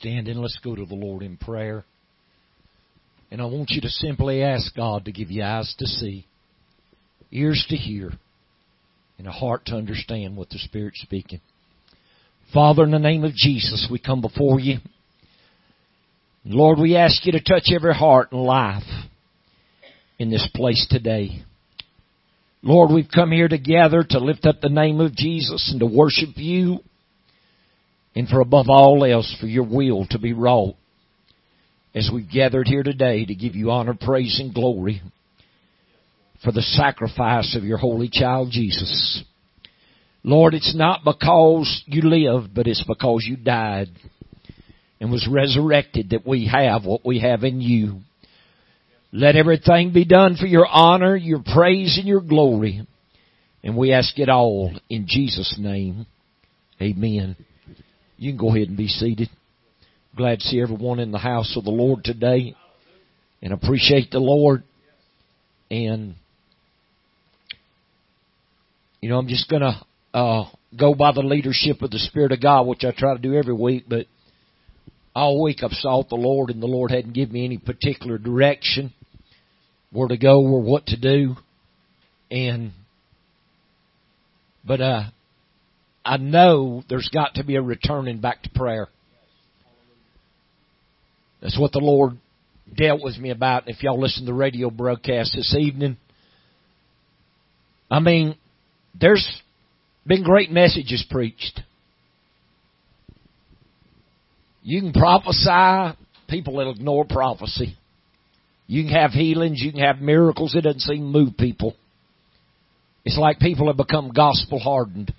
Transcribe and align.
stand 0.00 0.28
and 0.28 0.40
let's 0.40 0.58
go 0.64 0.74
to 0.74 0.86
the 0.86 0.94
Lord 0.94 1.22
in 1.22 1.36
prayer. 1.36 1.84
And 3.30 3.40
I 3.40 3.44
want 3.44 3.70
you 3.70 3.82
to 3.82 3.88
simply 3.88 4.42
ask 4.42 4.74
God 4.74 5.04
to 5.04 5.12
give 5.12 5.30
you 5.30 5.42
eyes 5.42 5.72
to 5.78 5.86
see, 5.86 6.26
ears 7.30 7.64
to 7.68 7.76
hear, 7.76 8.10
and 9.18 9.26
a 9.26 9.32
heart 9.32 9.66
to 9.66 9.76
understand 9.76 10.36
what 10.36 10.48
the 10.48 10.58
Spirit's 10.58 11.02
speaking. 11.02 11.40
Father, 12.52 12.82
in 12.82 12.90
the 12.90 12.98
name 12.98 13.24
of 13.24 13.34
Jesus, 13.34 13.88
we 13.90 13.98
come 13.98 14.22
before 14.22 14.58
you. 14.58 14.78
Lord, 16.44 16.78
we 16.78 16.96
ask 16.96 17.24
you 17.26 17.32
to 17.32 17.40
touch 17.40 17.68
every 17.72 17.94
heart 17.94 18.32
and 18.32 18.42
life 18.42 18.82
in 20.18 20.30
this 20.30 20.48
place 20.54 20.86
today. 20.90 21.44
Lord, 22.62 22.90
we've 22.90 23.10
come 23.14 23.30
here 23.30 23.48
together 23.48 24.02
to 24.08 24.18
lift 24.18 24.46
up 24.46 24.60
the 24.60 24.70
name 24.70 25.00
of 25.00 25.14
Jesus 25.14 25.68
and 25.70 25.80
to 25.80 25.86
worship 25.86 26.30
you 26.36 26.80
and 28.14 28.28
for 28.28 28.40
above 28.40 28.66
all 28.68 29.04
else 29.04 29.34
for 29.40 29.46
your 29.46 29.64
will 29.64 30.06
to 30.10 30.18
be 30.18 30.32
wrought 30.32 30.74
as 31.94 32.10
we've 32.12 32.30
gathered 32.30 32.68
here 32.68 32.82
today 32.82 33.24
to 33.24 33.34
give 33.34 33.54
you 33.56 33.70
honor, 33.70 33.96
praise, 33.98 34.38
and 34.40 34.54
glory 34.54 35.02
for 36.42 36.52
the 36.52 36.62
sacrifice 36.62 37.56
of 37.56 37.64
your 37.64 37.78
holy 37.78 38.08
child 38.08 38.48
Jesus. 38.50 39.22
Lord, 40.22 40.54
it's 40.54 40.74
not 40.74 41.04
because 41.04 41.82
you 41.86 42.02
lived, 42.02 42.54
but 42.54 42.66
it's 42.66 42.84
because 42.86 43.24
you 43.26 43.36
died 43.36 43.88
and 45.00 45.10
was 45.10 45.28
resurrected 45.30 46.10
that 46.10 46.26
we 46.26 46.46
have 46.46 46.84
what 46.84 47.04
we 47.04 47.20
have 47.20 47.42
in 47.42 47.60
you. 47.60 48.00
Let 49.12 49.34
everything 49.34 49.92
be 49.92 50.04
done 50.04 50.36
for 50.36 50.46
your 50.46 50.66
honor, 50.66 51.16
your 51.16 51.42
praise, 51.42 51.96
and 51.98 52.06
your 52.06 52.20
glory. 52.20 52.86
And 53.64 53.76
we 53.76 53.92
ask 53.92 54.18
it 54.18 54.28
all 54.28 54.72
in 54.88 55.06
Jesus' 55.08 55.56
name. 55.58 56.06
Amen. 56.80 57.36
You 58.20 58.32
can 58.32 58.36
go 58.36 58.54
ahead 58.54 58.68
and 58.68 58.76
be 58.76 58.86
seated. 58.86 59.30
Glad 60.14 60.40
to 60.40 60.44
see 60.44 60.60
everyone 60.60 60.98
in 60.98 61.10
the 61.10 61.18
house 61.18 61.56
of 61.56 61.64
the 61.64 61.70
Lord 61.70 62.04
today 62.04 62.54
and 63.40 63.54
appreciate 63.54 64.10
the 64.10 64.18
Lord. 64.18 64.62
And, 65.70 66.16
you 69.00 69.08
know, 69.08 69.16
I'm 69.16 69.26
just 69.26 69.48
gonna, 69.48 69.82
uh, 70.12 70.44
go 70.76 70.94
by 70.94 71.12
the 71.12 71.22
leadership 71.22 71.80
of 71.80 71.90
the 71.90 71.98
Spirit 71.98 72.32
of 72.32 72.42
God, 72.42 72.66
which 72.66 72.84
I 72.84 72.92
try 72.92 73.14
to 73.14 73.22
do 73.22 73.36
every 73.36 73.54
week, 73.54 73.84
but 73.88 74.04
all 75.16 75.42
week 75.42 75.62
I've 75.62 75.72
sought 75.72 76.10
the 76.10 76.16
Lord 76.16 76.50
and 76.50 76.62
the 76.62 76.66
Lord 76.66 76.90
hadn't 76.90 77.14
given 77.14 77.32
me 77.32 77.46
any 77.46 77.56
particular 77.56 78.18
direction 78.18 78.92
where 79.92 80.08
to 80.08 80.18
go 80.18 80.42
or 80.42 80.60
what 80.60 80.84
to 80.88 81.00
do. 81.00 81.36
And, 82.30 82.72
but, 84.62 84.82
uh, 84.82 85.04
I 86.04 86.16
know 86.16 86.82
there's 86.88 87.10
got 87.12 87.34
to 87.34 87.44
be 87.44 87.56
a 87.56 87.62
returning 87.62 88.20
back 88.20 88.42
to 88.42 88.50
prayer. 88.50 88.88
That's 91.42 91.58
what 91.58 91.72
the 91.72 91.78
Lord 91.78 92.18
dealt 92.74 93.02
with 93.02 93.18
me 93.18 93.30
about. 93.30 93.68
If 93.68 93.82
y'all 93.82 94.00
listen 94.00 94.24
to 94.24 94.32
the 94.32 94.34
radio 94.34 94.70
broadcast 94.70 95.32
this 95.34 95.54
evening, 95.58 95.96
I 97.90 98.00
mean, 98.00 98.36
there's 98.98 99.26
been 100.06 100.22
great 100.22 100.50
messages 100.50 101.04
preached. 101.10 101.60
You 104.62 104.80
can 104.80 104.92
prophesy, 104.92 105.98
people 106.28 106.54
will 106.54 106.70
ignore 106.70 107.04
prophecy. 107.04 107.76
You 108.66 108.84
can 108.84 108.92
have 108.92 109.10
healings, 109.10 109.60
you 109.60 109.72
can 109.72 109.80
have 109.80 110.00
miracles, 110.00 110.54
it 110.54 110.60
doesn't 110.60 110.80
seem 110.80 111.12
to 111.12 111.18
move 111.18 111.36
people. 111.36 111.74
It's 113.04 113.18
like 113.18 113.38
people 113.38 113.66
have 113.66 113.76
become 113.76 114.12
gospel 114.12 114.58
hardened. 114.58 115.12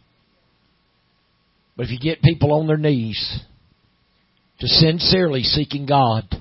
But 1.81 1.87
if 1.87 1.93
you 1.93 1.99
get 1.99 2.21
people 2.21 2.53
on 2.53 2.67
their 2.67 2.77
knees 2.77 3.39
to 4.59 4.67
sincerely 4.67 5.41
seeking 5.41 5.87
God, 5.87 6.27
and 6.31 6.39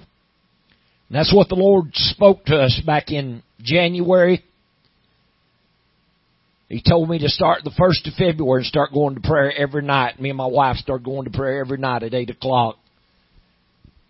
that's 1.08 1.34
what 1.34 1.48
the 1.48 1.54
Lord 1.54 1.92
spoke 1.94 2.44
to 2.44 2.56
us 2.56 2.78
back 2.84 3.10
in 3.10 3.42
January. 3.62 4.44
He 6.68 6.82
told 6.86 7.08
me 7.08 7.20
to 7.20 7.30
start 7.30 7.64
the 7.64 7.72
first 7.78 8.06
of 8.06 8.12
February 8.18 8.60
and 8.60 8.66
start 8.66 8.92
going 8.92 9.14
to 9.14 9.22
prayer 9.22 9.50
every 9.50 9.80
night. 9.80 10.20
Me 10.20 10.28
and 10.28 10.36
my 10.36 10.44
wife 10.44 10.76
started 10.76 11.06
going 11.06 11.24
to 11.24 11.30
prayer 11.30 11.60
every 11.60 11.78
night 11.78 12.02
at 12.02 12.12
eight 12.12 12.28
o'clock. 12.28 12.76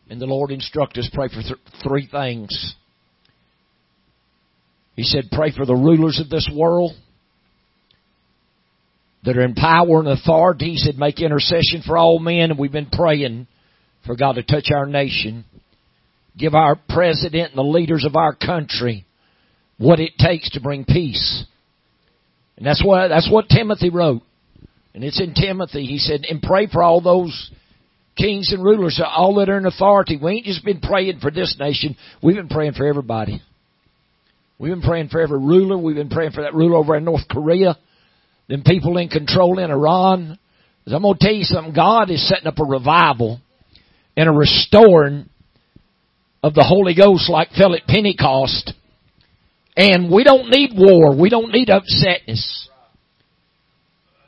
And 0.08 0.20
the 0.20 0.26
Lord 0.26 0.50
instructed 0.50 0.98
us 0.98 1.10
pray 1.12 1.28
for 1.28 1.42
th- 1.42 1.84
three 1.84 2.08
things. 2.10 2.74
He 4.96 5.04
said, 5.04 5.26
pray 5.30 5.52
for 5.56 5.64
the 5.64 5.76
rulers 5.76 6.19
of 6.19 6.28
this 6.28 6.50
world 6.52 6.90
that 9.25 9.36
are 9.36 9.44
in 9.44 9.54
power 9.54 9.98
and 9.98 10.08
authority. 10.08 10.70
He 10.70 10.76
said, 10.76 10.97
make 10.97 11.20
intercession 11.20 11.82
for 11.86 11.98
all 11.98 12.19
men, 12.19 12.50
and 12.50 12.58
we've 12.58 12.72
been 12.72 12.91
praying 12.91 13.47
for 14.06 14.16
God 14.16 14.36
to 14.36 14.42
touch 14.42 14.70
our 14.75 14.86
nation. 14.86 15.44
Give 16.38 16.54
our 16.54 16.78
president 16.88 17.50
and 17.50 17.58
the 17.58 17.62
leaders 17.62 18.04
of 18.06 18.16
our 18.16 18.34
country 18.34 19.04
what 19.78 20.00
it 20.00 20.12
takes 20.19 20.50
to 20.50 20.60
bring 20.60 20.84
peace. 20.84 21.44
And 22.56 22.66
that's 22.66 22.82
what, 22.84 23.08
that's 23.08 23.31
what 23.31 23.48
Timothy 23.48 23.91
wrote. 23.91 24.22
And 24.94 25.04
it's 25.04 25.20
in 25.20 25.34
Timothy. 25.34 25.87
He 25.87 25.98
said, 25.98 26.22
and 26.28 26.42
pray 26.42 26.66
for 26.66 26.82
all 26.82 27.00
those 27.00 27.50
kings 28.16 28.52
and 28.52 28.62
rulers, 28.62 29.00
all 29.04 29.37
that 29.37 29.48
are 29.48 29.58
in 29.58 29.66
authority. 29.66 30.19
We 30.22 30.32
ain't 30.32 30.47
just 30.47 30.64
been 30.64 30.81
praying 30.81 31.20
for 31.20 31.31
this 31.31 31.56
nation. 31.58 31.97
We've 32.22 32.37
been 32.37 32.48
praying 32.48 32.72
for 32.72 32.87
everybody. 32.87 33.42
We've 34.58 34.72
been 34.72 34.82
praying 34.82 35.08
for 35.08 35.20
every 35.20 35.38
ruler. 35.38 35.78
We've 35.78 35.97
been 35.97 36.10
praying 36.10 36.32
for 36.32 36.42
that 36.42 36.54
ruler 36.54 36.76
over 36.76 36.97
in 36.97 37.04
North 37.04 37.28
Korea 37.31 37.78
them 38.50 38.62
people 38.66 38.99
in 38.99 39.09
control 39.09 39.59
in 39.59 39.71
Iran. 39.71 40.37
I'm 40.87 41.03
going 41.03 41.16
to 41.16 41.25
tell 41.25 41.34
you 41.34 41.44
something. 41.44 41.72
God 41.72 42.11
is 42.11 42.28
setting 42.28 42.49
up 42.49 42.59
a 42.59 42.65
revival 42.65 43.41
and 44.16 44.28
a 44.28 44.33
restoring 44.33 45.31
of 46.43 46.55
the 46.55 46.65
Holy 46.65 46.94
Ghost 46.94 47.31
like 47.31 47.53
fell 47.53 47.75
at 47.75 47.87
Pentecost. 47.87 48.72
And 49.77 50.12
we 50.12 50.25
don't 50.25 50.50
need 50.50 50.72
war. 50.77 51.16
We 51.16 51.31
don't 51.31 51.53
need 51.53 51.69
upsetness. 51.69 52.66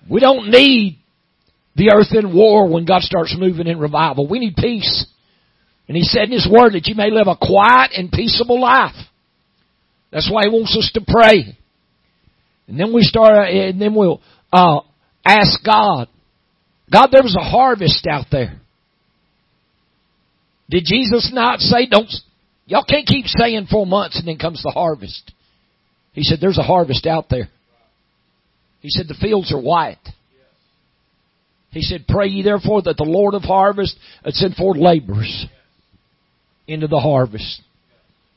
We 0.09 0.21
don't 0.21 0.51
need 0.51 1.01
the 1.75 1.91
earth 1.93 2.15
in 2.15 2.35
war 2.35 2.69
when 2.69 2.85
God 2.85 3.03
starts 3.03 3.35
moving 3.37 3.67
in 3.67 3.79
revival. 3.79 4.29
We 4.29 4.39
need 4.39 4.55
peace. 4.55 5.07
And 5.89 5.97
He 5.97 6.05
said 6.05 6.25
in 6.25 6.33
His 6.33 6.49
Word 6.49 6.75
that 6.75 6.87
you 6.87 6.95
may 6.95 7.11
live 7.11 7.27
a 7.27 7.37
quiet 7.37 7.91
and 7.97 8.13
peaceable 8.13 8.61
life. 8.61 8.95
That's 10.13 10.31
why 10.31 10.43
He 10.45 10.51
wants 10.51 10.77
us 10.79 10.93
to 10.95 11.01
pray. 11.07 11.59
And 12.73 12.81
then 12.81 12.95
we 12.95 13.03
start, 13.03 13.51
and 13.51 13.79
then 13.79 13.95
we'll 13.95 14.23
uh, 14.51 14.81
ask 15.27 15.63
God. 15.63 16.09
God, 16.91 17.09
there 17.13 17.23
was 17.23 17.37
a 17.39 17.45
harvest 17.45 18.07
out 18.11 18.25
there. 18.33 18.59
Did 20.71 20.85
Jesus 20.87 21.31
not 21.35 21.59
say, 21.59 21.85
don't, 21.85 22.11
y'all 22.65 22.87
can't 22.89 23.07
keep 23.07 23.27
saying 23.27 23.67
four 23.71 23.87
months 23.87 24.19
and 24.19 24.27
then 24.27 24.39
comes 24.39 24.63
the 24.63 24.71
harvest. 24.71 25.33
He 26.15 26.23
said, 26.23 26.39
there's 26.41 26.57
a 26.57 26.63
harvest 26.63 27.07
out 27.07 27.27
there. 27.29 27.51
He 28.81 28.89
said, 28.89 29.05
the 29.07 29.19
fields 29.21 29.53
are 29.53 29.61
white. 29.61 29.99
He 31.73 31.83
said, 31.83 32.07
pray 32.09 32.29
ye 32.29 32.43
therefore 32.43 32.81
that 32.85 32.97
the 32.97 33.05
Lord 33.05 33.35
of 33.35 33.43
harvest 33.43 33.99
would 34.25 34.33
send 34.33 34.55
forth 34.55 34.79
laborers 34.79 35.45
into 36.67 36.87
the 36.87 37.01
harvest. 37.01 37.61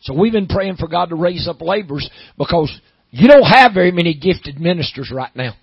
So 0.02 0.14
we've 0.14 0.34
been 0.34 0.48
praying 0.48 0.76
for 0.76 0.90
God 0.90 1.08
to 1.10 1.16
raise 1.16 1.48
up 1.48 1.62
laborers 1.62 2.10
because 2.38 2.82
you 3.18 3.30
don't 3.30 3.44
have 3.44 3.74
very 3.74 3.92
many 3.92 4.14
gifted 4.14 4.60
ministers 4.60 5.10
right 5.10 5.34
now. 5.38 5.54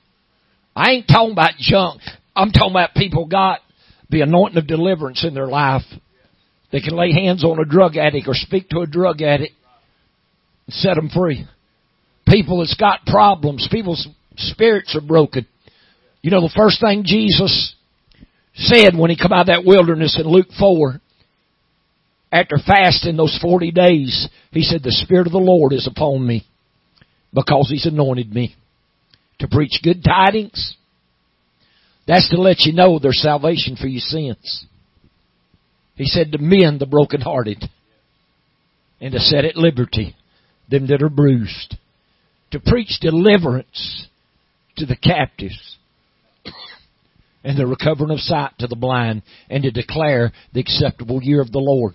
I 0.74 0.92
ain't 0.92 1.06
talking 1.06 1.32
about 1.32 1.58
junk. 1.58 2.00
I'm 2.34 2.50
talking 2.50 2.70
about 2.70 2.94
people 2.94 3.26
got 3.26 3.60
the 4.08 4.22
anointing 4.22 4.56
of 4.56 4.66
deliverance 4.66 5.22
in 5.22 5.34
their 5.34 5.48
life. 5.48 5.82
They 6.72 6.80
can 6.80 6.96
lay 6.96 7.12
hands 7.12 7.44
on 7.44 7.58
a 7.58 7.66
drug 7.66 7.98
addict 7.98 8.26
or 8.26 8.32
speak 8.32 8.70
to 8.70 8.80
a 8.80 8.86
drug 8.86 9.20
addict 9.20 9.52
and 10.66 10.74
set 10.74 10.94
them 10.94 11.10
free. 11.10 11.46
People 12.26 12.60
that's 12.60 12.74
got 12.74 13.04
problems, 13.04 13.68
people's 13.70 14.08
spirits 14.36 14.96
are 14.96 15.06
broken. 15.06 15.46
You 16.22 16.30
know, 16.30 16.40
the 16.40 16.54
first 16.56 16.80
thing 16.80 17.02
Jesus 17.04 17.74
said 18.54 18.96
when 18.96 19.10
he 19.10 19.16
come 19.18 19.32
out 19.32 19.42
of 19.42 19.46
that 19.48 19.66
wilderness 19.66 20.18
in 20.18 20.26
Luke 20.26 20.48
4, 20.58 20.98
after 22.32 22.56
fasting 22.56 23.18
those 23.18 23.38
40 23.42 23.72
days, 23.72 24.26
he 24.52 24.62
said, 24.62 24.82
the 24.82 24.90
Spirit 24.90 25.26
of 25.26 25.34
the 25.34 25.38
Lord 25.38 25.74
is 25.74 25.86
upon 25.86 26.26
me 26.26 26.46
because 27.32 27.68
he's 27.70 27.86
anointed 27.86 28.32
me 28.32 28.54
to 29.38 29.48
preach 29.48 29.80
good 29.82 30.04
tidings. 30.04 30.76
That's 32.06 32.28
to 32.30 32.40
let 32.40 32.60
you 32.60 32.72
know 32.72 32.98
there's 32.98 33.22
salvation 33.22 33.76
for 33.76 33.86
your 33.86 34.00
sins. 34.00 34.66
He 35.94 36.06
said 36.06 36.32
to 36.32 36.38
mend 36.38 36.80
the 36.80 36.86
brokenhearted 36.86 37.64
and 39.00 39.12
to 39.12 39.18
set 39.18 39.44
at 39.44 39.56
liberty 39.56 40.16
them 40.70 40.86
that 40.88 41.02
are 41.02 41.08
bruised. 41.08 41.76
To 42.52 42.60
preach 42.60 42.98
deliverance 43.00 44.06
to 44.76 44.86
the 44.86 44.96
captives 44.96 45.76
and 47.44 47.58
the 47.58 47.66
recovering 47.66 48.10
of 48.10 48.20
sight 48.20 48.52
to 48.58 48.66
the 48.66 48.76
blind 48.76 49.22
and 49.50 49.62
to 49.62 49.70
declare 49.70 50.32
the 50.52 50.60
acceptable 50.60 51.22
year 51.22 51.40
of 51.40 51.50
the 51.50 51.58
Lord. 51.58 51.94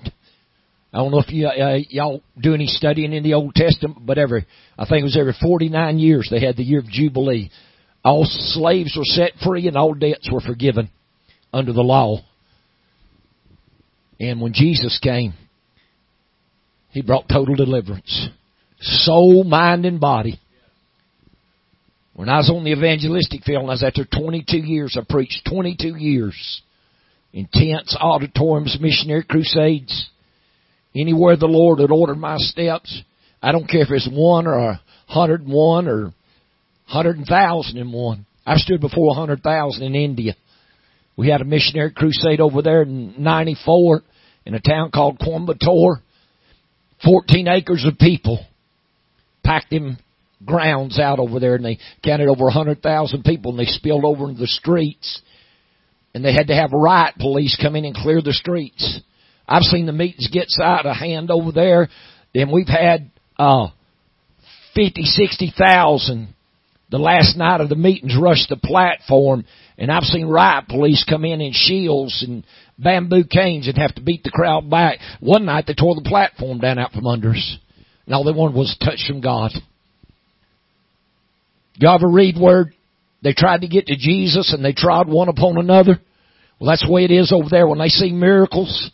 I 0.94 0.98
don't 1.00 1.12
know 1.12 1.20
if 1.20 1.32
you, 1.32 1.48
uh, 1.48 1.80
y'all 1.90 2.22
do 2.40 2.54
any 2.54 2.68
studying 2.68 3.14
in 3.14 3.24
the 3.24 3.34
Old 3.34 3.54
Testament, 3.56 4.06
but 4.06 4.18
every, 4.18 4.46
I 4.78 4.86
think 4.86 5.02
it 5.02 5.04
was 5.04 5.18
every 5.18 5.36
49 5.40 6.00
years 6.00 6.30
they 6.32 6.40
had 6.40 6.56
the 6.56 6.64
year 6.64 6.80
of 6.80 6.88
Jubilee. 6.88 7.52
All 8.04 8.24
slaves 8.26 8.96
were 8.96 9.04
set 9.04 9.34
free 9.44 9.68
and 9.68 9.76
all 9.76 9.94
debts 9.94 10.30
were 10.32 10.40
forgiven 10.40 10.90
under 11.52 11.74
the 11.74 11.82
law. 11.82 12.20
And 14.20 14.42
when 14.42 14.54
Jesus 14.54 15.00
came, 15.04 15.34
He 16.92 17.02
brought 17.02 17.28
total 17.28 17.56
deliverance. 17.56 18.30
Soul, 18.80 19.44
mind, 19.44 19.86
and 19.86 20.00
body. 20.00 20.40
When 22.14 22.30
I 22.30 22.38
was 22.38 22.50
on 22.50 22.64
the 22.64 22.72
evangelistic 22.72 23.44
field, 23.44 23.66
I 23.66 23.74
was 23.74 23.82
there 23.82 23.92
22 23.92 24.58
years. 24.58 24.98
I 25.00 25.04
preached 25.08 25.48
22 25.48 25.98
years. 25.98 26.62
Intense 27.34 27.96
auditoriums, 28.00 28.78
missionary 28.82 29.24
crusades. 29.24 30.10
Anywhere 30.98 31.38
the 31.38 31.46
Lord 31.46 31.80
had 31.80 31.92
ordered 31.92 32.18
my 32.18 32.38
steps. 32.38 33.04
I 33.42 33.52
don't 33.52 33.70
care 33.70 33.82
if 33.82 33.92
it's 33.92 34.10
one 34.12 34.48
or 34.48 34.58
a 34.58 34.82
hundred 35.08 35.42
and 35.42 35.54
one 35.54 35.88
or 35.88 36.14
hundred 36.86 37.24
thousand 37.28 37.78
and 37.78 37.94
one. 37.94 38.26
I 38.46 38.58
stood 38.58 38.82
before 38.82 39.12
a 39.12 39.14
hundred 39.14 39.44
thousand 39.44 39.84
in 39.84 39.96
India. 39.96 40.36
We 41.16 41.30
had 41.30 41.42
a 41.42 41.46
missionary 41.46 41.92
crusade 41.92 42.40
over 42.40 42.62
there 42.62 42.84
in 42.84 43.22
94 43.22 44.02
in 44.46 44.56
a 44.56 44.60
town 44.60 44.92
called 44.92 45.20
Coimbatore. 45.20 46.02
14 47.04 47.48
acres 47.48 47.86
of 47.86 48.00
people 48.00 48.44
packed 49.44 49.70
them 49.70 49.98
grounds 50.46 51.00
out 51.00 51.20
over 51.20 51.40
there 51.40 51.56
and 51.56 51.66
they 51.66 51.80
counted 52.04 52.28
over 52.28 52.44
a 52.44 52.54
100,000 52.54 53.24
people 53.24 53.52
and 53.52 53.60
they 53.60 53.66
spilled 53.66 54.06
over 54.06 54.30
into 54.30 54.40
the 54.40 54.48
streets. 54.48 55.22
And 56.14 56.24
they 56.24 56.34
had 56.34 56.48
to 56.48 56.56
have 56.56 56.72
riot 56.72 57.16
police 57.20 57.58
come 57.62 57.76
in 57.76 57.86
and 57.86 57.96
clear 57.96 58.22
the 58.22 58.34
streets. 58.34 59.02
I've 59.48 59.64
seen 59.64 59.86
the 59.86 59.94
meetings 59.94 60.30
get 60.32 60.48
out 60.62 60.86
of 60.86 60.96
hand 60.96 61.32
over 61.32 61.52
there. 61.52 61.90
And 62.36 62.52
we've 62.52 62.68
had, 62.68 63.10
uh, 63.38 63.68
50, 64.76 65.04
60,000 65.04 66.34
the 66.90 66.98
last 66.98 67.36
night 67.36 67.62
of 67.62 67.70
the 67.70 67.76
meetings 67.76 68.16
rush 68.20 68.48
the 68.48 68.58
platform 68.58 69.46
and 69.78 69.92
I've 69.92 70.04
seen 70.04 70.26
riot 70.26 70.68
police 70.68 71.06
come 71.08 71.24
in 71.24 71.40
in 71.40 71.52
shields 71.54 72.24
and 72.28 72.44
bamboo 72.80 73.26
canes 73.26 73.68
and 73.68 73.78
have 73.78 73.94
to 73.96 74.02
beat 74.02 74.24
the 74.24 74.32
crowd 74.32 74.70
back. 74.70 75.00
One 75.20 75.46
night 75.46 75.66
they 75.68 75.76
tore 75.76 75.96
the 75.96 76.08
platform 76.08 76.60
down 76.60 76.80
out 76.80 76.94
from 76.94 77.06
under 77.06 77.32
us. 77.32 77.58
And 78.06 78.16
all 78.16 78.24
they 78.24 78.32
wanted 78.32 78.58
was 78.58 78.76
a 78.80 78.86
touch 78.86 79.06
from 79.08 79.22
God. 79.22 79.52
You 81.76 81.90
ever 81.90 82.08
read 82.08 82.40
where 82.40 82.74
they 83.22 83.34
tried 83.34 83.62
to 83.62 83.68
get 83.68 83.86
to 83.88 83.96
Jesus 83.96 84.52
and 84.52 84.66
they 84.66 84.74
trod 84.74 85.08
one 85.08 85.30
upon 85.30 85.58
another? 85.58 86.00
Well, 86.60 86.72
that's 86.72 86.86
the 86.86 86.92
way 86.92 87.04
it 87.04 87.12
is 87.12 87.32
over 87.32 87.50
there. 87.52 87.68
When 87.68 87.78
they 87.78 87.90
see 87.90 88.12
miracles 88.12 88.90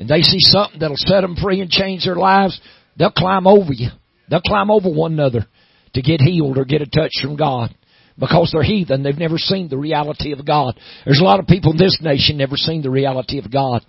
and 0.00 0.08
they 0.08 0.22
see 0.22 0.40
something 0.40 0.80
that'll 0.80 0.96
set 0.96 1.20
them 1.20 1.36
free 1.36 1.60
and 1.60 1.70
change 1.70 2.04
their 2.04 2.16
lives, 2.16 2.58
they'll 2.98 3.10
climb 3.10 3.46
over 3.46 3.72
you. 3.72 3.90
They'll 4.30 4.40
climb 4.40 4.70
over 4.70 4.88
one 4.88 5.12
another 5.12 5.46
to 5.92 6.02
get 6.02 6.22
healed 6.22 6.56
or 6.56 6.64
get 6.64 6.80
a 6.80 6.86
touch 6.86 7.12
from 7.20 7.36
God. 7.36 7.74
Because 8.18 8.50
they're 8.50 8.62
heathen, 8.62 9.02
they've 9.02 9.16
never 9.16 9.36
seen 9.36 9.68
the 9.68 9.76
reality 9.76 10.32
of 10.32 10.46
God. 10.46 10.78
There's 11.04 11.20
a 11.20 11.24
lot 11.24 11.38
of 11.38 11.46
people 11.46 11.72
in 11.72 11.76
this 11.76 11.98
nation 12.00 12.38
never 12.38 12.56
seen 12.56 12.80
the 12.80 12.88
reality 12.88 13.38
of 13.38 13.52
God. 13.52 13.84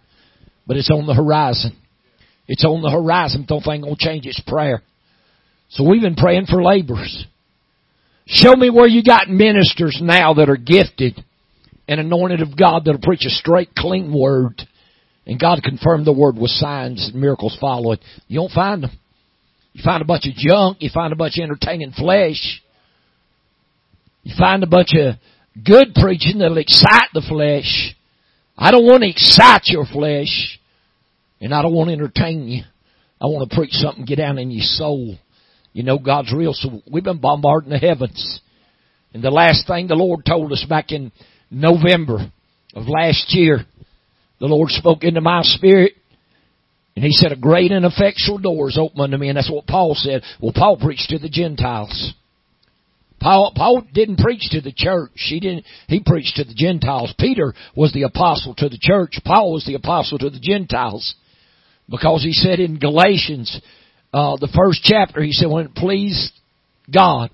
But 0.67 0.75
it's 0.75 0.91
on 0.91 1.07
the 1.07 1.13
horizon. 1.13 1.77
It's 2.45 2.65
on 2.65 2.81
the 2.81 2.91
horizon. 2.91 3.45
Don't 3.47 3.61
think 3.61 3.85
gonna 3.85 3.95
change. 3.97 4.25
It's 4.25 4.41
prayer. 4.41 4.81
So 5.69 5.87
we've 5.89 6.01
been 6.01 6.15
praying 6.15 6.47
for 6.47 6.61
laborers. 6.61 7.25
Show 8.25 8.53
me 8.55 8.69
where 8.69 8.87
you 8.87 9.01
got 9.01 9.29
ministers 9.29 9.97
now 10.01 10.33
that 10.33 10.49
are 10.49 10.57
gifted 10.57 11.23
and 11.87 12.01
anointed 12.01 12.41
of 12.41 12.57
God 12.57 12.83
that'll 12.83 13.01
preach 13.01 13.25
a 13.25 13.29
straight, 13.29 13.73
clean 13.75 14.13
word. 14.13 14.61
And 15.25 15.39
God 15.39 15.61
confirmed 15.63 16.05
the 16.05 16.13
word 16.13 16.37
with 16.37 16.51
signs 16.51 17.09
and 17.11 17.21
miracles 17.21 17.57
following. 17.59 17.99
You 18.27 18.39
don't 18.39 18.51
find 18.51 18.83
them. 18.83 18.91
You 19.73 19.83
find 19.83 20.01
a 20.01 20.05
bunch 20.05 20.27
of 20.27 20.33
junk. 20.33 20.77
You 20.81 20.89
find 20.93 21.13
a 21.13 21.15
bunch 21.15 21.37
of 21.37 21.43
entertaining 21.43 21.91
flesh. 21.91 22.61
You 24.23 24.33
find 24.37 24.63
a 24.63 24.67
bunch 24.67 24.93
of 24.95 25.15
good 25.63 25.93
preaching 25.95 26.39
that'll 26.39 26.57
excite 26.57 27.09
the 27.13 27.25
flesh. 27.27 27.95
I 28.57 28.71
don't 28.71 28.85
want 28.85 29.03
to 29.03 29.09
excite 29.09 29.63
your 29.65 29.85
flesh. 29.85 30.59
And 31.39 31.53
I 31.53 31.61
don't 31.61 31.73
want 31.73 31.89
to 31.89 31.93
entertain 31.93 32.47
you. 32.47 32.63
I 33.19 33.25
want 33.25 33.49
to 33.49 33.55
preach 33.55 33.71
something 33.73 34.05
get 34.05 34.17
down 34.17 34.39
in 34.39 34.51
your 34.51 34.63
soul. 34.63 35.17
You 35.73 35.83
know 35.83 35.99
God's 35.99 36.33
real. 36.33 36.53
So 36.53 36.81
we've 36.91 37.03
been 37.03 37.19
bombarding 37.19 37.69
the 37.69 37.77
heavens. 37.77 38.41
And 39.13 39.23
the 39.23 39.31
last 39.31 39.67
thing 39.67 39.87
the 39.87 39.95
Lord 39.95 40.25
told 40.25 40.51
us 40.51 40.65
back 40.67 40.91
in 40.91 41.11
November 41.49 42.31
of 42.73 42.87
last 42.87 43.25
year, 43.29 43.65
the 44.41 44.47
Lord 44.47 44.71
spoke 44.71 45.03
into 45.03 45.21
my 45.21 45.43
spirit 45.43 45.93
and 46.95 47.05
he 47.05 47.11
said, 47.11 47.31
a 47.31 47.37
great 47.37 47.71
and 47.71 47.85
effectual 47.85 48.39
door 48.39 48.67
is 48.69 48.77
open 48.77 48.99
unto 48.99 49.17
me. 49.17 49.29
And 49.29 49.37
that's 49.37 49.51
what 49.51 49.67
Paul 49.67 49.93
said. 49.95 50.23
Well, 50.41 50.51
Paul 50.53 50.77
preached 50.77 51.09
to 51.11 51.19
the 51.19 51.29
Gentiles. 51.29 52.13
Paul, 53.19 53.53
Paul 53.55 53.83
didn't 53.93 54.17
preach 54.17 54.49
to 54.49 54.61
the 54.61 54.73
church. 54.75 55.11
He 55.13 55.39
didn't, 55.39 55.65
he 55.87 56.01
preached 56.03 56.37
to 56.37 56.43
the 56.43 56.55
Gentiles. 56.55 57.13
Peter 57.19 57.53
was 57.75 57.93
the 57.93 58.03
apostle 58.03 58.55
to 58.55 58.67
the 58.67 58.79
church. 58.81 59.19
Paul 59.23 59.53
was 59.53 59.65
the 59.65 59.75
apostle 59.75 60.17
to 60.17 60.31
the 60.31 60.39
Gentiles. 60.39 61.13
Because 61.87 62.23
he 62.23 62.33
said 62.33 62.59
in 62.59 62.79
Galatians, 62.79 63.61
uh, 64.11 64.37
the 64.37 64.51
first 64.55 64.81
chapter, 64.83 65.21
he 65.21 65.33
said, 65.33 65.49
when 65.49 65.67
it 65.67 65.75
pleased 65.75 66.33
God, 66.91 67.29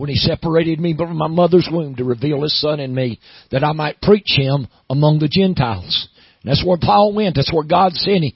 when 0.00 0.08
he 0.08 0.16
separated 0.16 0.80
me 0.80 0.96
from 0.96 1.14
my 1.14 1.26
mother's 1.26 1.68
womb 1.70 1.94
to 1.94 2.04
reveal 2.04 2.40
his 2.40 2.58
son 2.58 2.80
in 2.80 2.94
me, 2.94 3.20
that 3.50 3.62
I 3.62 3.72
might 3.72 4.00
preach 4.00 4.32
him 4.34 4.66
among 4.88 5.18
the 5.18 5.28
Gentiles. 5.28 6.08
And 6.42 6.50
that's 6.50 6.64
where 6.64 6.78
Paul 6.80 7.12
went. 7.14 7.36
That's 7.36 7.52
where 7.52 7.64
God 7.64 7.92
sent 7.92 8.24
him. 8.24 8.32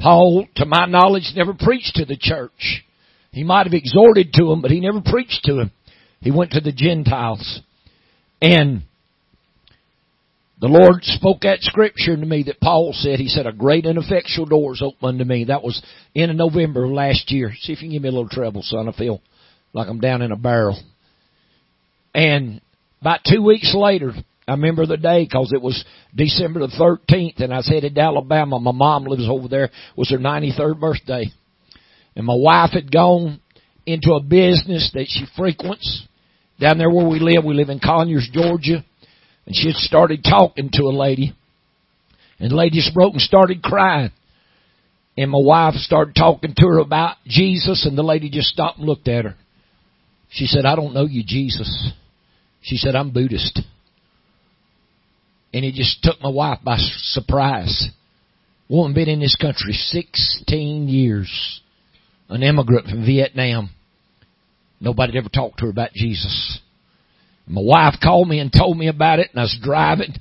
Paul, 0.00 0.46
to 0.56 0.66
my 0.66 0.86
knowledge, 0.86 1.30
never 1.36 1.54
preached 1.54 1.94
to 1.94 2.06
the 2.06 2.16
church. 2.18 2.82
He 3.30 3.44
might 3.44 3.68
have 3.68 3.72
exhorted 3.72 4.32
to 4.32 4.46
them, 4.46 4.62
but 4.62 4.72
he 4.72 4.80
never 4.80 5.00
preached 5.00 5.44
to 5.44 5.54
them. 5.54 5.70
He 6.22 6.32
went 6.32 6.50
to 6.52 6.60
the 6.60 6.72
Gentiles. 6.72 7.60
And 8.42 8.82
the 10.60 10.66
Lord 10.66 11.04
spoke 11.04 11.42
that 11.42 11.60
scripture 11.60 12.16
to 12.16 12.26
me 12.26 12.42
that 12.48 12.58
Paul 12.58 12.94
said. 12.94 13.20
He 13.20 13.28
said, 13.28 13.46
a 13.46 13.52
great 13.52 13.86
and 13.86 13.96
effectual 13.96 14.46
door 14.46 14.72
is 14.72 14.82
open 14.82 15.08
unto 15.08 15.24
me. 15.24 15.44
That 15.44 15.62
was 15.62 15.80
in 16.16 16.36
November 16.36 16.82
of 16.82 16.90
last 16.90 17.30
year. 17.30 17.52
See 17.60 17.74
if 17.74 17.80
you 17.80 17.86
can 17.86 17.92
give 17.92 18.02
me 18.02 18.08
a 18.08 18.12
little 18.12 18.28
trouble, 18.28 18.62
son. 18.64 18.88
I 18.88 18.92
feel 18.92 19.20
like 19.72 19.88
I'm 19.88 20.00
down 20.00 20.22
in 20.22 20.32
a 20.32 20.36
barrel. 20.36 20.80
And 22.14 22.60
about 23.00 23.20
two 23.24 23.42
weeks 23.42 23.74
later, 23.74 24.12
I 24.46 24.52
remember 24.52 24.84
the 24.84 24.96
day 24.96 25.24
because 25.24 25.52
it 25.54 25.62
was 25.62 25.84
December 26.14 26.60
the 26.60 26.98
13th 27.08 27.40
and 27.40 27.52
I 27.52 27.58
was 27.58 27.68
headed 27.68 27.94
to 27.94 28.00
Alabama. 28.00 28.58
My 28.58 28.72
mom 28.72 29.04
lives 29.04 29.28
over 29.28 29.48
there. 29.48 29.66
It 29.66 29.72
was 29.96 30.10
her 30.10 30.18
93rd 30.18 30.80
birthday. 30.80 31.26
And 32.16 32.26
my 32.26 32.34
wife 32.36 32.70
had 32.72 32.90
gone 32.90 33.40
into 33.86 34.12
a 34.12 34.20
business 34.20 34.90
that 34.94 35.06
she 35.08 35.24
frequents 35.36 36.06
down 36.58 36.78
there 36.78 36.90
where 36.90 37.06
we 37.06 37.20
live. 37.20 37.44
We 37.44 37.54
live 37.54 37.68
in 37.68 37.78
Conyers, 37.78 38.28
Georgia. 38.32 38.84
And 39.46 39.54
she 39.54 39.68
had 39.68 39.76
started 39.76 40.24
talking 40.24 40.70
to 40.72 40.82
a 40.82 40.96
lady. 40.96 41.34
And 42.40 42.50
the 42.50 42.56
lady 42.56 42.76
just 42.76 42.94
broke 42.94 43.12
and 43.12 43.22
started 43.22 43.62
crying. 43.62 44.10
And 45.16 45.30
my 45.30 45.40
wife 45.40 45.74
started 45.74 46.14
talking 46.14 46.54
to 46.56 46.66
her 46.66 46.78
about 46.78 47.16
Jesus 47.26 47.86
and 47.86 47.96
the 47.96 48.02
lady 48.02 48.30
just 48.30 48.48
stopped 48.48 48.78
and 48.78 48.86
looked 48.86 49.08
at 49.08 49.24
her. 49.24 49.36
She 50.30 50.46
said, 50.46 50.64
I 50.64 50.76
don't 50.76 50.94
know 50.94 51.06
you, 51.06 51.22
Jesus. 51.26 51.92
She 52.62 52.76
said, 52.76 52.94
I'm 52.94 53.10
Buddhist. 53.10 53.60
And 55.52 55.64
it 55.64 55.74
just 55.74 56.02
took 56.02 56.20
my 56.20 56.28
wife 56.28 56.60
by 56.62 56.76
surprise. 56.78 57.90
Woman 58.68 58.94
been 58.94 59.08
in 59.08 59.20
this 59.20 59.36
country 59.36 59.72
16 59.72 60.88
years. 60.88 61.60
An 62.28 62.44
immigrant 62.44 62.86
from 62.86 63.04
Vietnam. 63.04 63.70
Nobody 64.80 65.18
ever 65.18 65.28
talked 65.28 65.58
to 65.58 65.64
her 65.64 65.70
about 65.70 65.92
Jesus. 65.92 66.60
My 67.48 67.62
wife 67.62 67.94
called 68.00 68.28
me 68.28 68.38
and 68.38 68.52
told 68.52 68.78
me 68.78 68.86
about 68.86 69.18
it 69.18 69.30
and 69.32 69.40
I 69.40 69.42
was 69.42 69.58
driving. 69.60 70.14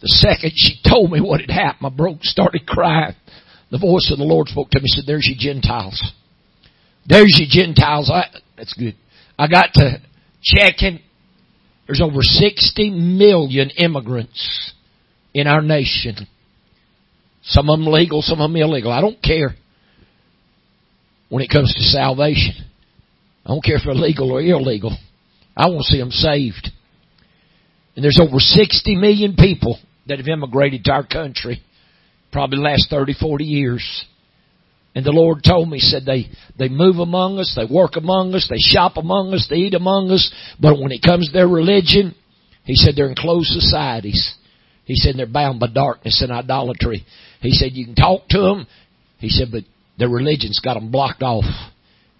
The 0.00 0.08
second 0.08 0.52
she 0.56 0.80
told 0.88 1.12
me 1.12 1.20
what 1.20 1.40
had 1.40 1.50
happened, 1.50 1.92
I 1.92 1.96
broke, 1.96 2.24
started 2.24 2.66
crying. 2.66 3.14
The 3.70 3.78
voice 3.78 4.10
of 4.10 4.18
the 4.18 4.24
Lord 4.24 4.48
spoke 4.48 4.70
to 4.70 4.80
me 4.80 4.88
said, 4.88 5.04
there's 5.06 5.26
your 5.26 5.54
Gentiles. 5.54 6.12
There's 7.06 7.38
your 7.38 7.48
Gentiles. 7.48 8.10
I, 8.12 8.24
that's 8.56 8.74
good. 8.74 8.96
I 9.38 9.46
got 9.48 9.72
to 9.74 10.00
checking 10.42 11.00
there's 11.86 12.00
over 12.00 12.22
60 12.22 12.90
million 12.90 13.70
immigrants 13.70 14.72
in 15.34 15.46
our 15.46 15.60
nation. 15.60 16.26
Some 17.42 17.68
of 17.68 17.78
them 17.78 17.86
legal, 17.88 18.22
some 18.22 18.40
of 18.40 18.50
them 18.50 18.56
illegal. 18.56 18.92
I 18.92 19.00
don't 19.00 19.20
care 19.22 19.54
when 21.28 21.42
it 21.42 21.50
comes 21.50 21.74
to 21.74 21.82
salvation. 21.82 22.54
I 23.44 23.48
don't 23.48 23.64
care 23.64 23.76
if 23.76 23.82
they're 23.84 23.94
legal 23.94 24.30
or 24.30 24.40
illegal. 24.40 24.96
I 25.56 25.68
want 25.68 25.80
to 25.80 25.92
see 25.92 25.98
them 25.98 26.10
saved. 26.10 26.70
And 27.96 28.04
there's 28.04 28.20
over 28.22 28.38
60 28.38 28.96
million 28.96 29.34
people 29.36 29.78
that 30.06 30.18
have 30.18 30.28
immigrated 30.28 30.84
to 30.84 30.92
our 30.92 31.06
country, 31.06 31.62
probably 32.32 32.58
the 32.58 32.62
last 32.62 32.88
30, 32.88 33.14
40 33.14 33.44
years. 33.44 34.06
And 34.94 35.06
the 35.06 35.12
Lord 35.12 35.42
told 35.42 35.70
me, 35.70 35.78
said 35.78 36.04
they, 36.04 36.26
they 36.58 36.68
move 36.68 36.96
among 36.96 37.38
us, 37.38 37.54
they 37.56 37.64
work 37.72 37.96
among 37.96 38.34
us, 38.34 38.46
they 38.48 38.58
shop 38.58 38.96
among 38.96 39.32
us, 39.32 39.46
they 39.48 39.56
eat 39.56 39.74
among 39.74 40.10
us, 40.10 40.32
but 40.60 40.78
when 40.78 40.92
it 40.92 41.02
comes 41.02 41.28
to 41.28 41.32
their 41.32 41.48
religion, 41.48 42.14
He 42.64 42.76
said 42.76 42.94
they're 42.94 43.08
in 43.08 43.14
closed 43.14 43.48
societies. 43.48 44.34
He 44.84 44.96
said 44.96 45.14
they're 45.16 45.26
bound 45.26 45.60
by 45.60 45.68
darkness 45.68 46.22
and 46.22 46.32
idolatry. 46.32 47.04
He 47.40 47.52
said 47.52 47.72
you 47.72 47.86
can 47.86 47.94
talk 47.94 48.28
to 48.28 48.38
them. 48.38 48.66
He 49.18 49.28
said, 49.28 49.48
but 49.50 49.64
their 49.98 50.08
religion's 50.08 50.60
got 50.60 50.74
them 50.74 50.90
blocked 50.90 51.22
off. 51.22 51.44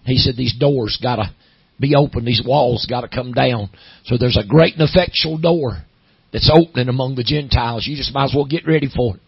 He 0.05 0.17
said 0.17 0.35
these 0.35 0.55
doors 0.57 0.99
gotta 1.01 1.33
be 1.79 1.95
open, 1.95 2.25
these 2.25 2.43
walls 2.45 2.87
gotta 2.89 3.07
come 3.07 3.33
down. 3.33 3.69
So 4.05 4.17
there's 4.17 4.37
a 4.37 4.47
great 4.47 4.73
and 4.75 4.87
effectual 4.87 5.37
door 5.37 5.83
that's 6.31 6.51
opening 6.51 6.89
among 6.89 7.15
the 7.15 7.23
Gentiles. 7.23 7.85
You 7.87 7.95
just 7.95 8.13
might 8.13 8.25
as 8.25 8.33
well 8.35 8.45
get 8.45 8.67
ready 8.67 8.89
for 8.93 9.15
it. 9.15 9.21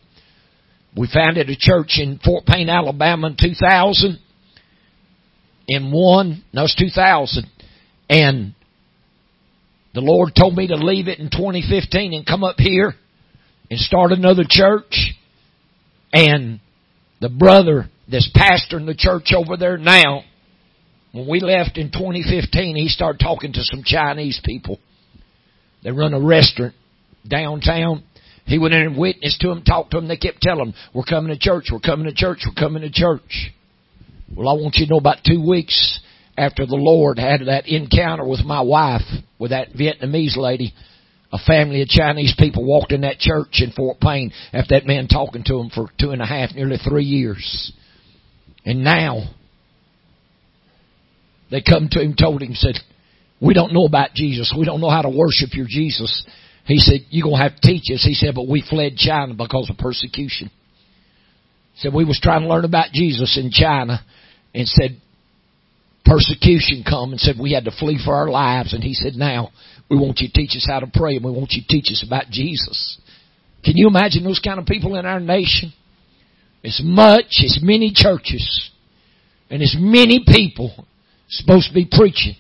We 0.96 1.10
founded 1.14 1.50
a 1.50 1.56
church 1.58 1.98
in 2.00 2.20
Fort 2.24 2.46
Payne, 2.46 2.70
Alabama 2.70 3.28
in 3.28 3.38
2000. 3.40 4.20
In 5.68 5.92
one, 5.92 6.44
no, 6.54 6.64
it's 6.64 6.76
2000. 6.76 7.46
And 8.10 8.54
the 9.94 10.02
Lord 10.02 10.34
told 10.38 10.56
me 10.56 10.68
to 10.68 10.76
leave 10.76 11.08
it 11.08 11.20
in 11.20 11.30
2015 11.30 12.14
and 12.14 12.26
come 12.26 12.44
up 12.44 12.58
here 12.60 12.94
and 13.70 13.80
start 13.80 14.12
another 14.12 14.44
church. 14.48 15.14
And 16.14 16.60
the 17.20 17.30
brother 17.30 17.90
that's 18.10 18.30
pastoring 18.36 18.86
the 18.86 18.96
church 18.96 19.34
over 19.36 19.58
there 19.58 19.78
now, 19.78 20.24
when 21.12 21.28
we 21.28 21.40
left 21.40 21.78
in 21.78 21.92
2015, 21.92 22.76
he 22.76 22.88
started 22.88 23.20
talking 23.20 23.54
to 23.54 23.64
some 23.64 23.84
Chinese 23.84 24.40
people. 24.44 24.80
They 25.84 25.92
run 25.92 26.14
a 26.14 26.20
restaurant 26.20 26.74
downtown. 27.28 28.04
He 28.46 28.60
went 28.60 28.74
in 28.74 28.82
and 28.82 28.98
witnessed 28.98 29.42
to 29.42 29.48
them, 29.48 29.64
talked 29.64 29.92
to 29.92 29.98
them. 29.98 30.08
They 30.08 30.18
kept 30.18 30.42
telling 30.42 30.68
him, 30.68 30.74
we're 30.94 31.04
coming 31.04 31.34
to 31.34 31.40
church, 31.40 31.70
we're 31.72 31.80
coming 31.80 32.06
to 32.06 32.14
church, 32.14 32.46
we're 32.46 32.60
coming 32.60 32.84
to 32.84 32.92
church. 32.92 33.52
Well, 34.36 34.48
I 34.48 34.54
want 34.54 34.76
you 34.76 34.86
to 34.86 34.92
know 34.92 35.00
about 35.00 35.24
two 35.26 35.46
weeks 35.48 36.00
after 36.38 36.66
the 36.66 36.76
Lord 36.76 37.18
had 37.18 37.42
that 37.48 37.68
encounter 37.68 38.28
with 38.28 38.42
my 38.46 38.62
wife, 38.62 39.02
with 39.40 39.52
that 39.52 39.72
Vietnamese 39.74 40.38
lady, 40.38 40.74
a 41.32 41.38
family 41.40 41.82
of 41.82 41.88
Chinese 41.88 42.36
people 42.38 42.66
walked 42.66 42.92
in 42.92 43.02
that 43.02 43.20
church 43.20 43.62
in 43.62 43.72
Fort 43.72 44.00
Payne 44.00 44.32
after 44.54 44.76
that 44.76 44.86
man 44.86 45.08
talking 45.08 45.44
to 45.46 45.58
them 45.58 45.70
for 45.70 45.88
two 46.00 46.12
and 46.12 46.22
a 46.22 46.26
half, 46.26 46.54
nearly 46.54 46.78
three 46.78 47.04
years. 47.04 47.74
And 48.64 48.84
now, 48.84 49.24
they 51.50 51.62
come 51.62 51.90
to 51.92 52.02
him, 52.02 52.16
told 52.20 52.42
him, 52.42 52.54
said, 52.54 52.76
we 53.42 53.54
don't 53.54 53.74
know 53.74 53.86
about 53.86 54.14
Jesus. 54.14 54.54
We 54.58 54.66
don't 54.66 54.82
know 54.82 54.90
how 54.90 55.02
to 55.02 55.10
worship 55.10 55.54
your 55.54 55.68
Jesus. 55.68 56.26
He 56.66 56.80
said, 56.80 57.06
you're 57.10 57.24
going 57.24 57.38
to 57.38 57.44
have 57.44 57.60
to 57.60 57.68
teach 57.68 57.94
us. 57.94 58.04
He 58.04 58.16
said, 58.16 58.34
but 58.34 58.48
we 58.48 58.64
fled 58.68 58.98
China 58.98 59.34
because 59.36 59.70
of 59.70 59.78
persecution. 59.78 60.50
He 61.74 61.80
said, 61.80 61.94
we 61.94 62.06
was 62.06 62.20
trying 62.22 62.42
to 62.42 62.48
learn 62.48 62.66
about 62.66 62.92
Jesus 62.92 63.38
in 63.42 63.52
China 63.52 64.04
and 64.54 64.68
said, 64.68 65.00
persecution 66.06 66.84
come 66.88 67.12
and 67.12 67.20
said 67.20 67.36
we 67.40 67.54
had 67.54 67.66
to 67.66 67.72
flee 67.72 68.00
for 68.04 68.16
our 68.16 68.30
lives. 68.30 68.74
And 68.74 68.84
he 68.84 68.94
said, 68.94 69.14
now 69.14 69.52
we 69.90 69.98
want 69.98 70.20
you 70.20 70.28
to 70.28 70.34
teach 70.34 70.56
us 70.56 70.66
how 70.68 70.80
to 70.80 70.90
pray 70.92 71.16
and 71.18 71.26
we 71.26 71.32
want 71.32 71.52
you 71.52 71.62
to 71.62 71.68
teach 71.68 71.92
us 71.92 72.04
about 72.06 72.30
Jesus. 72.32 73.00
Can 73.64 73.78
you 73.78 73.88
imagine 73.88 74.24
those 74.24 74.40
kind 74.40 74.60
of 74.60 74.66
people 74.66 74.96
in 74.96 75.06
our 75.06 75.20
nation? 75.20 75.74
As 76.64 76.82
much 76.84 77.42
as 77.44 77.60
many 77.62 77.92
churches 77.94 78.72
and 79.52 79.62
as 79.62 79.76
many 79.78 80.24
people 80.26 80.86
supposed 81.30 81.68
to 81.68 81.74
be 81.74 81.88
preaching. 81.92 82.36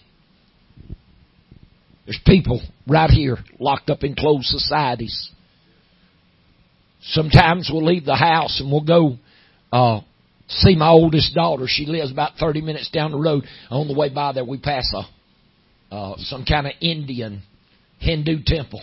There's 2.05 2.19
people 2.25 2.61
right 2.87 3.09
here 3.09 3.37
locked 3.59 3.89
up 3.89 4.03
in 4.03 4.15
closed 4.15 4.45
societies. 4.45 5.31
Sometimes 7.01 7.69
we'll 7.71 7.85
leave 7.85 8.05
the 8.05 8.15
house 8.15 8.59
and 8.59 8.71
we'll 8.71 8.81
go 8.81 9.17
uh, 9.71 10.01
see 10.47 10.75
my 10.75 10.89
oldest 10.89 11.33
daughter. 11.35 11.65
She 11.67 11.85
lives 11.85 12.11
about 12.11 12.33
30 12.39 12.61
minutes 12.61 12.89
down 12.89 13.11
the 13.11 13.19
road. 13.19 13.43
On 13.69 13.87
the 13.87 13.93
way 13.97 14.09
by 14.09 14.33
there, 14.33 14.45
we 14.45 14.57
pass 14.57 14.91
a, 14.93 15.95
uh, 15.95 16.15
some 16.19 16.45
kind 16.45 16.67
of 16.67 16.73
Indian 16.81 17.41
Hindu 17.99 18.39
temple. 18.45 18.81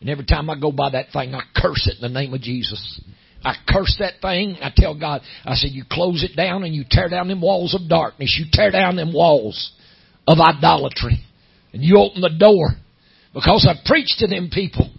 And 0.00 0.08
every 0.08 0.24
time 0.24 0.48
I 0.48 0.58
go 0.58 0.72
by 0.72 0.90
that 0.90 1.06
thing, 1.12 1.34
I 1.34 1.42
curse 1.54 1.86
it 1.86 2.02
in 2.02 2.12
the 2.12 2.20
name 2.20 2.32
of 2.32 2.40
Jesus. 2.40 3.00
I 3.44 3.54
curse 3.68 3.96
that 4.00 4.14
thing. 4.20 4.56
I 4.60 4.70
tell 4.74 4.98
God, 4.98 5.22
I 5.44 5.54
said, 5.54 5.70
you 5.70 5.84
close 5.90 6.22
it 6.22 6.36
down 6.36 6.64
and 6.64 6.74
you 6.74 6.84
tear 6.88 7.08
down 7.08 7.28
them 7.28 7.40
walls 7.40 7.74
of 7.74 7.88
darkness. 7.88 8.36
You 8.38 8.46
tear 8.50 8.70
down 8.70 8.96
them 8.96 9.12
walls 9.12 9.72
of 10.26 10.38
idolatry. 10.38 11.24
And 11.72 11.82
you 11.82 11.98
open 11.98 12.20
the 12.20 12.30
door. 12.30 12.70
Because 13.32 13.68
I 13.68 13.80
preach 13.86 14.08
to 14.18 14.26
them 14.26 14.50
people. 14.52 14.90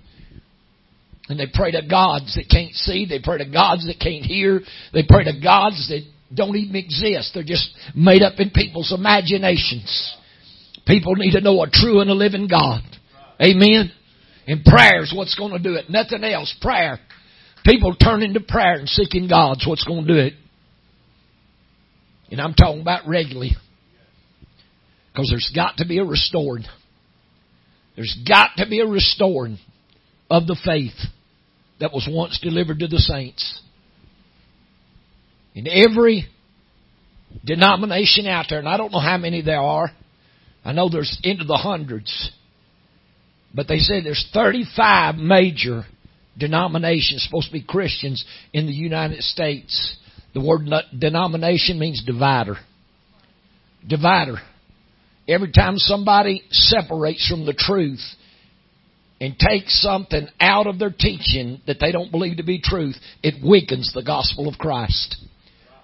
And 1.29 1.39
they 1.39 1.47
pray 1.53 1.71
to 1.71 1.81
gods 1.87 2.35
that 2.35 2.49
can't 2.49 2.73
see. 2.73 3.05
They 3.05 3.19
pray 3.23 3.37
to 3.37 3.49
gods 3.49 3.85
that 3.87 3.99
can't 3.99 4.25
hear. 4.25 4.61
They 4.93 5.03
pray 5.07 5.23
to 5.25 5.39
gods 5.41 5.87
that 5.89 6.01
don't 6.33 6.55
even 6.55 6.75
exist. 6.75 7.31
They're 7.33 7.43
just 7.43 7.69
made 7.95 8.21
up 8.21 8.33
in 8.39 8.49
people's 8.49 8.93
imaginations. 8.93 10.15
People 10.85 11.15
need 11.15 11.31
to 11.31 11.41
know 11.41 11.61
a 11.61 11.69
true 11.69 12.01
and 12.01 12.09
a 12.09 12.13
living 12.13 12.47
God. 12.47 12.81
Amen. 13.41 13.91
And 14.47 14.63
prayer 14.65 15.03
is 15.03 15.13
what's 15.15 15.35
going 15.35 15.51
to 15.51 15.59
do 15.59 15.75
it. 15.75 15.89
Nothing 15.89 16.23
else. 16.23 16.53
Prayer. 16.61 16.99
People 17.65 17.95
turn 17.95 18.23
into 18.23 18.39
prayer 18.39 18.73
and 18.73 18.89
seeking 18.89 19.27
God's 19.27 19.65
what's 19.67 19.85
going 19.85 20.07
to 20.07 20.13
do 20.13 20.19
it. 20.19 20.33
And 22.31 22.41
I'm 22.41 22.53
talking 22.53 22.81
about 22.81 23.07
regularly. 23.07 23.51
Because 25.13 25.29
there's 25.29 25.51
got 25.53 25.77
to 25.77 25.87
be 25.87 25.99
a 25.99 26.03
restoring. 26.03 26.65
There's 28.01 28.17
got 28.27 28.57
to 28.57 28.67
be 28.67 28.79
a 28.79 28.87
restoring 28.87 29.59
of 30.27 30.47
the 30.47 30.59
faith 30.65 30.97
that 31.79 31.93
was 31.93 32.09
once 32.09 32.39
delivered 32.41 32.79
to 32.79 32.87
the 32.87 32.97
saints. 32.97 33.61
In 35.53 35.67
every 35.67 36.25
denomination 37.45 38.25
out 38.25 38.47
there, 38.49 38.57
and 38.57 38.67
I 38.67 38.77
don't 38.77 38.91
know 38.91 38.99
how 38.99 39.19
many 39.19 39.43
there 39.43 39.61
are, 39.61 39.91
I 40.65 40.71
know 40.71 40.89
there's 40.89 41.15
into 41.23 41.43
the 41.43 41.57
hundreds, 41.57 42.31
but 43.53 43.67
they 43.67 43.77
say 43.77 44.01
there's 44.01 44.27
35 44.33 45.17
major 45.17 45.83
denominations 46.35 47.23
supposed 47.23 47.49
to 47.49 47.53
be 47.53 47.61
Christians 47.61 48.25
in 48.51 48.65
the 48.65 48.73
United 48.73 49.21
States. 49.21 49.95
The 50.33 50.43
word 50.43 50.67
denomination 50.97 51.77
means 51.77 52.03
divider. 52.03 52.55
Divider. 53.87 54.37
Every 55.31 55.51
time 55.51 55.77
somebody 55.77 56.43
separates 56.51 57.27
from 57.29 57.45
the 57.45 57.53
truth 57.53 58.01
and 59.21 59.37
takes 59.37 59.81
something 59.81 60.27
out 60.41 60.67
of 60.67 60.77
their 60.77 60.89
teaching 60.89 61.61
that 61.67 61.77
they 61.79 61.91
don't 61.91 62.11
believe 62.11 62.37
to 62.37 62.43
be 62.43 62.59
truth, 62.59 62.97
it 63.23 63.35
weakens 63.41 63.91
the 63.93 64.03
gospel 64.03 64.49
of 64.49 64.57
Christ. 64.57 65.15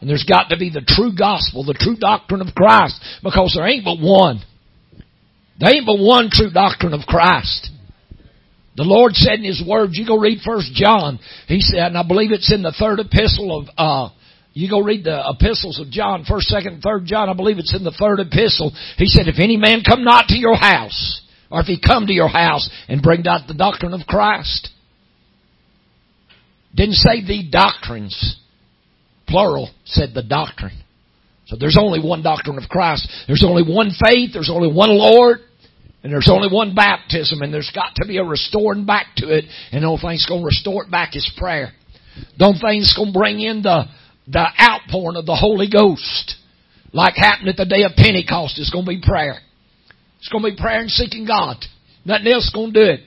And 0.01 0.09
there's 0.09 0.25
got 0.25 0.49
to 0.49 0.57
be 0.57 0.69
the 0.69 0.83
true 0.85 1.15
gospel, 1.17 1.63
the 1.63 1.73
true 1.73 1.95
doctrine 1.95 2.41
of 2.41 2.53
Christ, 2.53 3.01
because 3.23 3.53
there 3.55 3.67
ain't 3.67 3.85
but 3.85 3.99
one. 3.99 4.41
There 5.59 5.73
ain't 5.73 5.85
but 5.85 5.97
one 5.97 6.29
true 6.31 6.51
doctrine 6.51 6.93
of 6.93 7.07
Christ. 7.07 7.69
The 8.75 8.83
Lord 8.83 9.15
said 9.15 9.39
in 9.39 9.43
His 9.43 9.63
words, 9.65 9.97
you 9.97 10.05
go 10.05 10.19
read 10.19 10.39
First 10.45 10.73
John. 10.73 11.19
He 11.47 11.61
said, 11.61 11.87
and 11.87 11.97
I 11.97 12.03
believe 12.03 12.31
it's 12.31 12.53
in 12.53 12.61
the 12.61 12.75
third 12.77 12.99
epistle 12.99 13.61
of, 13.61 13.69
uh, 13.77 14.13
you 14.57 14.69
go 14.69 14.81
read 14.81 15.03
the 15.03 15.21
epistles 15.35 15.79
of 15.79 15.91
John, 15.91 16.25
first, 16.27 16.47
second, 16.47 16.81
third 16.81 17.05
John, 17.05 17.29
I 17.29 17.33
believe 17.33 17.59
it's 17.59 17.75
in 17.75 17.83
the 17.83 17.91
third 17.91 18.19
epistle. 18.19 18.71
He 18.97 19.05
said, 19.05 19.27
if 19.27 19.39
any 19.39 19.57
man 19.57 19.83
come 19.87 20.03
not 20.03 20.27
to 20.29 20.37
your 20.37 20.55
house, 20.55 21.21
or 21.49 21.61
if 21.61 21.67
he 21.67 21.79
come 21.79 22.07
to 22.07 22.13
your 22.13 22.27
house 22.27 22.69
and 22.87 23.01
bring 23.01 23.21
not 23.21 23.47
the 23.47 23.53
doctrine 23.53 23.93
of 23.93 24.01
Christ. 24.07 24.69
Didn't 26.75 26.95
say 26.95 27.25
the 27.25 27.49
doctrines. 27.49 28.39
Plural 29.27 29.69
said 29.85 30.09
the 30.13 30.23
doctrine. 30.23 30.77
So 31.47 31.55
there's 31.57 31.77
only 31.79 31.99
one 31.99 32.23
doctrine 32.23 32.57
of 32.57 32.69
Christ. 32.69 33.09
There's 33.27 33.43
only 33.45 33.63
one 33.63 33.91
faith. 33.91 34.31
There's 34.33 34.49
only 34.51 34.71
one 34.71 34.89
Lord. 34.89 35.39
And 36.03 36.11
there's 36.11 36.29
only 36.31 36.49
one 36.53 36.75
baptism. 36.75 37.41
And 37.41 37.53
there's 37.53 37.71
got 37.73 37.95
to 37.95 38.07
be 38.07 38.17
a 38.17 38.23
restoring 38.23 38.85
back 38.85 39.07
to 39.17 39.29
it. 39.29 39.45
And 39.71 39.83
the 39.83 39.87
only 39.87 40.01
thing 40.01 40.09
that's 40.11 40.25
going 40.25 40.41
to 40.41 40.45
restore 40.45 40.83
it 40.83 40.91
back 40.91 41.15
is 41.15 41.29
prayer. 41.37 41.71
The 42.37 42.45
only 42.45 42.79
that's 42.79 42.95
going 42.95 43.13
to 43.13 43.17
bring 43.17 43.39
in 43.39 43.61
the 43.61 43.85
the 44.27 44.45
outpouring 44.59 45.17
of 45.17 45.25
the 45.25 45.35
Holy 45.35 45.69
Ghost, 45.69 46.35
like 46.91 47.15
happened 47.15 47.49
at 47.49 47.57
the 47.57 47.65
day 47.65 47.83
of 47.83 47.93
Pentecost, 47.95 48.59
is 48.59 48.69
going 48.69 48.85
to 48.85 48.89
be 48.89 49.01
prayer. 49.01 49.37
It's 50.19 50.29
going 50.29 50.43
to 50.43 50.51
be 50.51 50.57
prayer 50.57 50.81
and 50.81 50.89
seeking 50.89 51.25
God. 51.25 51.57
Nothing 52.05 52.27
else 52.27 52.45
is 52.45 52.53
going 52.53 52.73
to 52.73 52.85
do 52.85 52.91
it. 52.91 52.99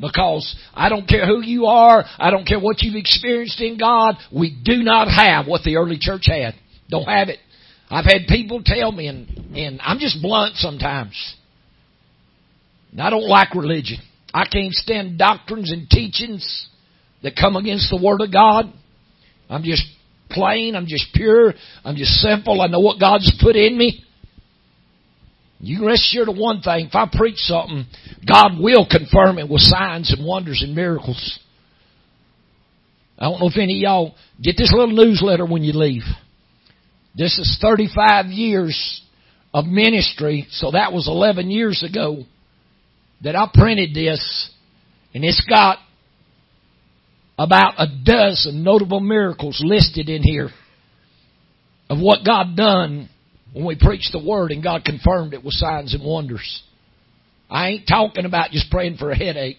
Because 0.00 0.56
I 0.74 0.88
don't 0.88 1.06
care 1.06 1.26
who 1.26 1.40
you 1.42 1.66
are, 1.66 2.04
I 2.18 2.30
don't 2.30 2.46
care 2.46 2.58
what 2.58 2.82
you've 2.82 2.96
experienced 2.96 3.60
in 3.60 3.78
God, 3.78 4.16
we 4.34 4.56
do 4.64 4.82
not 4.82 5.06
have 5.08 5.46
what 5.46 5.62
the 5.62 5.76
early 5.76 5.98
church 6.00 6.24
had. 6.26 6.54
Don't 6.90 7.04
have 7.04 7.28
it. 7.28 7.38
I've 7.90 8.04
had 8.04 8.26
people 8.28 8.62
tell 8.64 8.90
me, 8.90 9.06
and, 9.06 9.28
and 9.56 9.80
I'm 9.82 9.98
just 9.98 10.20
blunt 10.20 10.56
sometimes. 10.56 11.36
I 12.98 13.10
don't 13.10 13.28
like 13.28 13.54
religion. 13.54 13.98
I 14.32 14.46
can't 14.46 14.72
stand 14.72 15.18
doctrines 15.18 15.70
and 15.70 15.88
teachings 15.88 16.68
that 17.22 17.36
come 17.36 17.56
against 17.56 17.90
the 17.90 18.00
Word 18.02 18.20
of 18.20 18.32
God. 18.32 18.72
I'm 19.48 19.62
just 19.62 19.84
plain. 20.34 20.76
I'm 20.76 20.86
just 20.86 21.06
pure. 21.14 21.54
I'm 21.84 21.96
just 21.96 22.12
simple. 22.20 22.60
I 22.60 22.66
know 22.66 22.80
what 22.80 23.00
God's 23.00 23.32
put 23.40 23.56
in 23.56 23.78
me. 23.78 24.04
You 25.60 25.78
can 25.78 25.86
rest 25.86 26.02
assured 26.10 26.28
of 26.28 26.36
one 26.36 26.60
thing. 26.60 26.86
If 26.86 26.94
I 26.94 27.08
preach 27.10 27.38
something, 27.38 27.86
God 28.26 28.58
will 28.60 28.86
confirm 28.90 29.38
it 29.38 29.48
with 29.48 29.62
signs 29.62 30.12
and 30.12 30.26
wonders 30.26 30.62
and 30.62 30.74
miracles. 30.74 31.38
I 33.18 33.24
don't 33.24 33.40
know 33.40 33.48
if 33.48 33.56
any 33.56 33.76
of 33.76 33.80
y'all 33.80 34.14
get 34.42 34.56
this 34.58 34.72
little 34.76 34.94
newsletter 34.94 35.46
when 35.46 35.62
you 35.62 35.72
leave. 35.72 36.02
This 37.14 37.38
is 37.38 37.58
35 37.62 38.26
years 38.26 39.02
of 39.54 39.66
ministry, 39.66 40.48
so 40.50 40.72
that 40.72 40.92
was 40.92 41.06
11 41.06 41.50
years 41.50 41.84
ago 41.88 42.24
that 43.22 43.36
I 43.36 43.48
printed 43.54 43.94
this, 43.94 44.50
and 45.14 45.24
it's 45.24 45.44
got 45.48 45.78
about 47.38 47.74
a 47.78 47.86
dozen 48.04 48.62
notable 48.62 49.00
miracles 49.00 49.60
listed 49.64 50.08
in 50.08 50.22
here 50.22 50.50
of 51.90 51.98
what 51.98 52.24
God 52.24 52.56
done 52.56 53.08
when 53.52 53.64
we 53.64 53.76
preached 53.78 54.12
the 54.12 54.24
Word 54.24 54.50
and 54.50 54.62
God 54.62 54.84
confirmed 54.84 55.34
it 55.34 55.44
with 55.44 55.54
signs 55.54 55.94
and 55.94 56.04
wonders. 56.04 56.62
I 57.50 57.68
ain't 57.68 57.88
talking 57.88 58.24
about 58.24 58.50
just 58.50 58.70
praying 58.70 58.96
for 58.96 59.10
a 59.10 59.16
headache. 59.16 59.58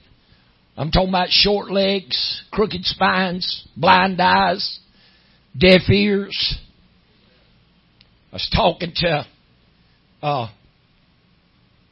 I'm 0.77 0.91
talking 0.91 1.09
about 1.09 1.29
short 1.29 1.71
legs, 1.71 2.43
crooked 2.51 2.83
spines, 2.83 3.67
blind 3.77 4.19
eyes, 4.19 4.79
deaf 5.57 5.81
ears. 5.89 6.57
I 8.31 8.35
was 8.35 8.49
talking 8.53 8.91
to, 8.95 9.25
uh, 10.21 10.49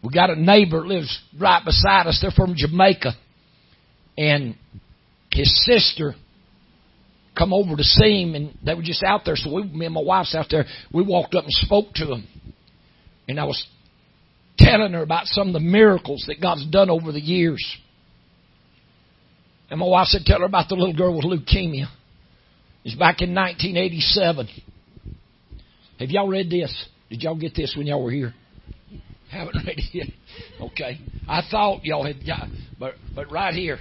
we 0.03 0.13
got 0.13 0.29
a 0.29 0.35
neighbor 0.35 0.85
lives 0.85 1.21
right 1.39 1.63
beside 1.63 2.07
us. 2.07 2.19
They're 2.21 2.31
from 2.31 2.55
Jamaica. 2.57 3.13
And 4.17 4.55
his 5.33 5.65
sister 5.65 6.15
come 7.37 7.53
over 7.53 7.75
to 7.75 7.83
see 7.83 8.23
him 8.23 8.35
and 8.35 8.57
they 8.63 8.73
were 8.73 8.83
just 8.83 9.03
out 9.03 9.21
there. 9.25 9.35
So 9.35 9.53
we, 9.53 9.63
me 9.63 9.85
and 9.85 9.95
my 9.95 10.01
wife's 10.01 10.35
out 10.35 10.47
there. 10.49 10.65
We 10.93 11.03
walked 11.03 11.35
up 11.35 11.43
and 11.43 11.53
spoke 11.53 11.93
to 11.95 12.13
him. 12.13 12.27
And 13.27 13.39
I 13.39 13.45
was 13.45 13.65
telling 14.57 14.93
her 14.93 15.01
about 15.01 15.25
some 15.25 15.47
of 15.47 15.53
the 15.53 15.59
miracles 15.59 16.25
that 16.27 16.41
God's 16.41 16.65
done 16.67 16.89
over 16.89 17.11
the 17.11 17.21
years. 17.21 17.63
And 19.69 19.79
my 19.79 19.87
wife 19.87 20.07
said, 20.07 20.21
tell 20.25 20.39
her 20.39 20.45
about 20.45 20.69
the 20.69 20.75
little 20.75 20.95
girl 20.95 21.15
with 21.15 21.25
leukemia. 21.25 21.87
It's 22.83 22.95
back 22.95 23.21
in 23.21 23.33
1987. 23.33 24.47
Have 25.99 26.09
y'all 26.09 26.27
read 26.27 26.49
this? 26.49 26.87
Did 27.09 27.23
y'all 27.23 27.35
get 27.35 27.55
this 27.55 27.73
when 27.77 27.87
y'all 27.87 28.03
were 28.03 28.11
here? 28.11 28.33
Haven't 29.31 29.55
read 29.65 29.77
it 29.77 29.93
yet. 29.93 30.07
Okay. 30.59 30.99
I 31.27 31.41
thought 31.49 31.85
y'all 31.85 32.05
had 32.05 32.25
got, 32.25 32.47
but 32.77 32.95
but 33.15 33.31
right 33.31 33.53
here, 33.53 33.79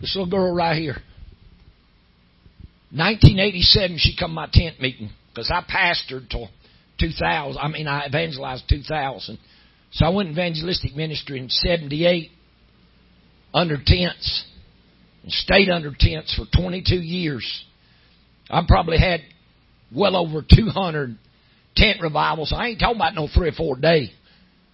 this 0.00 0.14
little 0.16 0.30
girl 0.30 0.54
right 0.54 0.76
here. 0.76 0.96
1987, 2.92 3.98
she 3.98 4.16
come 4.18 4.30
to 4.30 4.34
my 4.34 4.48
tent 4.52 4.80
meeting 4.80 5.10
because 5.28 5.50
I 5.50 5.62
pastored 5.62 6.30
till 6.30 6.48
2000. 7.00 7.60
I 7.60 7.68
mean, 7.68 7.88
I 7.88 8.06
evangelized 8.06 8.64
2000. 8.68 9.38
So 9.92 10.06
I 10.06 10.10
went 10.10 10.30
evangelistic 10.30 10.94
ministry 10.94 11.38
in 11.38 11.48
78 11.48 12.30
under 13.52 13.76
tents 13.84 14.44
and 15.22 15.32
stayed 15.32 15.68
under 15.68 15.92
tents 15.98 16.34
for 16.36 16.44
22 16.56 16.96
years. 16.96 17.64
I 18.48 18.62
probably 18.66 18.98
had 18.98 19.20
well 19.94 20.16
over 20.16 20.42
200 20.42 21.18
tent 21.74 22.00
revivals. 22.00 22.52
I 22.56 22.68
ain't 22.68 22.80
talking 22.80 22.96
about 22.96 23.14
no 23.14 23.28
three 23.32 23.48
or 23.48 23.52
four 23.52 23.76
day. 23.76 24.10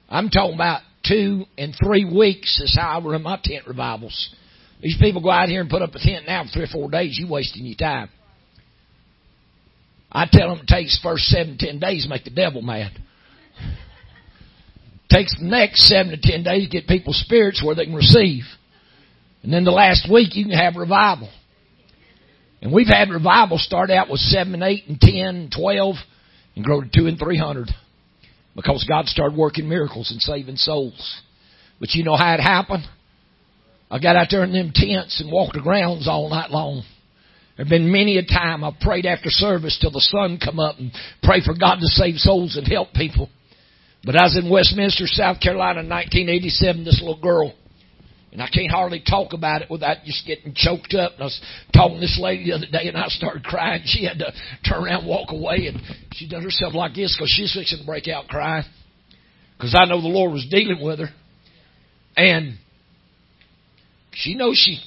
I'm 0.08 0.28
talking 0.28 0.54
about 0.54 0.82
two 1.06 1.44
and 1.56 1.74
three 1.82 2.04
weeks 2.04 2.60
is 2.60 2.76
how 2.78 2.98
I 2.98 3.04
run 3.04 3.22
my 3.22 3.40
tent 3.42 3.66
revivals. 3.66 4.34
These 4.82 4.98
people 5.00 5.22
go 5.22 5.30
out 5.30 5.48
here 5.48 5.60
and 5.60 5.70
put 5.70 5.80
up 5.80 5.94
a 5.94 5.98
tent 5.98 6.26
now 6.26 6.44
for 6.44 6.50
three 6.50 6.64
or 6.64 6.66
four 6.66 6.90
days. 6.90 7.16
You 7.18 7.28
wasting 7.28 7.64
your 7.64 7.76
time. 7.76 8.10
I 10.10 10.26
tell 10.30 10.48
them 10.48 10.58
it 10.58 10.66
takes 10.66 10.98
first 11.02 11.24
seven 11.26 11.56
to 11.56 11.66
ten 11.66 11.78
days 11.78 12.02
to 12.02 12.10
make 12.10 12.24
the 12.24 12.30
devil 12.30 12.60
mad. 12.60 12.90
It 13.60 15.08
takes 15.14 15.34
the 15.38 15.46
next 15.46 15.86
seven 15.86 16.10
to 16.10 16.18
ten 16.20 16.42
days 16.42 16.64
to 16.64 16.68
get 16.68 16.88
people's 16.88 17.22
spirits 17.24 17.62
where 17.64 17.76
they 17.76 17.86
can 17.86 17.94
receive. 17.94 18.42
And 19.44 19.52
then 19.52 19.64
the 19.64 19.70
last 19.70 20.10
week 20.10 20.34
you 20.34 20.44
can 20.44 20.52
have 20.52 20.74
revival. 20.76 21.30
And 22.60 22.72
we've 22.72 22.88
had 22.88 23.08
revival 23.08 23.58
start 23.58 23.90
out 23.90 24.10
with 24.10 24.20
seven 24.20 24.54
and 24.54 24.64
eight 24.64 24.84
and 24.88 25.00
ten 25.00 25.36
and 25.36 25.54
twelve 25.56 25.94
and 26.56 26.64
grow 26.64 26.80
to 26.80 26.90
two 26.92 27.06
and 27.06 27.18
three 27.18 27.38
hundred. 27.38 27.68
Because 28.56 28.84
God 28.86 29.06
started 29.06 29.38
working 29.38 29.68
miracles 29.68 30.10
and 30.10 30.20
saving 30.20 30.56
souls. 30.56 31.22
But 31.80 31.94
you 31.94 32.04
know 32.04 32.16
how 32.16 32.34
it 32.34 32.40
happened? 32.40 32.84
I 33.92 33.98
got 34.00 34.16
out 34.16 34.28
there 34.30 34.42
in 34.42 34.52
them 34.52 34.72
tents 34.74 35.20
and 35.20 35.30
walked 35.30 35.54
the 35.54 35.60
grounds 35.60 36.08
all 36.08 36.30
night 36.30 36.50
long. 36.50 36.82
There 37.56 37.66
have 37.66 37.70
been 37.70 37.92
many 37.92 38.16
a 38.16 38.24
time 38.24 38.64
I've 38.64 38.80
prayed 38.80 39.04
after 39.04 39.28
service 39.28 39.78
till 39.78 39.90
the 39.90 40.00
sun 40.00 40.40
come 40.42 40.58
up 40.58 40.78
and 40.78 40.90
pray 41.22 41.42
for 41.44 41.54
God 41.54 41.76
to 41.76 41.86
save 41.86 42.16
souls 42.16 42.56
and 42.56 42.66
help 42.66 42.94
people. 42.94 43.28
But 44.02 44.16
I 44.16 44.24
was 44.24 44.36
in 44.36 44.50
Westminster, 44.50 45.06
South 45.06 45.40
Carolina 45.40 45.80
in 45.80 45.88
1987, 45.88 46.84
this 46.84 47.00
little 47.00 47.20
girl 47.20 47.54
and 48.32 48.40
I 48.40 48.48
can't 48.48 48.70
hardly 48.70 49.02
talk 49.06 49.34
about 49.34 49.60
it 49.60 49.70
without 49.70 49.98
just 50.04 50.26
getting 50.26 50.54
choked 50.56 50.94
up. 50.94 51.12
And 51.12 51.20
I 51.20 51.24
was 51.24 51.40
talking 51.74 51.96
to 51.96 52.00
this 52.00 52.18
lady 52.20 52.46
the 52.46 52.56
other 52.56 52.66
day, 52.66 52.88
and 52.88 52.96
I 52.96 53.08
started 53.08 53.44
crying. 53.44 53.82
She 53.84 54.06
had 54.06 54.18
to 54.20 54.32
turn 54.66 54.84
around 54.84 55.00
and 55.00 55.08
walk 55.08 55.30
away, 55.30 55.66
and 55.66 55.78
she 56.12 56.28
done 56.28 56.42
herself 56.42 56.74
like 56.74 56.94
this 56.94 57.14
because 57.14 57.30
she's 57.30 57.52
fixing 57.52 57.80
to 57.80 57.84
break 57.84 58.08
out 58.08 58.28
crying. 58.28 58.64
Because 59.56 59.74
I 59.78 59.84
know 59.84 60.00
the 60.00 60.08
Lord 60.08 60.32
was 60.32 60.46
dealing 60.50 60.82
with 60.82 61.00
her. 61.00 61.10
And 62.16 62.56
she 64.12 64.34
knows 64.34 64.56
she 64.56 64.78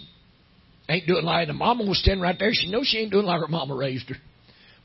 ain't 0.89 1.07
doing 1.07 1.25
like 1.25 1.47
the 1.47 1.53
mama 1.53 1.83
was 1.85 1.99
standing 1.99 2.21
right 2.21 2.37
there. 2.37 2.51
She 2.53 2.69
knows 2.69 2.87
she 2.87 2.99
ain't 2.99 3.11
doing 3.11 3.25
like 3.25 3.41
her 3.41 3.47
mama 3.47 3.75
raised 3.75 4.09
her. 4.09 4.15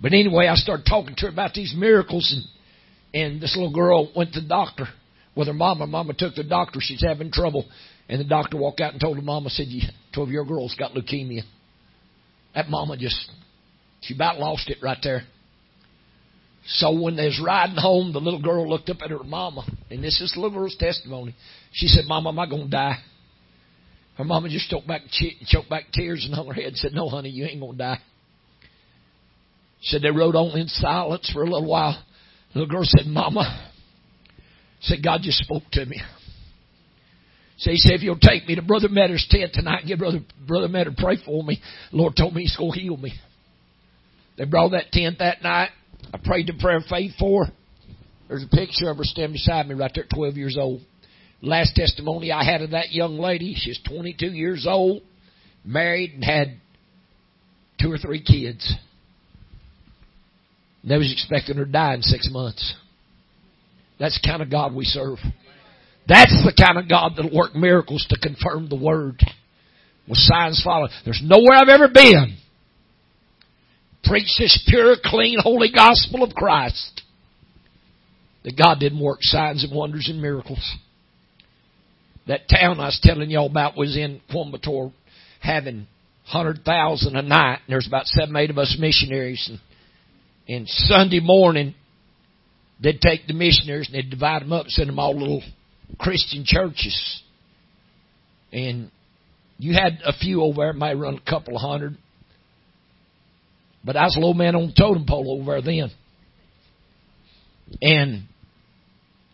But 0.01 0.13
anyway, 0.13 0.47
I 0.47 0.55
started 0.55 0.87
talking 0.87 1.15
to 1.17 1.27
her 1.27 1.33
about 1.33 1.53
these 1.53 1.75
miracles, 1.77 2.33
and 2.35 2.45
and 3.13 3.41
this 3.41 3.57
little 3.57 3.73
girl 3.73 4.11
went 4.15 4.33
to 4.35 4.41
the 4.41 4.49
doctor 4.49 4.87
with 5.35 5.49
her 5.49 5.55
mama. 5.55 5.87
Mama 5.87 6.15
took 6.17 6.35
the 6.35 6.45
doctor. 6.45 6.79
She's 6.81 7.03
having 7.03 7.33
trouble. 7.33 7.67
And 8.09 8.21
the 8.21 8.25
doctor 8.25 8.57
walked 8.57 8.81
out 8.81 8.93
and 8.93 9.01
told 9.01 9.17
her 9.17 9.23
mama, 9.23 9.51
said, 9.51 9.67
two 10.15 10.23
of 10.23 10.31
your 10.31 10.45
girls 10.45 10.75
got 10.79 10.93
leukemia. 10.93 11.43
That 12.55 12.69
mama 12.69 12.97
just, 12.97 13.31
she 14.01 14.15
about 14.15 14.39
lost 14.39 14.69
it 14.69 14.79
right 14.83 14.99
there. 15.03 15.23
So 16.67 17.01
when 17.01 17.17
they 17.17 17.27
was 17.27 17.41
riding 17.45 17.77
home, 17.77 18.13
the 18.13 18.21
little 18.21 18.43
girl 18.43 18.69
looked 18.69 18.91
up 18.91 18.99
at 19.03 19.11
her 19.11 19.23
mama, 19.25 19.65
and 19.91 20.05
this 20.05 20.21
is 20.21 20.33
the 20.33 20.41
little 20.41 20.59
girl's 20.59 20.77
testimony. 20.77 21.35
She 21.73 21.87
said, 21.87 22.05
Mama, 22.07 22.31
am 22.31 22.39
I 22.39 22.47
to 22.47 22.69
die? 22.69 22.99
Her 24.17 24.25
mama 24.25 24.49
just 24.49 24.69
choked 24.69 24.87
back, 24.87 25.03
choked 25.47 25.71
back 25.71 25.85
tears 25.93 26.25
and 26.27 26.35
hung 26.35 26.47
her 26.49 26.53
head 26.53 26.65
and 26.67 26.77
said, 26.77 26.93
No, 26.93 27.09
honey, 27.09 27.31
you 27.31 27.45
ain't 27.45 27.61
going 27.61 27.73
to 27.73 27.79
die. 27.79 27.99
Said 29.83 30.03
they 30.03 30.11
rode 30.11 30.37
on 30.37 30.59
in 30.59 30.69
silence 30.69 31.31
for 31.33 31.43
a 31.43 31.45
little 31.45 31.69
while. 31.69 32.03
The 32.53 32.61
little 32.61 32.75
girl 32.75 32.85
said, 32.85 33.07
Mama, 33.07 33.71
said 34.81 35.03
God 35.03 35.21
just 35.23 35.39
spoke 35.39 35.63
to 35.73 35.87
me. 35.87 36.01
So 37.59 37.71
he 37.71 37.77
said, 37.77 37.95
if 37.97 38.03
you'll 38.03 38.19
take 38.19 38.47
me 38.49 38.55
to 38.55 38.63
Brother 38.63 38.89
Metter's 38.89 39.27
tent 39.31 39.53
tonight 39.53 39.81
and 39.81 39.89
get 39.89 39.99
Brother, 39.99 40.21
Brother 40.47 40.69
Metter 40.69 40.93
pray 40.97 41.19
for 41.25 41.45
me, 41.45 41.61
the 41.91 41.97
Lord 41.99 42.17
told 42.17 42.35
me 42.35 42.43
he's 42.43 42.57
going 42.57 42.73
to 42.73 42.81
heal 42.81 42.97
me. 42.97 43.13
They 44.39 44.47
brought 44.47 44.71
that 44.71 44.91
tent 44.93 45.19
that 45.19 45.43
night. 45.43 45.69
I 46.15 46.19
prayed 46.25 46.47
the 46.47 46.55
prayer 46.59 46.79
of 46.79 46.85
faith 46.85 47.13
for 47.19 47.45
her. 47.45 47.53
There's 48.29 48.45
a 48.45 48.49
picture 48.49 48.89
of 48.89 48.97
her 48.97 49.05
standing 49.05 49.35
beside 49.35 49.69
me 49.69 49.75
right 49.75 49.91
there 49.95 50.05
at 50.05 50.11
12 50.17 50.37
years 50.37 50.57
old. 50.59 50.81
Last 51.43 51.75
testimony 51.75 52.33
I 52.33 52.45
had 52.45 52.63
of 52.63 52.71
that 52.71 52.93
young 52.93 53.19
lady, 53.19 53.55
she's 53.57 53.81
22 53.89 54.27
years 54.27 54.67
old, 54.69 55.03
married, 55.65 56.13
and 56.13 56.25
had 56.25 56.61
two 57.81 57.91
or 57.91 57.99
three 57.99 58.23
kids. 58.23 58.75
They 60.85 60.97
was 60.97 61.13
expecting 61.13 61.57
her 61.57 61.65
to 61.65 61.71
die 61.71 61.95
in 61.95 62.03
six 62.03 62.29
months. 62.31 62.75
That's 63.99 64.21
the 64.21 64.27
kind 64.27 64.43
of 64.43 64.51
God 64.51 64.75
we 64.75 64.85
serve. 64.85 65.19
That's 66.09 66.33
the 66.45 66.55
kind 66.59 66.79
of 66.79 66.89
God 66.89 67.13
that'll 67.17 67.37
work 67.37 67.55
miracles 67.55 68.07
to 68.11 68.19
confirm 68.19 68.69
the 68.69 68.77
word. 68.77 69.21
With 70.09 70.19
signs 70.19 70.61
following. 70.65 70.91
There's 71.05 71.23
nowhere 71.23 71.57
I've 71.57 71.69
ever 71.69 71.89
been. 71.89 72.37
Preach 74.05 74.35
this 74.39 74.63
pure, 74.67 74.97
clean, 75.05 75.39
holy 75.41 75.71
gospel 75.71 76.25
of 76.25 76.35
Christ. 76.35 77.03
That 78.45 78.57
God 78.57 78.81
didn't 78.81 79.01
work 79.01 79.19
signs 79.21 79.63
and 79.63 79.73
wonders 79.73 80.09
and 80.11 80.21
miracles. 80.21 80.77
That 82.31 82.49
town 82.49 82.79
I 82.79 82.87
was 82.87 83.01
telling 83.03 83.29
y'all 83.29 83.51
about 83.51 83.77
was 83.77 83.97
in 83.97 84.21
Coimbatore 84.33 84.93
having 85.41 85.89
hundred 86.23 86.65
thousand 86.65 87.17
a 87.17 87.23
night, 87.23 87.59
and 87.67 87.73
there's 87.73 87.89
about 87.89 88.07
seven, 88.07 88.37
eight 88.37 88.51
of 88.51 88.59
us 88.59 88.77
missionaries. 88.79 89.51
And, 89.51 89.59
and 90.47 90.69
Sunday 90.69 91.19
morning, 91.19 91.75
they'd 92.81 93.01
take 93.01 93.27
the 93.27 93.35
missionaries 93.35 93.89
and 93.89 93.97
they'd 93.97 94.11
divide 94.11 94.43
them 94.43 94.53
up, 94.53 94.67
send 94.69 94.89
them 94.89 95.01
all 95.01 95.19
little 95.19 95.43
Christian 95.99 96.45
churches. 96.47 97.21
And 98.53 98.93
you 99.59 99.73
had 99.73 99.99
a 100.05 100.13
few 100.13 100.45
over 100.45 100.63
there, 100.63 100.73
might 100.73 100.95
run 100.95 101.21
a 101.27 101.29
couple 101.29 101.57
of 101.57 101.63
hundred. 101.63 101.99
But 103.85 103.97
I 103.97 104.05
was 104.05 104.15
a 104.17 104.21
low 104.21 104.35
man 104.35 104.55
on 104.55 104.69
the 104.69 104.75
totem 104.79 105.05
pole 105.05 105.37
over 105.41 105.61
there 105.61 105.63
then. 105.63 105.91
And 107.83 108.23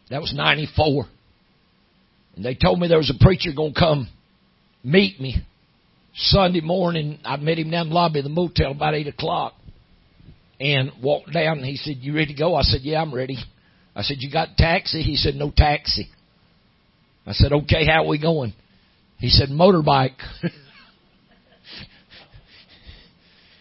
that 0.09 0.23
was 0.23 0.33
94. 0.35 1.09
And 2.37 2.44
they 2.44 2.55
told 2.55 2.79
me 2.79 2.87
there 2.87 2.99
was 2.99 3.11
a 3.11 3.25
preacher 3.25 3.51
going 3.57 3.75
to 3.75 3.81
come 3.81 4.09
meet 4.85 5.18
me 5.20 5.42
Sunday 6.14 6.61
morning. 6.61 7.18
I 7.25 7.37
met 7.37 7.59
him 7.59 7.70
down 7.70 7.88
the 7.88 7.94
lobby 7.94 8.20
of 8.20 8.25
the 8.25 8.31
motel 8.31 8.72
about 8.72 8.94
8 8.94 9.09
o'clock. 9.09 9.55
And 10.61 10.92
walked 11.03 11.33
down 11.33 11.59
and 11.59 11.66
he 11.66 11.77
said, 11.77 11.96
you 11.99 12.14
ready 12.14 12.33
to 12.33 12.38
go? 12.38 12.55
I 12.55 12.62
said, 12.62 12.81
yeah, 12.83 13.03
I'm 13.03 13.14
ready. 13.14 13.37
I 13.94 14.03
said, 14.03 14.18
you 14.20 14.31
got 14.31 14.51
a 14.51 14.57
taxi? 14.57 15.03
He 15.03 15.16
said, 15.16 15.35
no 15.35 15.51
taxi. 15.55 16.09
I 17.27 17.33
said, 17.33 17.53
okay, 17.53 17.85
how 17.85 18.05
are 18.05 18.09
we 18.09 18.20
going? 18.20 18.55
He 19.18 19.29
said, 19.29 19.49
motorbike. 19.49 20.16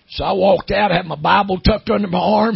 so 0.10 0.24
I 0.24 0.34
walked 0.34 0.72
out, 0.72 0.92
had 0.92 1.06
my 1.06 1.16
Bible 1.16 1.60
tucked 1.60 1.90
under 1.90 2.08
my 2.08 2.20
arm, 2.20 2.56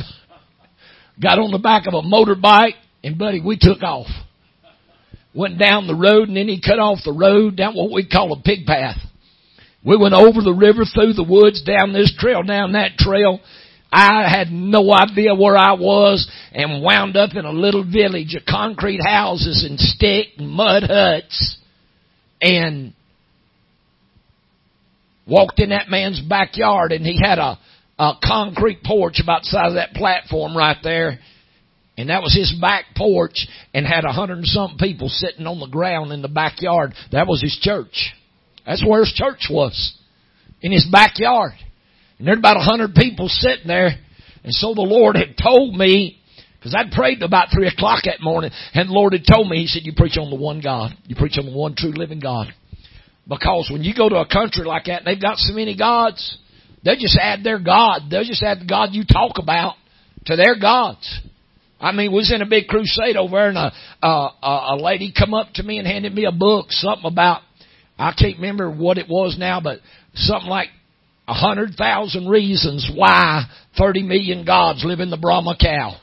got 1.22 1.40
on 1.40 1.52
the 1.52 1.58
back 1.58 1.88
of 1.88 1.94
a 1.94 2.02
motorbike, 2.02 2.76
and 3.04 3.18
buddy, 3.18 3.42
we 3.42 3.58
took 3.60 3.82
off. 3.82 4.08
Went 5.40 5.58
down 5.58 5.88
the 5.88 5.96
road 5.96 6.28
and 6.28 6.36
then 6.36 6.50
he 6.50 6.60
cut 6.60 6.80
off 6.80 7.00
the 7.06 7.14
road 7.14 7.56
down 7.56 7.74
what 7.74 7.94
we 7.94 8.06
call 8.06 8.34
a 8.34 8.42
pig 8.42 8.66
path. 8.66 8.98
We 9.86 9.96
went 9.96 10.14
over 10.14 10.42
the 10.42 10.52
river, 10.52 10.84
through 10.84 11.14
the 11.14 11.24
woods, 11.24 11.64
down 11.64 11.94
this 11.94 12.14
trail, 12.20 12.44
down 12.44 12.74
that 12.74 12.98
trail, 12.98 13.40
I 13.90 14.30
had 14.30 14.52
no 14.52 14.92
idea 14.92 15.34
where 15.34 15.56
I 15.56 15.76
was 15.76 16.30
and 16.52 16.84
wound 16.84 17.16
up 17.16 17.38
in 17.38 17.46
a 17.46 17.54
little 17.54 17.90
village 17.90 18.36
of 18.36 18.46
concrete 18.46 19.00
houses 19.02 19.66
and 19.68 19.80
stick 19.80 20.28
and 20.38 20.50
mud 20.50 20.84
huts. 20.84 21.58
And 22.42 22.94
walked 25.26 25.62
in 25.62 25.70
that 25.70 25.88
man's 25.88 26.20
backyard 26.20 26.92
and 26.92 27.06
he 27.06 27.18
had 27.18 27.40
a, 27.40 27.58
a 27.98 28.14
concrete 28.22 28.84
porch 28.84 29.22
about 29.24 29.44
the 29.44 29.52
size 29.52 29.70
of 29.70 29.76
that 29.76 29.94
platform 29.94 30.58
right 30.58 30.78
there. 30.84 31.20
And 32.00 32.10
that 32.10 32.24
was 32.24 32.34
his 32.34 32.58
back 32.62 32.86
porch 32.96 33.46
and 33.74 33.86
had 33.86 34.06
a 34.06 34.14
hundred 34.14 34.38
and 34.38 34.48
something 34.48 34.78
people 34.78 35.10
sitting 35.10 35.46
on 35.46 35.60
the 35.60 35.68
ground 35.68 36.14
in 36.14 36.22
the 36.22 36.30
backyard. 36.30 36.94
That 37.12 37.28
was 37.28 37.42
his 37.42 37.60
church. 37.62 38.14
That's 38.66 38.82
where 38.88 39.02
his 39.02 39.12
church 39.12 39.48
was. 39.50 39.98
In 40.62 40.72
his 40.72 40.88
backyard. 40.90 41.52
And 42.18 42.26
there'd 42.26 42.40
about 42.40 42.56
a 42.56 42.62
hundred 42.62 42.96
people 42.96 43.28
sitting 43.28 43.68
there. 43.68 43.90
And 44.46 44.54
so 44.54 44.74
the 44.74 44.82
Lord 44.82 45.18
had 45.18 45.36
told 45.44 45.76
me, 45.76 46.22
because 46.58 46.74
I'd 46.74 46.94
prayed 46.94 47.22
about 47.22 47.50
three 47.54 47.68
o'clock 47.68 48.04
that 48.06 48.22
morning, 48.22 48.52
and 48.74 48.88
the 48.88 48.94
Lord 48.94 49.12
had 49.12 49.26
told 49.30 49.50
me, 49.50 49.58
He 49.58 49.68
said, 49.68 49.82
you 49.84 49.92
preach 49.94 50.18
on 50.18 50.30
the 50.30 50.38
one 50.38 50.62
God. 50.62 50.92
You 51.04 51.18
preach 51.18 51.38
on 51.38 51.48
the 51.48 51.58
one 51.58 51.76
true 51.76 51.92
living 51.92 52.22
God. 52.22 52.48
Because 53.28 53.68
when 53.70 53.84
you 53.84 53.94
go 53.94 54.08
to 54.08 54.22
a 54.22 54.26
country 54.26 54.64
like 54.64 54.86
that, 54.86 55.00
and 55.00 55.08
they've 55.08 55.22
got 55.22 55.38
so 55.38 55.54
many 55.54 55.76
gods, 55.76 56.38
they 56.86 56.96
just 56.96 57.20
add 57.22 57.44
their 57.44 57.60
God. 57.60 58.04
They'll 58.10 58.24
just 58.24 58.42
add 58.42 58.62
the 58.62 58.68
God 58.68 58.90
you 58.94 59.04
talk 59.04 59.34
about 59.38 59.76
to 60.28 60.38
their 60.38 60.58
gods. 60.58 61.28
I 61.80 61.92
mean, 61.94 62.12
was 62.12 62.32
in 62.34 62.42
a 62.42 62.46
big 62.46 62.68
crusade 62.68 63.16
over 63.16 63.38
there 63.38 63.50
and 63.50 63.58
a, 63.58 63.72
a, 64.04 64.38
a 64.42 64.78
lady 64.82 65.14
come 65.18 65.34
up 65.34 65.54
to 65.54 65.64
me 65.64 65.78
and 65.78 65.88
handed 65.88 66.14
me 66.14 66.26
a 66.26 66.32
book, 66.32 66.68
something 66.70 67.06
about, 67.06 67.42
I 67.98 68.14
can't 68.18 68.38
remember 68.38 68.70
what 68.70 68.98
it 68.98 69.08
was 69.08 69.38
now, 69.40 69.62
but 69.62 69.80
something 70.14 70.50
like 70.50 70.68
a 71.28 71.34
hundred 71.34 71.76
thousand 71.78 72.28
reasons 72.28 72.92
why 72.94 73.46
30 73.78 74.04
million 74.04 74.46
gods 74.46 74.84
live 74.84 75.00
in 75.00 75.10
the 75.10 75.18
Brahma 75.18 75.56
cow. 75.60 75.96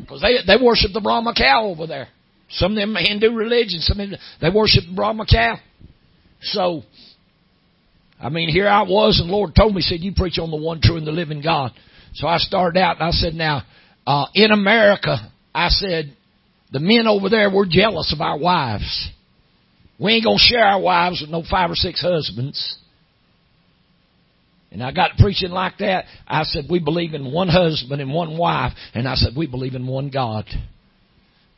Because 0.00 0.20
they, 0.20 0.36
they 0.46 0.62
worship 0.62 0.90
the 0.92 1.00
Brahma 1.00 1.32
cow 1.36 1.64
over 1.64 1.86
there. 1.86 2.08
Some 2.50 2.72
of 2.72 2.76
them 2.76 2.94
Hindu 2.94 3.32
religion, 3.32 3.80
some 3.80 3.98
of 3.98 4.10
them, 4.10 4.20
they 4.40 4.50
worship 4.50 4.84
the 4.88 4.94
Brahma 4.94 5.26
cow. 5.26 5.56
So, 6.42 6.82
I 8.20 8.28
mean, 8.28 8.50
here 8.50 8.68
I 8.68 8.82
was 8.82 9.18
and 9.20 9.30
the 9.30 9.32
Lord 9.32 9.54
told 9.56 9.74
me, 9.74 9.80
said, 9.80 10.00
you 10.00 10.12
preach 10.14 10.38
on 10.38 10.50
the 10.50 10.56
one 10.56 10.80
true 10.80 10.96
and 10.96 11.06
the 11.06 11.12
living 11.12 11.42
God. 11.42 11.72
So 12.14 12.28
I 12.28 12.36
started 12.38 12.78
out 12.78 13.00
and 13.00 13.08
I 13.08 13.10
said, 13.10 13.34
now, 13.34 13.62
uh, 14.06 14.26
in 14.34 14.50
America, 14.50 15.16
I 15.54 15.68
said, 15.68 16.16
the 16.72 16.80
men 16.80 17.06
over 17.06 17.28
there, 17.28 17.50
we're 17.50 17.66
jealous 17.68 18.12
of 18.12 18.20
our 18.20 18.38
wives. 18.38 19.10
We 19.98 20.12
ain't 20.12 20.24
gonna 20.24 20.38
share 20.38 20.64
our 20.64 20.80
wives 20.80 21.20
with 21.20 21.30
no 21.30 21.42
five 21.48 21.70
or 21.70 21.76
six 21.76 22.00
husbands. 22.00 22.78
And 24.74 24.82
I 24.82 24.90
got 24.90 25.16
preaching 25.18 25.52
like 25.52 25.78
that. 25.78 26.06
I 26.26 26.42
said, 26.42 26.64
we 26.68 26.80
believe 26.80 27.14
in 27.14 27.32
one 27.32 27.46
husband 27.46 28.02
and 28.02 28.12
one 28.12 28.36
wife. 28.36 28.72
And 28.92 29.06
I 29.06 29.14
said, 29.14 29.34
we 29.36 29.46
believe 29.46 29.76
in 29.76 29.86
one 29.86 30.10
God. 30.10 30.46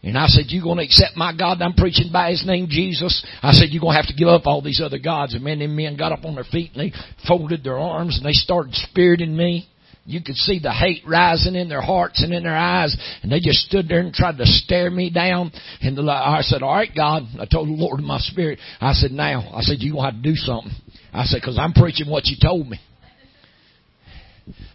And 0.03 0.19
I 0.19 0.27
said, 0.27 0.45
you're 0.49 0.63
going 0.63 0.77
to 0.77 0.85
accept 0.85 1.17
my 1.17 1.35
God 1.37 1.63
I'm 1.63 1.73
preaching 1.73 2.13
by 2.13 2.31
His 2.31 2.45
name, 2.47 2.67
Jesus? 2.69 3.25
I 3.43 3.53
said, 3.53 3.71
you're 3.71 3.81
going 3.81 3.95
to 3.95 4.03
have 4.03 4.09
to 4.09 4.15
give 4.15 4.29
up 4.29 4.43
all 4.45 4.61
these 4.61 4.83
other 4.85 4.99
gods. 4.99 5.35
And 5.35 5.43
man, 5.43 5.61
them 5.61 5.75
men 5.75 5.97
got 5.97 6.13
up 6.13 6.27
on 6.27 6.35
their 6.35 6.45
feet 6.45 6.73
and 6.75 6.93
they 6.93 6.97
folded 7.27 7.65
their 7.65 7.79
arms 7.79 8.19
and 8.19 8.27
they 8.27 8.33
started 8.33 8.75
spiriting 8.75 9.35
me. 9.35 9.67
You 10.07 10.23
could 10.23 10.37
see 10.37 10.61
the 10.61 10.73
hate 10.73 11.03
rising 11.05 11.57
in 11.57 11.69
their 11.69 11.81
hearts 11.81 12.23
and 12.23 12.33
in 12.33 12.45
their 12.45 12.57
eyes, 12.57 12.97
and 13.23 13.33
they 13.33 13.41
just 13.41 13.67
stood 13.67 13.89
there 13.89 13.99
and 13.99 14.15
tried 14.15 14.39
to 14.39 14.47
stare 14.47 14.89
me 14.89 15.11
down. 15.11 15.51
And 15.81 15.99
the, 15.99 16.03
I 16.03 16.43
said, 16.43 16.63
"All 16.63 16.75
right, 16.75 16.95
God." 16.95 17.25
I 17.41 17.45
told 17.45 17.69
the 17.69 17.73
Lord 17.73 17.99
in 17.99 18.07
my 18.07 18.21
spirit. 18.21 18.61
I 18.81 18.93
said, 18.93 19.11
"Now," 19.11 19.51
I 19.53 19.63
said, 19.63 19.79
"You 19.81 19.95
gonna 19.95 20.13
have 20.13 20.23
to 20.23 20.29
do 20.29 20.37
something." 20.37 20.71
I 21.13 21.25
said, 21.25 21.43
"Cause 21.43 21.59
I'm 21.59 21.73
preaching 21.73 22.09
what 22.09 22.27
you 22.27 22.37
told 22.41 22.69
me." 22.69 22.79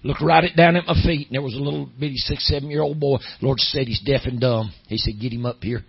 Looked 0.03 0.21
right 0.21 0.43
it 0.43 0.57
down 0.57 0.75
at 0.75 0.85
my 0.85 1.01
feet, 1.01 1.27
and 1.27 1.35
there 1.35 1.41
was 1.41 1.53
a 1.53 1.59
little 1.59 1.85
bitty 1.85 2.17
six, 2.17 2.45
seven 2.47 2.69
year 2.69 2.81
old 2.81 2.99
boy. 2.99 3.17
Lord 3.41 3.59
said 3.59 3.87
he's 3.87 4.01
deaf 4.01 4.21
and 4.25 4.39
dumb. 4.39 4.73
He 4.87 4.97
said, 4.97 5.13
"Get 5.19 5.31
him 5.31 5.45
up 5.45 5.63
here." 5.63 5.85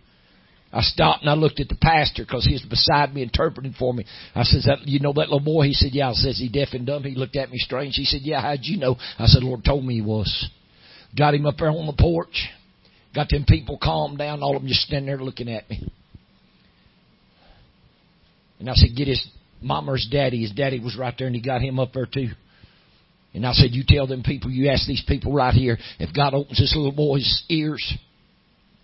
I 0.72 0.80
stopped 0.80 1.20
and 1.20 1.30
I 1.30 1.34
looked 1.34 1.60
at 1.60 1.68
the 1.68 1.76
pastor 1.76 2.24
because 2.24 2.46
he 2.46 2.54
was 2.54 2.62
beside 2.62 3.14
me 3.14 3.22
interpreting 3.22 3.74
for 3.78 3.92
me. 3.92 4.06
I 4.34 4.42
said, 4.42 4.62
that, 4.64 4.88
you 4.88 5.00
know 5.00 5.12
that 5.12 5.28
little 5.28 5.40
boy? 5.40 5.64
He 5.64 5.74
said, 5.74 5.90
yeah. 5.92 6.08
I 6.08 6.14
says, 6.14 6.38
he 6.38 6.48
deaf 6.48 6.68
and 6.72 6.86
dumb? 6.86 7.02
He 7.02 7.14
looked 7.14 7.36
at 7.36 7.50
me 7.50 7.58
strange. 7.58 7.94
He 7.96 8.04
said, 8.04 8.22
yeah, 8.22 8.40
how'd 8.40 8.60
you 8.62 8.78
know? 8.78 8.96
I 9.18 9.26
said, 9.26 9.42
Lord 9.42 9.64
told 9.64 9.84
me 9.84 9.94
he 9.94 10.00
was. 10.00 10.48
Got 11.16 11.34
him 11.34 11.44
up 11.44 11.56
there 11.58 11.68
on 11.68 11.86
the 11.86 11.92
porch. 11.92 12.48
Got 13.14 13.28
them 13.28 13.44
people 13.46 13.78
calmed 13.82 14.16
down. 14.16 14.42
All 14.42 14.56
of 14.56 14.62
them 14.62 14.68
just 14.68 14.80
standing 14.82 15.06
there 15.06 15.18
looking 15.18 15.50
at 15.50 15.68
me. 15.68 15.86
And 18.58 18.70
I 18.70 18.74
said, 18.74 18.96
get 18.96 19.08
his 19.08 19.22
mom 19.60 19.90
or 19.90 19.94
his 19.94 20.08
daddy. 20.10 20.40
His 20.40 20.52
daddy 20.52 20.80
was 20.80 20.96
right 20.96 21.14
there 21.18 21.26
and 21.26 21.36
he 21.36 21.42
got 21.42 21.60
him 21.60 21.78
up 21.78 21.92
there 21.92 22.06
too. 22.06 22.28
And 23.34 23.46
I 23.46 23.52
said, 23.52 23.72
you 23.72 23.82
tell 23.86 24.06
them 24.06 24.22
people, 24.22 24.50
you 24.50 24.70
ask 24.70 24.86
these 24.86 25.04
people 25.06 25.34
right 25.34 25.52
here, 25.52 25.76
if 25.98 26.14
God 26.14 26.32
opens 26.32 26.58
this 26.58 26.74
little 26.74 26.92
boy's 26.92 27.44
ears 27.48 27.94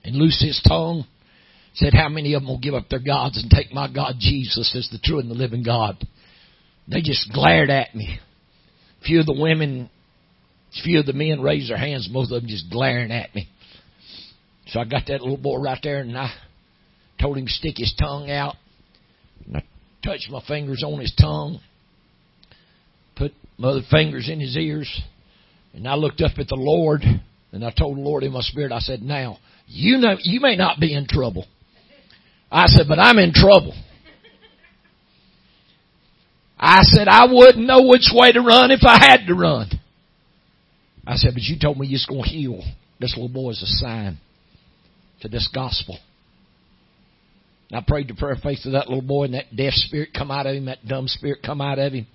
and 0.05 0.16
loose 0.16 0.42
his 0.42 0.61
tongue, 0.66 1.07
said, 1.79 1.95
how 1.95 2.09
many 2.09 2.35
of 2.35 2.43
them 2.43 2.49
will 2.49 2.59
give 2.59 2.75
up 2.75 2.88
their 2.88 2.99
gods 2.99 3.41
and 3.41 3.51
take 3.51 3.73
my 3.73 3.93
God 3.93 4.17
Jesus 4.19 4.75
as 4.77 4.88
the 4.91 4.99
true 4.99 5.19
and 5.19 5.31
the 5.31 5.35
living 5.35 5.62
God? 5.62 5.97
They 6.87 7.01
just 7.01 7.33
glared 7.33 7.71
at 7.71 7.95
me. 7.95 8.19
A 9.01 9.05
few 9.05 9.21
of 9.21 9.27
the 9.27 9.38
women, 9.38 9.91
a 10.79 10.83
few 10.83 11.01
of 11.01 11.07
the 11.07 11.12
men 11.12 11.41
raised 11.41 11.71
their 11.71 11.79
hands, 11.79 12.09
most 12.11 12.33
of 12.33 12.41
them 12.41 12.49
just 12.49 12.71
glaring 12.71 13.12
at 13.12 13.35
me. 13.35 13.49
So 14.69 14.81
I 14.81 14.85
got 14.85 15.07
that 15.09 15.21
little 15.21 15.37
boy 15.37 15.59
right 15.59 15.79
there 15.83 16.01
and 16.01 16.17
I 16.17 16.31
told 17.21 17.38
him 17.38 17.47
to 17.47 17.53
stick 17.53 17.75
his 17.77 17.95
tongue 17.99 18.31
out. 18.31 18.57
And 19.47 19.59
I 19.59 19.64
touched 20.05 20.31
my 20.31 20.43
fingers 20.47 20.83
on 20.85 21.01
his 21.01 21.14
tongue 21.19 21.61
put 23.19 23.33
my 23.59 23.69
other 23.69 23.83
fingers 23.91 24.29
in 24.31 24.41
his 24.41 24.57
ears, 24.57 25.03
and 25.75 25.87
I 25.87 25.95
looked 25.97 26.21
up 26.21 26.38
at 26.38 26.49
the 26.49 26.57
Lord, 26.57 27.03
and 27.53 27.64
I 27.64 27.73
told 27.77 27.97
the 27.97 28.03
Lord 28.03 28.23
in 28.23 28.33
my 28.33 28.41
spirit, 28.41 28.73
I 28.73 28.79
said, 28.79 29.03
now, 29.03 29.38
you 29.67 29.99
know, 29.99 30.17
you 30.23 30.41
may 30.41 30.57
not 30.57 30.81
be 30.81 30.95
in 30.95 31.07
trouble. 31.07 31.47
I 32.51 32.67
said, 32.67 32.87
but 32.89 32.99
I'm 32.99 33.19
in 33.19 33.33
trouble. 33.33 33.75
I 36.59 36.81
said, 36.83 37.07
I 37.09 37.27
wouldn't 37.31 37.67
know 37.67 37.87
which 37.87 38.11
way 38.13 38.33
to 38.33 38.41
run 38.41 38.71
if 38.71 38.81
I 38.83 38.99
had 38.99 39.27
to 39.27 39.35
run. 39.35 39.69
I 41.07 41.17
said, 41.17 41.33
but 41.35 41.43
you 41.43 41.57
told 41.61 41.79
me 41.79 41.87
you're 41.87 42.01
going 42.09 42.25
to 42.25 42.29
heal 42.29 42.63
this 42.99 43.15
little 43.17 43.29
boy 43.29 43.51
as 43.51 43.63
a 43.63 43.67
sign 43.67 44.19
to 45.21 45.29
this 45.29 45.49
gospel. 45.55 45.99
And 47.71 47.79
I 47.79 47.85
prayed 47.87 48.09
the 48.09 48.15
prayer 48.15 48.33
of 48.33 48.41
faith 48.41 48.61
to 48.63 48.71
that 48.71 48.89
little 48.89 49.07
boy 49.07 49.25
and 49.25 49.35
that 49.35 49.55
deaf 49.55 49.75
spirit 49.75 50.11
come 50.17 50.31
out 50.31 50.47
of 50.47 50.55
him, 50.55 50.65
that 50.67 50.87
dumb 50.87 51.07
spirit 51.07 51.41
come 51.45 51.61
out 51.61 51.79
of 51.79 51.93
him. 51.93 52.07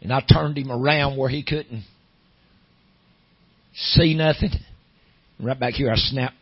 And 0.00 0.12
I 0.12 0.20
turned 0.20 0.56
him 0.56 0.70
around 0.70 1.16
where 1.16 1.28
he 1.28 1.42
couldn't 1.42 1.84
see 3.74 4.14
nothing. 4.14 4.50
Right 5.40 5.58
back 5.58 5.74
here, 5.74 5.90
I 5.90 5.96
snapped 5.96 6.36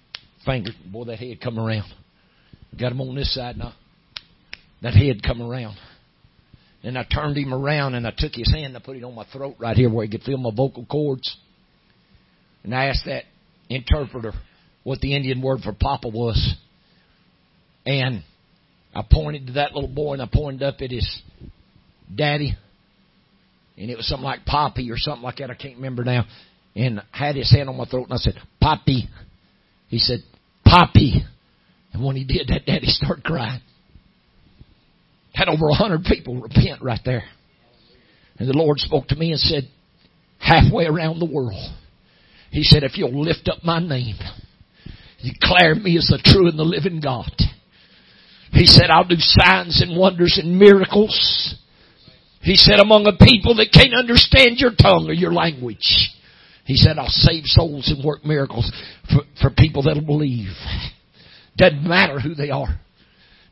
finger. 0.44 0.70
Boy, 0.90 1.04
that 1.04 1.18
head 1.18 1.40
come 1.42 1.58
around. 1.58 1.90
Got 2.78 2.92
him 2.92 3.00
on 3.00 3.14
this 3.14 3.34
side 3.34 3.56
now. 3.56 3.72
That 4.82 4.94
head 4.94 5.22
come 5.22 5.40
around. 5.40 5.76
And 6.82 6.98
I 6.98 7.04
turned 7.04 7.36
him 7.36 7.54
around 7.54 7.94
and 7.94 8.06
I 8.06 8.12
took 8.16 8.34
his 8.34 8.52
hand 8.52 8.66
and 8.66 8.76
I 8.76 8.80
put 8.80 8.96
it 8.96 9.04
on 9.04 9.14
my 9.14 9.24
throat 9.32 9.56
right 9.58 9.76
here 9.76 9.90
where 9.90 10.04
he 10.04 10.10
could 10.10 10.22
feel 10.22 10.36
my 10.36 10.50
vocal 10.54 10.84
cords. 10.84 11.34
And 12.62 12.74
I 12.74 12.86
asked 12.86 13.06
that 13.06 13.24
interpreter 13.70 14.32
what 14.82 15.00
the 15.00 15.16
Indian 15.16 15.40
word 15.40 15.60
for 15.60 15.72
Papa 15.72 16.08
was. 16.08 16.54
And 17.86 18.22
I 18.94 19.02
pointed 19.10 19.46
to 19.46 19.52
that 19.54 19.74
little 19.74 19.88
boy 19.88 20.14
and 20.14 20.22
I 20.22 20.28
pointed 20.30 20.62
up 20.62 20.76
at 20.80 20.90
his 20.90 21.22
daddy 22.14 22.56
and 23.76 23.90
it 23.90 23.96
was 23.96 24.06
something 24.06 24.24
like 24.24 24.44
Poppy 24.44 24.90
or 24.90 24.96
something 24.96 25.22
like 25.22 25.36
that. 25.36 25.50
I 25.50 25.54
can't 25.54 25.76
remember 25.76 26.04
now. 26.04 26.24
And 26.76 27.00
I 27.00 27.26
had 27.26 27.36
his 27.36 27.50
hand 27.50 27.68
on 27.68 27.76
my 27.76 27.84
throat, 27.84 28.04
and 28.04 28.12
I 28.12 28.16
said, 28.16 28.34
Poppy. 28.60 29.08
He 29.88 29.98
said, 29.98 30.20
Poppy. 30.64 31.24
And 31.94 32.04
when 32.04 32.16
he 32.16 32.24
did 32.24 32.48
that, 32.48 32.66
Daddy 32.66 32.88
started 32.88 33.24
crying. 33.24 33.62
Had 35.32 35.48
over 35.48 35.68
a 35.68 35.74
hundred 35.74 36.04
people 36.04 36.40
repent 36.40 36.82
right 36.82 37.00
there. 37.04 37.24
And 38.38 38.48
the 38.48 38.56
Lord 38.56 38.78
spoke 38.78 39.06
to 39.08 39.16
me 39.16 39.30
and 39.30 39.40
said, 39.40 39.68
halfway 40.38 40.84
around 40.84 41.18
the 41.20 41.30
world, 41.32 41.72
He 42.50 42.64
said, 42.64 42.82
if 42.82 42.98
you'll 42.98 43.24
lift 43.24 43.48
up 43.48 43.64
my 43.64 43.78
name, 43.78 44.16
declare 45.22 45.74
me 45.74 45.96
as 45.96 46.08
the 46.08 46.20
true 46.22 46.48
and 46.48 46.58
the 46.58 46.64
living 46.64 47.00
God. 47.00 47.32
He 48.52 48.66
said, 48.66 48.90
I'll 48.90 49.08
do 49.08 49.16
signs 49.18 49.80
and 49.80 49.98
wonders 49.98 50.38
and 50.40 50.58
miracles 50.58 51.56
he 52.44 52.56
said, 52.56 52.78
among 52.78 53.06
a 53.06 53.16
people 53.24 53.56
that 53.56 53.72
can't 53.72 53.94
understand 53.94 54.58
your 54.58 54.72
tongue 54.78 55.08
or 55.08 55.14
your 55.14 55.32
language. 55.32 56.12
He 56.66 56.76
said, 56.76 56.98
I'll 56.98 57.08
save 57.08 57.44
souls 57.46 57.88
and 57.88 58.04
work 58.04 58.22
miracles 58.24 58.70
for, 59.08 59.22
for 59.40 59.50
people 59.56 59.82
that'll 59.84 60.04
believe. 60.04 60.52
Doesn't 61.56 61.86
matter 61.86 62.20
who 62.20 62.34
they 62.34 62.50
are. 62.50 62.80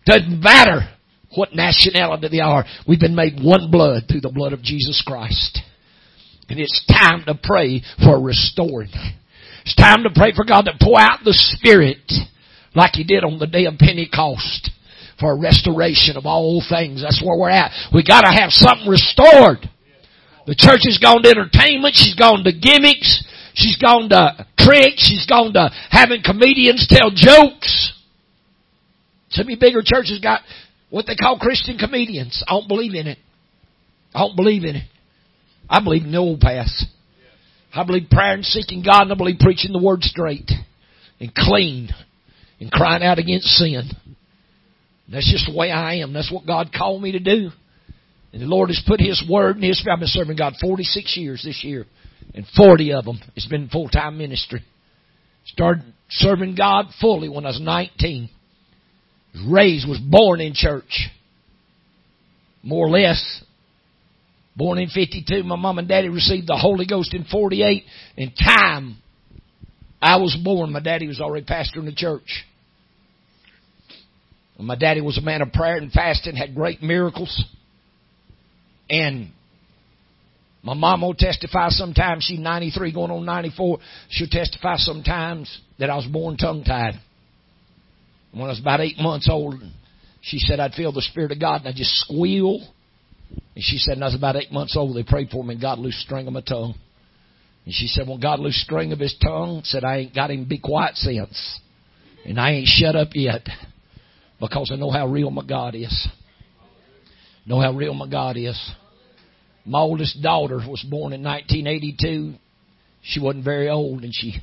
Doesn't 0.04 0.40
matter 0.40 0.88
what 1.34 1.54
nationality 1.54 2.28
they 2.30 2.40
are. 2.40 2.64
We've 2.86 3.00
been 3.00 3.14
made 3.14 3.40
one 3.42 3.70
blood 3.70 4.04
through 4.08 4.20
the 4.20 4.32
blood 4.32 4.52
of 4.52 4.62
Jesus 4.62 5.02
Christ. 5.06 5.60
And 6.48 6.58
it's 6.58 6.84
time 6.86 7.24
to 7.26 7.38
pray 7.40 7.82
for 8.02 8.20
restoring. 8.20 8.90
It's 9.64 9.76
time 9.76 10.02
to 10.02 10.10
pray 10.14 10.32
for 10.34 10.44
God 10.44 10.62
to 10.62 10.72
pour 10.80 11.00
out 11.00 11.20
the 11.24 11.32
Spirit 11.32 12.10
like 12.74 12.94
He 12.94 13.04
did 13.04 13.24
on 13.24 13.38
the 13.38 13.46
day 13.46 13.66
of 13.66 13.78
Pentecost 13.78 14.70
for 15.20 15.32
a 15.32 15.38
restoration 15.38 16.16
of 16.16 16.26
all 16.26 16.62
things. 16.68 17.02
That's 17.02 17.22
where 17.24 17.38
we're 17.38 17.50
at. 17.50 17.70
We 17.94 18.02
gotta 18.02 18.32
have 18.32 18.50
something 18.50 18.88
restored. 18.88 19.68
The 20.46 20.58
church 20.58 20.82
has 20.90 20.98
gone 20.98 21.22
to 21.22 21.30
entertainment. 21.30 21.94
She's 21.94 22.18
gone 22.18 22.42
to 22.42 22.52
gimmicks. 22.52 23.22
She's 23.54 23.76
gone 23.76 24.08
to 24.10 24.46
tricks. 24.58 25.06
She's 25.08 25.26
gone 25.26 25.52
to 25.54 25.70
having 25.90 26.22
comedians 26.24 26.86
tell 26.88 27.10
jokes. 27.14 27.92
Of 29.36 29.48
you 29.48 29.56
bigger 29.58 29.82
churches 29.84 30.20
got 30.20 30.42
what 30.90 31.06
they 31.06 31.16
call 31.16 31.38
Christian 31.38 31.78
comedians. 31.78 32.44
I 32.46 32.52
don't 32.52 32.68
believe 32.68 32.94
in 32.94 33.06
it. 33.06 33.18
I 34.14 34.20
don't 34.20 34.36
believe 34.36 34.64
in 34.64 34.76
it. 34.76 34.88
I 35.68 35.82
believe 35.82 36.04
in 36.04 36.12
the 36.12 36.18
old 36.18 36.40
paths. 36.40 36.84
I 37.74 37.84
believe 37.84 38.10
prayer 38.10 38.34
and 38.34 38.44
seeking 38.44 38.82
God 38.82 39.02
and 39.02 39.12
I 39.12 39.14
believe 39.14 39.38
preaching 39.38 39.72
the 39.72 39.82
word 39.82 40.02
straight 40.02 40.50
and 41.18 41.34
clean 41.34 41.88
and 42.60 42.70
crying 42.70 43.02
out 43.02 43.18
against 43.18 43.46
sin. 43.46 43.90
That's 45.10 45.30
just 45.30 45.46
the 45.50 45.56
way 45.56 45.70
I 45.70 45.96
am. 45.96 46.12
That's 46.12 46.30
what 46.30 46.46
God 46.46 46.70
called 46.76 47.02
me 47.02 47.12
to 47.12 47.18
do. 47.18 47.50
And 48.32 48.42
the 48.42 48.46
Lord 48.46 48.68
has 48.70 48.82
put 48.86 49.00
His 49.00 49.22
Word 49.28 49.56
in 49.56 49.62
His. 49.62 49.86
I've 49.90 49.98
been 49.98 50.08
serving 50.08 50.36
God 50.36 50.54
46 50.60 51.16
years 51.16 51.42
this 51.44 51.62
year. 51.64 51.86
And 52.34 52.46
40 52.56 52.92
of 52.92 53.04
them 53.04 53.20
it's 53.36 53.46
been 53.46 53.68
full-time 53.68 54.18
ministry. 54.18 54.62
Started 55.46 55.84
serving 56.08 56.54
God 56.54 56.86
fully 57.00 57.28
when 57.28 57.44
I 57.44 57.48
was 57.48 57.60
19. 57.60 58.30
Was 59.34 59.44
raised, 59.50 59.88
was 59.88 59.98
born 59.98 60.40
in 60.40 60.54
church. 60.54 61.08
More 62.62 62.86
or 62.86 62.90
less. 62.90 63.42
Born 64.54 64.78
in 64.78 64.88
52. 64.88 65.42
My 65.42 65.56
mom 65.56 65.78
and 65.78 65.88
daddy 65.88 66.08
received 66.08 66.46
the 66.46 66.56
Holy 66.56 66.86
Ghost 66.86 67.14
in 67.14 67.24
48. 67.24 67.84
In 68.16 68.32
time 68.32 68.98
I 70.00 70.16
was 70.16 70.36
born, 70.42 70.72
my 70.72 70.80
daddy 70.80 71.06
was 71.06 71.20
already 71.20 71.46
pastoring 71.46 71.86
the 71.86 71.94
church. 71.94 72.44
My 74.58 74.76
daddy 74.76 75.00
was 75.00 75.18
a 75.18 75.22
man 75.22 75.42
of 75.42 75.52
prayer 75.52 75.76
and 75.76 75.90
fasting, 75.90 76.36
had 76.36 76.54
great 76.54 76.82
miracles. 76.82 77.44
And 78.88 79.32
my 80.62 80.74
mom 80.74 81.02
will 81.02 81.14
testify 81.14 81.68
sometimes, 81.70 82.24
she's 82.24 82.38
93 82.38 82.92
going 82.92 83.10
on 83.10 83.24
94, 83.24 83.78
she'll 84.10 84.28
testify 84.28 84.76
sometimes 84.76 85.60
that 85.78 85.90
I 85.90 85.96
was 85.96 86.06
born 86.06 86.36
tongue 86.36 86.62
tied. 86.62 86.94
When 88.32 88.44
I 88.44 88.48
was 88.48 88.60
about 88.60 88.80
eight 88.80 88.98
months 88.98 89.28
old, 89.28 89.54
she 90.20 90.38
said 90.38 90.60
I'd 90.60 90.74
feel 90.74 90.92
the 90.92 91.02
Spirit 91.02 91.32
of 91.32 91.40
God 91.40 91.60
and 91.60 91.68
I'd 91.68 91.74
just 91.74 91.94
squeal. 92.02 92.60
And 93.54 93.64
she 93.64 93.78
said 93.78 93.96
when 93.96 94.04
I 94.04 94.06
was 94.06 94.14
about 94.14 94.36
eight 94.36 94.52
months 94.52 94.76
old, 94.76 94.96
they 94.96 95.02
prayed 95.02 95.30
for 95.30 95.42
me 95.42 95.54
and 95.54 95.60
God 95.60 95.78
loosed 95.78 95.98
string 95.98 96.28
of 96.28 96.32
my 96.32 96.40
tongue. 96.40 96.74
And 97.64 97.74
she 97.74 97.88
said, 97.88 98.06
well, 98.06 98.18
God 98.18 98.38
loosed 98.38 98.60
string 98.60 98.92
of 98.92 99.00
his 99.00 99.16
tongue, 99.22 99.62
said 99.64 99.84
I 99.84 99.98
ain't 99.98 100.14
got 100.14 100.30
him 100.30 100.48
be 100.48 100.58
quiet 100.58 100.96
since. 100.96 101.60
And 102.24 102.40
I 102.40 102.52
ain't 102.52 102.68
shut 102.68 102.94
up 102.94 103.10
yet 103.14 103.46
because 104.40 104.70
I 104.72 104.76
know 104.76 104.90
how 104.90 105.08
real 105.08 105.30
my 105.30 105.44
God 105.44 105.74
is. 105.74 106.08
Know 107.46 107.60
how 107.60 107.72
real 107.72 107.94
my 107.94 108.08
God 108.08 108.36
is. 108.36 108.72
My 109.64 109.80
oldest 109.80 110.22
daughter 110.22 110.56
was 110.56 110.84
born 110.88 111.12
in 111.12 111.22
1982. 111.22 112.34
She 113.02 113.20
wasn't 113.20 113.44
very 113.44 113.68
old 113.68 114.02
and 114.02 114.14
she 114.14 114.34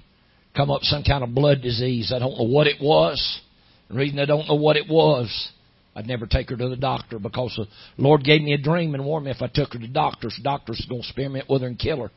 come 0.56 0.72
up 0.72 0.82
some 0.84 1.04
kind 1.04 1.24
of 1.24 1.34
blood 1.34 1.62
disease. 1.62 2.12
I 2.16 2.20
don't 2.20 2.38
know 2.38 2.48
what 2.48 2.68
it 2.68 2.82
was. 2.82 3.42
The 3.90 3.96
reason 3.96 4.20
I 4.20 4.26
don't 4.26 4.48
know 4.48 4.56
what 4.56 4.78
it 4.78 4.88
was, 4.90 5.50
I'd 5.96 6.08
never 6.08 6.28
take 6.28 6.50
her 6.50 6.58
to 6.58 6.70
the 6.70 6.76
doctor 6.76 7.20
because 7.20 7.54
the 7.58 7.68
Lord 8.02 8.24
gave 8.24 8.42
me 8.42 8.54
a 8.54 8.58
dream 8.58 8.94
and 8.94 9.06
warned 9.06 9.26
me 9.26 9.32
if 9.32 9.42
I 9.42 9.48
took 9.48 9.74
her 9.74 9.80
to 9.80 9.88
doctors, 9.88 10.40
doctors 10.44 10.86
going 10.88 11.02
to 11.02 11.08
experiment 11.08 11.50
with 11.50 11.62
her 11.62 11.68
and 11.68 11.80
kill 11.80 12.02
her. 12.02 12.12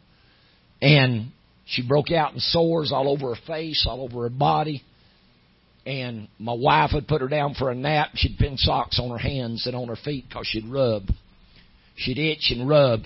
And 0.81 1.33
she 1.67 1.87
broke 1.87 2.11
out 2.11 2.35
in 2.35 2.41
sores 2.41 2.93
all 2.93 3.09
over 3.09 3.35
her 3.35 3.41
face, 3.47 3.87
all 3.89 4.03
over 4.03 4.23
her 4.23 4.31
body 4.31 4.83
and 5.85 6.29
my 6.39 6.53
wife 6.53 6.91
would 6.95 7.09
put 7.09 7.21
her 7.21 7.29
down 7.29 7.55
for 7.55 7.71
a 7.71 7.75
nap. 7.75 8.11
She'd 8.15 8.39
pin 8.39 8.57
socks 8.57 9.01
on 9.01 9.11
her 9.11 9.19
hands 9.19 9.67
and 9.67 9.75
on 9.75 9.89
her 9.89 9.97
feet 9.97 10.27
because 10.29 10.47
she'd 10.47 10.67
rub. 10.67 11.05
She'd 11.97 12.19
itch 12.19 12.51
and 12.51 12.69
rub. 12.69 13.03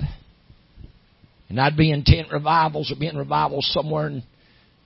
And 1.49 1.61
I'd 1.61 1.77
be 1.77 1.91
in 1.91 2.05
tent 2.05 2.29
revivals 2.33 2.91
or 2.91 2.99
be 2.99 3.07
in 3.07 3.17
revivals 3.17 3.71
somewhere 3.73 4.07
and 4.07 4.23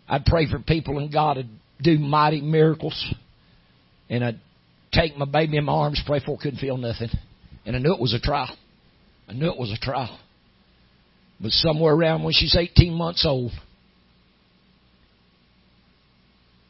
I'd 0.08 0.24
pray 0.24 0.50
for 0.50 0.58
people 0.58 0.98
and 0.98 1.12
God 1.12 1.36
would 1.36 1.48
do 1.80 1.98
mighty 1.98 2.40
miracles. 2.40 3.14
And 4.08 4.24
I'd 4.24 4.40
take 4.92 5.16
my 5.16 5.24
baby 5.24 5.56
in 5.56 5.64
my 5.64 5.72
arms, 5.72 6.02
pray 6.04 6.20
for, 6.24 6.36
couldn't 6.36 6.58
feel 6.58 6.76
nothing. 6.76 7.10
And 7.64 7.76
I 7.76 7.78
knew 7.78 7.94
it 7.94 8.00
was 8.00 8.12
a 8.12 8.20
trial. 8.20 8.54
I 9.28 9.32
knew 9.32 9.50
it 9.50 9.58
was 9.58 9.70
a 9.70 9.78
trial. 9.78 10.18
But 11.40 11.52
somewhere 11.52 11.94
around 11.94 12.24
when 12.24 12.34
she's 12.34 12.56
18 12.56 12.92
months 12.92 13.24
old, 13.24 13.52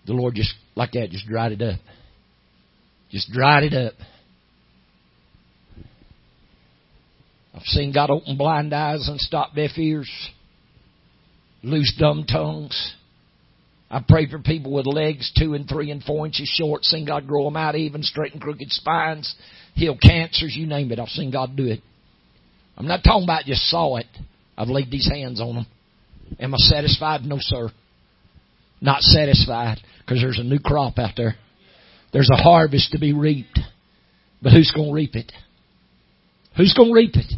the 0.06 0.12
Lord 0.12 0.34
just, 0.34 0.54
like 0.76 0.92
that, 0.92 1.10
just 1.10 1.26
dried 1.26 1.52
it 1.52 1.62
up. 1.62 1.80
Just 3.10 3.32
dried 3.32 3.64
it 3.64 3.74
up. 3.74 3.94
I've 7.60 7.66
seen 7.66 7.92
God 7.92 8.08
open 8.08 8.38
blind 8.38 8.72
eyes 8.72 9.06
and 9.08 9.20
stop 9.20 9.54
deaf 9.54 9.72
ears, 9.76 10.10
loose 11.62 11.94
dumb 11.98 12.24
tongues. 12.24 12.94
I've 13.90 14.06
prayed 14.06 14.30
for 14.30 14.38
people 14.38 14.72
with 14.72 14.86
legs 14.86 15.30
two 15.38 15.52
and 15.52 15.68
three 15.68 15.90
and 15.90 16.02
four 16.02 16.24
inches 16.24 16.48
short, 16.48 16.84
seen 16.84 17.04
God 17.04 17.26
grow 17.26 17.44
them 17.44 17.58
out 17.58 17.74
even, 17.74 18.02
straighten 18.02 18.40
crooked 18.40 18.70
spines, 18.70 19.34
heal 19.74 19.98
cancers, 20.00 20.56
you 20.56 20.66
name 20.66 20.90
it. 20.90 20.98
I've 20.98 21.08
seen 21.08 21.30
God 21.30 21.54
do 21.54 21.66
it. 21.66 21.80
I'm 22.78 22.86
not 22.86 23.04
talking 23.04 23.24
about 23.24 23.44
just 23.44 23.68
saw 23.68 23.96
it. 23.96 24.06
I've 24.56 24.68
laid 24.68 24.90
these 24.90 25.10
hands 25.12 25.38
on 25.38 25.56
them. 25.56 25.66
Am 26.38 26.54
I 26.54 26.58
satisfied? 26.58 27.26
No, 27.26 27.36
sir. 27.40 27.68
Not 28.80 29.02
satisfied 29.02 29.80
because 30.00 30.22
there's 30.22 30.38
a 30.38 30.44
new 30.44 30.60
crop 30.60 30.98
out 30.98 31.12
there. 31.14 31.34
There's 32.14 32.30
a 32.32 32.42
harvest 32.42 32.92
to 32.92 32.98
be 32.98 33.12
reaped. 33.12 33.58
But 34.40 34.52
who's 34.52 34.72
going 34.74 34.88
to 34.88 34.94
reap 34.94 35.14
it? 35.14 35.30
Who's 36.56 36.72
going 36.72 36.88
to 36.88 36.94
reap 36.94 37.16
it? 37.16 37.34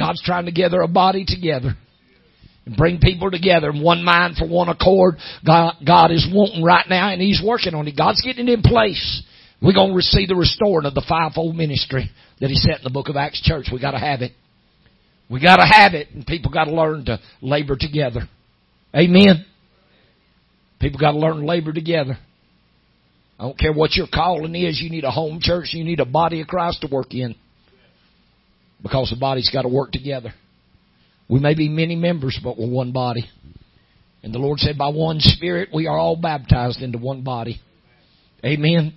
God's 0.00 0.22
trying 0.22 0.46
to 0.46 0.52
gather 0.52 0.80
a 0.80 0.88
body 0.88 1.26
together 1.26 1.76
and 2.64 2.74
bring 2.74 3.00
people 3.00 3.30
together 3.30 3.68
in 3.68 3.82
one 3.82 4.02
mind 4.02 4.36
for 4.36 4.48
one 4.48 4.70
accord. 4.70 5.16
God, 5.46 5.74
God 5.86 6.10
is 6.10 6.26
wanting 6.32 6.64
right 6.64 6.86
now 6.88 7.10
and 7.10 7.20
He's 7.20 7.42
working 7.44 7.74
on 7.74 7.86
it. 7.86 7.98
God's 7.98 8.22
getting 8.22 8.48
it 8.48 8.52
in 8.52 8.62
place. 8.62 9.22
We're 9.60 9.74
going 9.74 9.90
to 9.90 9.96
receive 9.96 10.28
the 10.28 10.36
restoring 10.36 10.86
of 10.86 10.94
the 10.94 11.04
fivefold 11.06 11.54
ministry 11.54 12.10
that 12.40 12.48
He 12.48 12.54
set 12.54 12.78
in 12.78 12.84
the 12.84 12.90
book 12.90 13.10
of 13.10 13.16
Acts 13.16 13.42
church. 13.42 13.66
We 13.70 13.78
got 13.78 13.90
to 13.90 13.98
have 13.98 14.22
it. 14.22 14.32
We 15.30 15.38
got 15.38 15.56
to 15.56 15.66
have 15.66 15.92
it 15.92 16.08
and 16.14 16.26
people 16.26 16.50
got 16.50 16.64
to 16.64 16.72
learn 16.72 17.04
to 17.04 17.20
labor 17.42 17.76
together. 17.78 18.22
Amen. 18.96 19.44
People 20.80 20.98
got 20.98 21.12
to 21.12 21.18
learn 21.18 21.40
to 21.40 21.44
labor 21.44 21.74
together. 21.74 22.18
I 23.38 23.42
don't 23.44 23.58
care 23.58 23.72
what 23.72 23.96
your 23.96 24.06
calling 24.12 24.54
is. 24.54 24.80
You 24.80 24.88
need 24.88 25.04
a 25.04 25.10
home 25.10 25.40
church. 25.42 25.74
You 25.74 25.84
need 25.84 26.00
a 26.00 26.06
body 26.06 26.40
of 26.40 26.46
Christ 26.46 26.80
to 26.80 26.88
work 26.90 27.12
in. 27.12 27.34
Because 28.82 29.10
the 29.10 29.20
body's 29.20 29.50
got 29.50 29.62
to 29.62 29.68
work 29.68 29.92
together. 29.92 30.32
We 31.28 31.38
may 31.38 31.54
be 31.54 31.68
many 31.68 31.96
members, 31.96 32.38
but 32.42 32.58
we're 32.58 32.70
one 32.70 32.92
body. 32.92 33.28
And 34.22 34.34
the 34.34 34.38
Lord 34.38 34.58
said, 34.58 34.76
by 34.76 34.88
one 34.88 35.20
Spirit, 35.20 35.70
we 35.72 35.86
are 35.86 35.96
all 35.96 36.16
baptized 36.16 36.82
into 36.82 36.98
one 36.98 37.22
body. 37.22 37.60
Amen. 38.44 38.94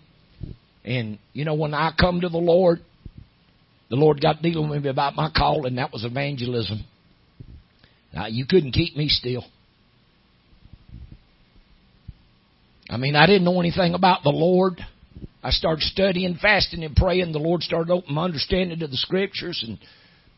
And, 0.83 1.19
you 1.33 1.45
know, 1.45 1.53
when 1.53 1.73
I 1.73 1.91
come 1.97 2.21
to 2.21 2.29
the 2.29 2.37
Lord, 2.37 2.79
the 3.89 3.95
Lord 3.95 4.21
got 4.21 4.41
dealing 4.41 4.69
with 4.69 4.83
me 4.83 4.89
about 4.89 5.15
my 5.15 5.29
call, 5.35 5.65
and 5.65 5.77
that 5.77 5.91
was 5.91 6.03
evangelism. 6.03 6.83
Now, 8.13 8.27
you 8.27 8.45
couldn't 8.47 8.71
keep 8.71 8.95
me 8.95 9.07
still. 9.07 9.43
I 12.89 12.97
mean, 12.97 13.15
I 13.15 13.25
didn't 13.25 13.43
know 13.43 13.59
anything 13.59 13.93
about 13.93 14.23
the 14.23 14.29
Lord. 14.29 14.79
I 15.43 15.51
started 15.51 15.81
studying, 15.83 16.37
fasting, 16.41 16.83
and 16.83 16.95
praying. 16.95 17.33
The 17.33 17.39
Lord 17.39 17.63
started 17.63 17.91
opening 17.91 18.15
my 18.15 18.23
understanding 18.23 18.79
to 18.79 18.87
the 18.87 18.97
Scriptures, 18.97 19.63
and 19.67 19.77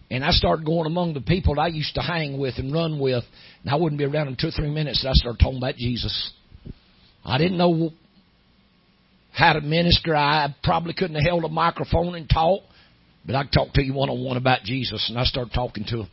and 0.09 0.23
I 0.23 0.31
started 0.31 0.65
going 0.65 0.85
among 0.85 1.13
the 1.13 1.21
people 1.21 1.59
I 1.59 1.67
used 1.67 1.95
to 1.95 2.01
hang 2.01 2.37
with 2.37 2.55
and 2.57 2.71
run 2.71 2.99
with, 2.99 3.23
and 3.63 3.73
I 3.73 3.75
wouldn't 3.75 3.97
be 3.97 4.05
around 4.05 4.27
in 4.27 4.35
two 4.35 4.47
or 4.47 4.51
three 4.51 4.69
minutes. 4.69 5.03
And 5.03 5.09
I 5.09 5.13
started 5.13 5.39
talking 5.39 5.57
about 5.57 5.75
Jesus. 5.75 6.31
I 7.23 7.37
didn't 7.39 7.57
know 7.57 7.91
how 9.31 9.53
to 9.53 9.61
minister. 9.61 10.15
I 10.15 10.53
probably 10.63 10.93
couldn't 10.93 11.15
have 11.15 11.25
held 11.25 11.43
a 11.43 11.49
microphone 11.49 12.15
and 12.15 12.29
talk, 12.29 12.61
but 13.25 13.35
I 13.35 13.43
could 13.43 13.53
talk 13.53 13.73
to 13.73 13.83
you 13.83 13.93
one 13.93 14.09
on 14.09 14.23
one 14.23 14.37
about 14.37 14.63
Jesus, 14.63 15.07
and 15.09 15.17
I 15.17 15.23
started 15.23 15.53
talking 15.53 15.85
to 15.89 16.01
him. 16.01 16.09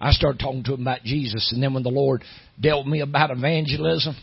I 0.00 0.10
started 0.12 0.40
talking 0.40 0.64
to 0.64 0.74
him 0.74 0.82
about 0.82 1.02
Jesus, 1.02 1.52
and 1.52 1.62
then 1.62 1.74
when 1.74 1.82
the 1.82 1.90
Lord 1.90 2.24
dealt 2.60 2.86
me 2.86 3.00
about 3.00 3.30
evangelism, 3.30 4.16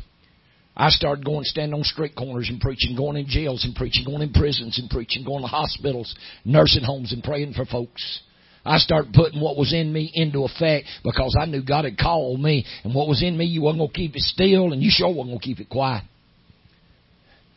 I 0.76 0.90
started 0.90 1.26
going 1.26 1.44
stand 1.44 1.74
on 1.74 1.84
street 1.84 2.16
corners 2.16 2.50
and 2.50 2.62
preaching, 2.62 2.96
going 2.96 3.18
in 3.18 3.28
jails 3.28 3.66
and 3.66 3.76
preaching, 3.76 4.06
going 4.06 4.22
in 4.22 4.32
prisons 4.32 4.80
and 4.80 4.90
preaching, 4.90 5.26
going 5.26 5.42
to 5.42 5.48
hospitals, 5.48 6.16
nursing 6.46 6.84
homes 6.84 7.12
and 7.12 7.24
praying 7.24 7.54
for 7.54 7.66
folks. 7.66 8.22
I 8.64 8.78
started 8.78 9.14
putting 9.14 9.42
what 9.42 9.58
was 9.58 9.74
in 9.74 9.92
me 9.92 10.12
into 10.14 10.44
effect 10.44 10.88
because 11.04 11.36
I 11.40 11.46
knew 11.46 11.64
God 11.64 11.86
had 11.86 11.98
called 11.98 12.40
me 12.40 12.66
and 12.84 12.94
what 12.94 13.08
was 13.08 13.24
in 13.24 13.38
me 13.38 13.46
you 13.46 13.64
wasn't 13.64 13.80
going 13.80 13.90
to 13.90 13.98
keep 13.98 14.16
it 14.16 14.22
still 14.22 14.72
and 14.72 14.82
you 14.82 14.92
sure 14.92 15.10
wasn't 15.10 15.30
going 15.30 15.40
to 15.40 15.46
keep 15.46 15.60
it 15.60 15.70
quiet. 15.70 16.04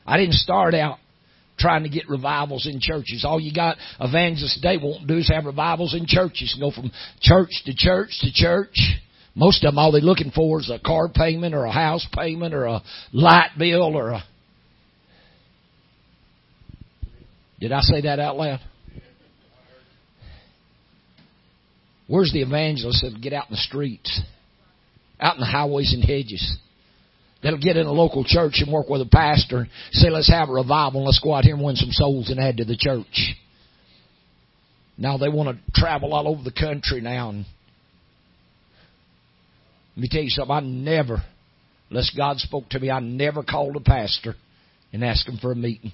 I 0.07 0.17
didn't 0.17 0.35
start 0.35 0.75
out 0.75 0.99
trying 1.59 1.85
to 1.85 1.89
get 1.89 2.09
revivals 2.09 2.67
in 2.67 2.81
churches. 2.81 3.25
All 3.25 3.39
you 3.39 3.55
got 3.55 3.77
evangelists 4.01 4.55
today 4.55 4.79
won't 4.83 5.07
do 5.07 5.19
is 5.19 5.29
have 5.29 5.45
revivals 5.45 5.95
in 5.95 6.07
churches 6.07 6.53
and 6.55 6.63
go 6.63 6.75
from 6.75 6.91
church 7.21 7.63
to 7.67 7.75
church 7.77 8.19
to 8.23 8.33
church 8.33 8.77
most 9.35 9.65
of 9.65 9.73
them, 9.73 9.79
all 9.79 9.91
they're 9.91 10.01
looking 10.01 10.31
for 10.31 10.61
is 10.61 10.71
a 10.71 10.79
car 10.79 11.09
payment 11.09 11.55
or 11.55 11.65
a 11.65 11.73
house 11.73 12.07
payment 12.13 12.55
or 12.55 12.67
a 12.67 12.83
light 13.13 13.51
bill 13.59 13.97
or 13.97 14.11
a. 14.11 14.25
Did 17.59 17.73
I 17.73 17.81
say 17.81 18.03
that 18.03 18.21
out 18.21 18.37
loud? 18.37 18.61
Where's 22.07 22.33
the 22.33 22.43
evangelist 22.43 23.03
that'll 23.03 23.21
get 23.21 23.33
out 23.33 23.49
in 23.49 23.55
the 23.55 23.61
streets, 23.63 24.21
out 25.19 25.35
in 25.35 25.41
the 25.41 25.47
highways 25.47 25.95
and 25.95 26.05
hedges? 26.05 26.59
That'll 27.43 27.59
get 27.59 27.77
in 27.77 27.87
a 27.87 27.93
local 27.93 28.25
church 28.25 28.55
and 28.59 28.73
work 28.73 28.89
with 28.89 29.01
a 29.01 29.07
pastor 29.07 29.59
and 29.59 29.69
say, 29.93 30.11
let's 30.11 30.31
have 30.31 30.49
a 30.49 30.53
revival 30.53 31.01
and 31.01 31.07
let's 31.07 31.21
go 31.21 31.35
out 31.35 31.45
here 31.45 31.55
and 31.55 31.65
win 31.65 31.77
some 31.77 31.91
souls 31.91 32.31
and 32.31 32.39
add 32.39 32.59
to 32.59 32.65
the 32.65 32.77
church. 32.77 33.35
Now 34.97 35.19
they 35.19 35.29
want 35.29 35.57
to 35.57 35.81
travel 35.81 36.15
all 36.15 36.29
over 36.29 36.43
the 36.43 36.53
country 36.53 37.01
now. 37.01 37.31
And 37.31 37.47
let 39.97 40.03
me 40.03 40.09
tell 40.11 40.23
you 40.23 40.31
something. 40.31 40.55
I 40.55 40.61
never, 40.61 41.23
unless 41.91 42.11
God 42.17 42.39
spoke 42.39 42.69
to 42.71 42.81
me, 42.81 42.91
I 42.91 43.01
never 43.01 43.43
called 43.43 43.77
a 43.77 43.81
pastor 43.81 44.35
and 44.93 45.05
asked 45.05 45.29
him 45.29 45.39
for 45.39 45.53
a 45.53 45.57
meeting. 45.57 45.93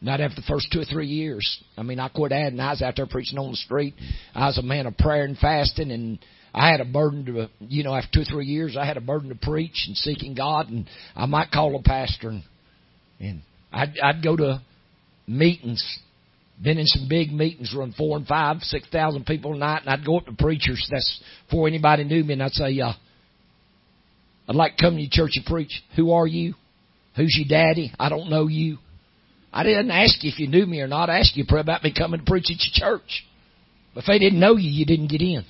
Not 0.00 0.20
after 0.20 0.40
the 0.40 0.46
first 0.48 0.72
two 0.72 0.80
or 0.80 0.84
three 0.84 1.06
years. 1.06 1.62
I 1.76 1.84
mean, 1.84 2.00
I 2.00 2.08
quit 2.08 2.32
adding. 2.32 2.58
I 2.58 2.70
was 2.70 2.82
out 2.82 2.94
there 2.96 3.06
preaching 3.06 3.38
on 3.38 3.52
the 3.52 3.56
street. 3.56 3.94
I 4.34 4.46
was 4.46 4.58
a 4.58 4.62
man 4.62 4.86
of 4.86 4.98
prayer 4.98 5.24
and 5.24 5.38
fasting, 5.38 5.92
and 5.92 6.18
I 6.52 6.70
had 6.70 6.80
a 6.80 6.84
burden 6.84 7.24
to, 7.26 7.48
you 7.60 7.84
know, 7.84 7.94
after 7.94 8.08
two 8.12 8.20
or 8.22 8.24
three 8.24 8.46
years, 8.46 8.76
I 8.76 8.84
had 8.84 8.96
a 8.96 9.00
burden 9.00 9.28
to 9.28 9.36
preach 9.36 9.84
and 9.86 9.96
seeking 9.96 10.34
God, 10.34 10.68
and 10.68 10.88
I 11.14 11.26
might 11.26 11.52
call 11.52 11.76
a 11.76 11.82
pastor, 11.82 12.30
and, 12.30 12.42
and 13.20 13.42
I'd, 13.72 13.94
I'd 14.02 14.24
go 14.24 14.36
to 14.36 14.60
meetings. 15.28 15.82
Been 16.60 16.78
in 16.78 16.86
some 16.86 17.08
big 17.08 17.32
meetings, 17.32 17.74
run 17.76 17.92
four 17.92 18.16
and 18.16 18.26
five, 18.26 18.58
six 18.60 18.88
thousand 18.88 19.26
people 19.26 19.54
a 19.54 19.58
night, 19.58 19.82
and 19.82 19.90
I'd 19.90 20.04
go 20.04 20.18
up 20.18 20.26
to 20.26 20.32
preachers. 20.32 20.86
That's 20.90 21.22
before 21.48 21.66
anybody 21.66 22.04
knew 22.04 22.22
me, 22.22 22.34
and 22.34 22.42
I'd 22.42 22.52
say, 22.52 22.78
uh, 22.80 22.92
"I'd 24.48 24.54
like 24.54 24.76
to 24.76 24.82
come 24.82 24.94
to 24.94 25.00
your 25.00 25.10
church 25.10 25.32
and 25.36 25.46
preach. 25.46 25.82
Who 25.96 26.12
are 26.12 26.26
you? 26.26 26.54
Who's 27.16 27.36
your 27.36 27.48
daddy? 27.48 27.92
I 27.98 28.08
don't 28.08 28.30
know 28.30 28.46
you." 28.48 28.78
I 29.52 29.64
didn't 29.64 29.90
ask 29.90 30.22
you 30.24 30.30
if 30.32 30.38
you 30.38 30.48
knew 30.48 30.64
me 30.64 30.80
or 30.80 30.86
not. 30.86 31.10
I 31.10 31.18
asked 31.18 31.36
you 31.36 31.44
about 31.44 31.84
me 31.84 31.92
coming 31.92 32.20
to 32.20 32.26
preach 32.26 32.46
at 32.50 32.56
your 32.64 32.98
church. 32.98 33.24
But 33.94 34.04
if 34.04 34.06
they 34.06 34.18
didn't 34.18 34.40
know 34.40 34.56
you, 34.56 34.70
you 34.70 34.86
didn't 34.86 35.08
get 35.08 35.20
in. 35.20 35.44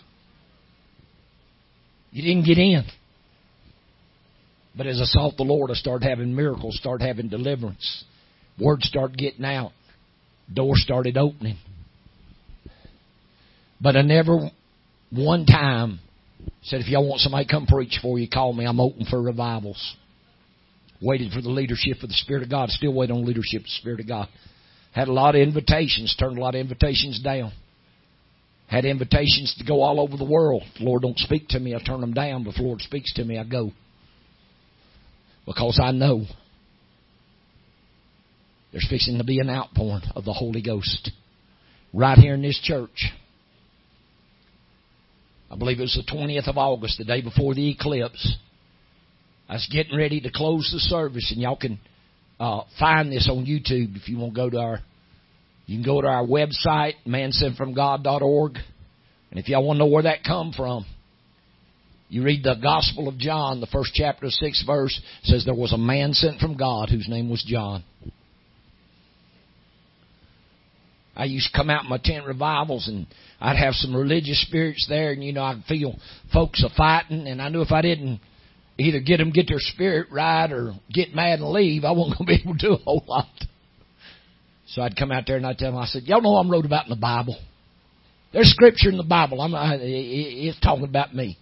You 2.10 2.22
didn't 2.22 2.44
get 2.44 2.58
in. 2.58 2.84
But 4.76 4.86
as 4.86 5.00
I 5.00 5.04
sought 5.04 5.36
the 5.36 5.44
Lord, 5.44 5.70
I 5.70 5.74
started 5.74 6.08
having 6.08 6.34
miracles, 6.34 6.76
started 6.78 7.06
having 7.06 7.28
deliverance. 7.28 8.04
Words 8.58 8.86
started 8.86 9.16
getting 9.16 9.44
out. 9.44 9.72
Doors 10.54 10.82
started 10.84 11.16
opening. 11.16 11.56
But 13.80 13.96
I 13.96 14.02
never 14.02 14.50
one 15.10 15.46
time 15.46 16.00
said, 16.62 16.80
if 16.80 16.88
y'all 16.88 17.08
want 17.08 17.20
somebody 17.20 17.44
to 17.44 17.50
come 17.50 17.66
preach 17.66 17.98
for 18.00 18.18
you, 18.18 18.28
call 18.28 18.52
me. 18.52 18.64
I'm 18.64 18.80
open 18.80 19.06
for 19.06 19.20
revivals 19.20 19.96
waited 21.02 21.32
for 21.32 21.42
the 21.42 21.50
leadership 21.50 22.02
of 22.02 22.08
the 22.08 22.14
Spirit 22.14 22.42
of 22.44 22.50
God, 22.50 22.70
still 22.70 22.94
wait 22.94 23.10
on 23.10 23.24
leadership 23.24 23.60
of 23.60 23.64
the 23.64 23.78
Spirit 23.80 24.00
of 24.00 24.08
God. 24.08 24.28
Had 24.92 25.08
a 25.08 25.12
lot 25.12 25.34
of 25.34 25.40
invitations, 25.40 26.14
turned 26.18 26.38
a 26.38 26.40
lot 26.40 26.54
of 26.54 26.60
invitations 26.60 27.20
down. 27.20 27.52
Had 28.68 28.84
invitations 28.84 29.54
to 29.58 29.64
go 29.64 29.82
all 29.82 30.00
over 30.00 30.16
the 30.16 30.24
world. 30.24 30.62
If 30.66 30.78
the 30.78 30.84
Lord 30.84 31.02
don't 31.02 31.18
speak 31.18 31.48
to 31.48 31.58
me, 31.58 31.74
I 31.74 31.82
turn 31.82 32.00
them 32.00 32.14
down. 32.14 32.44
But 32.44 32.50
if 32.50 32.56
the 32.56 32.62
Lord 32.62 32.80
speaks 32.80 33.12
to 33.14 33.24
me, 33.24 33.38
I 33.38 33.44
go. 33.44 33.72
Because 35.44 35.80
I 35.82 35.90
know 35.90 36.24
there's 38.72 38.88
fixing 38.88 39.18
to 39.18 39.24
be 39.24 39.38
an 39.38 39.50
outpouring 39.50 40.02
of 40.16 40.24
the 40.24 40.32
Holy 40.32 40.62
Ghost 40.62 41.10
right 41.92 42.18
here 42.18 42.34
in 42.34 42.42
this 42.42 42.58
church. 42.62 43.12
I 45.50 45.56
believe 45.56 45.78
it 45.78 45.82
was 45.82 46.02
the 46.06 46.10
20th 46.10 46.48
of 46.48 46.56
August, 46.56 46.96
the 46.96 47.04
day 47.04 47.20
before 47.20 47.54
the 47.54 47.70
eclipse. 47.70 48.36
I 49.48 49.54
was 49.54 49.68
getting 49.70 49.96
ready 49.96 50.20
to 50.22 50.30
close 50.30 50.70
the 50.72 50.78
service, 50.78 51.30
and 51.30 51.42
y'all 51.42 51.56
can 51.56 51.78
uh, 52.40 52.62
find 52.78 53.12
this 53.12 53.28
on 53.30 53.44
YouTube 53.44 53.96
if 53.96 54.08
you 54.08 54.16
want 54.18 54.34
to 54.34 54.40
go 54.40 54.48
to 54.48 54.58
our. 54.58 54.78
You 55.66 55.76
can 55.76 55.84
go 55.84 56.00
to 56.00 56.08
our 56.08 56.24
website, 56.24 56.94
mansentfromgod.org, 57.06 58.56
and 59.30 59.38
if 59.38 59.48
y'all 59.48 59.64
want 59.64 59.76
to 59.76 59.80
know 59.80 59.90
where 59.90 60.02
that 60.04 60.24
come 60.24 60.52
from, 60.52 60.86
you 62.08 62.22
read 62.22 62.42
the 62.42 62.56
Gospel 62.60 63.08
of 63.08 63.16
John, 63.18 63.60
the 63.60 63.66
first 63.66 63.92
chapter, 63.94 64.28
sixth 64.28 64.66
verse 64.66 65.00
says 65.22 65.44
there 65.44 65.54
was 65.54 65.72
a 65.72 65.78
man 65.78 66.12
sent 66.14 66.40
from 66.40 66.56
God 66.56 66.90
whose 66.90 67.08
name 67.08 67.30
was 67.30 67.44
John. 67.46 67.84
I 71.14 71.24
used 71.24 71.52
to 71.52 71.56
come 71.56 71.70
out 71.70 71.84
in 71.84 71.90
my 71.90 72.00
tent 72.02 72.26
revivals 72.26 72.88
and 72.88 73.06
I'd 73.40 73.56
have 73.56 73.74
some 73.74 73.94
religious 73.94 74.40
spirits 74.46 74.86
there 74.88 75.12
and 75.12 75.22
you 75.22 75.32
know 75.32 75.42
I'd 75.42 75.64
feel 75.68 75.96
folks 76.32 76.64
a 76.64 76.74
fighting 76.74 77.26
and 77.26 77.40
I 77.40 77.48
knew 77.48 77.60
if 77.60 77.72
I 77.72 77.82
didn't 77.82 78.20
either 78.78 79.00
get 79.00 79.18
them 79.18 79.30
get 79.30 79.48
their 79.48 79.58
spirit 79.58 80.08
right 80.10 80.50
or 80.50 80.72
get 80.92 81.14
mad 81.14 81.40
and 81.40 81.50
leave, 81.50 81.84
I 81.84 81.92
wasn't 81.92 82.18
going 82.18 82.26
to 82.26 82.42
be 82.42 82.42
able 82.42 82.58
to 82.58 82.66
do 82.66 82.72
a 82.74 82.78
whole 82.78 83.04
lot. 83.06 83.28
So 84.68 84.80
I'd 84.80 84.96
come 84.96 85.12
out 85.12 85.24
there 85.26 85.36
and 85.36 85.46
I'd 85.46 85.58
tell 85.58 85.72
them, 85.72 85.80
I 85.80 85.86
said, 85.86 86.04
y'all 86.04 86.22
know 86.22 86.36
I'm 86.36 86.50
wrote 86.50 86.64
about 86.64 86.84
in 86.86 86.90
the 86.90 86.96
Bible. 86.96 87.38
There's 88.32 88.48
scripture 88.48 88.88
in 88.88 88.96
the 88.96 89.02
Bible. 89.02 89.42
I'm, 89.42 89.54
I, 89.54 89.76
it's 89.80 90.58
talking 90.60 90.84
about 90.84 91.14
me. 91.14 91.36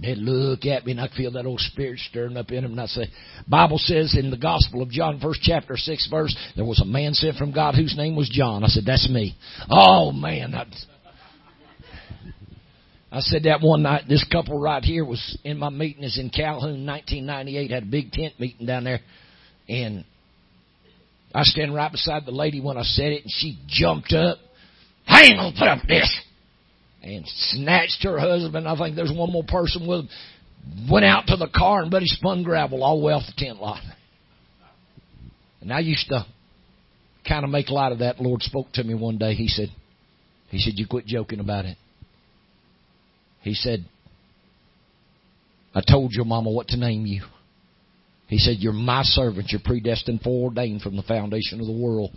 They'd 0.00 0.18
look 0.18 0.66
at 0.66 0.84
me 0.84 0.92
and 0.92 1.00
I'd 1.00 1.10
feel 1.12 1.30
that 1.32 1.46
old 1.46 1.60
spirit 1.60 1.98
stirring 2.00 2.36
up 2.36 2.50
in 2.50 2.62
them 2.62 2.72
and 2.72 2.80
I'd 2.80 2.90
say, 2.90 3.06
Bible 3.48 3.78
says 3.78 4.14
in 4.18 4.30
the 4.30 4.36
Gospel 4.36 4.82
of 4.82 4.90
John, 4.90 5.20
first 5.20 5.40
chapter, 5.42 5.76
sixth 5.76 6.10
verse, 6.10 6.36
there 6.54 6.66
was 6.66 6.80
a 6.80 6.84
man 6.84 7.14
sent 7.14 7.36
from 7.36 7.52
God 7.52 7.74
whose 7.74 7.96
name 7.96 8.14
was 8.14 8.28
John. 8.28 8.62
I 8.62 8.68
said, 8.68 8.84
that's 8.84 9.08
me. 9.08 9.36
Oh 9.70 10.12
man, 10.12 10.50
that's, 10.50 10.86
I 13.10 13.20
said 13.20 13.44
that 13.44 13.62
one 13.62 13.82
night. 13.82 14.04
This 14.06 14.26
couple 14.30 14.60
right 14.60 14.84
here 14.84 15.02
was 15.02 15.38
in 15.42 15.58
my 15.58 15.70
meeting. 15.70 16.04
Is 16.04 16.18
in 16.18 16.28
Calhoun, 16.28 16.84
1998. 16.84 17.70
Had 17.70 17.84
a 17.84 17.86
big 17.86 18.12
tent 18.12 18.38
meeting 18.38 18.66
down 18.66 18.84
there, 18.84 19.00
and 19.68 20.04
I 21.34 21.42
stand 21.44 21.74
right 21.74 21.90
beside 21.90 22.26
the 22.26 22.32
lady 22.32 22.60
when 22.60 22.76
I 22.76 22.82
said 22.82 23.12
it, 23.12 23.22
and 23.22 23.32
she 23.32 23.58
jumped 23.68 24.12
up. 24.12 24.36
I 25.06 25.22
ain't 25.22 25.36
gonna 25.36 25.56
put 25.56 25.68
up 25.68 25.78
this, 25.88 26.20
and 27.06 27.24
snatched 27.26 28.02
her 28.02 28.18
husband. 28.18 28.66
I 28.66 28.76
think 28.76 28.96
there's 28.96 29.12
one 29.14 29.32
more 29.32 29.44
person 29.46 29.86
with 29.86 30.00
him. 30.00 30.08
Went 30.90 31.04
out 31.04 31.28
to 31.28 31.36
the 31.36 31.46
car 31.46 31.82
and 31.82 31.90
buddy 31.90 32.06
spun 32.06 32.42
gravel 32.42 32.82
all 32.82 32.98
the 32.98 33.06
way 33.06 33.12
off 33.12 33.22
the 33.26 33.44
tent 33.44 33.60
lot. 33.60 33.80
And 35.60 35.72
I 35.72 35.78
used 35.78 36.08
to 36.08 36.26
kind 37.26 37.44
of 37.44 37.50
make 37.50 37.70
light 37.70 37.92
of 37.92 38.00
that. 38.00 38.16
The 38.16 38.24
Lord 38.24 38.42
spoke 38.42 38.72
to 38.72 38.82
me 38.82 38.94
one 38.94 39.18
day. 39.18 39.34
He 39.34 39.46
said, 39.46 39.68
He 40.48 40.58
said, 40.58 40.74
you 40.76 40.86
quit 40.88 41.06
joking 41.06 41.40
about 41.40 41.64
it. 41.64 41.76
He 43.42 43.54
said, 43.54 43.84
I 45.72 45.82
told 45.88 46.12
your 46.12 46.24
mama 46.24 46.50
what 46.50 46.68
to 46.68 46.76
name 46.76 47.06
you. 47.06 47.22
He 48.26 48.38
said, 48.38 48.56
You're 48.58 48.72
my 48.72 49.02
servant. 49.04 49.50
You're 49.50 49.60
predestined, 49.64 50.22
foreordained 50.22 50.82
from 50.82 50.96
the 50.96 51.02
foundation 51.02 51.60
of 51.60 51.66
the 51.66 51.72
world 51.72 52.10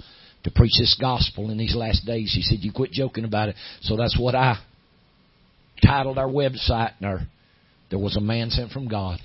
to 0.43 0.51
preach 0.51 0.73
this 0.79 0.97
gospel 0.99 1.51
in 1.51 1.57
these 1.59 1.75
last 1.75 2.05
days. 2.05 2.33
He 2.33 2.41
said, 2.41 2.63
You 2.63 2.71
quit 2.71 2.91
joking 2.91 3.25
about 3.25 3.49
it. 3.49 3.55
So 3.81 3.95
that's 3.95 4.17
what 4.19 4.33
I 4.33 4.57
titled 5.85 6.17
our 6.17 6.27
website. 6.27 6.93
And 6.99 7.07
our, 7.07 7.19
there 7.89 7.99
was 7.99 8.17
a 8.17 8.21
man 8.21 8.49
sent 8.49 8.71
from 8.71 8.87
God. 8.87 9.19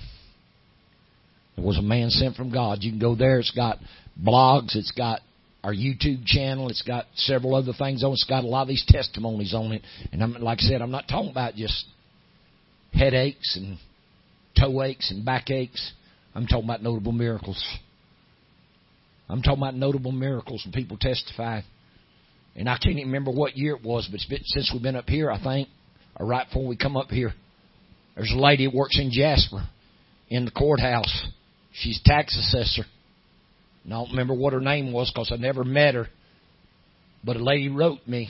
There 1.55 1.65
was 1.65 1.77
a 1.77 1.81
man 1.81 2.09
sent 2.09 2.35
from 2.35 2.51
God. 2.51 2.79
You 2.81 2.91
can 2.91 2.99
go 2.99 3.15
there. 3.15 3.39
It's 3.39 3.51
got 3.51 3.77
blogs. 4.21 4.75
It's 4.75 4.91
got 4.91 5.21
our 5.63 5.73
YouTube 5.73 6.25
channel. 6.25 6.69
It's 6.69 6.81
got 6.81 7.05
several 7.15 7.55
other 7.55 7.73
things 7.77 8.03
on 8.03 8.11
it. 8.11 8.13
It's 8.13 8.25
got 8.25 8.43
a 8.43 8.47
lot 8.47 8.63
of 8.63 8.67
these 8.67 8.85
testimonies 8.87 9.53
on 9.53 9.71
it. 9.71 9.81
And 10.11 10.21
I'm, 10.21 10.33
like 10.33 10.59
I 10.59 10.63
said, 10.63 10.81
I'm 10.81 10.91
not 10.91 11.07
talking 11.07 11.31
about 11.31 11.55
just 11.55 11.85
headaches 12.93 13.57
and 13.57 13.77
toe 14.59 14.83
aches 14.83 15.11
and 15.11 15.25
back 15.25 15.49
aches. 15.49 15.93
I'm 16.33 16.45
talking 16.45 16.65
about 16.65 16.83
notable 16.83 17.13
miracles. 17.13 17.63
I'm 19.29 19.41
talking 19.41 19.59
about 19.59 19.75
notable 19.75 20.11
miracles 20.11 20.61
and 20.65 20.73
people 20.73 20.97
testify. 20.99 21.61
And 22.55 22.69
I 22.69 22.77
can't 22.77 22.97
even 22.97 23.07
remember 23.07 23.31
what 23.31 23.57
year 23.57 23.75
it 23.75 23.83
was, 23.83 24.07
but 24.09 24.19
been, 24.29 24.39
since 24.43 24.71
we've 24.73 24.83
been 24.83 24.95
up 24.95 25.09
here, 25.09 25.31
I 25.31 25.41
think, 25.41 25.69
or 26.19 26.25
right 26.25 26.47
before 26.47 26.67
we 26.67 26.77
come 26.77 26.97
up 26.97 27.09
here, 27.09 27.33
there's 28.15 28.31
a 28.31 28.39
lady 28.39 28.65
that 28.65 28.75
works 28.75 28.97
in 28.99 29.11
Jasper 29.11 29.67
in 30.29 30.45
the 30.45 30.51
courthouse. 30.51 31.27
She's 31.73 31.99
tax 32.03 32.37
assessor. 32.37 32.85
And 33.83 33.93
I 33.93 33.97
don't 33.97 34.11
remember 34.11 34.33
what 34.33 34.53
her 34.53 34.61
name 34.61 34.91
was 34.93 35.11
because 35.13 35.31
I 35.31 35.35
never 35.35 35.63
met 35.63 35.95
her. 35.95 36.07
But 37.23 37.35
a 37.35 37.43
lady 37.43 37.69
wrote 37.69 37.99
me. 38.07 38.29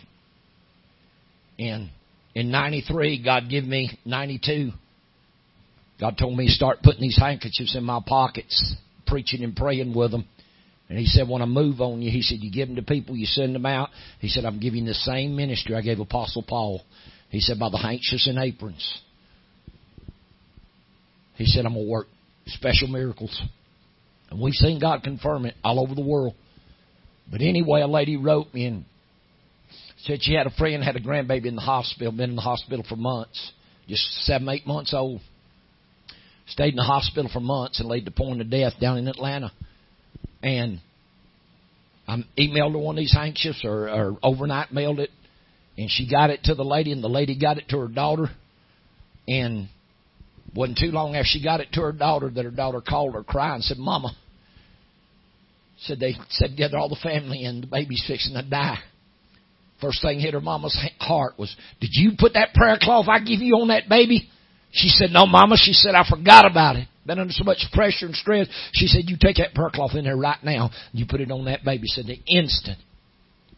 And 1.59 1.89
in 2.33 2.51
93, 2.51 3.23
God 3.23 3.49
gave 3.49 3.63
me 3.63 3.97
92. 4.05 4.71
God 5.99 6.17
told 6.17 6.37
me 6.37 6.47
to 6.47 6.51
start 6.51 6.79
putting 6.83 7.01
these 7.01 7.17
handkerchiefs 7.17 7.75
in 7.75 7.83
my 7.83 8.01
pockets, 8.05 8.75
preaching 9.07 9.43
and 9.43 9.55
praying 9.55 9.95
with 9.95 10.11
them. 10.11 10.25
And 10.89 10.99
he 10.99 11.05
said, 11.05 11.27
when 11.27 11.41
I 11.41 11.45
move 11.45 11.81
on 11.81 12.01
you, 12.01 12.11
he 12.11 12.21
said, 12.21 12.39
you 12.41 12.51
give 12.51 12.67
them 12.67 12.75
to 12.75 12.83
people, 12.83 13.15
you 13.15 13.25
send 13.25 13.55
them 13.55 13.65
out. 13.65 13.89
He 14.19 14.27
said, 14.27 14.45
I'm 14.45 14.59
giving 14.59 14.85
the 14.85 14.93
same 14.93 15.35
ministry 15.35 15.75
I 15.75 15.81
gave 15.81 15.99
Apostle 15.99 16.43
Paul. 16.47 16.81
He 17.35 17.41
said, 17.41 17.59
by 17.59 17.69
the 17.69 17.77
handkerchiefs 17.77 18.27
and 18.27 18.39
aprons. 18.39 19.01
He 21.35 21.45
said, 21.45 21.65
I'm 21.65 21.73
going 21.73 21.85
to 21.85 21.91
work 21.91 22.07
special 22.45 22.87
miracles. 22.87 23.41
And 24.29 24.39
we've 24.39 24.53
seen 24.53 24.79
God 24.79 25.03
confirm 25.03 25.45
it 25.45 25.55
all 25.61 25.81
over 25.81 25.93
the 25.93 26.01
world. 26.01 26.33
But 27.29 27.41
anyway, 27.41 27.81
a 27.81 27.87
lady 27.87 28.15
wrote 28.15 28.53
me 28.53 28.67
and 28.67 28.85
Said 30.05 30.19
she 30.21 30.33
had 30.33 30.47
a 30.47 30.51
friend 30.51 30.81
had 30.81 30.95
a 30.95 31.01
grandbaby 31.01 31.47
in 31.47 31.55
the 31.55 31.61
hospital, 31.61 32.13
been 32.13 32.29
in 32.29 32.35
the 32.37 32.41
hospital 32.41 32.85
for 32.87 32.95
months, 32.95 33.51
just 33.89 34.03
seven, 34.25 34.47
eight 34.47 34.65
months 34.65 34.93
old. 34.93 35.19
Stayed 36.47 36.69
in 36.69 36.75
the 36.77 36.83
hospital 36.83 37.29
for 37.33 37.41
months 37.41 37.81
and 37.81 37.89
laid 37.89 38.05
the 38.05 38.11
point 38.11 38.39
of 38.39 38.49
death 38.49 38.73
down 38.79 38.97
in 38.97 39.09
Atlanta. 39.09 39.51
And 40.41 40.79
I 42.07 42.23
emailed 42.37 42.73
her 42.73 42.77
one 42.77 42.95
of 42.95 42.99
these 42.99 43.13
handkerchiefs 43.13 43.65
or, 43.65 43.89
or 43.89 44.17
overnight 44.23 44.71
mailed 44.71 44.99
it, 45.01 45.09
and 45.77 45.89
she 45.89 46.09
got 46.09 46.29
it 46.29 46.43
to 46.43 46.55
the 46.55 46.63
lady, 46.63 46.91
and 46.91 47.03
the 47.03 47.09
lady 47.09 47.37
got 47.37 47.57
it 47.57 47.69
to 47.69 47.79
her 47.79 47.87
daughter. 47.87 48.29
And 49.27 49.69
wasn't 50.55 50.77
too 50.77 50.91
long 50.91 51.15
after 51.15 51.27
she 51.27 51.43
got 51.43 51.59
it 51.59 51.69
to 51.73 51.81
her 51.81 51.91
daughter 51.91 52.29
that 52.29 52.45
her 52.45 52.51
daughter 52.51 52.81
called 52.81 53.13
her 53.13 53.23
crying 53.23 53.55
and 53.55 53.63
said, 53.63 53.77
"Mama," 53.77 54.15
said 55.79 55.99
they 55.99 56.15
said 56.29 56.55
gather 56.55 56.77
all 56.77 56.89
the 56.89 56.95
family 57.01 57.43
and 57.43 57.63
the 57.63 57.67
baby's 57.67 58.03
fixing 58.07 58.33
to 58.35 58.43
die. 58.43 58.79
First 59.81 60.01
thing 60.01 60.19
hit 60.19 60.33
her 60.33 60.41
mama's 60.41 60.77
heart 60.99 61.37
was, 61.37 61.53
did 61.81 61.89
you 61.91 62.11
put 62.17 62.33
that 62.33 62.53
prayer 62.53 62.77
cloth 62.79 63.07
I 63.09 63.19
give 63.19 63.41
you 63.41 63.55
on 63.55 63.67
that 63.67 63.89
baby? 63.89 64.29
She 64.71 64.89
said, 64.89 65.09
no 65.11 65.25
mama. 65.25 65.57
She 65.57 65.73
said, 65.73 65.95
I 65.95 66.07
forgot 66.09 66.49
about 66.49 66.75
it. 66.75 66.87
Been 67.05 67.19
under 67.19 67.33
so 67.33 67.43
much 67.43 67.65
pressure 67.71 68.05
and 68.05 68.15
stress. 68.15 68.47
She 68.73 68.87
said, 68.87 69.03
you 69.05 69.15
take 69.19 69.37
that 69.37 69.53
prayer 69.53 69.69
cloth 69.73 69.91
in 69.95 70.05
there 70.05 70.17
right 70.17 70.41
now. 70.43 70.69
And 70.91 70.99
You 70.99 71.05
put 71.07 71.21
it 71.21 71.31
on 71.31 71.45
that 71.45 71.63
baby. 71.63 71.87
Said 71.87 72.05
the 72.07 72.19
instant 72.27 72.77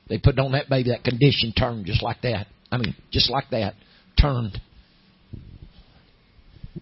they 0.09 0.17
put 0.17 0.39
on 0.39 0.53
that 0.53 0.69
baby, 0.69 0.89
that 0.91 1.03
condition 1.03 1.53
turned 1.57 1.85
just 1.85 2.01
like 2.01 2.21
that. 2.21 2.47
I 2.71 2.77
mean, 2.77 2.95
just 3.11 3.29
like 3.29 3.49
that. 3.51 3.73
Turned. 4.19 4.59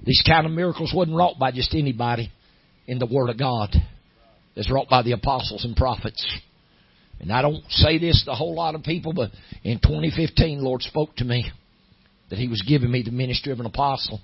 These 0.03 0.23
kind 0.27 0.45
of 0.45 0.51
miracles 0.51 0.93
wasn't 0.95 1.17
wrought 1.17 1.39
by 1.39 1.51
just 1.51 1.73
anybody 1.73 2.31
in 2.87 2.99
the 2.99 3.07
Word 3.07 3.29
of 3.29 3.37
God. 3.37 3.75
It's 4.55 4.71
wrought 4.71 4.87
by 4.89 5.01
the 5.01 5.13
apostles 5.13 5.65
and 5.65 5.75
prophets. 5.75 6.25
And 7.19 7.31
I 7.31 7.41
don't 7.41 7.63
say 7.69 7.97
this 7.97 8.23
to 8.25 8.31
a 8.31 8.35
whole 8.35 8.55
lot 8.55 8.75
of 8.75 8.83
people, 8.83 9.13
but 9.13 9.31
in 9.63 9.79
2015, 9.79 10.63
Lord 10.63 10.81
spoke 10.81 11.15
to 11.17 11.25
me 11.25 11.49
that 12.29 12.39
He 12.39 12.47
was 12.47 12.61
giving 12.61 12.91
me 12.91 13.03
the 13.03 13.11
ministry 13.11 13.51
of 13.51 13.59
an 13.59 13.65
apostle. 13.65 14.19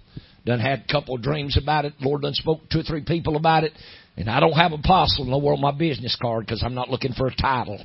Done 0.46 0.60
had 0.60 0.86
a 0.88 0.92
couple 0.92 1.16
of 1.16 1.22
dreams 1.22 1.58
about 1.62 1.86
it. 1.86 1.94
Lord 2.00 2.24
done 2.24 2.34
spoke 2.34 2.62
to 2.62 2.68
two 2.70 2.80
or 2.80 2.84
three 2.84 3.04
people 3.04 3.36
about 3.36 3.64
it. 3.64 3.74
And 4.18 4.30
I 4.30 4.40
don't 4.40 4.54
have 4.54 4.72
apostle 4.72 5.26
nowhere 5.26 5.54
on 5.54 5.62
my 5.62 5.72
business 5.72 6.18
card 6.20 6.46
because 6.46 6.64
I'm 6.64 6.74
not 6.74 6.90
looking 6.90 7.14
for 7.14 7.28
a 7.28 7.36
title. 7.36 7.80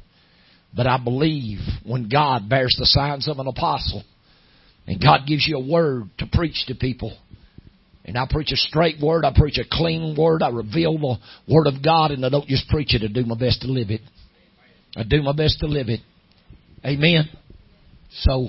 But 0.75 0.87
I 0.87 0.99
believe 1.03 1.59
when 1.85 2.09
God 2.09 2.49
bears 2.49 2.77
the 2.79 2.87
signs 2.87 3.29
of 3.29 3.39
an 3.39 3.47
apostle 3.47 4.05
and 4.87 5.01
God 5.01 5.21
gives 5.27 5.47
you 5.47 5.57
a 5.57 5.67
word 5.67 6.05
to 6.19 6.27
preach 6.27 6.65
to 6.69 6.75
people, 6.75 7.17
and 8.05 8.17
I 8.17 8.27
preach 8.31 8.53
a 8.53 8.57
straight 8.57 9.01
word, 9.01 9.25
I 9.25 9.33
preach 9.35 9.59
a 9.59 9.65
clean 9.71 10.17
word, 10.17 10.43
I 10.43 10.51
reveal 10.51 10.97
the 10.99 11.17
word 11.53 11.67
of 11.67 11.83
God, 11.83 12.13
and 12.13 12.25
I 12.25 12.29
don't 12.29 12.47
just 12.47 12.69
preach 12.69 12.95
it, 12.95 13.03
I 13.03 13.13
do 13.13 13.27
my 13.27 13.37
best 13.37 13.63
to 13.63 13.69
live 13.69 13.91
it. 13.91 14.01
I 14.97 15.03
do 15.03 15.23
my 15.23 15.33
best 15.33 15.59
to 15.61 15.67
live 15.67 15.89
it. 15.89 16.01
Amen. 16.85 17.29
So, 18.21 18.49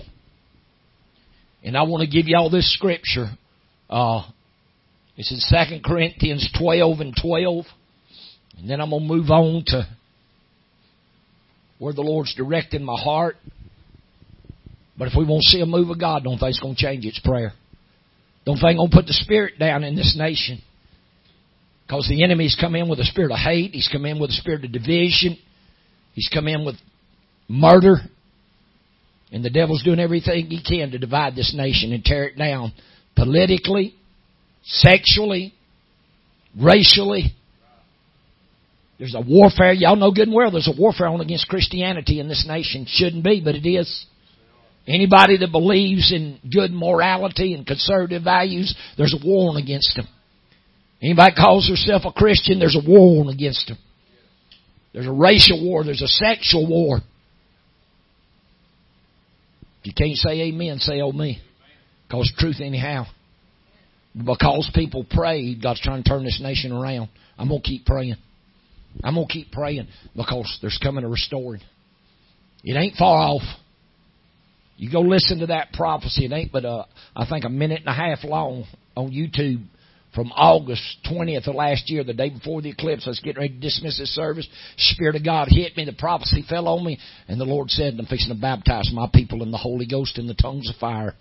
and 1.63 1.76
I 1.76 1.84
want 1.84 2.01
to 2.01 2.07
give 2.07 2.28
you 2.28 2.38
all 2.38 2.49
this 2.49 2.72
scripture. 2.74 3.32
Uh, 3.89 4.22
it's 5.18 5.32
in 5.32 5.39
Second 5.39 5.84
Corinthians 5.84 6.49
12 6.57 6.99
and 6.99 7.15
12. 7.20 7.65
And 8.59 8.70
then 8.70 8.80
I'm 8.80 8.91
going 8.91 9.01
to 9.01 9.07
move 9.07 9.30
on 9.30 9.63
to 9.68 9.88
where 11.80 11.93
the 11.93 12.01
Lord's 12.01 12.34
directing 12.36 12.84
my 12.84 12.99
heart. 12.99 13.36
But 14.97 15.09
if 15.09 15.13
we 15.17 15.25
won't 15.25 15.43
see 15.43 15.61
a 15.61 15.65
move 15.65 15.89
of 15.89 15.99
God, 15.99 16.23
don't 16.23 16.39
think 16.39 16.49
it's 16.49 16.59
going 16.59 16.75
to 16.75 16.82
change 16.82 17.05
its 17.05 17.19
prayer. 17.19 17.53
Don't 18.45 18.57
think 18.57 18.78
going 18.78 18.89
to 18.89 18.95
put 18.95 19.05
the 19.05 19.13
spirit 19.13 19.59
down 19.59 19.84
in 19.84 19.95
this 19.95 20.15
nation. 20.17 20.61
Because 21.86 22.07
the 22.09 22.23
enemy's 22.23 22.57
come 22.59 22.75
in 22.75 22.89
with 22.89 22.99
a 22.99 23.05
spirit 23.05 23.32
of 23.32 23.38
hate. 23.38 23.71
He's 23.71 23.89
come 23.91 24.05
in 24.05 24.19
with 24.19 24.32
a 24.32 24.34
spirit 24.34 24.65
of 24.65 24.71
division. 24.71 25.38
He's 26.13 26.30
come 26.34 26.47
in 26.47 26.65
with 26.65 26.75
murder. 27.47 27.97
And 29.32 29.43
the 29.43 29.49
devil's 29.49 29.84
doing 29.84 29.99
everything 29.99 30.47
he 30.47 30.63
can 30.63 30.91
to 30.91 30.97
divide 30.97 31.36
this 31.36 31.53
nation 31.55 31.93
and 31.93 32.03
tear 32.03 32.25
it 32.25 32.38
down 32.38 32.73
politically, 33.15 33.95
sexually, 34.63 35.53
racially, 36.59 37.36
there's 38.97 39.15
a 39.15 39.21
warfare. 39.21 39.73
Y'all 39.73 39.95
know 39.95 40.11
good 40.11 40.27
and 40.27 40.35
well 40.35 40.51
there's 40.51 40.67
a 40.67 40.79
warfare 40.79 41.07
on 41.07 41.21
against 41.21 41.47
Christianity 41.47 42.19
in 42.19 42.27
this 42.27 42.45
nation. 42.47 42.85
Shouldn't 42.87 43.23
be, 43.23 43.41
but 43.43 43.55
it 43.55 43.67
is. 43.67 44.05
Anybody 44.87 45.37
that 45.37 45.51
believes 45.51 46.13
in 46.13 46.39
good 46.49 46.71
morality 46.71 47.53
and 47.53 47.67
conservative 47.67 48.23
values, 48.23 48.73
there's 48.97 49.13
a 49.13 49.25
war 49.25 49.51
on 49.51 49.57
against 49.57 49.95
them. 49.95 50.07
Anybody 51.01 51.35
calls 51.35 51.69
herself 51.69 52.03
a 52.05 52.11
Christian, 52.11 52.57
there's 52.57 52.77
a 52.77 52.89
war 52.89 53.21
on 53.21 53.29
against 53.29 53.67
them. 53.67 53.77
There's 54.93 55.05
a 55.05 55.11
racial 55.11 55.63
war, 55.63 55.83
there's 55.83 56.01
a 56.01 56.07
sexual 56.07 56.67
war. 56.67 56.99
If 59.81 59.85
you 59.85 59.93
can't 59.95 60.15
say 60.15 60.41
amen, 60.41 60.79
say 60.79 61.01
oh 61.01 61.11
me. 61.11 61.39
Because 62.07 62.33
truth 62.37 62.61
anyhow. 62.61 63.05
Because 64.15 64.71
people 64.73 65.05
prayed, 65.07 65.61
God's 65.61 65.81
trying 65.81 66.01
to 66.01 66.09
turn 66.09 66.23
this 66.23 66.39
nation 66.41 66.71
around. 66.71 67.09
I'm 67.37 67.49
going 67.49 67.61
to 67.61 67.67
keep 67.67 67.85
praying. 67.85 68.15
I'm 69.03 69.15
going 69.15 69.27
to 69.27 69.33
keep 69.33 69.51
praying 69.51 69.87
because 70.15 70.57
there's 70.61 70.79
coming 70.81 71.03
a 71.03 71.07
restoring. 71.07 71.61
It 72.63 72.75
ain't 72.75 72.95
far 72.95 73.17
off. 73.17 73.43
You 74.77 74.91
go 74.91 75.01
listen 75.01 75.39
to 75.39 75.47
that 75.47 75.73
prophecy. 75.73 76.25
It 76.25 76.31
ain't 76.31 76.51
but 76.51 76.65
a, 76.65 76.85
I 77.15 77.27
think 77.27 77.45
a 77.45 77.49
minute 77.49 77.81
and 77.81 77.89
a 77.89 77.93
half 77.93 78.23
long 78.23 78.65
on 78.95 79.11
YouTube 79.11 79.63
from 80.13 80.31
August 80.35 80.81
20th 81.11 81.47
of 81.47 81.55
last 81.55 81.89
year, 81.89 82.03
the 82.03 82.13
day 82.13 82.29
before 82.29 82.61
the 82.61 82.69
eclipse. 82.69 83.03
I 83.05 83.09
was 83.09 83.19
getting 83.19 83.41
ready 83.41 83.53
to 83.53 83.59
dismiss 83.59 83.99
this 83.99 84.13
service. 84.15 84.47
Spirit 84.77 85.15
of 85.15 85.23
God 85.23 85.47
hit 85.49 85.77
me. 85.77 85.85
The 85.85 85.93
prophecy 85.93 86.43
fell 86.47 86.67
on 86.67 86.83
me. 86.83 86.99
And 87.27 87.39
the 87.39 87.45
Lord 87.45 87.69
said, 87.69 87.95
I'm 87.99 88.05
fixing 88.05 88.33
to 88.33 88.41
baptize 88.41 88.89
my 88.93 89.07
people 89.13 89.43
in 89.43 89.51
the 89.51 89.57
Holy 89.57 89.85
Ghost 89.85 90.17
in 90.17 90.27
the 90.27 90.33
tongues 90.33 90.69
of 90.69 90.75
fire. 90.77 91.13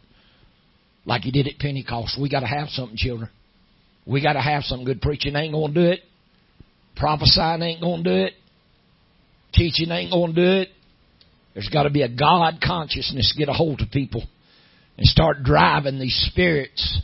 Like 1.05 1.23
he 1.23 1.31
did 1.31 1.47
at 1.47 1.59
Pentecost. 1.59 2.19
We 2.21 2.31
got 2.31 2.41
to 2.41 2.47
have 2.47 2.69
something, 2.69 2.97
children. 2.97 3.31
We 4.07 4.23
got 4.23 4.35
to 4.35 4.41
have 4.41 4.63
some 4.65 4.85
good 4.85 5.01
preaching. 5.01 5.37
Ain't 5.37 5.53
going 5.53 5.75
to 5.75 5.81
do 5.81 5.91
it. 5.91 6.01
Prophesying 6.97 7.63
ain't 7.63 7.81
going 7.81 8.05
to 8.05 8.11
do 8.11 8.25
it. 8.27 8.33
Teaching 9.53 9.91
ain't 9.91 10.11
going 10.11 10.35
to 10.35 10.41
do 10.41 10.61
it. 10.63 10.69
There's 11.55 11.69
got 11.71 11.85
to 11.85 11.91
be 11.91 12.03
a 12.03 12.09
God 12.09 12.59
consciousness 12.63 13.35
get 13.37 13.49
a 13.49 13.53
hold 13.53 13.81
of 13.81 13.91
people 13.91 14.23
and 14.99 15.07
start 15.07 15.43
driving 15.43 15.99
these 15.99 16.27
spirits 16.31 17.01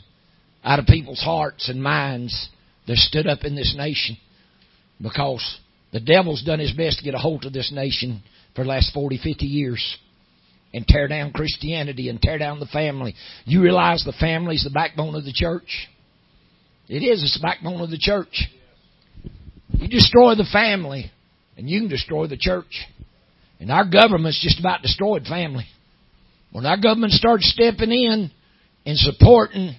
out 0.63 0.79
of 0.79 0.85
people's 0.85 1.21
hearts 1.21 1.69
and 1.69 1.81
minds 1.81 2.49
that 2.87 2.97
stood 2.97 3.27
up 3.27 3.43
in 3.43 3.55
this 3.55 3.73
nation 3.77 4.17
because 5.01 5.59
the 5.91 5.99
devil's 5.99 6.43
done 6.43 6.59
his 6.59 6.73
best 6.73 6.99
to 6.99 7.03
get 7.03 7.15
a 7.15 7.19
hold 7.19 7.45
of 7.45 7.53
this 7.53 7.71
nation 7.73 8.21
for 8.55 8.63
the 8.63 8.69
last 8.69 8.93
40, 8.93 9.19
50 9.23 9.45
years 9.45 9.97
and 10.73 10.85
tear 10.87 11.07
down 11.07 11.31
Christianity 11.31 12.09
and 12.09 12.21
tear 12.21 12.37
down 12.37 12.59
the 12.59 12.65
family. 12.67 13.15
You 13.45 13.61
realize 13.61 14.03
the 14.03 14.13
family's 14.19 14.63
the 14.63 14.71
backbone 14.71 15.15
of 15.15 15.23
the 15.23 15.33
church? 15.33 15.87
It 16.87 17.03
is. 17.03 17.23
It's 17.23 17.39
the 17.39 17.43
backbone 17.43 17.81
of 17.81 17.89
the 17.89 17.97
church. 17.97 18.49
Destroy 19.93 20.33
the 20.33 20.49
family, 20.51 21.11
and 21.55 21.69
you 21.69 21.81
can 21.81 21.87
destroy 21.87 22.25
the 22.25 22.35
church. 22.35 22.87
And 23.59 23.71
our 23.71 23.85
government's 23.87 24.41
just 24.41 24.59
about 24.59 24.81
destroyed 24.81 25.27
family. 25.27 25.65
When 26.51 26.65
our 26.65 26.77
government 26.77 27.11
starts 27.11 27.47
stepping 27.53 27.91
in 27.91 28.31
and 28.87 28.97
supporting 28.97 29.75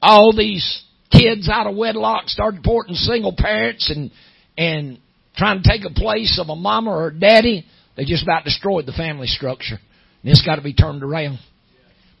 all 0.00 0.32
these 0.36 0.84
kids 1.10 1.48
out 1.52 1.66
of 1.66 1.76
wedlock, 1.76 2.28
start 2.28 2.54
supporting 2.54 2.94
single 2.94 3.34
parents 3.36 3.90
and 3.90 4.12
and 4.56 4.98
trying 5.36 5.60
to 5.60 5.68
take 5.68 5.84
a 5.84 5.92
place 5.92 6.38
of 6.40 6.48
a 6.48 6.54
mama 6.54 6.92
or 6.92 7.08
a 7.08 7.18
daddy, 7.18 7.66
they 7.96 8.04
just 8.04 8.22
about 8.22 8.44
destroyed 8.44 8.86
the 8.86 8.92
family 8.92 9.26
structure. 9.26 9.80
And 10.22 10.30
it's 10.30 10.46
got 10.46 10.56
to 10.56 10.62
be 10.62 10.74
turned 10.74 11.02
around. 11.02 11.40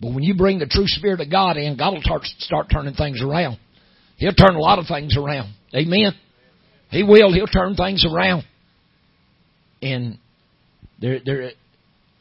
But 0.00 0.12
when 0.14 0.24
you 0.24 0.34
bring 0.34 0.58
the 0.58 0.66
true 0.66 0.88
Spirit 0.88 1.20
of 1.20 1.30
God 1.30 1.56
in, 1.56 1.76
God 1.76 1.92
will 1.94 2.02
start, 2.02 2.24
start 2.38 2.66
turning 2.72 2.94
things 2.94 3.22
around. 3.22 3.58
He'll 4.16 4.34
turn 4.34 4.56
a 4.56 4.60
lot 4.60 4.80
of 4.80 4.86
things 4.88 5.16
around. 5.16 5.54
Amen. 5.72 6.14
He 6.94 7.02
will. 7.02 7.32
He'll 7.32 7.48
turn 7.48 7.74
things 7.74 8.06
around. 8.06 8.44
And 9.82 10.18
they're, 11.00 11.18
they're, 11.24 11.50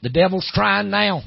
the 0.02 0.10
devil's 0.10 0.50
trying 0.52 0.90
now. 0.90 1.22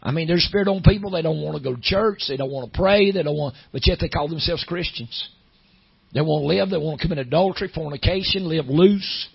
I 0.00 0.12
mean, 0.12 0.28
there's 0.28 0.44
spirit 0.44 0.68
on 0.68 0.82
people. 0.82 1.10
They 1.10 1.22
don't 1.22 1.42
want 1.42 1.56
to 1.56 1.62
go 1.62 1.74
to 1.74 1.82
church. 1.82 2.24
They 2.28 2.36
don't 2.36 2.52
want 2.52 2.72
to 2.72 2.78
pray. 2.78 3.10
They 3.10 3.24
don't 3.24 3.36
want, 3.36 3.56
but 3.72 3.84
yet 3.84 3.98
they 4.00 4.08
call 4.08 4.28
themselves 4.28 4.64
Christians. 4.64 5.28
They 6.14 6.20
want 6.20 6.42
to 6.42 6.46
live. 6.46 6.70
They 6.70 6.78
want 6.78 7.00
to 7.00 7.06
commit 7.06 7.18
adultery, 7.18 7.68
fornication, 7.74 8.48
live 8.48 8.66
loose, 8.66 9.28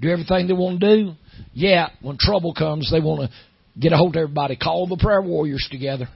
do 0.00 0.08
everything 0.08 0.46
they 0.46 0.54
want 0.54 0.80
to 0.80 0.96
do. 0.96 1.12
Yeah, 1.52 1.90
when 2.00 2.16
trouble 2.18 2.54
comes, 2.54 2.90
they 2.90 3.00
want 3.00 3.28
to 3.28 3.80
get 3.80 3.92
a 3.92 3.98
hold 3.98 4.16
of 4.16 4.22
everybody. 4.22 4.56
Call 4.56 4.86
the 4.86 4.96
prayer 4.96 5.20
warriors 5.20 5.68
together. 5.70 6.08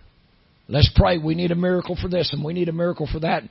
Let's 0.69 0.91
pray. 0.97 1.19
We 1.19 1.35
need 1.35 1.51
a 1.51 1.57
miracle 1.57 1.99
for 2.01 2.09
this 2.09 2.33
and 2.33 2.43
we 2.43 2.55
need 2.55 2.71
a 2.71 2.73
miracle 2.73 3.09
for 3.13 3.21
that. 3.21 3.43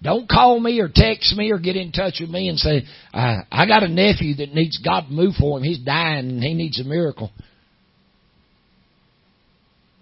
Don't 0.00 0.28
call 0.28 0.60
me 0.60 0.80
or 0.80 0.88
text 0.92 1.36
me 1.36 1.50
or 1.50 1.58
get 1.58 1.74
in 1.74 1.90
touch 1.90 2.18
with 2.20 2.30
me 2.30 2.48
and 2.48 2.58
say, 2.58 2.84
I, 3.12 3.38
I 3.50 3.66
got 3.66 3.82
a 3.82 3.88
nephew 3.88 4.36
that 4.36 4.54
needs 4.54 4.78
God 4.78 5.06
to 5.06 5.12
move 5.12 5.34
for 5.34 5.58
him. 5.58 5.64
He's 5.64 5.80
dying 5.80 6.30
and 6.30 6.42
he 6.42 6.54
needs 6.54 6.80
a 6.80 6.84
miracle. 6.84 7.32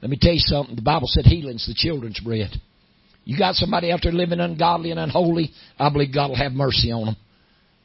Let 0.03 0.11
me 0.11 0.19
tell 0.21 0.35
you 0.35 0.41
something. 0.41 0.77
The 0.77 0.83
Bible 0.83 1.09
said 1.09 1.25
healing's 1.25 1.67
the 1.67 1.75
children's 1.75 2.21
bread. 2.21 2.51
You 3.25 3.39
got 3.39 3.55
somebody 3.55 3.91
out 3.91 4.01
there 4.03 4.13
living 4.13 4.39
ungodly 4.39 4.91
and 4.91 5.01
unholy, 5.01 5.51
I 5.79 5.91
believe 5.91 6.15
God 6.15 6.29
will 6.29 6.37
have 6.37 6.53
mercy 6.53 6.93
on 6.93 7.07
them. 7.07 7.17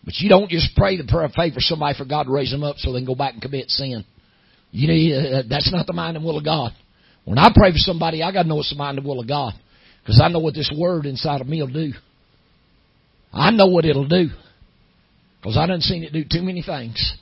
But 0.04 0.16
you 0.18 0.30
don't 0.30 0.50
just 0.50 0.76
pray 0.76 0.98
the 0.98 1.08
prayer 1.08 1.26
of 1.26 1.32
faith 1.32 1.54
for 1.54 1.62
somebody 1.62 1.98
for 1.98 2.06
God 2.06 2.24
to 2.24 2.32
raise 2.32 2.52
them 2.52 2.64
up 2.64 2.78
so 2.78 2.92
they 2.92 3.00
can 3.00 3.08
go 3.08 3.16
back 3.16 3.34
and 3.34 3.42
commit 3.42 3.70
sin. 3.70 4.04
You 4.72 4.88
know, 4.88 5.40
uh, 5.40 5.44
that's 5.50 5.72
not 5.72 5.88
the 5.88 5.94
mind 5.94 6.18
and 6.18 6.26
will 6.26 6.38
of 6.38 6.46
God. 6.46 6.74
When 7.24 7.38
I 7.38 7.52
pray 7.54 7.72
for 7.72 7.78
somebody, 7.78 8.22
I 8.22 8.32
got 8.32 8.44
to 8.44 8.50
know 8.50 8.60
it's 8.60 8.70
the 8.70 8.76
mind 8.76 8.98
and 8.98 9.08
will 9.08 9.20
of 9.20 9.28
God. 9.28 9.54
Because 10.02 10.22
I 10.24 10.30
know 10.30 10.40
what 10.40 10.56
this 10.56 10.72
word 10.76 11.06
inside 11.06 11.42
of 11.42 11.48
me 11.48 11.62
will 11.62 11.68
do. 11.68 11.94
I 13.32 13.52
know 13.52 13.68
what 13.68 13.86
it'll 13.86 14.08
do. 14.08 14.30
Because 15.40 15.58
I 15.58 15.66
done 15.68 15.82
seen 15.82 16.04
it 16.04 16.14
do 16.14 16.24
too 16.24 16.42
many 16.42 16.62
things. 16.62 17.18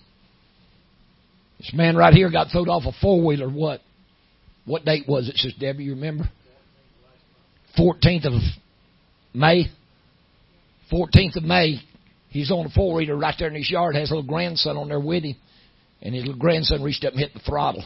This 1.58 1.72
man 1.74 1.96
right 1.96 2.14
here 2.14 2.32
got 2.32 2.52
thrown 2.52 2.70
off 2.70 2.84
a 2.86 2.98
four 3.02 3.24
wheeler. 3.24 3.50
What? 3.50 3.82
What 4.66 4.86
date 4.86 5.06
was 5.08 5.30
it, 5.30 5.36
Sister 5.36 5.60
Debbie? 5.60 5.86
You 5.86 5.96
remember? 5.96 6.26
14th 7.78 8.26
of 8.26 8.34
May. 9.34 9.66
14th 10.92 11.36
of 11.38 11.44
May. 11.44 11.82
He's 12.30 12.52
on 12.52 12.66
a 12.66 12.70
four 12.70 12.96
wheeler 12.96 13.16
right 13.16 13.36
there 13.38 13.48
in 13.48 13.56
his 13.56 13.70
yard. 13.70 13.96
Has 13.96 14.12
a 14.12 14.16
little 14.16 14.30
grandson 14.30 14.78
on 14.78 14.88
there 14.88 15.00
with 15.00 15.24
him. 15.24 15.36
and 16.02 16.14
his 16.14 16.26
little 16.26 16.40
grandson 16.40 16.84
reached 16.84 17.04
up 17.04 17.14
and 17.14 17.20
hit 17.20 17.34
the 17.34 17.40
throttle. 17.40 17.84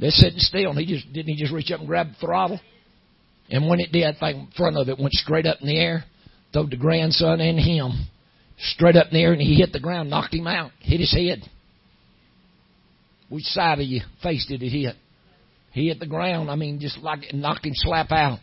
They're 0.00 0.10
sitting 0.10 0.38
still, 0.38 0.70
and 0.70 0.78
he 0.78 0.86
just 0.86 1.12
didn't 1.12 1.34
he 1.34 1.36
just 1.36 1.52
reach 1.52 1.70
up 1.70 1.80
and 1.80 1.88
grab 1.88 2.08
the 2.08 2.26
throttle? 2.26 2.60
And 3.50 3.68
when 3.68 3.80
it 3.80 3.92
did, 3.92 4.18
thing 4.18 4.40
in 4.40 4.48
front 4.56 4.76
of 4.76 4.88
it 4.88 4.98
went 4.98 5.12
straight 5.12 5.46
up 5.46 5.58
in 5.60 5.68
the 5.68 5.78
air, 5.78 6.04
throwed 6.52 6.70
the 6.70 6.76
grandson 6.76 7.40
and 7.40 7.58
him 7.58 8.06
straight 8.58 8.96
up 8.96 9.08
in 9.08 9.14
the 9.14 9.22
air, 9.22 9.32
and 9.32 9.42
he 9.42 9.56
hit 9.56 9.72
the 9.72 9.80
ground, 9.80 10.10
knocked 10.10 10.34
him 10.34 10.46
out, 10.46 10.70
hit 10.80 11.00
his 11.00 11.12
head. 11.12 11.40
Which 13.28 13.44
side 13.44 13.80
of 13.80 13.86
your 13.86 14.04
face 14.22 14.46
did 14.46 14.62
it 14.62 14.70
hit? 14.70 14.96
He 15.72 15.88
hit 15.88 15.98
the 15.98 16.06
ground. 16.06 16.50
I 16.50 16.56
mean, 16.56 16.78
just 16.78 16.98
like 16.98 17.24
it 17.24 17.34
knocked 17.34 17.66
him 17.66 17.72
slap 17.74 18.12
out. 18.12 18.38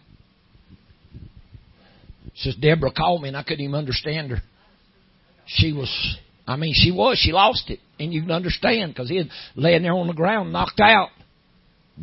Says 2.35 2.55
Deborah 2.55 2.91
called 2.91 3.21
me, 3.21 3.29
and 3.29 3.37
I 3.37 3.43
couldn't 3.43 3.63
even 3.63 3.75
understand 3.75 4.31
her. 4.31 4.41
She 5.45 5.73
was, 5.73 6.17
I 6.47 6.55
mean, 6.55 6.73
she 6.75 6.91
was. 6.91 7.17
She 7.17 7.31
lost 7.31 7.69
it, 7.69 7.79
and 7.99 8.13
you 8.13 8.21
can 8.21 8.31
understand 8.31 8.93
because 8.93 9.09
he 9.09 9.17
had 9.17 9.29
laying 9.55 9.83
there 9.83 9.93
on 9.93 10.07
the 10.07 10.13
ground, 10.13 10.51
knocked 10.51 10.79
out. 10.79 11.09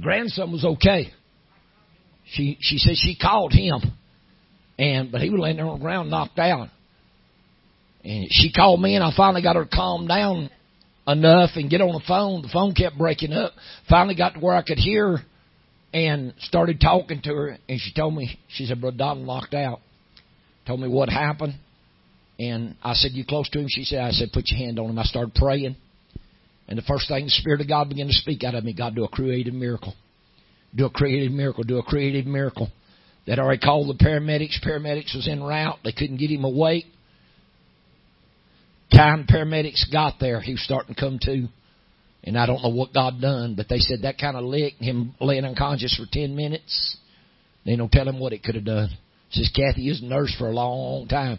Grandson 0.01 0.53
was 0.53 0.65
okay. 0.65 1.13
She 2.33 2.59
she 2.61 2.79
said 2.79 2.95
she 2.97 3.17
called 3.17 3.53
him, 3.53 3.81
and 4.79 5.11
but 5.11 5.21
he 5.21 5.31
was 5.31 5.41
laying 5.41 5.57
there 5.57 5.67
on 5.67 5.79
the 5.79 5.85
ground, 5.85 6.11
knocked 6.11 6.39
out. 6.39 6.69
And 8.05 8.29
she 8.31 8.53
called 8.53 8.81
me, 8.81 8.95
and 8.95 9.05
I 9.05 9.11
finally 9.17 9.43
got 9.43 9.57
her 9.57 9.65
to 9.65 9.71
calm 9.71 10.07
down 10.07 10.51
enough 11.07 11.51
and 11.57 11.71
get 11.71 11.81
on 11.81 11.93
the 11.93 12.03
phone. 12.07 12.43
The 12.43 12.49
phone 12.49 12.75
kept 12.75 12.97
breaking 12.97 13.33
up. 13.33 13.53
Finally 13.89 14.15
got 14.15 14.35
to 14.35 14.41
where 14.41 14.55
I 14.55 14.63
could 14.63 14.79
hear 14.79 15.19
and 15.93 16.35
started 16.41 16.81
talking 16.81 17.21
to 17.23 17.35
her. 17.35 17.59
And 17.69 17.81
she 17.81 17.93
told 17.95 18.15
me, 18.15 18.39
she 18.49 18.67
said, 18.67 18.81
Brother 18.81 18.99
Don 18.99 19.27
locked 19.27 19.55
out. 19.55 19.81
Told 20.67 20.81
me 20.81 20.89
what 20.89 21.09
happened. 21.09 21.55
And 22.39 22.77
I 22.83 22.93
said, 22.93 23.13
You 23.13 23.25
close 23.25 23.49
to 23.51 23.59
him? 23.59 23.67
She 23.69 23.85
said, 23.85 24.01
I 24.01 24.11
said, 24.11 24.29
Put 24.33 24.45
your 24.49 24.59
hand 24.59 24.79
on 24.79 24.91
him. 24.91 24.99
I 24.99 25.05
started 25.05 25.35
praying. 25.35 25.77
And 26.69 26.79
the 26.79 26.83
first 26.83 27.09
thing 27.09 27.25
the 27.25 27.31
Spirit 27.31 27.63
of 27.63 27.69
God 27.69 27.89
began 27.89 28.07
to 28.07 28.13
speak 28.13 28.45
out 28.45 28.55
of 28.55 28.63
me, 28.63 28.75
God, 28.75 28.95
do 28.95 29.05
a 29.05 29.09
creative 29.09 29.55
miracle. 29.55 29.95
Do 30.75 30.87
a 30.87 30.91
creative 30.91 31.33
miracle. 31.33 31.65
Do 31.65 31.79
a 31.79 31.83
creative 31.83 32.27
miracle. 32.27 32.69
That 33.27 33.39
already 33.39 33.61
called 33.61 33.89
the 33.89 34.05
paramedics. 34.05 34.65
Paramedics 34.65 35.15
was 35.15 35.29
en 35.31 35.43
route. 35.43 35.79
They 35.85 35.93
couldn't 35.93 36.17
get 36.17 36.31
him 36.31 36.45
awake. 36.45 36.87
Time 38.93 39.27
paramedics 39.31 39.93
got 39.93 40.15
there, 40.19 40.41
he 40.41 40.53
was 40.53 40.65
starting 40.65 40.95
to 40.95 41.01
come 41.01 41.19
to. 41.23 41.47
And 42.25 42.39
I 42.39 42.47
don't 42.47 42.63
know 42.63 42.71
what 42.71 42.95
God 42.95 43.21
done, 43.21 43.55
but 43.55 43.69
they 43.69 43.79
said 43.79 44.03
that 44.03 44.19
kind 44.19 44.37
of 44.37 44.45
lick, 44.45 44.75
him 44.75 45.15
laying 45.21 45.45
unconscious 45.45 45.97
for 45.97 46.07
10 46.11 46.35
minutes, 46.35 46.97
they 47.65 47.77
don't 47.77 47.93
tell 47.93 48.09
him 48.09 48.19
what 48.19 48.33
it 48.33 48.43
could 48.43 48.55
have 48.55 48.65
done. 48.65 48.91
Says 49.31 49.51
Kathy 49.55 49.89
is 49.89 50.03
a 50.03 50.07
nurse 50.07 50.35
for 50.39 50.49
a 50.49 50.53
long 50.53 51.07
time. 51.07 51.39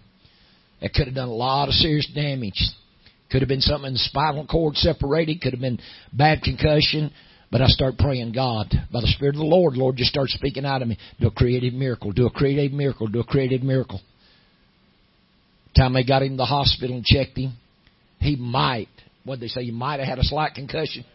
It 0.80 0.94
could 0.94 1.08
have 1.08 1.16
done 1.16 1.28
a 1.28 1.34
lot 1.34 1.68
of 1.68 1.74
serious 1.74 2.10
damage. 2.14 2.62
Could 3.32 3.42
have 3.42 3.50
been 3.50 3.62
something 3.62 3.88
in 3.88 3.94
the 3.94 4.00
spinal 4.00 4.46
cord 4.46 4.76
separated. 4.76 5.42
Could 5.42 5.54
have 5.54 5.62
been 5.62 5.80
bad 6.14 6.42
concussion. 6.44 7.12
But 7.52 7.62
I 7.62 7.68
start 7.68 7.98
praying, 7.98 8.34
God, 8.34 8.68
by 8.92 9.02
the 9.02 9.08
Spirit 9.08 9.36
of 9.36 9.40
the 9.40 9.46
Lord, 9.46 9.76
Lord, 9.76 9.96
just 9.96 10.12
start 10.12 10.30
speaking 10.30 10.66
out 10.66 10.82
of 10.84 10.88
me. 10.88 10.98
Do 11.20 11.28
a 11.28 11.32
creative 11.32 11.74
miracle. 11.74 12.12
Do 12.12 12.28
a 12.28 12.32
creative 12.32 12.72
miracle. 12.72 13.08
Do 13.08 13.22
a 13.22 13.24
creative 13.24 13.64
miracle. 13.64 14.00
Time 15.76 15.94
they 15.94 16.04
got 16.04 16.22
him 16.22 16.32
to 16.32 16.38
the 16.38 16.46
hospital 16.46 16.96
and 16.96 17.06
checked 17.06 17.38
him, 17.38 17.54
he 18.20 18.36
might, 18.36 18.90
what 19.24 19.40
they 19.40 19.48
say, 19.48 19.64
he 19.64 19.72
might 19.72 20.00
have 20.00 20.08
had 20.10 20.20
a 20.20 20.24
slight 20.24 20.54
concussion. 20.54 21.06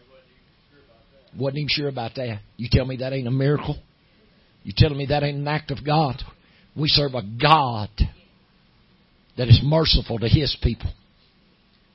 Wasn't 1.37 1.57
even 1.57 1.67
sure 1.69 1.87
about 1.87 2.15
that. 2.15 2.39
You 2.57 2.67
tell 2.71 2.85
me 2.85 2.97
that 2.97 3.13
ain't 3.13 3.27
a 3.27 3.31
miracle? 3.31 3.77
You 4.63 4.73
telling 4.75 4.97
me 4.97 5.05
that 5.07 5.23
ain't 5.23 5.37
an 5.37 5.47
act 5.47 5.71
of 5.71 5.85
God? 5.85 6.15
We 6.75 6.87
serve 6.87 7.13
a 7.13 7.21
God 7.21 7.89
that 9.37 9.47
is 9.47 9.61
merciful 9.63 10.19
to 10.19 10.27
His 10.27 10.57
people. 10.61 10.91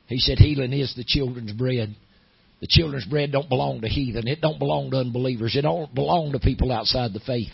He 0.07 0.19
said 0.19 0.39
healing 0.39 0.73
is 0.73 0.95
the 0.95 1.05
children's 1.05 1.53
bread. 1.53 1.95
The 2.61 2.67
children's 2.69 3.07
bread 3.07 3.33
don't 3.33 3.49
belong 3.49 3.81
to 3.81 3.89
heathen. 3.89 4.29
It 4.29 4.41
don't 4.41 4.59
belong 4.59 4.91
to 4.91 4.99
unbelievers. 4.99 5.57
It 5.57 5.63
don't 5.63 5.95
belong 5.95 6.33
to 6.33 6.39
people 6.39 6.71
outside 6.71 7.13
the 7.13 7.21
faith. 7.21 7.53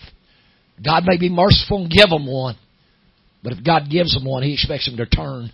God 0.84 1.04
may 1.07 1.16
be 1.16 1.30
merciful 1.30 1.82
and 1.82 1.90
give 1.90 2.11
them 2.11 2.26
one. 2.26 2.57
But 3.42 3.52
if 3.52 3.64
God 3.64 3.84
gives 3.90 4.12
them 4.12 4.24
one, 4.24 4.42
He 4.42 4.54
expects 4.54 4.86
them 4.86 4.96
to 4.96 5.07
turn 5.07 5.52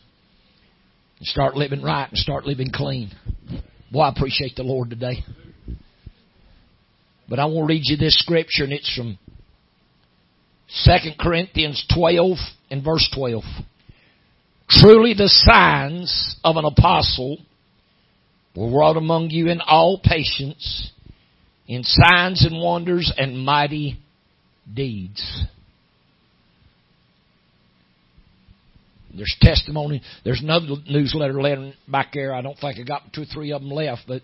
and 1.19 1.29
start 1.29 1.55
living 1.55 1.83
right 1.83 2.09
and 2.09 2.19
start 2.19 2.47
living 2.47 2.71
clean. 2.73 3.11
Boy, 3.93 4.01
I 4.01 4.09
appreciate 4.09 4.57
the 4.57 4.63
Lord 4.63 4.89
today. 4.89 5.23
But 7.29 7.39
I 7.39 7.45
want 7.45 7.69
to 7.69 7.75
read 7.75 7.83
you 7.85 7.97
this 7.97 8.19
scripture, 8.19 8.65
and 8.65 8.73
it's 8.73 8.95
from 8.97 9.19
2 10.85 11.11
Corinthians 11.21 11.87
12 11.95 12.39
and 12.71 12.83
verse 12.83 13.09
12. 13.15 13.43
Truly 14.69 15.13
the 15.13 15.29
signs 15.29 16.37
of 16.43 16.57
an 16.57 16.65
apostle 16.65 17.37
were 18.55 18.71
wrought 18.71 18.97
among 18.97 19.31
you 19.31 19.49
in 19.49 19.61
all 19.61 20.01
patience, 20.03 20.91
in 21.67 21.83
signs 21.85 22.45
and 22.45 22.63
wonders 22.63 23.13
and 23.17 23.45
mighty 23.45 23.99
deeds. 24.73 25.47
There's 29.15 29.37
testimony. 29.41 30.03
There's 30.25 30.41
another 30.43 30.67
newsletter 30.89 31.41
letter 31.41 31.73
back 31.87 32.13
there. 32.15 32.35
I 32.35 32.41
don't 32.41 32.59
think 32.59 32.79
I 32.79 32.83
got 32.83 33.13
two 33.13 33.23
or 33.23 33.27
three 33.27 33.53
of 33.53 33.61
them 33.61 33.71
left, 33.71 34.03
but 34.09 34.23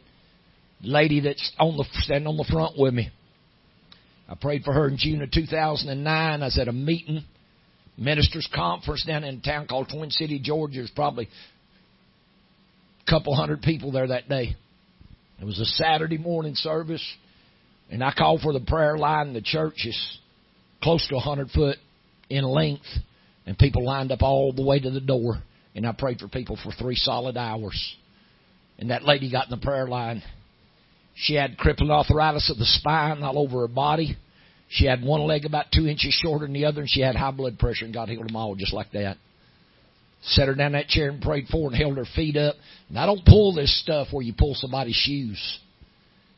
lady 0.83 1.21
that's 1.21 1.53
on 1.59 1.77
the 1.77 1.85
standing 2.03 2.27
on 2.27 2.37
the 2.37 2.49
front 2.51 2.79
with 2.79 2.95
me. 2.95 3.11
I 4.29 4.35
prayed 4.35 4.63
for 4.63 4.73
her 4.73 4.89
in 4.89 4.97
June 4.99 5.23
of 5.23 5.31
2009. 5.31 6.07
I 6.43 6.45
was 6.45 6.59
at 6.59 6.69
a 6.69 6.73
meeting, 6.73 7.25
ministers 7.97 8.49
conference 8.55 9.05
down 9.07 9.25
in 9.25 9.37
a 9.37 9.41
town 9.41 9.67
called 9.67 9.89
Twin 9.91 10.11
City, 10.11 10.39
Georgia. 10.39 10.77
There's 10.77 10.91
probably 10.91 11.29
a 13.09 13.11
couple 13.11 13.35
hundred 13.35 13.63
people 13.63 13.91
there 13.91 14.09
that 14.09 14.29
day. 14.29 14.55
It 15.41 15.45
was 15.45 15.59
a 15.59 15.65
Saturday 15.65 16.19
morning 16.19 16.55
service, 16.55 17.05
and 17.91 18.05
I 18.05 18.13
called 18.13 18.43
for 18.43 18.53
the 18.53 18.61
prayer 18.61 18.99
line. 18.99 19.33
The 19.33 19.41
church 19.41 19.87
is 19.87 20.19
close 20.83 21.07
to 21.09 21.17
a 21.17 21.21
hundred 21.21 21.51
foot 21.51 21.79
in 22.29 22.45
length 22.45 22.87
and 23.49 23.59
people 23.59 23.83
lined 23.83 24.13
up 24.13 24.21
all 24.21 24.53
the 24.53 24.63
way 24.63 24.79
to 24.79 24.91
the 24.91 25.01
door. 25.01 25.43
And 25.75 25.87
I 25.87 25.93
prayed 25.93 26.19
for 26.19 26.29
people 26.29 26.59
for 26.63 26.71
three 26.71 26.97
solid 26.97 27.39
hours. 27.39 27.97
And 28.79 28.91
that 28.91 29.05
lady 29.05 29.33
got 29.33 29.47
in 29.47 29.59
the 29.59 29.65
prayer 29.65 29.89
line. 29.89 30.23
She 31.15 31.33
had 31.33 31.57
crippling 31.57 31.91
arthritis 31.91 32.51
of 32.51 32.59
the 32.59 32.67
spine 32.67 33.23
all 33.23 33.39
over 33.39 33.61
her 33.61 33.69
body. 33.69 34.19
She 34.69 34.85
had 34.85 35.03
one 35.03 35.23
leg 35.23 35.47
about 35.47 35.73
two 35.73 35.87
inches 35.87 36.13
shorter 36.13 36.45
than 36.45 36.53
the 36.53 36.67
other, 36.67 36.83
and 36.83 36.91
she 36.91 37.01
had 37.01 37.17
high 37.17 37.31
blood 37.31 37.59
pressure, 37.59 37.87
and 37.87 37.95
God 37.95 38.11
healed 38.11 38.29
them 38.29 38.37
all 38.37 38.55
just 38.55 38.75
like 38.75 38.93
that. 38.93 39.17
Set 40.23 40.49
her 40.49 40.55
down 40.55 40.73
that 40.73 40.89
chair 40.89 41.11
and 41.11 41.23
prayed 41.23 41.47
for 41.49 41.71
her 41.71 41.75
and 41.75 41.77
held 41.77 41.97
her 41.97 42.07
feet 42.17 42.37
up. 42.37 42.57
And 42.89 42.99
I 42.99 43.07
don't 43.07 43.25
pull 43.25 43.55
this 43.55 43.81
stuff 43.83 44.09
where 44.11 44.23
you 44.23 44.35
pull 44.37 44.55
somebody's 44.55 44.97
shoes. 44.97 45.61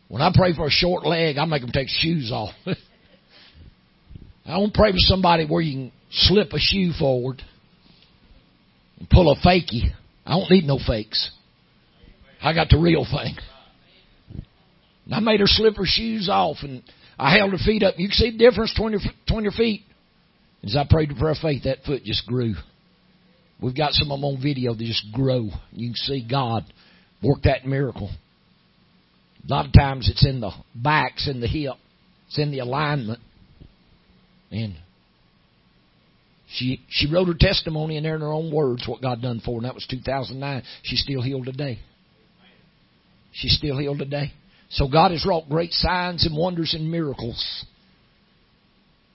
When 0.08 0.22
I 0.22 0.30
pray 0.34 0.54
for 0.54 0.66
a 0.66 0.70
short 0.70 1.06
leg, 1.06 1.38
I 1.38 1.44
make 1.44 1.62
them 1.62 1.72
take 1.72 1.88
shoes 1.88 2.30
off. 2.32 2.50
I 2.66 4.58
don't 4.58 4.74
pray 4.74 4.90
for 4.90 4.98
somebody 4.98 5.46
where 5.46 5.62
you 5.62 5.72
can 5.72 5.92
slip 6.10 6.52
a 6.52 6.58
shoe 6.58 6.92
forward 6.98 7.42
and 8.98 9.08
pull 9.08 9.30
a 9.30 9.36
fakey. 9.36 9.92
I 10.26 10.32
don't 10.32 10.50
need 10.50 10.64
no 10.64 10.78
fakes. 10.84 11.30
I 12.42 12.54
got 12.54 12.68
the 12.68 12.78
real 12.78 13.04
thing. 13.04 13.36
And 15.06 15.14
I 15.14 15.20
made 15.20 15.40
her 15.40 15.46
slip 15.46 15.76
her 15.76 15.84
shoes 15.86 16.28
off 16.30 16.58
and 16.62 16.82
I 17.18 17.36
held 17.36 17.52
her 17.52 17.58
feet 17.58 17.82
up. 17.82 17.94
You 17.98 18.08
can 18.08 18.14
see 18.14 18.30
the 18.30 18.38
difference 18.38 18.72
between 18.72 18.94
her, 18.94 19.10
between 19.26 19.44
her 19.44 19.50
feet. 19.50 19.82
As 20.62 20.76
I 20.76 20.84
prayed 20.88 21.10
for 21.18 21.28
her 21.28 21.34
faith, 21.40 21.64
that 21.64 21.84
foot 21.84 22.04
just 22.04 22.26
grew. 22.26 22.54
We've 23.62 23.76
got 23.76 23.92
some 23.92 24.10
of 24.10 24.18
them 24.18 24.24
on 24.24 24.42
video 24.42 24.74
that 24.74 24.84
just 24.84 25.12
grow. 25.12 25.48
You 25.72 25.88
can 25.88 25.94
see 25.94 26.26
God 26.28 26.64
work 27.22 27.42
that 27.44 27.66
miracle. 27.66 28.10
A 29.46 29.50
lot 29.50 29.66
of 29.66 29.72
times 29.72 30.08
it's 30.10 30.26
in 30.26 30.40
the 30.40 30.50
backs, 30.74 31.28
in 31.28 31.40
the 31.40 31.46
hip, 31.46 31.74
it's 32.28 32.38
in 32.38 32.50
the 32.50 32.60
alignment. 32.60 33.20
And 34.50 34.74
she 36.48 36.80
she 36.88 37.10
wrote 37.10 37.28
her 37.28 37.34
testimony 37.38 37.96
in 37.96 38.02
there 38.02 38.16
in 38.16 38.20
her 38.22 38.32
own 38.32 38.52
words 38.52 38.86
what 38.86 39.02
God 39.02 39.22
done 39.22 39.40
for 39.44 39.52
her, 39.52 39.56
and 39.58 39.64
that 39.66 39.74
was 39.74 39.86
2009. 39.88 40.62
She's 40.82 41.02
still 41.02 41.22
healed 41.22 41.46
today. 41.46 41.78
She's 43.32 43.56
still 43.56 43.78
healed 43.78 43.98
today. 43.98 44.32
So 44.70 44.88
God 44.88 45.12
has 45.12 45.24
wrought 45.26 45.48
great 45.48 45.72
signs 45.72 46.26
and 46.26 46.36
wonders 46.36 46.74
and 46.74 46.90
miracles 46.90 47.64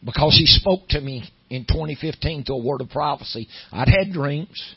because 0.04 0.36
He 0.38 0.46
spoke 0.46 0.88
to 0.90 1.02
me 1.02 1.30
in 1.50 1.66
2015 1.66 2.44
through 2.44 2.56
a 2.56 2.64
word 2.64 2.82
of 2.82 2.90
prophecy. 2.90 3.48
I'd 3.72 3.88
had 3.88 4.12
dreams. 4.12 4.76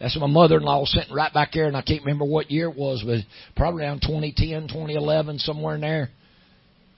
That's 0.00 0.18
my 0.18 0.26
mother-in-law 0.26 0.84
sitting 0.86 1.14
right 1.14 1.32
back 1.32 1.52
there, 1.52 1.66
and 1.66 1.76
I 1.76 1.82
can't 1.82 2.02
remember 2.02 2.24
what 2.24 2.50
year 2.50 2.68
it 2.68 2.76
was, 2.76 3.04
but 3.06 3.20
probably 3.54 3.84
around 3.84 4.00
2010, 4.02 4.68
2011, 4.68 5.38
somewhere 5.38 5.76
in 5.76 5.82
there. 5.82 6.10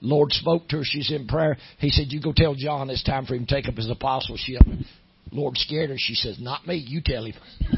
Lord 0.01 0.31
spoke 0.31 0.67
to 0.69 0.77
her. 0.77 0.83
She's 0.83 1.11
in 1.11 1.27
prayer. 1.27 1.57
He 1.79 1.89
said, 1.89 2.07
You 2.09 2.19
go 2.21 2.33
tell 2.35 2.55
John 2.55 2.89
it's 2.89 3.03
time 3.03 3.25
for 3.25 3.35
him 3.35 3.45
to 3.45 3.53
take 3.55 3.67
up 3.67 3.75
his 3.75 3.89
apostleship. 3.89 4.61
Lord 5.31 5.57
scared 5.57 5.89
her. 5.89 5.97
She 5.97 6.15
says, 6.15 6.37
Not 6.39 6.67
me. 6.67 6.75
You 6.75 7.01
tell 7.03 7.25
him. 7.25 7.33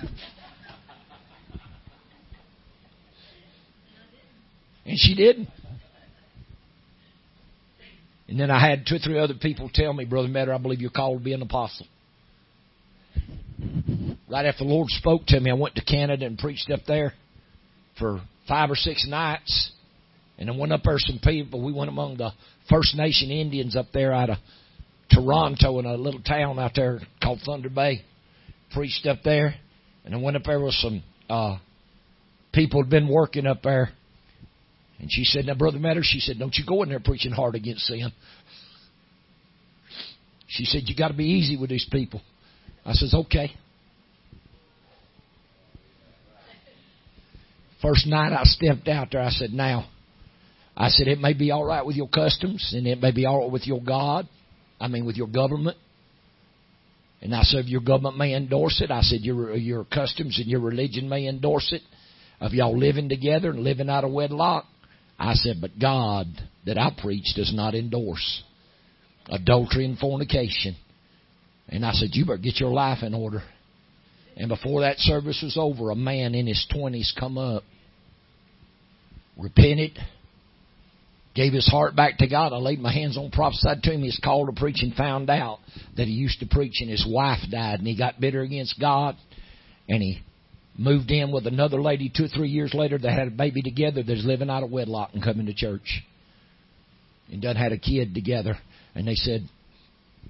and 4.85 4.97
she 4.97 5.15
didn't. 5.15 5.49
And 8.27 8.39
then 8.39 8.51
I 8.51 8.59
had 8.59 8.85
two 8.85 8.95
or 8.95 8.99
three 8.99 9.19
other 9.19 9.35
people 9.35 9.69
tell 9.73 9.93
me, 9.93 10.05
Brother 10.05 10.27
Metter, 10.27 10.53
I 10.53 10.57
believe 10.57 10.81
you're 10.81 10.89
called 10.89 11.19
to 11.19 11.23
be 11.23 11.33
an 11.33 11.41
apostle. 11.41 11.87
Right 14.29 14.45
after 14.45 14.65
the 14.65 14.69
Lord 14.69 14.89
spoke 14.89 15.25
to 15.27 15.39
me, 15.39 15.49
I 15.49 15.53
went 15.53 15.75
to 15.75 15.83
Canada 15.83 16.25
and 16.25 16.37
preached 16.37 16.69
up 16.69 16.81
there 16.85 17.13
for 17.97 18.21
five 18.47 18.69
or 18.69 18.75
six 18.75 19.07
nights. 19.07 19.71
And 20.37 20.49
I 20.49 20.55
went 20.55 20.73
up 20.73 20.81
there 20.83 20.99
some 20.99 21.19
people. 21.23 21.63
We 21.63 21.73
went 21.73 21.89
among 21.89 22.17
the 22.17 22.31
First 22.69 22.95
Nation 22.95 23.31
Indians 23.31 23.75
up 23.75 23.87
there 23.93 24.13
out 24.13 24.29
of 24.29 24.37
Toronto 25.11 25.79
in 25.79 25.85
a 25.85 25.95
little 25.95 26.21
town 26.21 26.59
out 26.59 26.73
there 26.75 26.99
called 27.23 27.39
Thunder 27.45 27.69
Bay. 27.69 28.03
Preached 28.73 29.07
up 29.07 29.23
there. 29.23 29.55
And 30.05 30.13
I 30.13 30.17
went 30.17 30.35
up 30.35 30.43
there 30.45 30.59
with 30.59 30.73
some 30.75 31.01
uh 31.29 31.57
people 32.53 32.81
had 32.81 32.89
been 32.89 33.07
working 33.07 33.47
up 33.47 33.63
there. 33.63 33.89
And 34.99 35.11
she 35.11 35.23
said, 35.23 35.45
Now, 35.45 35.53
Brother 35.53 35.79
Matter, 35.79 36.01
she 36.03 36.19
said, 36.19 36.39
Don't 36.39 36.55
you 36.55 36.65
go 36.65 36.83
in 36.83 36.89
there 36.89 36.99
preaching 36.99 37.31
hard 37.31 37.55
against 37.55 37.85
sin. 37.85 38.11
She 40.47 40.65
said, 40.65 40.83
You 40.85 40.95
got 40.95 41.09
to 41.09 41.13
be 41.13 41.25
easy 41.25 41.57
with 41.57 41.69
these 41.69 41.87
people. 41.91 42.21
I 42.85 42.93
says, 42.93 43.13
Okay. 43.13 43.51
First 47.81 48.07
night 48.07 48.33
I 48.33 48.41
stepped 48.43 48.87
out 48.87 49.09
there, 49.11 49.21
I 49.21 49.29
said, 49.29 49.51
Now, 49.51 49.87
I 50.75 50.89
said, 50.89 51.07
It 51.07 51.19
may 51.19 51.33
be 51.33 51.51
all 51.51 51.65
right 51.65 51.85
with 51.85 51.95
your 51.95 52.09
customs, 52.09 52.73
and 52.75 52.87
it 52.87 52.99
may 52.99 53.11
be 53.11 53.25
all 53.25 53.41
right 53.41 53.51
with 53.51 53.67
your 53.67 53.81
God. 53.81 54.27
I 54.79 54.87
mean, 54.87 55.05
with 55.05 55.15
your 55.15 55.27
government. 55.27 55.77
And 57.21 57.35
I 57.35 57.41
said, 57.43 57.65
Your 57.65 57.81
government 57.81 58.17
may 58.17 58.33
endorse 58.33 58.81
it. 58.81 58.89
I 58.89 59.01
said, 59.01 59.21
Your, 59.21 59.55
your 59.55 59.83
customs 59.85 60.39
and 60.39 60.47
your 60.47 60.61
religion 60.61 61.07
may 61.07 61.27
endorse 61.27 61.71
it. 61.71 61.81
Of 62.39 62.53
y'all 62.53 62.77
living 62.77 63.09
together 63.09 63.49
and 63.49 63.61
living 63.61 63.89
out 63.89 64.03
of 64.03 64.11
wedlock. 64.11 64.65
I 65.19 65.33
said, 65.33 65.57
But 65.61 65.79
God 65.79 66.27
that 66.65 66.77
I 66.77 66.91
preach 67.01 67.33
does 67.35 67.53
not 67.53 67.75
endorse 67.75 68.43
adultery 69.29 69.85
and 69.85 69.97
fornication. 69.97 70.75
And 71.69 71.85
I 71.85 71.91
said, 71.91 72.09
You 72.13 72.25
better 72.25 72.37
get 72.37 72.59
your 72.59 72.71
life 72.71 73.03
in 73.03 73.13
order. 73.13 73.41
And 74.35 74.49
before 74.49 74.81
that 74.81 74.99
service 74.99 75.41
was 75.43 75.57
over, 75.59 75.89
a 75.89 75.95
man 75.95 76.35
in 76.35 76.45
his 76.45 76.65
twenties 76.71 77.13
come 77.19 77.37
up, 77.39 77.63
repented, 79.35 79.97
gave 81.33 81.53
his 81.53 81.67
heart 81.67 81.95
back 81.95 82.19
to 82.19 82.27
God. 82.27 82.53
I 82.53 82.57
laid 82.57 82.79
my 82.79 82.93
hands 82.93 83.17
on, 83.17 83.31
prophesied 83.31 83.81
to 83.83 83.91
him. 83.91 84.03
He's 84.03 84.19
called 84.23 84.53
to 84.53 84.59
preach 84.59 84.81
and 84.81 84.93
found 84.93 85.29
out 85.31 85.59
that 85.95 86.05
he 86.05 86.13
used 86.13 86.39
to 86.41 86.45
preach 86.45 86.81
and 86.81 86.89
his 86.89 87.05
wife 87.09 87.39
died 87.49 87.79
and 87.79 87.87
he 87.87 87.97
got 87.97 88.19
bitter 88.19 88.41
against 88.41 88.79
God 88.79 89.15
and 89.89 90.03
he 90.03 90.21
moved 90.77 91.11
in 91.11 91.31
with 91.31 91.47
another 91.47 91.81
lady 91.81 92.11
two 92.15 92.25
or 92.25 92.27
three 92.27 92.49
years 92.49 92.73
later. 92.73 92.97
They 92.97 93.11
had 93.11 93.27
a 93.27 93.31
baby 93.31 93.61
together 93.61 94.03
that's 94.03 94.25
living 94.25 94.49
out 94.49 94.63
of 94.63 94.71
wedlock 94.71 95.11
and 95.13 95.23
coming 95.23 95.47
to 95.47 95.53
church. 95.53 96.03
And 97.31 97.41
done 97.41 97.55
had 97.55 97.71
a 97.71 97.77
kid 97.77 98.13
together. 98.13 98.57
And 98.95 99.07
they 99.07 99.15
said, 99.15 99.41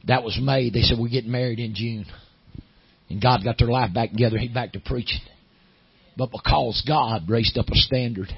that 0.08 0.24
was 0.24 0.40
May. 0.42 0.70
They 0.70 0.82
said, 0.82 0.98
we're 1.00 1.10
getting 1.10 1.32
married 1.32 1.60
in 1.60 1.76
June. 1.76 2.06
And 3.10 3.22
God 3.22 3.44
got 3.44 3.58
their 3.58 3.68
life 3.68 3.94
back 3.94 4.12
together. 4.12 4.38
He 4.38 4.48
back 4.48 4.74
to 4.74 4.80
preaching. 4.80 5.22
But 6.18 6.32
because 6.32 6.84
God 6.88 7.30
raised 7.30 7.58
up 7.58 7.68
a 7.70 7.76
standard. 7.76 8.30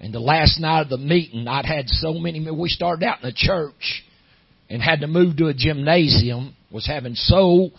And 0.00 0.12
the 0.12 0.20
last 0.20 0.58
night 0.58 0.82
of 0.82 0.88
the 0.88 0.98
meeting, 0.98 1.46
I'd 1.46 1.66
had 1.66 1.88
so 1.88 2.14
many, 2.14 2.50
we 2.50 2.68
started 2.68 3.04
out 3.06 3.22
in 3.22 3.28
a 3.28 3.32
church 3.34 4.04
and 4.68 4.82
had 4.82 5.00
to 5.00 5.06
move 5.06 5.36
to 5.36 5.46
a 5.46 5.54
gymnasium, 5.54 6.56
was 6.70 6.86
having 6.86 7.14
so 7.14 7.70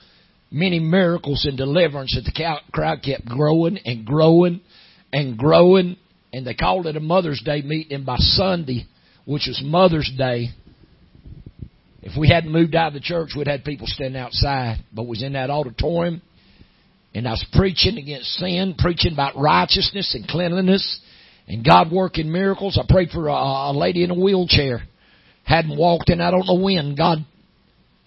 many 0.56 0.80
miracles 0.80 1.46
and 1.46 1.58
deliverance 1.58 2.16
that 2.16 2.24
the 2.24 2.62
crowd 2.72 3.04
kept 3.04 3.26
growing 3.26 3.78
and 3.84 4.06
growing 4.06 4.62
and 5.12 5.38
growing. 5.38 5.98
And 6.32 6.48
they 6.48 6.54
called 6.54 6.88
it 6.88 6.96
a 6.96 7.02
Mother's 7.02 7.42
Day 7.44 7.62
meeting. 7.62 7.98
And 7.98 8.06
by 8.06 8.16
Sunday, 8.18 8.86
which 9.26 9.48
was 9.48 9.62
Mother's 9.64 10.10
Day, 10.18 10.50
if 12.02 12.18
we 12.18 12.30
hadn't 12.30 12.52
moved 12.52 12.74
out 12.74 12.88
of 12.88 12.94
the 12.94 13.00
church, 13.02 13.32
we'd 13.36 13.48
had 13.48 13.66
people 13.66 13.88
standing 13.88 14.20
outside. 14.20 14.78
But 14.94 15.08
was 15.08 15.22
in 15.22 15.34
that 15.34 15.50
auditorium, 15.50 16.22
and 17.14 17.28
I 17.28 17.32
was 17.32 17.46
preaching 17.54 17.98
against 17.98 18.28
sin, 18.36 18.76
preaching 18.78 19.14
about 19.14 19.36
righteousness 19.36 20.16
and 20.16 20.28
cleanliness, 20.28 21.02
and 21.48 21.66
God 21.66 21.92
working 21.92 22.32
miracles. 22.32 22.80
I 22.82 22.86
prayed 22.88 23.10
for 23.10 23.28
a, 23.28 23.34
a 23.34 23.74
lady 23.74 24.04
in 24.04 24.12
a 24.12 24.16
wheelchair, 24.16 24.84
hadn't 25.44 25.78
walked 25.78 26.10
in 26.10 26.22
I 26.22 26.32
don't 26.32 26.48
know 26.48 26.62
when. 26.62 26.96
God 26.96 27.26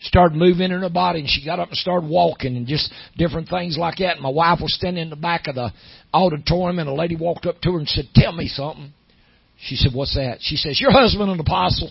started 0.01 0.37
moving 0.37 0.71
in 0.71 0.83
her 0.83 0.89
body, 0.89 1.21
and 1.21 1.29
she 1.29 1.45
got 1.45 1.59
up 1.59 1.69
and 1.69 1.77
started 1.77 2.09
walking, 2.09 2.57
and 2.57 2.67
just 2.67 2.93
different 3.17 3.49
things 3.49 3.77
like 3.77 3.99
that. 3.99 4.15
And 4.15 4.23
my 4.23 4.31
wife 4.31 4.61
was 4.61 4.75
standing 4.75 5.03
in 5.03 5.11
the 5.11 5.17
back 5.17 5.47
of 5.47 5.55
the 5.55 5.73
auditorium, 6.15 6.79
and 6.79 6.89
a 6.89 6.95
lady 6.95 7.17
walked 7.17 7.47
up 7.47 7.61
to 7.63 7.73
her 7.73 7.79
and 7.79 7.89
said, 7.89 8.09
"Tell 8.15 8.33
me 8.33 8.49
something." 8.49 8.93
She 9.61 9.77
said, 9.77 9.93
"What's 9.93 10.15
that?" 10.15 10.39
She 10.41 10.57
says, 10.57 10.81
"Your 10.81 10.93
husband 10.93 11.31
an 11.31 11.41
apostle." 11.41 11.91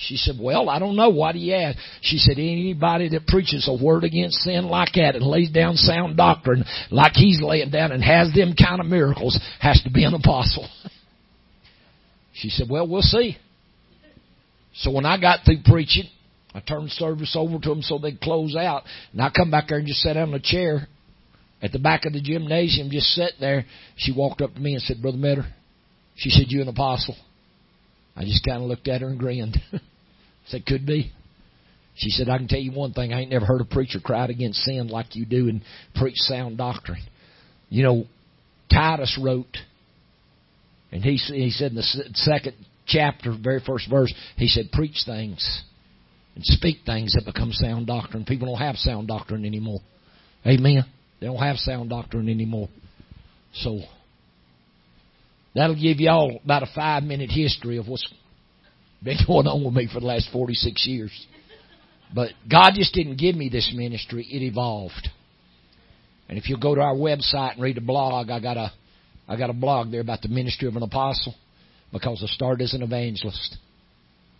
She 0.00 0.16
said, 0.16 0.36
Well, 0.40 0.70
I 0.70 0.78
don't 0.78 0.94
know. 0.94 1.08
Why 1.08 1.32
do 1.32 1.40
you 1.40 1.54
ask? 1.54 1.76
She 2.02 2.18
said, 2.18 2.38
Anybody 2.38 3.08
that 3.10 3.26
preaches 3.26 3.68
a 3.68 3.84
word 3.84 4.04
against 4.04 4.38
sin 4.38 4.66
like 4.68 4.92
that 4.94 5.16
and 5.16 5.26
lays 5.26 5.50
down 5.50 5.74
sound 5.74 6.16
doctrine 6.16 6.64
like 6.90 7.14
he's 7.14 7.40
laying 7.42 7.70
down 7.70 7.90
and 7.90 8.02
has 8.02 8.32
them 8.32 8.54
kind 8.54 8.80
of 8.80 8.86
miracles 8.86 9.38
has 9.60 9.82
to 9.82 9.90
be 9.90 10.04
an 10.04 10.14
apostle. 10.14 10.68
She 12.34 12.50
said, 12.50 12.68
Well, 12.70 12.86
we'll 12.86 13.02
see. 13.02 13.36
So 14.78 14.90
when 14.90 15.06
I 15.06 15.20
got 15.20 15.40
through 15.44 15.62
preaching, 15.64 16.08
I 16.54 16.60
turned 16.60 16.90
service 16.92 17.34
over 17.38 17.58
to 17.58 17.68
them 17.68 17.82
so 17.82 17.98
they'd 17.98 18.20
close 18.20 18.56
out. 18.56 18.84
And 19.12 19.20
I 19.20 19.30
come 19.30 19.50
back 19.50 19.68
there 19.68 19.78
and 19.78 19.86
just 19.86 20.00
sat 20.00 20.14
down 20.14 20.28
in 20.28 20.34
a 20.34 20.40
chair 20.40 20.88
at 21.60 21.72
the 21.72 21.78
back 21.78 22.04
of 22.04 22.12
the 22.12 22.20
gymnasium, 22.20 22.90
just 22.90 23.14
sat 23.14 23.32
there. 23.40 23.64
She 23.96 24.12
walked 24.12 24.40
up 24.40 24.54
to 24.54 24.60
me 24.60 24.74
and 24.74 24.82
said, 24.82 25.02
Brother 25.02 25.18
Metter, 25.18 25.46
she 26.16 26.30
said, 26.30 26.46
You 26.48 26.62
an 26.62 26.68
apostle? 26.68 27.16
I 28.16 28.24
just 28.24 28.44
kind 28.44 28.62
of 28.62 28.68
looked 28.68 28.88
at 28.88 29.00
her 29.00 29.08
and 29.08 29.18
grinned. 29.18 29.56
said, 30.48 30.66
could 30.66 30.86
be. 30.86 31.12
She 31.94 32.10
said, 32.10 32.28
I 32.28 32.38
can 32.38 32.48
tell 32.48 32.60
you 32.60 32.72
one 32.72 32.92
thing. 32.92 33.12
I 33.12 33.20
ain't 33.20 33.30
never 33.30 33.44
heard 33.44 33.60
a 33.60 33.64
preacher 33.64 34.00
cry 34.00 34.22
out 34.22 34.30
against 34.30 34.60
sin 34.60 34.88
like 34.88 35.16
you 35.16 35.24
do 35.24 35.48
and 35.48 35.62
preach 35.94 36.16
sound 36.16 36.58
doctrine. 36.58 37.02
You 37.68 37.82
know, 37.82 38.04
Titus 38.72 39.18
wrote, 39.22 39.56
and 40.90 41.02
he, 41.02 41.16
he 41.16 41.50
said 41.50 41.72
in 41.72 41.76
the 41.76 41.82
second 42.14 42.54
chapter, 42.88 43.36
very 43.40 43.60
first 43.64 43.88
verse, 43.88 44.12
he 44.36 44.48
said, 44.48 44.72
preach 44.72 45.02
things 45.06 45.62
and 46.34 46.44
speak 46.44 46.78
things 46.84 47.12
that 47.14 47.24
become 47.24 47.52
sound 47.52 47.86
doctrine. 47.86 48.24
People 48.24 48.48
don't 48.48 48.58
have 48.58 48.76
sound 48.76 49.08
doctrine 49.08 49.44
anymore. 49.44 49.80
Amen. 50.46 50.84
They 51.20 51.26
don't 51.26 51.36
have 51.36 51.56
sound 51.56 51.90
doctrine 51.90 52.28
anymore. 52.28 52.68
So, 53.54 53.80
That'll 55.58 55.74
give 55.74 55.98
y'all 55.98 56.40
about 56.44 56.62
a 56.62 56.68
five 56.72 57.02
minute 57.02 57.30
history 57.30 57.78
of 57.78 57.88
what's 57.88 58.06
been 59.02 59.16
going 59.26 59.48
on 59.48 59.64
with 59.64 59.74
me 59.74 59.88
for 59.92 59.98
the 59.98 60.06
last 60.06 60.28
46 60.32 60.86
years. 60.86 61.26
But 62.14 62.30
God 62.50 62.72
just 62.74 62.94
didn't 62.94 63.16
give 63.16 63.34
me 63.34 63.48
this 63.48 63.72
ministry, 63.74 64.24
it 64.30 64.42
evolved. 64.42 65.08
And 66.28 66.38
if 66.38 66.48
you'll 66.48 66.60
go 66.60 66.76
to 66.76 66.80
our 66.80 66.94
website 66.94 67.54
and 67.54 67.62
read 67.62 67.76
a 67.76 67.80
blog, 67.80 68.30
I 68.30 68.40
got 68.40 68.56
a 68.56 68.72
I 69.26 69.36
got 69.36 69.50
a 69.50 69.54
blog 69.54 69.90
there 69.90 70.00
about 70.00 70.22
the 70.22 70.28
ministry 70.28 70.68
of 70.68 70.76
an 70.76 70.82
apostle 70.82 71.34
because 71.92 72.22
I 72.22 72.32
started 72.32 72.64
as 72.64 72.74
an 72.74 72.82
evangelist. 72.82 73.56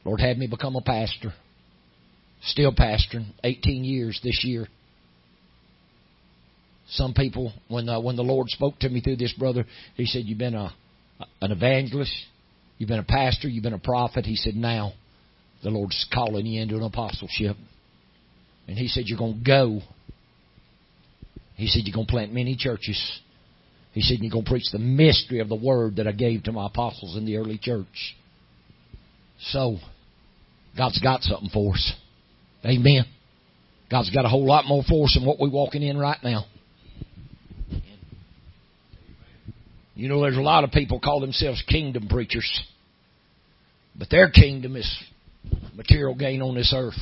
Lord 0.04 0.20
had 0.20 0.38
me 0.38 0.46
become 0.46 0.76
a 0.76 0.82
pastor. 0.82 1.32
Still 2.42 2.72
pastoring, 2.72 3.26
18 3.42 3.84
years 3.84 4.20
this 4.22 4.44
year. 4.44 4.66
Some 6.90 7.12
people, 7.14 7.52
when 7.68 7.86
the, 7.86 8.00
when 8.00 8.16
the 8.16 8.22
Lord 8.22 8.48
spoke 8.48 8.78
to 8.80 8.88
me 8.88 9.00
through 9.00 9.16
this 9.16 9.32
brother, 9.32 9.66
he 9.96 10.06
said, 10.06 10.24
"You've 10.24 10.38
been 10.38 10.54
a 10.54 10.72
an 11.40 11.52
evangelist, 11.52 12.14
you've 12.78 12.88
been 12.88 12.98
a 12.98 13.04
pastor, 13.04 13.48
you've 13.48 13.62
been 13.62 13.72
a 13.72 13.78
prophet. 13.78 14.24
He 14.24 14.36
said, 14.36 14.54
now 14.54 14.92
the 15.62 15.70
Lord's 15.70 16.06
calling 16.12 16.46
you 16.46 16.62
into 16.62 16.76
an 16.76 16.82
apostleship. 16.82 17.56
And 18.66 18.78
he 18.78 18.88
said, 18.88 19.04
you're 19.06 19.18
going 19.18 19.38
to 19.38 19.44
go. 19.44 19.80
He 21.56 21.66
said, 21.66 21.82
you're 21.84 21.94
going 21.94 22.06
to 22.06 22.10
plant 22.10 22.32
many 22.32 22.56
churches. 22.56 23.20
He 23.92 24.02
said, 24.02 24.18
you're 24.20 24.30
going 24.30 24.44
to 24.44 24.50
preach 24.50 24.70
the 24.70 24.78
mystery 24.78 25.40
of 25.40 25.48
the 25.48 25.56
word 25.56 25.96
that 25.96 26.06
I 26.06 26.12
gave 26.12 26.44
to 26.44 26.52
my 26.52 26.66
apostles 26.66 27.16
in 27.16 27.24
the 27.24 27.36
early 27.36 27.58
church. 27.58 28.16
So, 29.40 29.78
God's 30.76 31.00
got 31.00 31.22
something 31.22 31.50
for 31.52 31.74
us. 31.74 31.94
Amen. 32.64 33.04
God's 33.90 34.10
got 34.10 34.24
a 34.24 34.28
whole 34.28 34.46
lot 34.46 34.66
more 34.66 34.82
for 34.88 35.04
us 35.04 35.14
than 35.14 35.26
what 35.26 35.38
we're 35.40 35.50
walking 35.50 35.82
in 35.82 35.96
right 35.96 36.18
now. 36.22 36.44
You 39.94 40.08
know, 40.08 40.20
there's 40.20 40.36
a 40.36 40.40
lot 40.40 40.62
of 40.62 40.70
people 40.70 41.00
call 41.00 41.20
themselves 41.20 41.60
kingdom 41.66 42.06
preachers, 42.08 42.62
but 43.98 44.08
their 44.10 44.30
kingdom 44.30 44.76
is 44.76 44.88
material 45.74 46.14
gain 46.14 46.40
on 46.40 46.54
this 46.54 46.72
earth. 46.76 46.98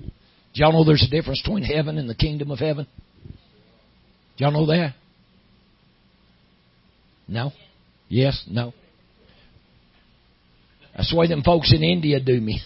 Do 0.00 0.10
y'all 0.62 0.72
know 0.72 0.84
there's 0.84 1.06
a 1.06 1.10
difference 1.10 1.42
between 1.42 1.64
heaven 1.64 1.98
and 1.98 2.08
the 2.08 2.14
kingdom 2.14 2.50
of 2.50 2.60
heaven? 2.60 2.86
Do 4.36 4.44
y'all 4.44 4.52
know 4.52 4.66
that? 4.66 4.94
No? 7.26 7.52
Yes? 8.08 8.44
No? 8.48 8.72
That's 10.96 11.10
the 11.10 11.16
way 11.18 11.26
them 11.26 11.42
folks 11.42 11.72
in 11.72 11.82
India 11.82 12.20
do 12.20 12.40
me. 12.40 12.60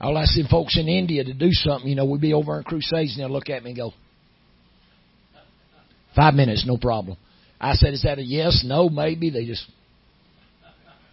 I'll 0.00 0.18
ask 0.18 0.34
them 0.36 0.48
folks 0.50 0.76
in 0.76 0.88
India 0.88 1.22
to 1.22 1.32
do 1.32 1.52
something. 1.52 1.88
You 1.88 1.94
know, 1.94 2.04
we'd 2.04 2.20
be 2.20 2.32
over 2.32 2.58
in 2.58 2.64
crusades 2.64 3.12
and 3.12 3.20
they'll 3.20 3.30
look 3.30 3.48
at 3.48 3.62
me 3.62 3.70
and 3.70 3.76
go, 3.76 3.92
five 6.16 6.34
minutes, 6.34 6.64
no 6.66 6.76
problem. 6.76 7.16
I 7.60 7.74
said, 7.74 7.94
is 7.94 8.02
that 8.02 8.18
a 8.18 8.22
yes, 8.22 8.64
no, 8.66 8.88
maybe? 8.88 9.30
They 9.30 9.46
just, 9.46 9.64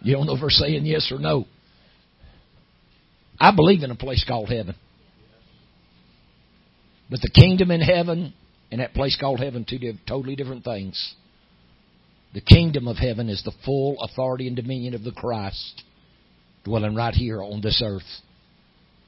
you 0.02 0.16
don't 0.16 0.26
know 0.26 0.34
if 0.34 0.40
they're 0.40 0.50
saying 0.50 0.84
yes 0.84 1.12
or 1.12 1.20
no. 1.20 1.44
I 3.38 3.54
believe 3.54 3.84
in 3.84 3.92
a 3.92 3.96
place 3.96 4.24
called 4.26 4.48
heaven. 4.48 4.74
But 7.10 7.20
the 7.20 7.30
kingdom 7.30 7.70
in 7.70 7.80
heaven 7.80 8.32
and 8.70 8.80
that 8.80 8.94
place 8.94 9.16
called 9.20 9.40
heaven, 9.40 9.66
two 9.68 9.78
totally 10.06 10.36
different 10.36 10.64
things. 10.64 11.14
The 12.32 12.40
kingdom 12.40 12.86
of 12.86 12.96
heaven 12.96 13.28
is 13.28 13.42
the 13.42 13.52
full 13.64 13.96
authority 14.00 14.46
and 14.46 14.54
dominion 14.54 14.94
of 14.94 15.02
the 15.02 15.10
Christ 15.10 15.82
dwelling 16.64 16.94
right 16.94 17.14
here 17.14 17.42
on 17.42 17.60
this 17.60 17.82
earth. 17.84 18.02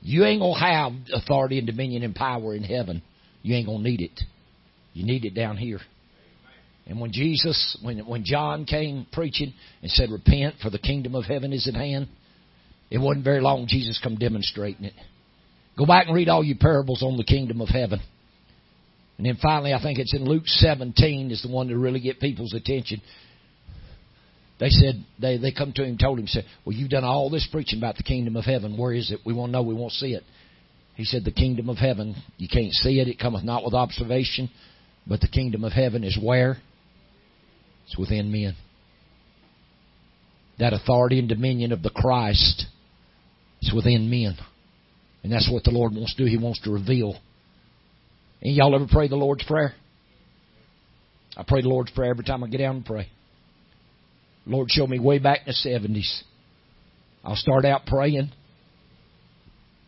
You 0.00 0.24
ain't 0.24 0.40
gonna 0.40 0.58
have 0.58 0.92
authority 1.12 1.58
and 1.58 1.66
dominion 1.66 2.02
and 2.02 2.14
power 2.14 2.54
in 2.54 2.64
heaven. 2.64 3.02
You 3.42 3.54
ain't 3.54 3.68
gonna 3.68 3.84
need 3.84 4.00
it. 4.00 4.20
You 4.94 5.06
need 5.06 5.24
it 5.24 5.34
down 5.34 5.56
here. 5.56 5.78
And 6.86 7.00
when 7.00 7.12
Jesus, 7.12 7.78
when, 7.82 8.00
when 8.00 8.24
John 8.24 8.64
came 8.64 9.06
preaching 9.12 9.54
and 9.82 9.90
said, 9.90 10.10
repent 10.10 10.56
for 10.60 10.70
the 10.70 10.80
kingdom 10.80 11.14
of 11.14 11.24
heaven 11.24 11.52
is 11.52 11.68
at 11.68 11.74
hand, 11.74 12.08
it 12.90 12.98
wasn't 12.98 13.24
very 13.24 13.40
long 13.40 13.66
Jesus 13.68 14.00
come 14.02 14.16
demonstrating 14.16 14.86
it. 14.86 14.94
Go 15.78 15.86
back 15.86 16.06
and 16.06 16.14
read 16.14 16.28
all 16.28 16.44
your 16.44 16.58
parables 16.58 17.02
on 17.02 17.16
the 17.16 17.24
kingdom 17.24 17.60
of 17.60 17.68
heaven. 17.68 18.00
And 19.18 19.26
then 19.26 19.38
finally, 19.40 19.72
I 19.72 19.82
think 19.82 19.98
it's 19.98 20.14
in 20.14 20.24
Luke 20.24 20.44
17 20.46 21.30
is 21.30 21.42
the 21.42 21.50
one 21.50 21.68
to 21.68 21.78
really 21.78 22.00
get 22.00 22.20
people's 22.20 22.54
attention. 22.54 23.00
They 24.58 24.68
said, 24.68 25.04
they, 25.20 25.38
they 25.38 25.52
come 25.52 25.72
to 25.72 25.84
him 25.84 25.98
told 25.98 26.18
him, 26.18 26.26
said, 26.26 26.44
well, 26.64 26.76
you've 26.76 26.90
done 26.90 27.04
all 27.04 27.30
this 27.30 27.48
preaching 27.50 27.78
about 27.78 27.96
the 27.96 28.02
kingdom 28.02 28.36
of 28.36 28.44
heaven. 28.44 28.76
Where 28.76 28.92
is 28.92 29.10
it? 29.10 29.20
We 29.24 29.32
want 29.32 29.50
to 29.50 29.52
know. 29.54 29.62
We 29.62 29.74
won't 29.74 29.92
see 29.92 30.14
it. 30.14 30.22
He 30.94 31.04
said, 31.04 31.24
the 31.24 31.32
kingdom 31.32 31.68
of 31.68 31.78
heaven, 31.78 32.14
you 32.36 32.48
can't 32.48 32.72
see 32.72 33.00
it. 33.00 33.08
It 33.08 33.18
cometh 33.18 33.44
not 33.44 33.64
with 33.64 33.74
observation. 33.74 34.50
But 35.06 35.20
the 35.20 35.28
kingdom 35.28 35.64
of 35.64 35.72
heaven 35.72 36.04
is 36.04 36.18
where? 36.22 36.58
It's 37.86 37.98
within 37.98 38.30
men. 38.30 38.54
That 40.58 40.72
authority 40.72 41.18
and 41.18 41.28
dominion 41.28 41.72
of 41.72 41.82
the 41.82 41.90
Christ 41.90 42.66
is 43.62 43.72
within 43.74 44.10
men. 44.10 44.36
And 45.22 45.32
that's 45.32 45.48
what 45.50 45.64
the 45.64 45.70
Lord 45.70 45.94
wants 45.94 46.14
to 46.14 46.24
do. 46.24 46.30
He 46.30 46.36
wants 46.36 46.60
to 46.62 46.70
reveal. 46.70 47.16
And 48.40 48.54
y'all 48.54 48.74
ever 48.74 48.86
pray 48.90 49.08
the 49.08 49.16
Lord's 49.16 49.44
Prayer? 49.44 49.74
I 51.36 51.44
pray 51.46 51.62
the 51.62 51.68
Lord's 51.68 51.92
Prayer 51.92 52.10
every 52.10 52.24
time 52.24 52.42
I 52.42 52.48
get 52.48 52.58
down 52.58 52.76
and 52.76 52.84
pray. 52.84 53.08
Lord 54.46 54.70
showed 54.70 54.90
me 54.90 54.98
way 54.98 55.18
back 55.18 55.40
in 55.46 55.52
the 55.52 55.70
70s. 55.70 56.22
I'll 57.24 57.36
start 57.36 57.64
out 57.64 57.86
praying. 57.86 58.30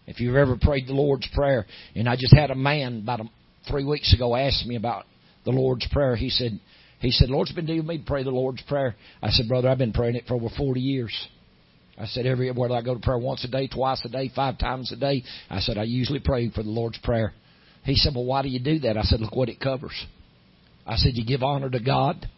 If 0.06 0.20
you've 0.20 0.36
ever 0.36 0.56
prayed 0.60 0.86
the 0.86 0.92
Lord's 0.92 1.28
Prayer, 1.34 1.66
and 1.96 2.08
I 2.08 2.14
just 2.14 2.34
had 2.34 2.50
a 2.50 2.54
man 2.54 3.00
about 3.02 3.20
three 3.68 3.84
weeks 3.84 4.14
ago 4.14 4.36
ask 4.36 4.64
me 4.66 4.76
about 4.76 5.04
the 5.44 5.50
Lord's 5.50 5.86
Prayer. 5.88 6.14
He 6.14 6.30
said, 6.30 6.60
he 7.00 7.10
said, 7.10 7.28
Lord's 7.28 7.52
been 7.52 7.66
with 7.66 7.84
me 7.84 7.98
to 7.98 8.04
pray 8.04 8.22
the 8.22 8.30
Lord's 8.30 8.62
Prayer. 8.62 8.94
I 9.22 9.30
said, 9.30 9.48
brother, 9.48 9.68
I've 9.68 9.78
been 9.78 9.92
praying 9.92 10.14
it 10.14 10.24
for 10.26 10.34
over 10.34 10.48
40 10.56 10.80
years. 10.80 11.12
I 11.96 12.06
said, 12.06 12.26
every, 12.26 12.50
whether 12.50 12.74
I 12.74 12.82
go 12.82 12.94
to 12.94 13.00
prayer 13.00 13.18
once 13.18 13.44
a 13.44 13.48
day, 13.48 13.68
twice 13.68 14.04
a 14.04 14.08
day, 14.08 14.30
five 14.34 14.58
times 14.58 14.90
a 14.92 14.96
day, 14.96 15.22
I 15.48 15.60
said, 15.60 15.78
I 15.78 15.84
usually 15.84 16.18
pray 16.18 16.50
for 16.50 16.62
the 16.62 16.68
Lord's 16.68 16.98
Prayer. 16.98 17.32
He 17.84 17.94
said, 17.94 18.14
well, 18.14 18.24
why 18.24 18.42
do 18.42 18.48
you 18.48 18.58
do 18.58 18.80
that? 18.80 18.96
I 18.96 19.02
said, 19.02 19.20
look 19.20 19.36
what 19.36 19.48
it 19.48 19.60
covers. 19.60 20.04
I 20.86 20.96
said, 20.96 21.12
you 21.14 21.24
give 21.24 21.42
honor 21.42 21.70
to 21.70 21.80
God. 21.80 22.28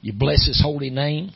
You 0.00 0.12
bless 0.12 0.46
His 0.46 0.60
holy 0.62 0.90
name. 0.90 1.32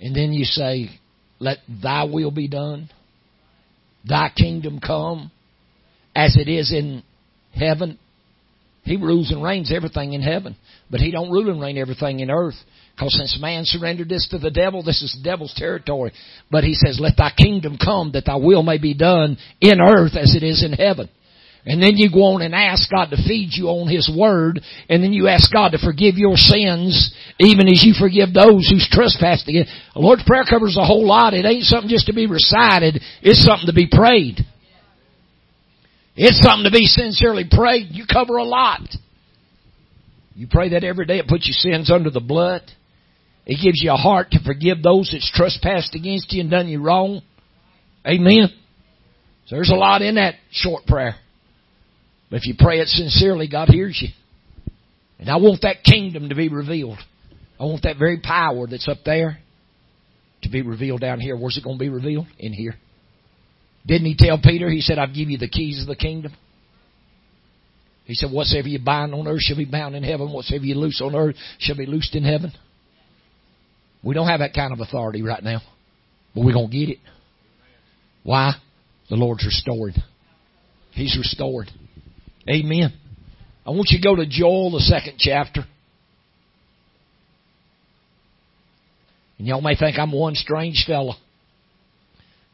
And 0.00 0.14
then 0.14 0.32
you 0.32 0.44
say, 0.44 0.90
let 1.38 1.58
thy 1.82 2.04
will 2.04 2.30
be 2.30 2.48
done. 2.48 2.90
Thy 4.08 4.30
kingdom 4.36 4.80
come 4.80 5.30
as 6.14 6.36
it 6.36 6.48
is 6.48 6.72
in 6.72 7.02
heaven. 7.52 7.98
He 8.82 8.96
rules 8.96 9.30
and 9.30 9.42
reigns 9.42 9.72
everything 9.74 10.12
in 10.12 10.22
heaven. 10.22 10.56
But 10.90 11.00
he 11.00 11.10
don't 11.10 11.30
rule 11.30 11.50
and 11.50 11.60
reign 11.60 11.78
everything 11.78 12.20
in 12.20 12.30
earth. 12.30 12.56
Because 12.94 13.16
since 13.16 13.38
man 13.40 13.64
surrendered 13.64 14.08
this 14.08 14.26
to 14.30 14.38
the 14.38 14.50
devil, 14.50 14.82
this 14.82 15.02
is 15.02 15.16
the 15.16 15.28
devil's 15.28 15.54
territory. 15.54 16.12
But 16.50 16.64
he 16.64 16.74
says, 16.74 16.98
let 17.00 17.16
thy 17.16 17.30
kingdom 17.36 17.76
come 17.82 18.12
that 18.12 18.24
thy 18.24 18.36
will 18.36 18.62
may 18.62 18.78
be 18.78 18.94
done 18.94 19.38
in 19.60 19.80
earth 19.80 20.16
as 20.16 20.34
it 20.34 20.42
is 20.42 20.64
in 20.64 20.72
heaven. 20.72 21.08
And 21.68 21.82
then 21.82 21.96
you 21.96 22.10
go 22.10 22.34
on 22.34 22.42
and 22.42 22.54
ask 22.54 22.88
God 22.90 23.10
to 23.10 23.16
feed 23.28 23.50
you 23.52 23.66
on 23.66 23.92
His 23.92 24.08
Word, 24.08 24.60
and 24.88 25.02
then 25.02 25.12
you 25.12 25.28
ask 25.28 25.52
God 25.52 25.72
to 25.72 25.78
forgive 25.78 26.16
your 26.16 26.36
sins, 26.36 27.14
even 27.40 27.68
as 27.68 27.84
you 27.84 27.92
forgive 27.92 28.32
those 28.32 28.66
who's 28.70 28.88
trespassed 28.90 29.48
against. 29.48 29.70
The 29.92 30.00
Lord's 30.00 30.24
Prayer 30.24 30.44
covers 30.48 30.78
a 30.80 30.86
whole 30.86 31.06
lot. 31.06 31.34
It 31.34 31.44
ain't 31.44 31.64
something 31.64 31.90
just 31.90 32.06
to 32.06 32.14
be 32.14 32.26
recited, 32.26 33.02
it's 33.20 33.44
something 33.44 33.66
to 33.66 33.74
be 33.74 33.86
prayed. 33.90 34.40
It's 36.20 36.40
something 36.40 36.64
to 36.64 36.76
be 36.76 36.84
sincerely 36.84 37.44
prayed. 37.48 37.90
You 37.92 38.04
cover 38.12 38.38
a 38.38 38.44
lot. 38.44 38.80
You 40.34 40.48
pray 40.50 40.70
that 40.70 40.82
every 40.82 41.06
day. 41.06 41.18
It 41.18 41.28
puts 41.28 41.46
your 41.46 41.54
sins 41.54 41.92
under 41.92 42.10
the 42.10 42.20
blood. 42.20 42.62
It 43.46 43.62
gives 43.62 43.80
you 43.80 43.92
a 43.92 43.96
heart 43.96 44.32
to 44.32 44.42
forgive 44.44 44.82
those 44.82 45.10
that's 45.12 45.30
trespassed 45.32 45.94
against 45.94 46.32
you 46.32 46.40
and 46.40 46.50
done 46.50 46.66
you 46.66 46.82
wrong. 46.82 47.22
Amen. 48.04 48.48
So 49.46 49.54
there's 49.54 49.70
a 49.70 49.76
lot 49.76 50.02
in 50.02 50.16
that 50.16 50.34
short 50.50 50.86
prayer. 50.86 51.14
But 52.30 52.38
if 52.38 52.46
you 52.46 52.54
pray 52.58 52.80
it 52.80 52.88
sincerely, 52.88 53.48
God 53.48 53.68
hears 53.68 53.98
you. 54.02 54.08
And 55.20 55.30
I 55.30 55.36
want 55.36 55.62
that 55.62 55.84
kingdom 55.84 56.30
to 56.30 56.34
be 56.34 56.48
revealed. 56.48 56.98
I 57.60 57.64
want 57.64 57.84
that 57.84 57.96
very 57.96 58.18
power 58.18 58.66
that's 58.66 58.88
up 58.88 58.98
there 59.04 59.38
to 60.42 60.50
be 60.50 60.62
revealed 60.62 61.00
down 61.00 61.20
here. 61.20 61.36
Where's 61.36 61.56
it 61.56 61.64
going 61.64 61.78
to 61.78 61.82
be 61.82 61.88
revealed? 61.88 62.26
In 62.40 62.52
here. 62.52 62.74
Didn't 63.88 64.06
he 64.06 64.16
tell 64.18 64.38
Peter? 64.38 64.68
He 64.68 64.82
said, 64.82 64.98
I'll 64.98 65.06
give 65.06 65.30
you 65.30 65.38
the 65.38 65.48
keys 65.48 65.80
of 65.80 65.88
the 65.88 65.96
kingdom. 65.96 66.32
He 68.04 68.14
said, 68.14 68.30
whatsoever 68.30 68.68
you 68.68 68.78
bind 68.78 69.14
on 69.14 69.26
earth 69.26 69.40
shall 69.40 69.56
be 69.56 69.64
bound 69.64 69.96
in 69.96 70.02
heaven. 70.02 70.30
Whatsoever 70.30 70.64
you 70.64 70.74
loose 70.74 71.00
on 71.02 71.14
earth 71.14 71.36
shall 71.58 71.76
be 71.76 71.86
loosed 71.86 72.14
in 72.14 72.22
heaven. 72.22 72.52
We 74.04 74.14
don't 74.14 74.28
have 74.28 74.40
that 74.40 74.54
kind 74.54 74.72
of 74.72 74.80
authority 74.80 75.22
right 75.22 75.42
now. 75.42 75.60
But 76.34 76.44
we're 76.44 76.52
going 76.52 76.70
to 76.70 76.76
get 76.78 76.90
it. 76.90 76.98
Why? 78.24 78.52
The 79.08 79.16
Lord's 79.16 79.44
restored. 79.44 79.94
He's 80.92 81.16
restored. 81.16 81.70
Amen. 82.48 82.92
I 83.66 83.70
want 83.70 83.88
you 83.90 83.98
to 83.98 84.06
go 84.06 84.16
to 84.16 84.26
Joel, 84.26 84.70
the 84.72 84.80
second 84.80 85.14
chapter. 85.18 85.64
And 89.38 89.46
y'all 89.46 89.62
may 89.62 89.76
think 89.76 89.98
I'm 89.98 90.12
one 90.12 90.34
strange 90.34 90.84
fella. 90.86 91.14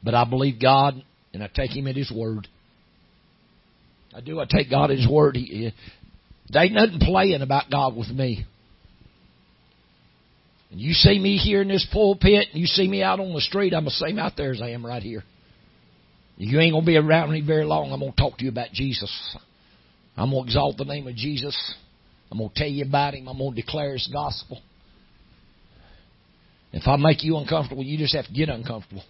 But 0.03 0.15
I 0.15 0.25
believe 0.25 0.61
God 0.61 1.03
and 1.35 1.43
I 1.43 1.49
take 1.55 1.77
Him 1.77 1.87
at 1.87 1.97
His 1.97 2.11
word. 2.11 2.49
I 4.15 4.21
do. 4.21 4.41
I 4.41 4.47
take 4.49 4.71
God 4.71 4.91
at 4.91 4.97
His 4.97 5.09
word. 5.09 5.37
He, 5.37 5.73
there 6.49 6.65
ain't 6.65 6.75
nothing 6.75 7.01
playing 7.01 7.43
about 7.43 7.71
God 7.71 7.97
with 7.97 8.09
me. 8.09 8.47
And 10.71 10.81
you 10.81 10.93
see 10.93 11.19
me 11.19 11.37
here 11.37 11.63
in 11.63 11.69
this 11.69 11.87
pulpit, 11.93 12.49
and 12.53 12.61
you 12.61 12.67
see 12.67 12.89
me 12.89 13.03
out 13.03 13.21
on 13.21 13.33
the 13.33 13.41
street, 13.41 13.75
I'm 13.75 13.85
the 13.85 13.91
same 13.91 14.19
out 14.19 14.33
there 14.37 14.53
as 14.53 14.63
I 14.63 14.71
am 14.71 14.85
right 14.85 15.03
here. 15.03 15.23
You 16.37 16.59
ain't 16.59 16.73
gonna 16.73 16.87
be 16.87 16.97
around 16.97 17.31
me 17.31 17.43
very 17.43 17.65
long. 17.65 17.93
I'm 17.93 18.01
gonna 18.01 18.13
talk 18.13 18.39
to 18.39 18.45
you 18.45 18.51
about 18.51 18.73
Jesus. 18.73 19.37
I'm 20.17 20.31
going 20.31 20.45
to 20.45 20.49
exalt 20.49 20.77
the 20.77 20.85
name 20.85 21.09
of 21.09 21.17
Jesus. 21.17 21.75
I'm 22.31 22.39
going 22.39 22.51
to 22.51 22.55
tell 22.55 22.69
you 22.69 22.85
about 22.85 23.15
Him. 23.15 23.29
I'm 23.29 23.39
going 23.39 23.55
to 23.55 23.61
declare 23.61 23.93
His 23.93 24.09
gospel. 24.13 24.61
If 26.73 26.87
I 26.87 26.97
make 26.97 27.23
you 27.25 27.37
uncomfortable, 27.37 27.83
you 27.83 27.99
just 27.99 28.15
have 28.15 28.27
to 28.27 28.33
get 28.33 28.49
uncomfortable. 28.49 29.05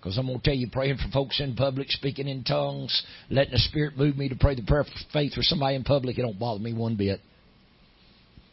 Because 0.00 0.16
I'm 0.16 0.26
going 0.26 0.38
to 0.38 0.44
tell 0.44 0.54
you, 0.54 0.68
praying 0.70 0.96
for 0.96 1.10
folks 1.12 1.40
in 1.40 1.54
public, 1.54 1.90
speaking 1.90 2.26
in 2.26 2.42
tongues, 2.42 3.02
letting 3.28 3.52
the 3.52 3.58
Spirit 3.58 3.98
move 3.98 4.16
me 4.16 4.30
to 4.30 4.34
pray 4.34 4.54
the 4.54 4.62
prayer 4.62 4.80
of 4.80 4.86
faith 5.12 5.34
for 5.34 5.42
somebody 5.42 5.76
in 5.76 5.84
public, 5.84 6.18
it 6.18 6.22
don't 6.22 6.38
bother 6.38 6.60
me 6.60 6.72
one 6.72 6.96
bit. 6.96 7.20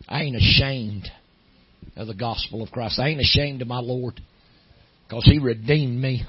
I 0.10 0.24
ain't 0.24 0.36
ashamed 0.36 1.08
of 1.96 2.08
the 2.08 2.14
gospel 2.14 2.62
of 2.64 2.72
Christ. 2.72 3.00
I 3.00 3.08
ain't 3.08 3.22
ashamed 3.22 3.62
of 3.62 3.68
my 3.68 3.80
Lord. 3.80 4.20
Because 5.08 5.24
He 5.24 5.40
redeemed 5.40 6.02
me. 6.02 6.26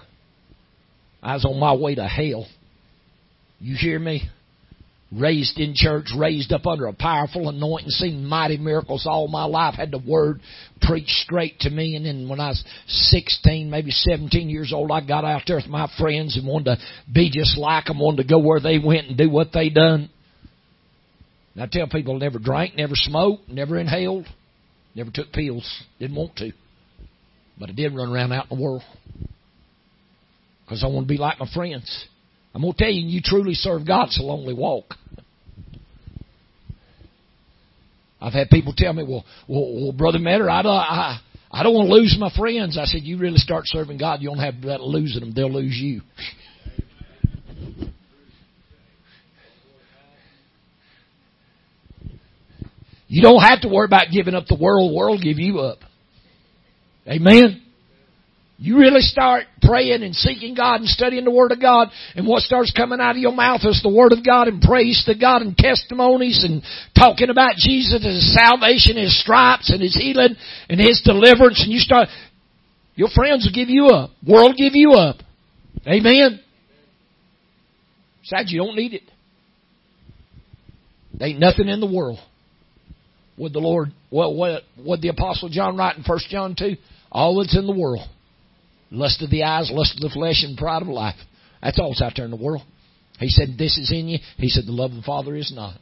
I 1.20 1.34
was 1.34 1.44
on 1.44 1.58
my 1.58 1.74
way 1.74 1.96
to 1.96 2.06
hell. 2.06 2.46
You 3.58 3.76
hear 3.76 3.98
me? 3.98 4.22
Raised 5.10 5.58
in 5.58 5.72
church, 5.74 6.08
raised 6.16 6.52
up 6.52 6.66
under 6.66 6.86
a 6.86 6.92
powerful 6.92 7.48
anointing, 7.48 7.90
seen 7.90 8.24
mighty 8.24 8.58
miracles 8.58 9.06
all 9.06 9.26
my 9.28 9.44
life, 9.44 9.74
had 9.74 9.90
the 9.90 9.98
word 9.98 10.40
preached 10.82 11.10
straight 11.10 11.58
to 11.60 11.70
me, 11.70 11.96
and 11.96 12.04
then 12.04 12.28
when 12.28 12.40
I 12.40 12.48
was 12.48 12.62
16, 12.86 13.70
maybe 13.70 13.90
17 13.90 14.50
years 14.50 14.72
old, 14.72 14.90
I 14.90 15.04
got 15.04 15.24
out 15.24 15.42
there 15.46 15.56
with 15.56 15.66
my 15.66 15.90
friends 15.98 16.36
and 16.36 16.46
wanted 16.46 16.76
to 16.76 16.78
be 17.12 17.30
just 17.30 17.56
like 17.56 17.86
them, 17.86 17.98
wanted 17.98 18.22
to 18.22 18.28
go 18.28 18.38
where 18.38 18.60
they 18.60 18.78
went 18.78 19.08
and 19.08 19.16
do 19.16 19.30
what 19.30 19.52
they 19.52 19.70
done. 19.70 20.10
And 21.54 21.62
I 21.62 21.66
tell 21.66 21.88
people 21.88 22.18
never 22.18 22.38
drank, 22.38 22.76
never 22.76 22.94
smoked, 22.94 23.48
never 23.48 23.78
inhaled, 23.78 24.26
never 24.94 25.10
took 25.10 25.32
pills, 25.32 25.82
didn't 25.98 26.16
want 26.16 26.36
to. 26.36 26.52
But 27.58 27.70
I 27.70 27.72
did 27.72 27.96
run 27.96 28.12
around 28.12 28.32
out 28.32 28.46
in 28.50 28.56
the 28.56 28.62
world. 28.62 28.82
Because 30.64 30.84
I 30.84 30.86
want 30.88 31.08
to 31.08 31.12
be 31.12 31.18
like 31.18 31.40
my 31.40 31.50
friends. 31.52 32.06
I'm 32.54 32.62
going 32.62 32.72
to 32.72 32.78
tell 32.78 32.90
you, 32.90 33.06
you 33.06 33.20
truly 33.22 33.54
serve 33.54 33.86
God, 33.86 34.06
it's 34.08 34.18
a 34.18 34.22
lonely 34.22 34.54
walk. 34.54 34.94
I've 38.20 38.32
had 38.32 38.50
people 38.50 38.74
tell 38.76 38.92
me, 38.92 39.04
well, 39.04 39.24
well, 39.46 39.84
well 39.84 39.92
Brother 39.92 40.18
Metter, 40.18 40.50
I 40.50 40.62
don't, 40.62 40.72
I, 40.72 41.20
I 41.52 41.62
don't 41.62 41.74
want 41.74 41.88
to 41.88 41.94
lose 41.94 42.16
my 42.18 42.30
friends. 42.36 42.76
I 42.76 42.84
said, 42.84 43.02
you 43.02 43.18
really 43.18 43.36
start 43.36 43.64
serving 43.66 43.98
God, 43.98 44.20
you 44.20 44.28
don't 44.28 44.38
have 44.38 44.60
that 44.62 44.80
losing 44.80 45.20
them. 45.20 45.32
They'll 45.34 45.52
lose 45.52 45.76
you. 45.76 46.00
You 53.10 53.22
don't 53.22 53.40
have 53.40 53.62
to 53.62 53.68
worry 53.68 53.86
about 53.86 54.08
giving 54.12 54.34
up 54.34 54.46
the 54.46 54.58
world. 54.60 54.90
The 54.90 54.96
world 54.96 55.22
give 55.22 55.38
you 55.38 55.60
up. 55.60 55.78
Amen. 57.06 57.62
You 58.60 58.76
really 58.76 59.02
start 59.02 59.44
praying 59.62 60.02
and 60.02 60.12
seeking 60.16 60.56
God 60.56 60.80
and 60.80 60.88
studying 60.88 61.24
the 61.24 61.30
Word 61.30 61.52
of 61.52 61.60
God, 61.60 61.90
and 62.16 62.26
what 62.26 62.42
starts 62.42 62.72
coming 62.72 62.98
out 63.00 63.12
of 63.12 63.18
your 63.18 63.32
mouth 63.32 63.60
is 63.62 63.80
the 63.84 63.88
Word 63.88 64.12
of 64.12 64.26
God 64.26 64.48
and 64.48 64.60
praise 64.60 65.04
to 65.06 65.16
God 65.16 65.42
and 65.42 65.56
testimonies 65.56 66.42
and 66.42 66.64
talking 66.98 67.30
about 67.30 67.54
Jesus, 67.54 68.04
and 68.04 68.14
His 68.16 68.34
salvation, 68.34 68.96
His 68.96 69.18
stripes 69.20 69.70
and 69.70 69.80
His 69.80 69.94
healing 69.94 70.34
and 70.68 70.80
His 70.80 71.00
deliverance, 71.04 71.62
and 71.62 71.72
you 71.72 71.78
start, 71.78 72.08
your 72.96 73.08
friends 73.14 73.46
will 73.46 73.54
give 73.54 73.70
you 73.70 73.86
up. 73.86 74.10
World 74.26 74.50
will 74.50 74.58
give 74.58 74.74
you 74.74 74.94
up. 74.94 75.18
Amen. 75.86 76.40
Besides, 78.22 78.50
you 78.50 78.58
don't 78.58 78.74
need 78.74 78.92
it. 78.92 79.02
There 81.14 81.28
ain't 81.28 81.38
nothing 81.38 81.68
in 81.68 81.78
the 81.78 81.86
world. 81.86 82.18
Would 83.36 83.52
the 83.52 83.60
Lord, 83.60 83.92
well, 84.10 84.34
what, 84.34 84.62
what 84.82 85.00
the 85.00 85.10
Apostle 85.10 85.48
John 85.48 85.76
write 85.76 85.96
in 85.96 86.02
1 86.02 86.18
John 86.28 86.56
2? 86.58 86.74
All 87.12 87.38
that's 87.38 87.56
in 87.56 87.68
the 87.68 87.72
world 87.72 88.04
lust 88.90 89.22
of 89.22 89.30
the 89.30 89.44
eyes, 89.44 89.70
lust 89.72 89.96
of 89.96 90.00
the 90.00 90.14
flesh, 90.14 90.42
and 90.44 90.56
pride 90.56 90.82
of 90.82 90.88
life. 90.88 91.16
That's 91.62 91.78
all 91.78 91.90
that's 91.90 92.02
out 92.02 92.12
there 92.16 92.24
in 92.24 92.30
the 92.30 92.36
world. 92.36 92.62
He 93.18 93.28
said, 93.28 93.56
This 93.58 93.76
is 93.76 93.90
in 93.92 94.08
you. 94.08 94.18
He 94.36 94.48
said, 94.48 94.64
The 94.66 94.72
love 94.72 94.90
of 94.90 94.96
the 94.98 95.02
Father 95.02 95.34
is 95.34 95.52
not. 95.54 95.74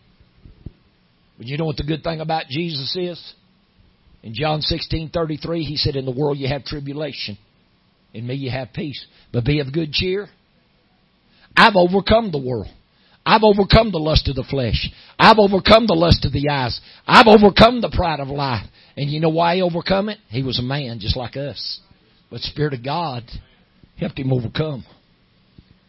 But 1.37 1.47
you 1.47 1.59
know 1.59 1.67
what 1.67 1.77
the 1.77 1.85
good 1.85 2.03
thing 2.03 2.21
about 2.21 2.47
Jesus 2.49 2.97
is? 2.97 3.35
In 4.23 4.35
John 4.35 4.63
sixteen 4.63 5.11
thirty 5.11 5.37
three, 5.37 5.63
he 5.63 5.77
said, 5.77 5.97
In 5.97 6.07
the 6.07 6.11
world 6.11 6.39
you 6.39 6.49
have 6.49 6.65
tribulation. 6.65 7.39
In 8.15 8.27
me 8.27 8.35
you 8.35 8.51
have 8.51 8.73
peace. 8.73 9.05
But 9.33 9.45
be 9.45 9.61
of 9.61 9.73
good 9.73 9.93
cheer. 9.93 10.29
I've 11.55 11.77
overcome 11.77 12.33
the 12.33 12.43
world. 12.43 12.69
I've 13.25 13.43
overcome 13.43 13.91
the 13.91 13.99
lust 13.99 14.29
of 14.29 14.37
the 14.37 14.45
flesh. 14.49 14.89
I've 15.19 15.39
overcome 15.39 15.87
the 15.87 15.95
lust 15.95 16.25
of 16.25 16.33
the 16.33 16.49
eyes. 16.49 16.81
I've 17.07 17.27
overcome 17.27 17.81
the 17.81 17.91
pride 17.91 18.21
of 18.21 18.29
life. 18.29 18.67
And 18.97 19.11
you 19.11 19.21
know 19.21 19.31
why 19.31 19.57
he 19.57 19.63
overcome 19.63 20.09
it? 20.09 20.19
He 20.29 20.43
was 20.43 20.59
a 20.59 20.63
man 20.63 21.01
just 21.01 21.17
like 21.17 21.37
us. 21.37 21.81
But 22.31 22.41
Spirit 22.41 22.75
of 22.75 22.85
God 22.85 23.23
helped 23.99 24.19
him 24.19 24.33
overcome. 24.33 24.85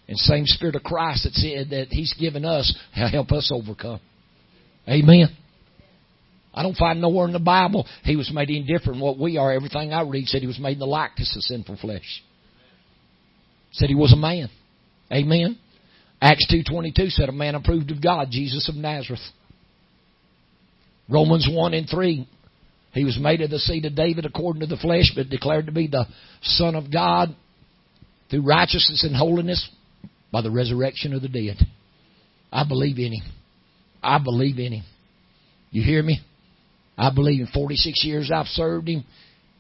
And 0.08 0.18
same 0.18 0.46
Spirit 0.46 0.76
of 0.76 0.84
Christ 0.84 1.24
that 1.24 1.34
said 1.34 1.70
that 1.72 1.88
He's 1.90 2.14
given 2.14 2.46
us 2.46 2.78
help 2.94 3.32
us 3.32 3.52
overcome. 3.54 4.00
Amen. 4.88 5.36
I 6.54 6.64
don't 6.64 6.78
find 6.78 7.02
nowhere 7.02 7.28
in 7.28 7.34
the 7.34 7.40
Bible 7.40 7.86
He 8.04 8.16
was 8.16 8.32
made 8.34 8.50
any 8.50 8.64
different 8.64 9.02
what 9.02 9.20
we 9.20 9.38
are. 9.38 9.52
Everything 9.52 9.92
I 9.92 10.02
read 10.02 10.28
said 10.28 10.42
He 10.42 10.48
was 10.48 10.60
made 10.60 10.74
in 10.74 10.80
the 10.80 10.86
likeness 10.86 11.36
of 11.36 11.44
sinful 11.44 11.78
flesh. 11.78 12.24
Said 13.72 13.90
He 13.90 13.96
was 13.96 14.14
a 14.14 14.18
man. 14.18 14.50
Amen. 15.12 15.58
Acts 16.22 16.48
2.22 16.52 17.12
said 17.12 17.30
a 17.30 17.34
man 17.34 17.56
approved 17.56 17.92
of 17.92 18.02
God, 18.02 18.30
Jesus 18.32 18.68
of 18.70 18.76
Nazareth. 18.76 19.22
Romans 21.10 21.48
1 21.50 21.74
and 21.74 21.88
3 21.88 22.28
he 22.98 23.06
was 23.06 23.20
made 23.20 23.42
of 23.42 23.50
the 23.50 23.60
seed 23.60 23.86
of 23.86 23.96
David 23.96 24.26
according 24.26 24.62
to 24.62 24.68
the 24.68 24.78
flesh, 24.78 25.12
but 25.16 25.30
declared 25.30 25.68
to 25.68 25.72
be 25.72 25.88
the 25.88 26.06
Son 26.42 26.76
of 26.76 26.92
God 26.92 27.36
through 28.30 28.46
righteousness 28.46 29.04
and 29.04 29.16
holiness 29.16 29.70
by 30.32 30.42
the 30.42 30.52
resurrection 30.52 31.14
of 31.14 31.22
the 31.22 31.28
dead. 31.28 31.58
I 32.52 32.68
believe 32.68 32.98
in 32.98 33.14
Him. 33.14 33.24
I 34.02 34.20
believe 34.24 34.58
in 34.58 34.74
Him. 34.74 34.84
You 35.72 35.84
hear 35.84 36.02
me? 36.02 36.20
I 36.98 37.14
believe 37.14 37.42
in 37.42 37.48
46 37.48 38.04
years 38.04 38.32
I've 38.34 38.48
served 38.48 38.88
Him. 38.88 39.04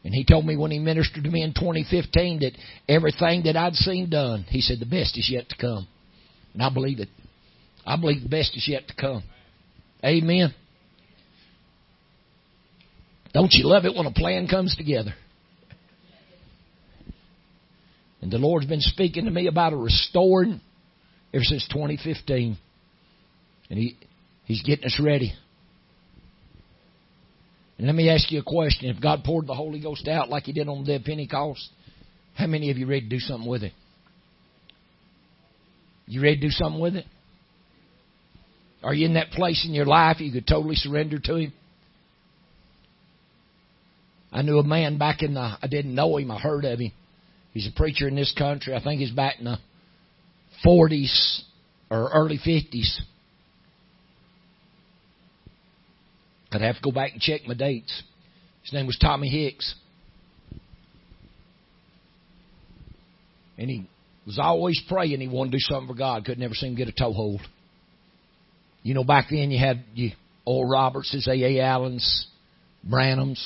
And 0.03 0.13
He 0.13 0.25
told 0.25 0.45
me 0.45 0.55
when 0.55 0.71
He 0.71 0.79
ministered 0.79 1.23
to 1.23 1.29
me 1.29 1.43
in 1.43 1.53
2015 1.53 2.39
that 2.39 2.51
everything 2.87 3.43
that 3.43 3.57
I'd 3.57 3.75
seen 3.75 4.09
done, 4.09 4.45
He 4.49 4.61
said 4.61 4.79
the 4.79 4.85
best 4.85 5.17
is 5.17 5.29
yet 5.31 5.49
to 5.49 5.57
come. 5.57 5.87
And 6.53 6.63
I 6.63 6.73
believe 6.73 6.99
it. 6.99 7.09
I 7.85 7.97
believe 7.97 8.23
the 8.23 8.29
best 8.29 8.55
is 8.55 8.67
yet 8.67 8.87
to 8.87 8.95
come. 8.95 9.23
Amen. 10.03 10.53
Don't 13.37 13.53
you 13.53 13.67
love 13.67 13.85
it 13.85 13.93
when 13.93 14.07
a 14.07 14.11
plan 14.11 14.47
comes 14.47 14.75
together? 14.75 15.13
And 18.19 18.31
the 18.31 18.39
Lord's 18.39 18.65
been 18.65 18.81
speaking 18.81 19.25
to 19.25 19.31
me 19.31 19.45
about 19.45 19.73
a 19.73 19.77
restoring 19.77 20.59
ever 21.31 21.43
since 21.43 21.67
2015. 21.67 22.57
And 23.69 23.77
he, 23.77 23.95
He's 24.45 24.63
getting 24.63 24.85
us 24.85 24.99
ready. 24.99 25.33
And 27.77 27.85
let 27.85 27.95
me 27.95 28.09
ask 28.09 28.31
you 28.31 28.39
a 28.39 28.43
question. 28.43 28.89
If 28.89 28.99
God 28.99 29.23
poured 29.23 29.45
the 29.45 29.53
Holy 29.53 29.81
Ghost 29.81 30.07
out 30.07 30.29
like 30.29 30.45
He 30.45 30.51
did 30.51 30.67
on 30.67 30.79
the 30.79 30.85
day 30.87 30.95
of 30.95 31.03
Pentecost, 31.03 31.69
how 32.33 32.47
many 32.47 32.71
of 32.71 32.79
you 32.79 32.87
ready 32.87 33.01
to 33.01 33.07
do 33.07 33.19
something 33.19 33.47
with 33.47 33.61
it? 33.61 33.73
You 36.07 36.23
ready 36.23 36.37
to 36.37 36.41
do 36.41 36.49
something 36.49 36.81
with 36.81 36.95
it? 36.95 37.05
Are 38.81 38.95
you 38.95 39.05
in 39.05 39.13
that 39.13 39.29
place 39.29 39.63
in 39.63 39.75
your 39.75 39.85
life 39.85 40.21
you 40.21 40.31
could 40.31 40.47
totally 40.47 40.75
surrender 40.75 41.19
to 41.19 41.35
Him? 41.35 41.53
I 44.37 44.43
knew 44.43 44.59
a 44.59 44.63
man 44.63 44.99
back 44.99 45.23
in 45.23 45.33
the, 45.33 45.57
I 45.59 45.65
didn't 45.67 45.95
know 45.95 46.17
him, 46.17 46.29
I 46.29 46.37
heard 46.37 46.63
of 46.63 46.77
him. 46.77 46.91
He's 47.53 47.67
a 47.67 47.75
preacher 47.75 48.07
in 48.07 48.15
this 48.15 48.31
country. 48.37 48.75
I 48.75 48.83
think 48.83 49.01
he's 49.01 49.09
back 49.09 49.39
in 49.39 49.45
the 49.45 49.57
40s 50.63 51.41
or 51.89 52.11
early 52.13 52.37
50s. 52.37 52.99
I'd 56.51 56.61
have 56.61 56.75
to 56.75 56.81
go 56.83 56.91
back 56.91 57.13
and 57.13 57.21
check 57.21 57.47
my 57.47 57.55
dates. 57.55 58.03
His 58.61 58.73
name 58.73 58.85
was 58.85 58.99
Tommy 59.01 59.27
Hicks. 59.27 59.73
And 63.57 63.71
he 63.71 63.89
was 64.27 64.37
always 64.37 64.79
praying 64.87 65.19
he 65.19 65.27
wanted 65.27 65.53
to 65.53 65.57
do 65.57 65.61
something 65.61 65.87
for 65.87 65.97
God. 65.97 66.25
Could 66.25 66.37
never 66.37 66.53
seem 66.53 66.75
to 66.75 66.85
get 66.85 66.93
a 66.93 66.95
toehold. 66.95 67.41
You 68.83 68.93
know, 68.93 69.03
back 69.03 69.29
then 69.31 69.49
you 69.49 69.57
had 69.57 69.83
you 69.95 70.11
Oral 70.45 70.69
Roberts, 70.69 71.27
A.A. 71.27 71.59
Allens, 71.59 72.27
Branhams, 72.87 73.43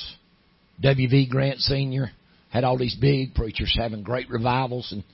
W.V. 0.80 1.28
Grant 1.30 1.60
Sr. 1.60 2.10
had 2.50 2.64
all 2.64 2.78
these 2.78 2.94
big 2.94 3.34
preachers 3.34 3.74
having 3.78 4.02
great 4.02 4.30
revivals, 4.30 4.90
and 4.92 5.04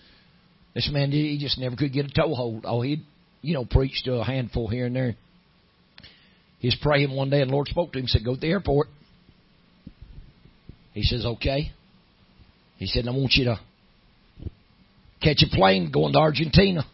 this 0.75 0.89
man 0.93 1.11
he 1.11 1.39
just 1.39 1.59
never 1.59 1.77
could 1.77 1.93
get 1.93 2.07
a 2.07 2.11
toehold. 2.11 2.65
Oh, 2.67 2.83
he'd, 2.83 3.03
you 3.43 3.55
know, 3.55 3.65
preach 3.65 4.03
to 4.05 4.15
a 4.15 4.25
handful 4.25 4.69
here 4.69 4.87
and 4.87 4.97
there. 4.97 5.17
He 6.59 6.69
was 6.69 6.77
praying 6.81 7.15
one 7.15 7.31
day, 7.31 7.41
and 7.41 7.51
the 7.51 7.55
Lord 7.55 7.69
spoke 7.69 7.93
to 7.93 7.99
him 7.99 8.03
and 8.03 8.09
said, 8.09 8.25
Go 8.25 8.35
to 8.35 8.41
the 8.41 8.49
airport. 8.49 8.89
He 10.93 11.03
says, 11.03 11.25
Okay. 11.25 11.73
He 12.79 12.87
said, 12.87 13.07
I 13.09 13.11
want 13.11 13.33
you 13.35 13.47
to 13.47 13.61
catch 15.21 15.43
a 15.43 15.55
plane 15.55 15.91
going 15.93 16.13
to 16.13 16.19
Argentina. 16.19 16.85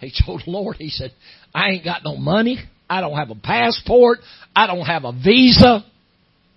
He 0.00 0.12
told 0.26 0.42
the 0.44 0.50
Lord, 0.50 0.76
he 0.76 0.90
said, 0.90 1.12
I 1.54 1.70
ain't 1.70 1.84
got 1.84 2.02
no 2.04 2.16
money. 2.16 2.58
I 2.88 3.00
don't 3.00 3.16
have 3.16 3.30
a 3.30 3.36
passport. 3.36 4.18
I 4.54 4.66
don't 4.66 4.84
have 4.84 5.04
a 5.04 5.12
visa. 5.12 5.84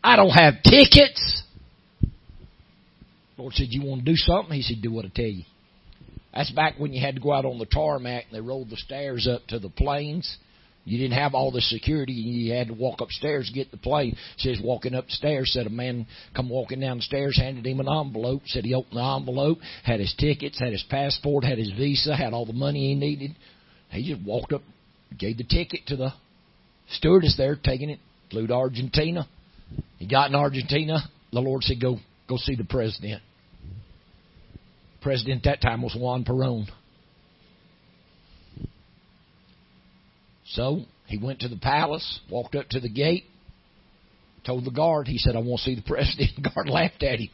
I 0.04 0.16
don't 0.18 0.30
have 0.32 0.56
tickets. 0.64 1.43
Lord 3.38 3.54
said, 3.54 3.68
You 3.70 3.84
want 3.84 4.06
to 4.06 4.12
do 4.12 4.18
something? 4.18 4.56
He 4.56 4.62
said, 4.62 4.82
Do 4.82 4.91
what 4.91 5.06
I 5.06 5.12
tell 5.14 5.26
you. 5.26 5.43
That's 6.34 6.51
back 6.51 6.76
when 6.78 6.93
you 6.93 7.01
had 7.01 7.16
to 7.16 7.22
go 7.22 7.32
out 7.32 7.45
on 7.45 7.60
the 7.60 7.66
tarmac 7.66 8.26
and 8.26 8.36
they 8.36 8.41
rolled 8.41 8.70
the 8.70 8.78
stairs 8.78 9.28
up 9.32 9.45
to 9.47 9.60
the 9.60 9.70
planes. 9.70 10.38
You 10.86 10.97
didn't 10.97 11.18
have 11.18 11.34
all 11.34 11.51
the 11.51 11.62
security. 11.62 12.14
And 12.14 12.34
you 12.34 12.54
had 12.54 12.68
to 12.68 12.74
walk 12.74 12.99
upstairs 12.99 13.47
to 13.47 13.54
get 13.54 13.72
the 13.72 13.78
plane. 13.78 14.18
Says 14.38 14.60
walking 14.62 14.93
upstairs. 14.93 15.51
Said 15.54 15.68
a 15.68 15.70
man 15.70 16.08
come 16.36 16.49
walking 16.49 16.82
down 16.82 16.97
the 16.97 17.04
stairs, 17.04 17.38
handed 17.38 17.66
him 17.66 17.80
an 17.80 17.88
envelope. 17.88 18.41
Said 18.47 18.66
he 18.66 18.74
opened 18.74 18.97
the 18.97 19.16
envelope, 19.18 19.60
had 19.84 19.99
his 19.99 20.14
tickets, 20.18 20.60
had 20.60 20.74
his 20.74 20.84
passport, 20.89 21.45
had 21.45 21.58
his 21.58 21.72
visa, 21.72 22.16
had 22.16 22.34
all 22.34 22.45
the 22.45 22.54
money 22.54 22.89
he 22.89 22.95
needed. 22.95 23.36
He 23.91 24.14
just 24.14 24.26
walked 24.28 24.51
up, 24.51 24.64
gave 25.18 25.38
the 25.38 25.43
ticket 25.43 25.82
to 25.88 25.95
the 25.95 26.14
stewardess 26.89 27.38
there, 27.38 27.56
taking 27.56 27.89
it, 27.89 27.99
flew 28.30 28.47
to 28.47 28.54
Argentina. 28.54 29.28
He 29.97 30.07
got 30.07 30.30
in 30.30 30.36
Argentina. 30.36 30.99
The 31.32 31.39
Lord 31.39 31.63
said, 31.63 31.80
"Go, 31.80 31.99
go 32.28 32.38
see 32.38 32.55
the 32.55 32.63
president." 32.63 33.21
President 35.01 35.45
at 35.45 35.61
that 35.61 35.61
time 35.61 35.82
was 35.82 35.95
Juan 35.95 36.24
Perón. 36.24 36.67
So 40.45 40.84
he 41.07 41.17
went 41.17 41.39
to 41.39 41.47
the 41.47 41.57
palace, 41.57 42.19
walked 42.30 42.55
up 42.55 42.69
to 42.69 42.80
the 42.80 42.89
gate, 42.89 43.26
told 44.45 44.65
the 44.65 44.71
guard. 44.71 45.07
He 45.07 45.17
said, 45.17 45.36
"I 45.36 45.39
want 45.39 45.61
to 45.61 45.63
see 45.63 45.76
the 45.76 45.82
president." 45.86 46.32
The 46.36 46.49
guard 46.49 46.69
laughed 46.69 47.03
at 47.03 47.19
him. 47.19 47.30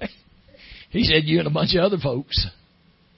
he 0.90 1.04
said, 1.04 1.24
"You 1.24 1.38
and 1.38 1.48
a 1.48 1.50
bunch 1.50 1.74
of 1.74 1.84
other 1.84 1.98
folks." 1.98 2.46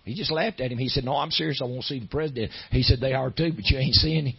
He 0.04 0.14
just 0.14 0.30
laughed 0.30 0.60
at 0.60 0.72
him. 0.72 0.78
He 0.78 0.88
said, 0.88 1.04
"No, 1.04 1.16
I'm 1.16 1.30
serious. 1.30 1.60
I 1.62 1.66
want 1.66 1.82
to 1.82 1.86
see 1.86 2.00
the 2.00 2.06
president." 2.06 2.52
He 2.70 2.82
said, 2.82 3.00
"They 3.00 3.12
are 3.12 3.30
too, 3.30 3.52
but 3.54 3.66
you 3.66 3.78
ain't 3.78 3.94
seeing 3.94 4.26
him." 4.26 4.36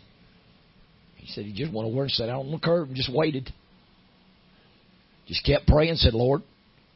He 1.17 1.27
said 1.32 1.45
he 1.45 1.53
just 1.53 1.71
went 1.71 1.88
over 1.88 2.03
and 2.03 2.11
sat 2.11 2.30
out 2.30 2.41
on 2.41 2.51
the 2.51 2.59
curb 2.59 2.88
and 2.88 2.95
just 2.95 3.13
waited. 3.13 3.53
Just 5.30 5.45
kept 5.45 5.67
praying, 5.67 5.93
said, 5.95 6.15
Lord, 6.15 6.41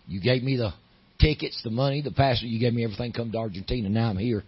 you 0.08 0.20
gave 0.20 0.42
me 0.42 0.58
the 0.58 0.74
tickets, 1.20 1.62
the 1.64 1.70
money, 1.70 2.02
the 2.02 2.10
passport, 2.10 2.50
you 2.50 2.60
gave 2.60 2.74
me 2.74 2.84
everything 2.84 3.14
come 3.14 3.32
to 3.32 3.38
Argentina, 3.38 3.88
now 3.88 4.10
I'm 4.10 4.18
here. 4.18 4.44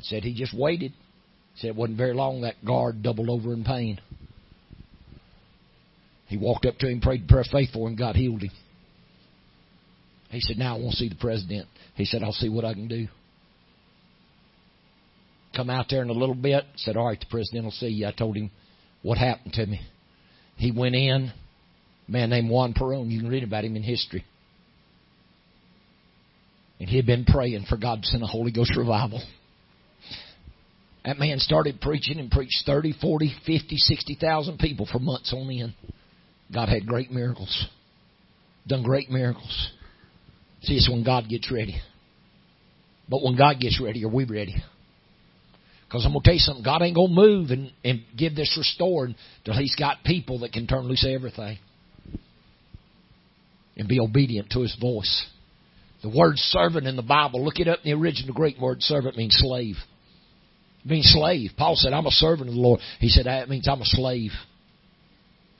said 0.00 0.24
he 0.24 0.34
just 0.34 0.52
waited. 0.52 0.90
He 1.54 1.60
said 1.60 1.68
it 1.68 1.76
wasn't 1.76 1.98
very 1.98 2.14
long 2.14 2.40
that 2.40 2.56
guard 2.64 3.04
doubled 3.04 3.30
over 3.30 3.52
in 3.52 3.62
pain. 3.62 4.00
He 6.26 6.36
walked 6.36 6.66
up 6.66 6.78
to 6.78 6.88
him, 6.88 7.00
prayed 7.00 7.22
a 7.22 7.26
prayer 7.28 7.42
of 7.42 7.46
faith 7.46 7.70
for 7.72 7.88
him, 7.88 7.94
God 7.94 8.16
healed 8.16 8.42
him. 8.42 8.50
He 10.30 10.40
said, 10.40 10.58
Now 10.58 10.76
I 10.76 10.80
want 10.80 10.90
to 10.90 10.96
see 10.96 11.08
the 11.08 11.14
president. 11.14 11.68
He 11.94 12.06
said, 12.06 12.24
I'll 12.24 12.32
see 12.32 12.48
what 12.48 12.64
I 12.64 12.74
can 12.74 12.88
do. 12.88 13.06
Come 15.54 15.70
out 15.70 15.86
there 15.88 16.02
in 16.02 16.08
a 16.08 16.12
little 16.12 16.34
bit. 16.34 16.64
Said, 16.74 16.96
All 16.96 17.06
right, 17.06 17.20
the 17.20 17.26
president 17.30 17.64
will 17.64 17.70
see 17.70 17.86
you. 17.86 18.08
I 18.08 18.10
told 18.10 18.36
him 18.36 18.50
what 19.02 19.16
happened 19.16 19.52
to 19.54 19.66
me. 19.66 19.80
He 20.56 20.72
went 20.72 20.96
in, 20.96 21.32
man 22.08 22.30
named 22.30 22.50
Juan 22.50 22.74
Perón. 22.74 23.10
You 23.10 23.20
can 23.20 23.28
read 23.28 23.44
about 23.44 23.64
him 23.64 23.76
in 23.76 23.82
history. 23.82 24.24
And 26.78 26.88
he 26.88 26.96
had 26.96 27.06
been 27.06 27.24
praying 27.24 27.64
for 27.68 27.76
God 27.76 28.02
to 28.02 28.08
send 28.08 28.22
a 28.22 28.26
Holy 28.26 28.52
Ghost 28.52 28.76
revival. 28.76 29.22
That 31.04 31.18
man 31.18 31.38
started 31.38 31.80
preaching 31.80 32.18
and 32.18 32.30
preached 32.30 32.64
30, 32.66 32.94
40, 33.00 33.32
50, 33.46 33.76
60,000 33.76 34.58
people 34.58 34.86
for 34.90 34.98
months 34.98 35.32
on 35.32 35.50
end. 35.50 35.74
God 36.52 36.68
had 36.68 36.86
great 36.86 37.10
miracles. 37.10 37.66
Done 38.66 38.82
great 38.82 39.08
miracles. 39.08 39.70
See, 40.62 40.74
it's 40.74 40.90
when 40.90 41.04
God 41.04 41.28
gets 41.28 41.50
ready. 41.50 41.80
But 43.08 43.22
when 43.22 43.36
God 43.36 43.60
gets 43.60 43.80
ready, 43.80 44.04
are 44.04 44.08
we 44.08 44.24
ready? 44.24 44.56
Because 45.86 46.04
I'm 46.04 46.12
going 46.12 46.22
to 46.22 46.28
tell 46.28 46.34
you 46.34 46.40
something. 46.40 46.64
God 46.64 46.82
ain't 46.82 46.96
going 46.96 47.10
to 47.10 47.14
move 47.14 47.50
and, 47.50 47.72
and 47.84 48.02
give 48.16 48.34
this 48.34 48.52
restored 48.58 49.14
till 49.44 49.54
He's 49.54 49.76
got 49.76 50.02
people 50.04 50.40
that 50.40 50.52
can 50.52 50.66
turn 50.66 50.88
loose 50.88 51.06
everything 51.08 51.58
and 53.76 53.88
be 53.88 54.00
obedient 54.00 54.50
to 54.50 54.60
His 54.60 54.76
voice. 54.80 55.26
The 56.02 56.08
word 56.08 56.36
servant 56.36 56.86
in 56.86 56.96
the 56.96 57.02
Bible, 57.02 57.44
look 57.44 57.58
it 57.58 57.68
up 57.68 57.80
in 57.82 57.90
the 57.90 58.00
original 58.00 58.34
Greek 58.34 58.58
word 58.58 58.82
servant 58.82 59.16
means 59.16 59.36
slave. 59.38 59.76
It 60.84 60.90
means 60.90 61.10
slave. 61.12 61.50
Paul 61.56 61.74
said, 61.76 61.92
I'm 61.92 62.06
a 62.06 62.10
servant 62.10 62.48
of 62.48 62.54
the 62.54 62.60
Lord. 62.60 62.80
He 63.00 63.08
said, 63.08 63.26
that 63.26 63.48
means 63.48 63.66
I'm 63.68 63.80
a 63.80 63.86
slave. 63.86 64.30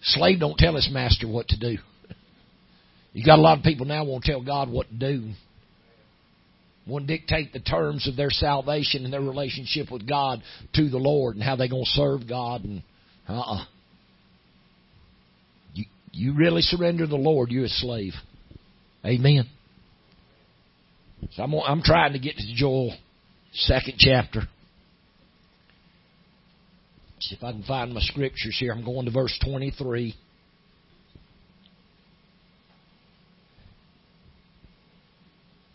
Slave 0.03 0.39
don't 0.39 0.59
tell 0.59 0.77
his 0.77 0.89
master 0.93 1.27
what 1.27 1.49
to 1.49 1.59
do. 1.59 1.79
You 3.13 3.25
got 3.25 3.39
a 3.39 3.43
lot 3.43 3.59
of 3.59 3.65
people 3.65 3.87
now 3.87 4.05
won't 4.05 4.25
tell 4.25 4.45
God 4.45 4.71
what 4.71 4.89
to 4.89 4.95
do. 4.95 5.31
Won't 6.87 7.07
dictate 7.07 7.53
the 7.53 7.61
terms 7.61 8.07
of 8.07 8.15
their 8.15 8.31
salvation 8.31 9.05
and 9.05 9.13
their 9.13 9.21
relationship 9.21 9.91
with 9.91 10.07
God 10.07 10.43
to 10.75 10.89
the 10.89 10.99
Lord 10.99 11.35
and 11.35 11.43
how 11.43 11.57
they're 11.57 11.69
going 11.69 11.85
to 11.85 11.91
serve 11.91 12.29
God 12.29 12.63
and 12.63 12.83
uh-uh. 13.29 13.65
You, 16.17 16.33
really 16.33 16.63
surrender 16.63 17.05
to 17.05 17.11
the 17.11 17.17
Lord, 17.17 17.51
you're 17.51 17.67
a 17.67 17.69
slave. 17.69 18.15
Amen. 19.05 19.47
So 21.33 21.43
I'm, 21.43 21.53
I'm 21.55 21.83
trying 21.83 22.15
to 22.15 22.19
get 22.19 22.37
to 22.37 22.55
Joel, 22.55 22.97
second 23.53 23.97
chapter. 23.99 24.43
See 27.21 27.35
if 27.35 27.45
I 27.45 27.53
can 27.53 27.65
find 27.65 27.93
my 27.93 28.01
scriptures 28.01 28.57
here. 28.59 28.73
I'm 28.73 28.83
going 28.83 29.05
to 29.05 29.11
verse 29.11 29.39
23. 29.45 30.15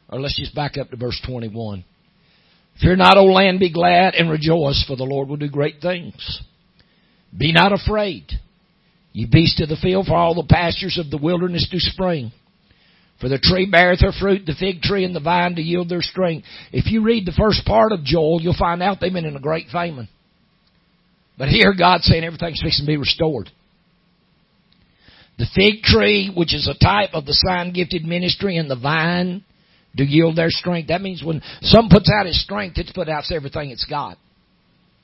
Or 0.10 0.20
let's 0.20 0.40
just 0.40 0.56
back 0.56 0.76
up 0.78 0.90
to 0.90 0.98
verse 0.98 1.22
21. 1.24 1.86
Fear 2.82 2.96
not, 2.96 3.18
O 3.18 3.26
land, 3.26 3.60
be 3.60 3.72
glad 3.72 4.16
and 4.16 4.32
rejoice, 4.32 4.84
for 4.88 4.96
the 4.96 5.04
Lord 5.04 5.30
will 5.30 5.38
do 5.38 5.50
great 5.50 5.82
things. 5.82 6.42
Be 7.38 7.52
not 7.52 7.72
afraid, 7.72 8.26
ye 9.14 9.26
beasts 9.26 9.62
of 9.62 9.70
the 9.70 9.76
field, 9.76 10.08
for 10.08 10.16
all 10.16 10.36
the 10.36 10.44
pastures 10.44 10.98
of 10.98 11.10
the 11.10 11.18
wilderness 11.18 11.68
do 11.72 11.80
spring. 11.80 12.32
For 13.20 13.30
the 13.30 13.38
tree 13.38 13.68
beareth 13.70 14.02
her 14.02 14.12
fruit, 14.12 14.46
the 14.48 14.56
fig 14.60 14.82
tree 14.82 15.06
and 15.06 15.16
the 15.16 15.20
vine 15.20 15.56
to 15.56 15.62
yield 15.62 15.90
their 15.90 16.02
strength. 16.02 16.48
If 16.74 16.92
you 16.92 17.04
read 17.04 17.26
the 17.26 17.32
first 17.38 17.64
part 17.66 17.92
of 17.92 18.04
Joel, 18.04 18.42
you'll 18.42 18.56
find 18.58 18.82
out 18.82 18.98
they've 19.00 19.14
been 19.14 19.26
in 19.26 19.36
a 19.36 19.40
great 19.42 19.68
famine. 19.72 20.10
But 21.38 21.50
here 21.50 21.74
God's 21.78 22.06
saying 22.06 22.24
everything's 22.24 22.62
fixing 22.62 22.86
to 22.86 22.92
be 22.92 22.98
restored. 22.98 23.50
The 25.38 25.46
fig 25.56 25.84
tree, 25.84 26.32
which 26.36 26.54
is 26.54 26.68
a 26.68 26.78
type 26.78 27.12
of 27.14 27.26
the 27.26 27.34
sign 27.34 27.74
gifted 27.74 28.06
ministry, 28.06 28.58
and 28.58 28.70
the 28.70 28.76
vine 28.76 29.44
do 29.96 30.04
yield 30.04 30.36
their 30.36 30.50
strength. 30.50 30.88
That 30.88 31.02
means 31.02 31.24
when 31.24 31.42
some 31.62 31.90
puts 31.90 32.12
out 32.12 32.28
its 32.28 32.42
strength, 32.42 32.78
it's 32.78 32.92
put 32.92 33.10
out 33.10 33.24
everything 33.32 33.70
it's 33.70 33.86
got. 33.86 34.18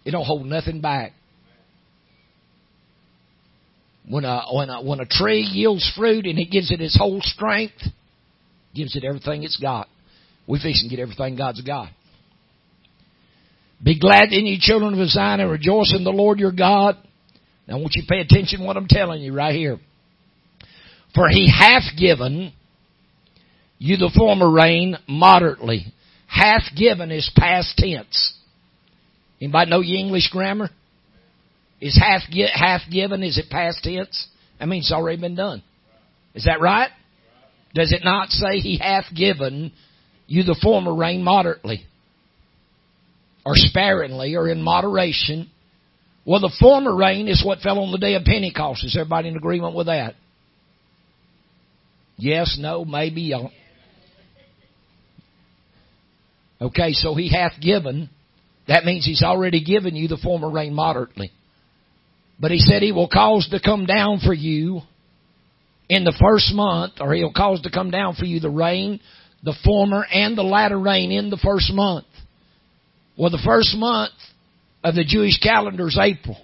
It 0.05 0.11
don't 0.11 0.25
hold 0.25 0.45
nothing 0.45 0.81
back. 0.81 1.13
When 4.09 4.23
a, 4.23 4.43
when 4.51 4.69
a, 4.69 4.81
when 4.81 4.99
a 4.99 5.05
tree 5.05 5.41
yields 5.41 5.91
fruit 5.97 6.25
and 6.25 6.39
it 6.39 6.49
gives 6.49 6.71
it 6.71 6.81
its 6.81 6.97
whole 6.97 7.19
strength, 7.21 7.83
gives 8.73 8.95
it 8.95 9.03
everything 9.03 9.43
it's 9.43 9.57
got. 9.57 9.87
We 10.47 10.59
fix 10.59 10.81
and 10.81 10.89
get 10.89 10.99
everything 10.99 11.35
God's 11.35 11.61
got. 11.61 11.89
Be 13.83 13.99
glad 13.99 14.31
in 14.31 14.45
you 14.45 14.57
children 14.59 14.99
of 14.99 15.07
Zion 15.09 15.41
and 15.41 15.51
rejoice 15.51 15.93
in 15.95 16.03
the 16.03 16.11
Lord 16.11 16.39
your 16.39 16.53
God. 16.53 16.95
Now 17.67 17.75
I 17.75 17.79
want 17.79 17.93
you 17.95 18.03
to 18.03 18.07
pay 18.07 18.21
attention 18.21 18.59
to 18.59 18.65
what 18.65 18.77
I'm 18.77 18.87
telling 18.87 19.21
you 19.21 19.33
right 19.33 19.53
here. 19.53 19.77
For 21.13 21.27
he 21.29 21.51
hath 21.51 21.97
given 21.97 22.53
you 23.77 23.97
the 23.97 24.11
former 24.15 24.49
rain 24.49 24.97
moderately. 25.07 25.85
Hath 26.27 26.63
given 26.75 27.11
is 27.11 27.29
past 27.35 27.77
tense. 27.77 28.35
Anybody 29.41 29.69
know 29.69 29.81
your 29.81 29.99
English 29.99 30.29
grammar? 30.31 30.69
Is 31.79 31.97
half, 31.97 32.21
half 32.53 32.81
given, 32.91 33.23
is 33.23 33.37
it 33.37 33.49
past 33.49 33.83
tense? 33.83 34.27
That 34.59 34.67
means 34.67 34.85
it's 34.85 34.91
already 34.91 35.21
been 35.21 35.35
done. 35.35 35.61
Is 36.33 36.45
that 36.45 36.59
right? 36.59 36.89
Does 37.75 37.91
it 37.91 38.03
not 38.03 38.29
say 38.29 38.59
he 38.59 38.77
hath 38.77 39.05
given 39.15 39.71
you 40.25 40.43
the 40.43 40.57
former 40.61 40.95
rain 40.95 41.23
moderately? 41.23 41.85
Or 43.45 43.53
sparingly 43.55 44.35
or 44.35 44.49
in 44.49 44.61
moderation? 44.61 45.49
Well, 46.25 46.41
the 46.41 46.53
former 46.59 46.95
rain 46.95 47.27
is 47.27 47.43
what 47.45 47.59
fell 47.59 47.79
on 47.79 47.91
the 47.91 47.97
day 47.97 48.15
of 48.15 48.23
Pentecost. 48.23 48.83
Is 48.83 48.97
everybody 48.97 49.29
in 49.29 49.37
agreement 49.37 49.75
with 49.75 49.87
that? 49.87 50.15
Yes, 52.17 52.57
no, 52.59 52.83
maybe. 52.83 53.33
Okay, 56.59 56.93
so 56.93 57.13
he 57.13 57.29
hath 57.29 57.53
given. 57.61 58.09
That 58.67 58.83
means 58.83 59.05
he's 59.05 59.23
already 59.23 59.63
given 59.63 59.95
you 59.95 60.07
the 60.07 60.17
former 60.17 60.49
rain 60.49 60.73
moderately. 60.73 61.31
But 62.39 62.51
he 62.51 62.59
said 62.59 62.81
he 62.81 62.91
will 62.91 63.09
cause 63.09 63.47
to 63.49 63.59
come 63.59 63.85
down 63.85 64.19
for 64.19 64.33
you 64.33 64.81
in 65.89 66.03
the 66.03 66.15
first 66.19 66.53
month, 66.53 66.93
or 66.99 67.13
he'll 67.13 67.33
cause 67.33 67.61
to 67.61 67.71
come 67.71 67.91
down 67.91 68.15
for 68.15 68.25
you 68.25 68.39
the 68.39 68.49
rain, 68.49 68.99
the 69.43 69.55
former 69.63 70.05
and 70.05 70.37
the 70.37 70.43
latter 70.43 70.79
rain 70.79 71.11
in 71.11 71.29
the 71.29 71.37
first 71.37 71.73
month. 71.73 72.05
Well, 73.17 73.31
the 73.31 73.41
first 73.43 73.75
month 73.75 74.13
of 74.83 74.95
the 74.95 75.03
Jewish 75.03 75.39
calendar 75.39 75.87
is 75.87 75.97
April. 75.99 76.37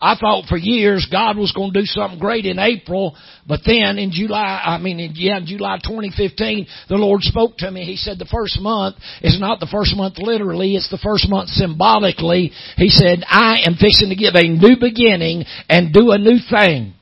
I 0.00 0.14
thought 0.14 0.44
for 0.48 0.56
years 0.56 1.08
God 1.10 1.36
was 1.36 1.50
going 1.50 1.72
to 1.72 1.80
do 1.80 1.86
something 1.86 2.20
great 2.20 2.46
in 2.46 2.60
April, 2.60 3.16
but 3.48 3.60
then 3.66 3.98
in 3.98 4.12
July, 4.12 4.62
I 4.64 4.78
mean, 4.78 5.00
in, 5.00 5.12
yeah, 5.16 5.38
in 5.38 5.46
July 5.46 5.78
2015, 5.82 6.66
the 6.88 6.94
Lord 6.94 7.22
spoke 7.22 7.56
to 7.58 7.70
me. 7.70 7.84
He 7.84 7.96
said 7.96 8.18
the 8.18 8.28
first 8.30 8.60
month 8.60 8.96
is 9.22 9.40
not 9.40 9.58
the 9.58 9.66
first 9.66 9.96
month 9.96 10.18
literally, 10.18 10.76
it's 10.76 10.90
the 10.90 11.02
first 11.02 11.28
month 11.28 11.48
symbolically. 11.48 12.52
He 12.76 12.90
said, 12.90 13.24
I 13.26 13.62
am 13.66 13.74
fixing 13.74 14.10
to 14.10 14.14
give 14.14 14.34
a 14.36 14.46
new 14.46 14.76
beginning 14.78 15.44
and 15.68 15.92
do 15.92 16.12
a 16.12 16.18
new 16.18 16.38
thing. 16.48 16.94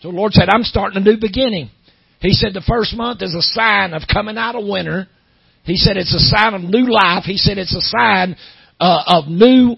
So 0.00 0.10
the 0.10 0.16
Lord 0.16 0.32
said, 0.32 0.48
I'm 0.48 0.64
starting 0.64 1.00
a 1.00 1.04
new 1.04 1.16
beginning. 1.20 1.70
He 2.20 2.32
said 2.32 2.54
the 2.54 2.64
first 2.66 2.96
month 2.96 3.22
is 3.22 3.34
a 3.34 3.42
sign 3.42 3.94
of 3.94 4.02
coming 4.12 4.36
out 4.36 4.56
of 4.56 4.66
winter. 4.66 5.06
He 5.62 5.76
said 5.76 5.96
it's 5.96 6.14
a 6.14 6.18
sign 6.18 6.54
of 6.54 6.62
new 6.62 6.90
life. 6.90 7.22
He 7.24 7.36
said 7.36 7.56
it's 7.58 7.74
a 7.74 7.80
sign 7.80 8.36
uh, 8.80 9.02
of 9.06 9.28
new 9.28 9.76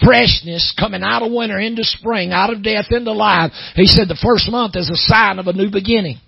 freshness 0.00 0.74
coming 0.78 1.02
out 1.02 1.22
of 1.22 1.32
winter 1.32 1.58
into 1.58 1.84
spring, 1.84 2.32
out 2.32 2.52
of 2.52 2.62
death 2.62 2.86
into 2.90 3.12
life. 3.12 3.52
He 3.74 3.86
said 3.86 4.08
the 4.08 4.18
first 4.22 4.50
month 4.50 4.76
is 4.76 4.90
a 4.90 4.96
sign 4.96 5.38
of 5.38 5.46
a 5.46 5.52
new 5.52 5.70
beginning. 5.70 6.18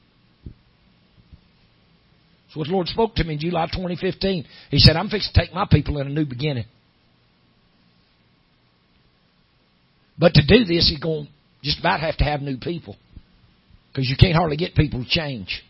So 2.50 2.60
what 2.60 2.68
the 2.68 2.74
Lord 2.74 2.86
spoke 2.86 3.16
to 3.16 3.24
me 3.24 3.34
in 3.34 3.40
July 3.40 3.66
2015. 3.66 4.46
He 4.70 4.78
said, 4.78 4.94
I'm 4.94 5.08
fixing 5.08 5.32
to 5.34 5.40
take 5.40 5.52
my 5.52 5.66
people 5.68 5.98
in 5.98 6.06
a 6.06 6.10
new 6.10 6.24
beginning. 6.24 6.66
But 10.16 10.34
to 10.34 10.46
do 10.46 10.64
this, 10.64 10.88
He's 10.88 11.00
going 11.00 11.26
to 11.26 11.32
just 11.64 11.80
about 11.80 11.98
have 12.00 12.16
to 12.18 12.24
have 12.24 12.42
new 12.42 12.58
people. 12.58 12.96
Because 13.90 14.08
you 14.08 14.16
can't 14.16 14.36
hardly 14.36 14.56
get 14.56 14.74
people 14.76 15.02
to 15.02 15.08
change. 15.08 15.64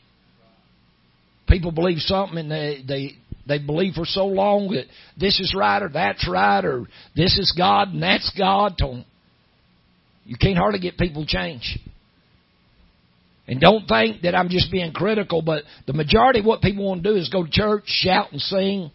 People 1.48 1.72
believe 1.72 1.98
something 1.98 2.38
and 2.38 2.50
they, 2.50 2.82
they, 2.86 3.10
they 3.46 3.58
believe 3.58 3.94
for 3.94 4.04
so 4.04 4.26
long 4.26 4.68
that 4.68 4.86
this 5.18 5.38
is 5.38 5.54
right 5.56 5.82
or 5.82 5.88
that's 5.88 6.26
right 6.28 6.64
or 6.64 6.86
this 7.14 7.38
is 7.38 7.54
God 7.56 7.88
and 7.88 8.02
that's 8.02 8.32
God. 8.38 8.80
You 10.24 10.36
can't 10.40 10.56
hardly 10.56 10.80
get 10.80 10.96
people 10.96 11.26
to 11.26 11.30
change. 11.30 11.78
And 13.46 13.60
don't 13.60 13.86
think 13.86 14.22
that 14.22 14.34
I'm 14.34 14.48
just 14.48 14.72
being 14.72 14.92
critical, 14.92 15.42
but 15.42 15.64
the 15.86 15.92
majority 15.92 16.40
of 16.40 16.46
what 16.46 16.62
people 16.62 16.88
want 16.88 17.02
to 17.02 17.10
do 17.10 17.16
is 17.16 17.28
go 17.28 17.44
to 17.44 17.50
church, 17.50 17.84
shout 17.86 18.32
and 18.32 18.40
sing, 18.40 18.90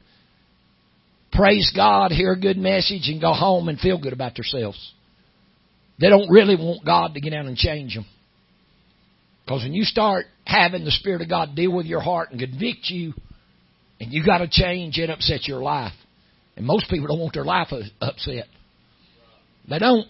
praise 1.32 1.72
God, 1.76 2.12
hear 2.12 2.32
a 2.32 2.40
good 2.40 2.58
message, 2.58 3.10
and 3.10 3.22
go 3.22 3.32
home 3.32 3.70
and 3.70 3.80
feel 3.80 4.00
good 4.00 4.14
about 4.14 4.36
themselves. 4.36 4.94
They 6.00 6.10
don't 6.10 6.32
really 6.32 6.56
want 6.56 6.84
God 6.84 7.14
to 7.14 7.22
get 7.22 7.32
down 7.32 7.46
and 7.46 7.58
change 7.58 7.94
them. 7.94 8.06
Because 9.46 9.64
when 9.64 9.74
you 9.74 9.84
start 9.84 10.26
having 10.46 10.86
the 10.86 10.92
Spirit 10.92 11.22
of 11.22 11.30
God 11.30 11.56
deal 11.56 11.72
with 11.72 11.86
your 11.86 12.02
heart 12.02 12.32
and 12.32 12.40
convict 12.40 12.90
you, 12.90 13.14
and 14.00 14.14
you 14.14 14.24
got 14.26 14.40
to 14.40 14.48
change, 14.50 14.98
it 14.98 15.10
upsets 15.10 15.48
your 15.48 15.62
life. 15.62 15.94
And 16.56 16.66
most 16.66 16.90
people 16.90 17.08
don't 17.08 17.20
want 17.20 17.34
their 17.34 17.46
life 17.46 17.68
upset. 18.02 18.46
They 19.70 19.80
don't. 19.80 20.08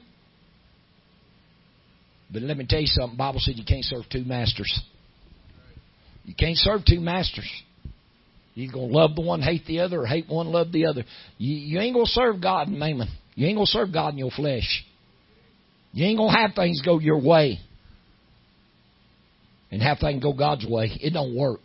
But 2.31 2.43
let 2.43 2.57
me 2.57 2.65
tell 2.67 2.79
you 2.79 2.87
something. 2.87 3.15
The 3.15 3.17
Bible 3.17 3.39
said 3.39 3.55
you 3.57 3.65
can't 3.65 3.83
serve 3.83 4.03
two 4.11 4.23
masters. 4.23 4.81
You 6.23 6.35
can't 6.37 6.57
serve 6.57 6.81
two 6.87 6.99
masters. 6.99 7.49
You're 8.53 8.71
going 8.71 8.89
to 8.89 8.95
love 8.95 9.15
the 9.15 9.21
one, 9.21 9.41
hate 9.41 9.65
the 9.65 9.79
other, 9.79 10.01
or 10.01 10.05
hate 10.05 10.27
one, 10.27 10.47
love 10.47 10.71
the 10.71 10.85
other. 10.85 11.03
You, 11.37 11.55
you 11.55 11.79
ain't 11.79 11.93
going 11.93 12.05
to 12.05 12.11
serve 12.11 12.41
God 12.41 12.67
in 12.67 12.77
mammon. 12.77 13.07
You 13.35 13.47
ain't 13.47 13.57
going 13.57 13.65
to 13.65 13.71
serve 13.71 13.93
God 13.93 14.13
in 14.13 14.19
your 14.19 14.31
flesh. 14.31 14.85
You 15.93 16.05
ain't 16.05 16.17
going 16.17 16.33
to 16.33 16.39
have 16.39 16.55
things 16.55 16.81
go 16.83 16.99
your 16.99 17.21
way 17.21 17.59
and 19.71 19.81
have 19.81 19.99
things 19.99 20.21
go 20.21 20.33
God's 20.33 20.65
way. 20.67 20.91
It 21.01 21.13
don't 21.13 21.35
work. 21.35 21.61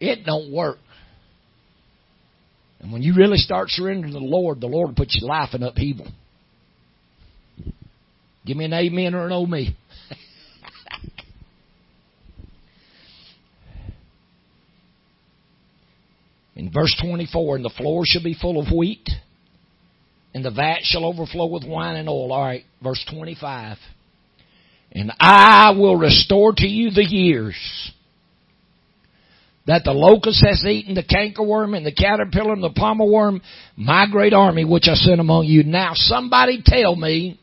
It 0.00 0.24
don't 0.24 0.52
work. 0.52 0.78
And 2.80 2.92
when 2.92 3.02
you 3.02 3.14
really 3.14 3.38
start 3.38 3.70
surrendering 3.70 4.12
to 4.12 4.18
the 4.18 4.24
Lord, 4.24 4.60
the 4.60 4.66
Lord 4.66 4.88
will 4.88 4.94
put 4.94 5.14
your 5.14 5.28
life 5.28 5.54
in 5.54 5.62
upheaval. 5.62 6.08
Give 8.44 8.56
me 8.56 8.66
an 8.66 8.72
amen 8.72 9.14
or 9.14 9.26
an 9.26 9.32
oh 9.32 9.46
me. 9.46 9.76
In 16.54 16.72
verse 16.72 16.96
24, 17.02 17.56
and 17.56 17.64
the 17.64 17.70
floor 17.70 18.04
shall 18.06 18.22
be 18.22 18.34
full 18.34 18.60
of 18.60 18.72
wheat, 18.72 19.08
and 20.32 20.44
the 20.44 20.50
vat 20.50 20.78
shall 20.82 21.04
overflow 21.04 21.46
with 21.46 21.64
wine 21.66 21.96
and 21.96 22.08
oil. 22.08 22.32
All 22.32 22.40
right, 22.40 22.64
verse 22.82 23.04
25. 23.10 23.78
And 24.92 25.12
I 25.18 25.72
will 25.76 25.96
restore 25.96 26.52
to 26.56 26.66
you 26.66 26.90
the 26.90 27.04
years 27.04 27.92
that 29.66 29.82
the 29.84 29.92
locust 29.92 30.44
has 30.46 30.64
eaten, 30.64 30.94
the 30.94 31.02
cankerworm 31.02 31.76
and 31.76 31.84
the 31.84 31.92
caterpillar 31.92 32.52
and 32.52 32.62
the 32.62 32.70
palmer 32.70 33.04
worm, 33.04 33.42
my 33.76 34.06
great 34.10 34.32
army 34.32 34.64
which 34.64 34.88
I 34.88 34.94
sent 34.94 35.20
among 35.20 35.46
you. 35.46 35.64
Now 35.64 35.92
somebody 35.94 36.62
tell 36.64 36.94
me 36.94 37.40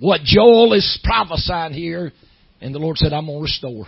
what 0.00 0.22
Joel 0.22 0.72
is 0.72 0.98
prophesying 1.04 1.72
here. 1.72 2.12
And 2.60 2.74
the 2.74 2.78
Lord 2.78 2.96
said, 2.98 3.12
I'm 3.12 3.26
going 3.26 3.38
to 3.38 3.42
restore. 3.42 3.86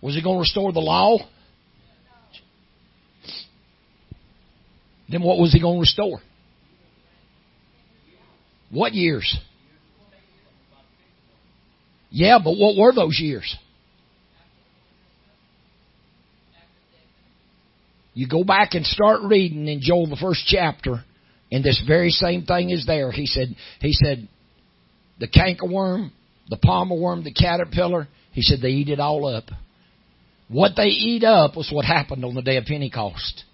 Was 0.00 0.14
he 0.14 0.22
going 0.22 0.36
to 0.36 0.40
restore 0.40 0.72
the 0.72 0.80
law? 0.80 1.18
Then 5.08 5.22
what 5.22 5.38
was 5.38 5.52
he 5.52 5.60
going 5.60 5.76
to 5.76 5.80
restore? 5.80 6.20
What 8.70 8.92
years? 8.94 9.36
Yeah, 12.10 12.38
but 12.42 12.52
what 12.52 12.76
were 12.76 12.94
those 12.94 13.18
years? 13.18 13.56
You 18.14 18.28
go 18.28 18.44
back 18.44 18.74
and 18.74 18.84
start 18.84 19.20
reading 19.22 19.68
in 19.68 19.80
Joel 19.80 20.08
the 20.08 20.16
first 20.16 20.44
chapter, 20.46 21.04
and 21.52 21.64
this 21.64 21.82
very 21.86 22.10
same 22.10 22.44
thing 22.44 22.70
is 22.70 22.86
there. 22.86 23.12
He 23.12 23.26
said, 23.26 23.54
he 23.80 23.92
said, 23.92 24.28
the 25.18 25.28
cankerworm, 25.28 26.10
the 26.48 26.56
palmer 26.56 26.96
worm, 26.96 27.22
the 27.22 27.32
caterpillar, 27.32 28.08
he 28.32 28.42
said 28.42 28.60
they 28.60 28.68
eat 28.68 28.88
it 28.88 29.00
all 29.00 29.26
up. 29.26 29.44
What 30.48 30.72
they 30.76 30.88
eat 30.88 31.22
up 31.22 31.56
was 31.56 31.70
what 31.72 31.84
happened 31.84 32.24
on 32.24 32.34
the 32.34 32.42
day 32.42 32.56
of 32.56 32.64
Pentecost. 32.64 33.44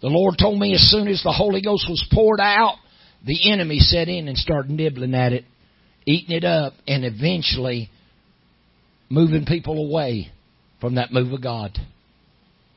The 0.00 0.08
Lord 0.08 0.36
told 0.38 0.60
me 0.60 0.74
as 0.74 0.90
soon 0.90 1.08
as 1.08 1.22
the 1.22 1.32
Holy 1.32 1.62
Ghost 1.62 1.86
was 1.88 2.06
poured 2.12 2.40
out, 2.40 2.76
the 3.26 3.50
enemy 3.50 3.78
set 3.78 4.08
in 4.08 4.28
and 4.28 4.36
started 4.36 4.70
nibbling 4.70 5.14
at 5.14 5.32
it, 5.32 5.44
eating 6.06 6.36
it 6.36 6.44
up, 6.44 6.74
and 6.86 7.04
eventually 7.04 7.90
moving 9.08 9.46
people 9.46 9.88
away 9.88 10.30
from 10.80 10.96
that 10.96 11.12
move 11.12 11.32
of 11.32 11.42
God. 11.42 11.76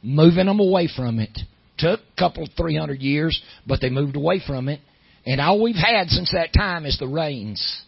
Moving 0.03 0.47
them 0.47 0.59
away 0.59 0.87
from 0.93 1.19
it. 1.19 1.37
Took 1.77 1.99
a 1.99 2.19
couple, 2.19 2.47
three 2.57 2.75
hundred 2.75 3.01
years, 3.01 3.41
but 3.65 3.81
they 3.81 3.89
moved 3.89 4.15
away 4.15 4.41
from 4.45 4.69
it. 4.69 4.79
And 5.25 5.39
all 5.39 5.61
we've 5.61 5.75
had 5.75 6.09
since 6.09 6.31
that 6.31 6.49
time 6.53 6.85
is 6.85 6.97
the 6.97 7.07
rains. 7.07 7.83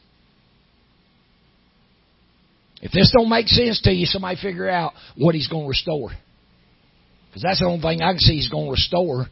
If 2.81 2.91
this 2.91 3.11
don't 3.15 3.29
make 3.29 3.47
sense 3.47 3.81
to 3.83 3.91
you, 3.91 4.05
somebody 4.05 4.37
figure 4.41 4.69
out 4.69 4.93
what 5.15 5.35
he's 5.35 5.47
going 5.47 5.63
to 5.63 5.69
restore. 5.69 6.11
Because 7.29 7.41
that's 7.41 7.59
the 7.59 7.65
only 7.65 7.81
thing 7.81 8.01
I 8.01 8.11
can 8.11 8.19
see 8.19 8.35
he's 8.35 8.49
going 8.49 8.65
to 8.65 8.71
restore. 8.71 9.25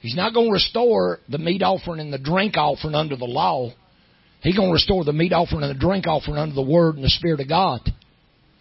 He's 0.00 0.16
not 0.16 0.32
going 0.32 0.46
to 0.46 0.52
restore 0.52 1.18
the 1.28 1.38
meat 1.38 1.62
offering 1.62 2.00
and 2.00 2.12
the 2.12 2.18
drink 2.18 2.56
offering 2.56 2.94
under 2.94 3.16
the 3.16 3.26
law. 3.26 3.70
He's 4.40 4.56
going 4.56 4.68
to 4.68 4.72
restore 4.72 5.04
the 5.04 5.12
meat 5.12 5.32
offering 5.32 5.62
and 5.62 5.74
the 5.74 5.78
drink 5.78 6.06
offering 6.06 6.38
under 6.38 6.54
the 6.54 6.62
Word 6.62 6.94
and 6.94 7.04
the 7.04 7.10
Spirit 7.10 7.40
of 7.40 7.48
God. 7.48 7.80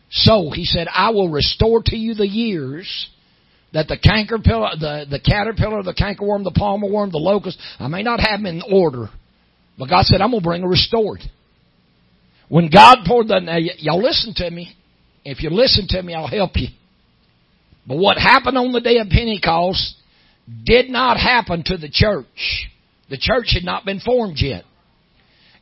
So, 0.10 0.51
he 0.53 0.64
said, 0.64 0.88
I 0.93 1.10
will 1.10 1.30
restore 1.30 1.82
to 1.86 1.95
you 1.95 2.14
the 2.14 2.28
years 2.28 3.10
that 3.74 3.88
the 3.88 3.97
caterpillar, 3.97 4.70
the, 4.80 5.05
the 5.10 5.20
caterpillar, 5.20 5.84
the 5.84 5.93
cankerworm, 5.93 6.43
the 6.43 6.53
palmer 6.55 6.89
worm, 6.89 7.12
the 7.12 7.18
locust, 7.18 7.60
I 7.80 7.88
may 7.88 8.03
not 8.03 8.20
have 8.20 8.39
them 8.39 8.45
in 8.45 8.62
order, 8.72 9.10
but 9.78 9.89
God 9.89 10.05
said, 10.05 10.22
I'm 10.22 10.32
going 10.32 10.41
to 10.41 10.47
bring 10.47 10.64
a 10.64 10.68
restored. 10.68 11.20
When 12.49 12.70
God 12.70 12.99
poured 13.05 13.28
the, 13.28 13.39
now 13.39 13.58
y'all 13.58 14.01
listen 14.01 14.34
to 14.38 14.49
me. 14.49 14.74
If 15.26 15.43
you 15.43 15.49
listen 15.49 15.88
to 15.89 16.01
me, 16.01 16.14
I'll 16.14 16.28
help 16.28 16.51
you. 16.55 16.70
But 17.86 17.97
what 17.97 18.18
happened 18.18 18.58
on 18.58 18.72
the 18.72 18.80
day 18.80 18.97
of 18.97 19.10
Pentecost 19.10 19.95
did 20.64 20.89
not 20.89 21.18
happen 21.18 21.64
to 21.66 21.78
the 21.78 21.89
church. 21.91 22.70
The 23.10 23.18
church 23.18 23.51
had 23.53 23.64
not 23.64 23.84
been 23.84 23.99
formed 23.99 24.38
yet. 24.39 24.64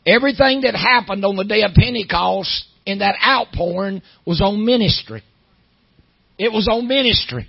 Everything 0.05 0.61
that 0.61 0.75
happened 0.75 1.25
on 1.25 1.35
the 1.35 1.43
day 1.43 1.63
of 1.63 1.73
Pentecost 1.73 2.65
in 2.85 2.99
that 2.99 3.15
outpouring 3.25 4.01
was 4.25 4.41
on 4.41 4.65
ministry. 4.65 5.23
It 6.37 6.51
was 6.51 6.67
on 6.67 6.87
ministry. 6.87 7.47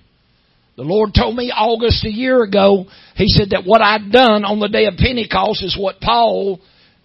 The 0.76 0.82
Lord 0.82 1.14
told 1.14 1.36
me 1.36 1.50
August 1.50 2.04
a 2.04 2.10
year 2.10 2.42
ago, 2.42 2.86
He 3.16 3.28
said 3.28 3.50
that 3.50 3.64
what 3.64 3.80
I'd 3.80 4.12
done 4.12 4.44
on 4.44 4.60
the 4.60 4.68
day 4.68 4.86
of 4.86 4.96
Pentecost 4.96 5.62
is 5.62 5.76
what 5.78 6.00
Paul 6.00 6.60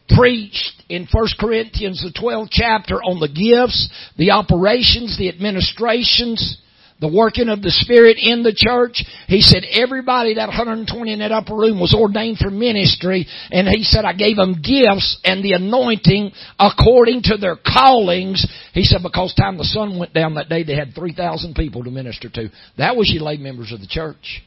preached 0.09 0.83
in 0.89 1.07
1 1.09 1.27
Corinthians 1.39 2.03
the 2.03 2.19
12th 2.19 2.49
chapter 2.51 2.95
on 2.95 3.19
the 3.19 3.29
gifts, 3.29 3.89
the 4.17 4.31
operations, 4.31 5.17
the 5.17 5.29
administrations, 5.29 6.57
the 7.01 7.11
working 7.11 7.49
of 7.49 7.63
the 7.63 7.71
Spirit 7.71 8.17
in 8.21 8.43
the 8.43 8.53
church. 8.55 9.03
He 9.27 9.41
said 9.41 9.63
everybody, 9.65 10.35
that 10.35 10.47
120 10.47 11.11
in 11.11 11.19
that 11.19 11.31
upper 11.31 11.55
room 11.55 11.79
was 11.79 11.97
ordained 11.97 12.37
for 12.37 12.51
ministry 12.51 13.27
and 13.49 13.67
he 13.67 13.83
said 13.83 14.05
I 14.05 14.13
gave 14.13 14.37
them 14.37 14.61
gifts 14.61 15.19
and 15.25 15.43
the 15.43 15.53
anointing 15.53 16.31
according 16.59 17.23
to 17.23 17.37
their 17.37 17.57
callings. 17.57 18.47
He 18.73 18.83
said 18.83 19.01
because 19.01 19.33
time 19.33 19.57
the 19.57 19.65
sun 19.65 19.97
went 19.97 20.13
down 20.13 20.35
that 20.35 20.47
day 20.47 20.63
they 20.63 20.75
had 20.75 20.93
3,000 20.93 21.55
people 21.55 21.83
to 21.83 21.91
minister 21.91 22.29
to. 22.29 22.49
That 22.77 22.95
was 22.95 23.09
your 23.11 23.23
lay 23.23 23.37
members 23.37 23.73
of 23.73 23.81
the 23.81 23.87
church. 23.87 24.43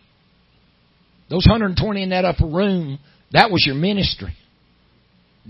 Those 1.28 1.46
120 1.48 2.02
in 2.02 2.10
that 2.10 2.24
upper 2.24 2.46
room, 2.46 3.00
that 3.32 3.50
was 3.50 3.64
your 3.66 3.74
ministry. 3.74 4.32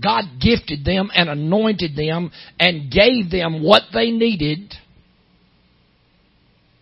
God 0.01 0.23
gifted 0.41 0.83
them 0.83 1.09
and 1.13 1.29
anointed 1.29 1.95
them 1.95 2.31
and 2.59 2.91
gave 2.91 3.29
them 3.29 3.63
what 3.63 3.83
they 3.93 4.09
needed 4.09 4.73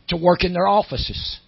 to 0.10 0.18
work 0.18 0.44
in 0.44 0.54
their 0.54 0.68
offices. 0.68 1.40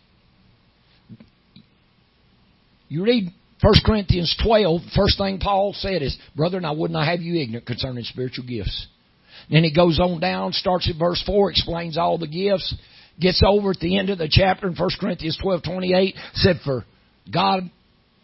You 2.87 3.03
read 3.03 3.31
1 3.61 3.73
Corinthians 3.85 4.35
12, 4.43 4.81
first 4.95 5.17
thing 5.17 5.39
Paul 5.39 5.73
said 5.73 6.01
is, 6.01 6.17
Brethren, 6.35 6.65
I 6.65 6.71
would 6.71 6.91
not 6.91 7.07
have 7.07 7.21
you 7.21 7.41
ignorant 7.41 7.65
concerning 7.65 8.03
spiritual 8.03 8.45
gifts. 8.45 8.87
Then 9.49 9.63
he 9.63 9.73
goes 9.73 9.99
on 9.99 10.19
down, 10.19 10.53
starts 10.53 10.89
at 10.89 10.99
verse 10.99 11.21
4, 11.25 11.51
explains 11.51 11.97
all 11.97 12.17
the 12.17 12.27
gifts, 12.27 12.75
gets 13.19 13.41
over 13.45 13.71
at 13.71 13.79
the 13.79 13.97
end 13.97 14.09
of 14.09 14.17
the 14.17 14.29
chapter 14.29 14.67
in 14.67 14.75
1 14.75 14.89
Corinthians 14.99 15.37
12, 15.41 15.63
28, 15.63 16.15
said, 16.33 16.57
For 16.63 16.85
God 17.31 17.69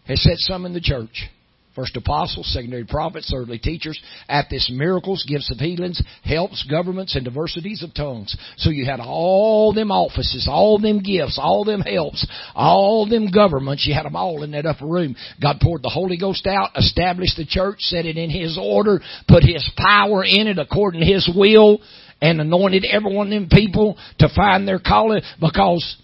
has 0.05 0.21
set 0.21 0.37
some 0.37 0.65
in 0.65 0.73
the 0.73 0.81
church 0.81 1.29
First 1.75 1.95
apostles, 1.95 2.51
secondary 2.53 2.83
prophets, 2.83 3.31
thirdly 3.31 3.57
teachers, 3.57 3.97
at 4.27 4.47
this 4.49 4.69
miracles, 4.69 5.25
gifts 5.25 5.49
of 5.51 5.57
healings, 5.57 6.01
helps, 6.23 6.65
governments, 6.69 7.15
and 7.15 7.23
diversities 7.23 7.81
of 7.81 7.93
tongues. 7.93 8.35
So 8.57 8.69
you 8.69 8.85
had 8.85 8.99
all 8.99 9.73
them 9.73 9.89
offices, 9.89 10.47
all 10.49 10.79
them 10.79 11.01
gifts, 11.01 11.39
all 11.41 11.63
them 11.63 11.79
helps, 11.79 12.27
all 12.55 13.07
them 13.07 13.31
governments, 13.31 13.87
you 13.87 13.93
had 13.93 14.05
them 14.05 14.17
all 14.17 14.43
in 14.43 14.51
that 14.51 14.65
upper 14.65 14.85
room. 14.85 15.15
God 15.41 15.59
poured 15.61 15.81
the 15.81 15.89
Holy 15.89 16.17
Ghost 16.17 16.45
out, 16.45 16.71
established 16.75 17.37
the 17.37 17.45
church, 17.45 17.79
set 17.79 18.05
it 18.05 18.17
in 18.17 18.29
His 18.29 18.59
order, 18.61 18.99
put 19.29 19.43
His 19.43 19.69
power 19.77 20.25
in 20.25 20.47
it 20.47 20.59
according 20.59 20.99
to 20.99 21.07
His 21.07 21.29
will, 21.33 21.79
and 22.21 22.41
anointed 22.41 22.83
every 22.83 23.15
one 23.15 23.27
of 23.27 23.31
them 23.31 23.47
people 23.49 23.97
to 24.19 24.27
find 24.35 24.67
their 24.67 24.79
calling 24.79 25.21
because 25.39 25.97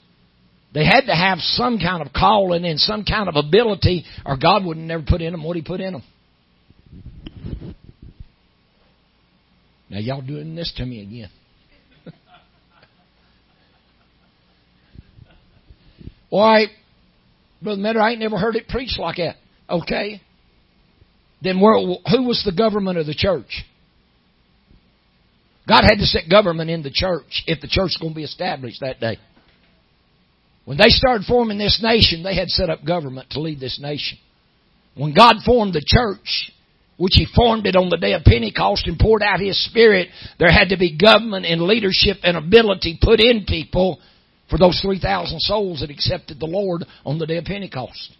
they 0.73 0.85
had 0.85 1.06
to 1.07 1.15
have 1.15 1.39
some 1.39 1.80
kind 1.80 2.06
of 2.06 2.14
calling 2.14 2.65
and 2.65 2.80
some 2.80 3.03
kind 3.06 3.30
of 3.30 3.35
ability, 3.35 4.06
or 4.26 4.38
God 4.38 4.65
wouldn't 4.65 4.85
never 4.85 5.03
put 5.07 5.22
in 5.22 5.31
them 5.31 5.44
what 5.44 5.56
He 5.56 5.61
put 5.61 5.80
in 5.81 5.94
them. 5.94 6.03
Now, 9.89 9.99
y'all 9.99 10.22
doing 10.22 10.53
this 10.56 10.73
to 10.77 10.85
me 10.85 11.02
again. 11.02 11.30
Why, 16.30 16.65
Brother 17.61 17.81
Metter, 17.81 18.02
I 18.02 18.11
ain't 18.11 18.19
never 18.19 18.38
heard 18.38 18.57
it 18.57 18.68
preached 18.68 18.99
like 18.99 19.18
that. 19.18 19.38
Okay. 19.69 20.22
Then 21.41 21.61
where, 21.61 21.77
who 21.77 22.23
was 22.27 22.44
the 22.45 22.52
government 22.52 22.98
of 22.98 23.06
the 23.06 23.14
church? 23.14 23.64
God 25.68 25.84
had 25.84 25.98
to 25.99 26.06
set 26.06 26.30
government 26.30 26.69
in 26.69 26.81
the 26.81 26.91
church 26.91 27.44
if 27.45 27.61
the 27.61 27.68
church 27.68 27.91
is 27.91 27.98
going 27.98 28.14
to 28.14 28.15
be 28.15 28.23
established 28.23 28.80
that 28.81 28.99
day. 28.99 29.18
When 30.68 30.77
they 30.77 30.89
started 30.89 31.26
forming 31.26 31.57
this 31.57 31.80
nation, 31.81 32.23
they 32.23 32.35
had 32.35 32.49
set 32.49 32.69
up 32.69 32.84
government 32.85 33.30
to 33.30 33.39
lead 33.39 33.61
this 33.61 33.80
nation. 33.81 34.18
When 34.95 35.14
God 35.14 35.38
formed 35.45 35.72
the 35.72 35.81
church, 35.85 36.52
which 36.98 37.14
He 37.15 37.26
formed 37.34 37.65
it 37.65 37.77
on 37.77 37.88
the 37.89 37.95
day 37.95 38.11
of 38.11 38.26
Pentecost 38.26 38.85
and 38.85 38.99
poured 38.99 39.23
out 39.23 39.39
His 39.39 39.64
Spirit, 39.64 40.10
there 40.39 40.52
had 40.52 40.68
to 40.72 40.77
be 40.77 40.98
government 40.98 41.45
and 41.45 41.61
leadership 41.61 42.18
and 42.22 42.35
ability 42.35 42.99
put 43.02 43.22
in 43.22 43.45
people 43.48 43.99
for 44.49 44.60
those 44.60 44.77
3,000 44.81 45.39
souls 45.39 45.80
that 45.80 45.89
accepted 45.89 46.38
the 46.38 46.48
Lord 46.48 46.84
on 47.06 47.18
the 47.18 47.26
day 47.26 47.38
of 47.38 47.45
Pentecost. 47.45 48.14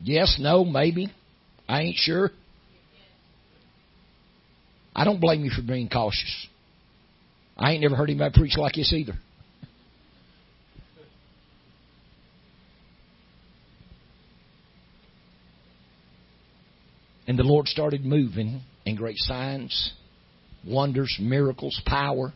Yes, 0.00 0.36
no, 0.38 0.64
maybe. 0.64 1.12
I 1.68 1.80
ain't 1.82 1.96
sure. 1.96 2.30
I 4.94 5.02
don't 5.02 5.20
blame 5.20 5.44
you 5.44 5.50
for 5.50 5.62
being 5.62 5.88
cautious. 5.88 6.46
I 7.56 7.72
ain't 7.72 7.82
never 7.82 7.96
heard 7.96 8.10
anybody 8.10 8.38
preach 8.38 8.56
like 8.56 8.74
this 8.74 8.92
either. 8.92 9.14
And 17.26 17.38
the 17.38 17.42
Lord 17.42 17.66
started 17.66 18.04
moving 18.04 18.60
in 18.84 18.96
great 18.96 19.16
signs, 19.18 19.92
wonders, 20.66 21.16
miracles, 21.20 21.80
power. 21.84 22.32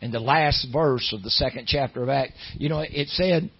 And 0.00 0.12
the 0.12 0.20
last 0.20 0.66
verse 0.72 1.12
of 1.12 1.22
the 1.22 1.30
second 1.30 1.66
chapter 1.66 2.02
of 2.02 2.08
Acts, 2.08 2.34
you 2.54 2.68
know, 2.68 2.80
it 2.80 3.08
said 3.08 3.50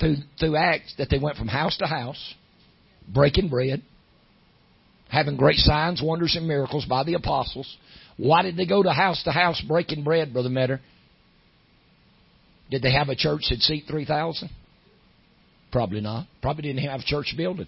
through, 0.00 0.16
through 0.38 0.56
Acts 0.56 0.94
that 0.98 1.08
they 1.10 1.18
went 1.18 1.36
from 1.36 1.48
house 1.48 1.76
to 1.78 1.86
house, 1.86 2.34
breaking 3.12 3.48
bread, 3.48 3.82
having 5.08 5.36
great 5.36 5.58
signs, 5.58 6.02
wonders, 6.02 6.36
and 6.36 6.46
miracles 6.46 6.84
by 6.84 7.04
the 7.04 7.14
apostles. 7.14 7.76
Why 8.16 8.42
did 8.42 8.56
they 8.56 8.66
go 8.66 8.82
to 8.82 8.92
house 8.92 9.22
to 9.24 9.32
house 9.32 9.60
breaking 9.66 10.04
bread, 10.04 10.32
Brother 10.32 10.48
Metter? 10.48 10.80
Did 12.70 12.82
they 12.82 12.92
have 12.92 13.08
a 13.08 13.16
church 13.16 13.42
that 13.50 13.60
seat 13.60 13.84
3,000? 13.88 14.48
Probably 15.70 16.00
not. 16.00 16.26
Probably 16.40 16.62
didn't 16.62 16.88
have 16.88 17.00
a 17.00 17.04
church 17.04 17.34
building. 17.36 17.66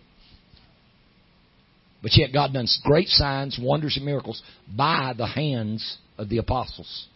But 2.06 2.16
yet 2.16 2.32
God 2.32 2.52
done 2.52 2.68
great 2.84 3.08
signs, 3.08 3.58
wonders, 3.60 3.96
and 3.96 4.06
miracles 4.06 4.40
by 4.76 5.12
the 5.18 5.26
hands 5.26 5.98
of 6.16 6.28
the 6.28 6.38
apostles. 6.38 7.08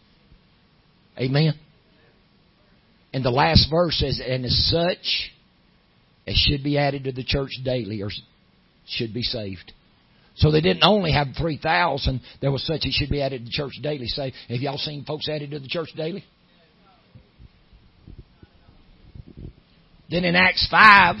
Amen. 1.17 1.53
And 3.13 3.23
the 3.23 3.29
last 3.29 3.69
verse 3.71 3.97
says, 3.99 4.19
and 4.19 4.43
as 4.43 4.69
such 4.69 5.31
as 6.27 6.35
should 6.35 6.61
be 6.61 6.77
added 6.77 7.05
to 7.05 7.13
the 7.13 7.23
church 7.23 7.51
daily 7.63 8.01
or 8.01 8.09
should 8.85 9.13
be 9.13 9.21
saved. 9.21 9.71
So 10.35 10.51
they 10.51 10.59
didn't 10.59 10.83
only 10.83 11.13
have 11.13 11.27
3,000, 11.39 12.19
there 12.41 12.51
was 12.51 12.67
such 12.67 12.81
as 12.85 12.91
should 12.93 13.09
be 13.09 13.21
added 13.21 13.39
to 13.39 13.45
the 13.45 13.49
church 13.49 13.79
daily. 13.81 14.07
Say, 14.07 14.33
have 14.49 14.59
y'all 14.59 14.77
seen 14.77 15.05
folks 15.05 15.29
added 15.29 15.51
to 15.51 15.59
the 15.59 15.69
church 15.69 15.91
daily? 15.95 16.25
Then 20.09 20.25
in 20.25 20.35
Acts 20.35 20.67
5, 20.69 21.15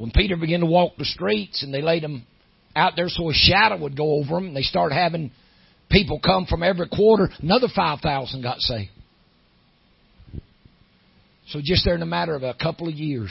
when 0.00 0.10
Peter 0.12 0.34
began 0.34 0.60
to 0.60 0.66
walk 0.66 0.96
the 0.96 1.04
streets 1.04 1.62
and 1.62 1.74
they 1.74 1.82
laid 1.82 2.02
him 2.02 2.24
out 2.74 2.94
there 2.96 3.10
so 3.10 3.28
a 3.28 3.34
shadow 3.34 3.76
would 3.76 3.94
go 3.94 4.14
over 4.14 4.38
him, 4.38 4.46
and 4.46 4.56
they 4.56 4.62
started 4.62 4.94
having 4.94 5.30
people 5.90 6.18
come 6.24 6.46
from 6.46 6.62
every 6.62 6.88
quarter, 6.88 7.28
another 7.42 7.66
5,000 7.74 8.40
got 8.40 8.60
saved. 8.60 8.90
So 11.48 11.60
just 11.62 11.84
there 11.84 11.94
in 11.94 12.00
a 12.00 12.06
matter 12.06 12.34
of 12.34 12.42
a 12.42 12.54
couple 12.54 12.88
of 12.88 12.94
years, 12.94 13.30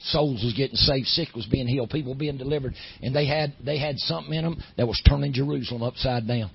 souls 0.00 0.44
was 0.44 0.52
getting 0.52 0.76
saved, 0.76 1.06
sick 1.06 1.28
was 1.34 1.46
being 1.46 1.66
healed, 1.66 1.88
people 1.88 2.14
being 2.14 2.36
delivered, 2.36 2.74
and 3.00 3.16
they 3.16 3.26
had 3.26 3.54
they 3.64 3.78
had 3.78 3.96
something 3.96 4.34
in 4.34 4.44
them 4.44 4.62
that 4.76 4.86
was 4.86 5.00
turning 5.08 5.32
Jerusalem 5.32 5.82
upside 5.82 6.28
down. 6.28 6.50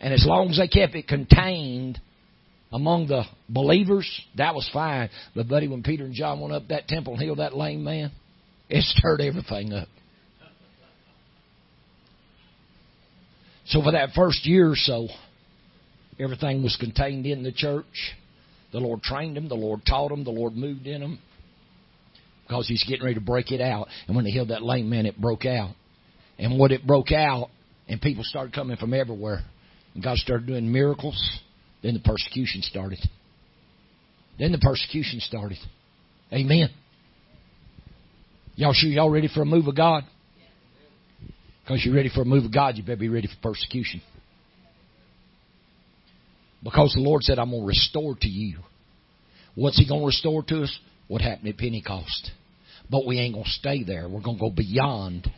And 0.00 0.14
as 0.14 0.24
long 0.26 0.48
as 0.48 0.56
they 0.56 0.68
kept 0.68 0.94
it 0.94 1.06
contained 1.06 2.00
among 2.72 3.06
the 3.06 3.24
believers, 3.48 4.08
that 4.36 4.54
was 4.54 4.68
fine. 4.72 5.10
But 5.34 5.48
buddy, 5.48 5.68
when 5.68 5.82
Peter 5.82 6.04
and 6.04 6.14
John 6.14 6.40
went 6.40 6.52
up 6.52 6.68
that 6.68 6.88
temple 6.88 7.14
and 7.14 7.22
healed 7.22 7.38
that 7.38 7.56
lame 7.56 7.84
man, 7.84 8.10
it 8.68 8.82
stirred 8.82 9.20
everything 9.20 9.72
up. 9.72 9.88
So 13.66 13.82
for 13.82 13.92
that 13.92 14.10
first 14.14 14.44
year 14.44 14.70
or 14.70 14.76
so, 14.76 15.08
everything 16.18 16.62
was 16.62 16.76
contained 16.76 17.26
in 17.26 17.42
the 17.42 17.52
church. 17.52 17.84
The 18.72 18.80
Lord 18.80 19.02
trained 19.02 19.36
them, 19.36 19.48
the 19.48 19.54
Lord 19.54 19.80
taught 19.86 20.08
them, 20.08 20.24
the 20.24 20.30
Lord 20.30 20.54
moved 20.54 20.86
in 20.86 21.00
them. 21.00 21.18
Because 22.46 22.68
He's 22.68 22.84
getting 22.84 23.04
ready 23.04 23.14
to 23.14 23.24
break 23.24 23.52
it 23.52 23.60
out. 23.60 23.88
And 24.06 24.16
when 24.16 24.26
He 24.26 24.32
healed 24.32 24.48
that 24.48 24.62
lame 24.62 24.90
man, 24.90 25.06
it 25.06 25.18
broke 25.18 25.46
out. 25.46 25.74
And 26.38 26.58
when 26.58 26.72
it 26.72 26.86
broke 26.86 27.12
out, 27.12 27.48
and 27.88 28.00
people 28.00 28.24
started 28.24 28.54
coming 28.54 28.76
from 28.76 28.92
everywhere, 28.92 29.42
and 29.94 30.02
God 30.02 30.16
started 30.16 30.46
doing 30.46 30.70
miracles, 30.70 31.16
then 31.84 31.92
the 31.92 32.00
persecution 32.00 32.62
started. 32.62 32.98
Then 34.38 34.52
the 34.52 34.58
persecution 34.58 35.20
started. 35.20 35.58
Amen. 36.32 36.70
Y'all 38.56 38.72
sure 38.72 38.88
y'all 38.88 39.10
ready 39.10 39.28
for 39.28 39.42
a 39.42 39.44
move 39.44 39.68
of 39.68 39.76
God? 39.76 40.04
Because 41.62 41.84
you're 41.84 41.94
ready 41.94 42.08
for 42.08 42.22
a 42.22 42.24
move 42.24 42.46
of 42.46 42.54
God, 42.54 42.76
you 42.76 42.82
better 42.82 42.96
be 42.96 43.10
ready 43.10 43.28
for 43.28 43.50
persecution. 43.50 44.00
Because 46.62 46.94
the 46.94 47.02
Lord 47.02 47.22
said, 47.22 47.38
I'm 47.38 47.50
going 47.50 47.62
to 47.62 47.66
restore 47.66 48.14
to 48.18 48.28
you. 48.28 48.60
What's 49.54 49.78
He 49.78 49.86
going 49.86 50.00
to 50.00 50.06
restore 50.06 50.42
to 50.42 50.62
us? 50.62 50.78
What 51.06 51.20
happened 51.20 51.48
at 51.48 51.58
Pentecost. 51.58 52.30
But 52.90 53.06
we 53.06 53.18
ain't 53.18 53.34
going 53.34 53.44
to 53.44 53.50
stay 53.50 53.84
there. 53.84 54.08
We're 54.08 54.22
going 54.22 54.38
to 54.38 54.40
go 54.40 54.50
beyond. 54.50 55.30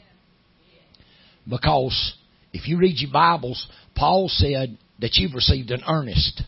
Because 1.49 2.15
if 2.53 2.69
you 2.69 2.79
read 2.79 2.99
your 2.99 3.13
Bibles, 3.13 3.67
Paul 3.97 4.29
said 4.29 4.79
that 5.01 5.15
you've 5.15 5.35
received 5.35 5.71
an 5.71 5.83
earnest. 5.89 6.43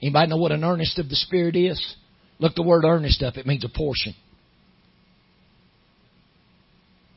Anybody 0.00 0.30
know 0.30 0.36
what 0.36 0.52
an 0.52 0.64
earnest 0.64 0.98
of 0.98 1.08
the 1.08 1.16
Spirit 1.16 1.56
is? 1.56 1.96
Look 2.38 2.54
the 2.54 2.62
word 2.62 2.84
earnest 2.84 3.22
up. 3.22 3.36
It 3.36 3.46
means 3.46 3.64
a 3.64 3.68
portion. 3.68 4.14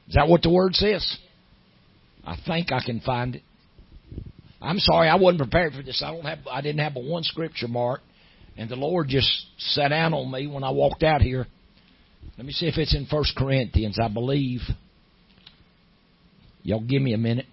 Is 0.08 0.16
that 0.16 0.28
what 0.28 0.42
the 0.42 0.50
word 0.50 0.76
says? 0.76 1.18
I 2.26 2.36
think 2.48 2.72
I 2.72 2.82
can 2.84 3.00
find 3.02 3.36
it. 3.36 3.44
I'm 4.62 4.80
sorry, 4.80 5.08
I 5.08 5.16
wasn't 5.16 5.42
prepared 5.42 5.74
for 5.74 5.84
this. 5.84 6.04
I 6.06 6.12
don't 6.12 6.26
have, 6.26 6.40
I 6.50 6.62
didn't 6.62 6.80
have 6.80 6.94
but 6.94 7.04
one 7.04 7.24
scripture 7.24 7.68
mark, 7.68 8.02
and 8.58 8.70
the 8.70 8.76
Lord 8.76 9.08
just 9.08 9.30
sat 9.58 9.90
down 9.90 10.14
on 10.14 10.30
me 10.32 10.48
when 10.48 10.64
I 10.64 10.72
walked 10.72 11.04
out 11.04 11.22
here. 11.22 11.48
Let 12.38 12.46
me 12.46 12.52
see 12.52 12.68
if 12.68 12.78
it's 12.78 12.96
in 12.96 13.06
First 13.06 13.36
Corinthians. 13.38 13.98
I 14.02 14.08
believe. 14.08 14.62
Y'all 16.64 16.82
give 16.82 17.02
me 17.02 17.14
a 17.14 17.18
minute. 17.18 17.46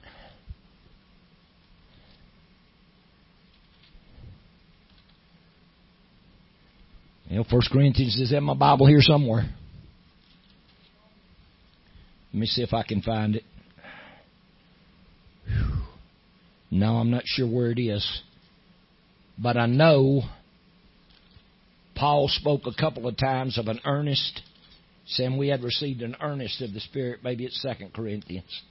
You 7.28 7.36
know, 7.36 7.44
First 7.50 7.70
Corinthians 7.72 8.16
is 8.20 8.32
in 8.32 8.44
my 8.44 8.54
Bible 8.54 8.86
here 8.86 9.00
somewhere. 9.00 9.48
Let 12.32 12.40
me 12.40 12.46
see 12.46 12.62
if 12.62 12.72
I 12.72 12.82
can 12.82 13.02
find 13.02 13.36
it. 13.36 13.44
No, 16.70 16.96
I'm 16.96 17.10
not 17.10 17.22
sure 17.24 17.48
where 17.48 17.70
it 17.70 17.80
is. 17.80 18.22
But 19.38 19.56
I 19.56 19.66
know 19.66 20.22
Paul 21.96 22.28
spoke 22.28 22.62
a 22.66 22.80
couple 22.80 23.08
of 23.08 23.16
times 23.16 23.58
of 23.58 23.66
an 23.66 23.80
earnest, 23.84 24.42
saying 25.06 25.36
we 25.36 25.48
had 25.48 25.62
received 25.62 26.02
an 26.02 26.16
earnest 26.20 26.60
of 26.62 26.72
the 26.74 26.80
Spirit. 26.80 27.20
Maybe 27.24 27.44
it's 27.44 27.60
Second 27.60 27.92
Corinthians. 27.92 28.62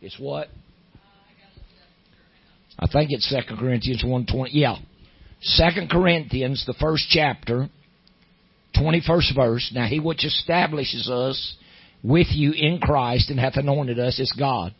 It's 0.00 0.18
what? 0.18 0.48
I 2.78 2.86
think 2.86 3.10
it's 3.10 3.28
Second 3.28 3.58
Corinthians 3.58 4.02
one 4.04 4.26
twenty. 4.26 4.58
Yeah, 4.58 4.76
Second 5.40 5.90
Corinthians, 5.90 6.64
the 6.66 6.74
first 6.74 7.06
chapter, 7.10 7.68
twenty 8.76 9.00
first 9.06 9.34
verse. 9.34 9.70
Now 9.74 9.86
he 9.86 10.00
which 10.00 10.24
establishes 10.24 11.08
us 11.08 11.56
with 12.02 12.28
you 12.30 12.52
in 12.52 12.78
Christ 12.78 13.30
and 13.30 13.38
hath 13.38 13.56
anointed 13.56 13.98
us 13.98 14.18
is 14.18 14.32
God, 14.38 14.74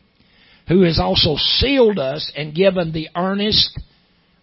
who 0.69 0.83
has 0.83 0.99
also 0.99 1.37
sealed 1.37 1.99
us 1.99 2.31
and 2.37 2.55
given 2.55 2.93
the 2.93 3.09
earnest 3.15 3.79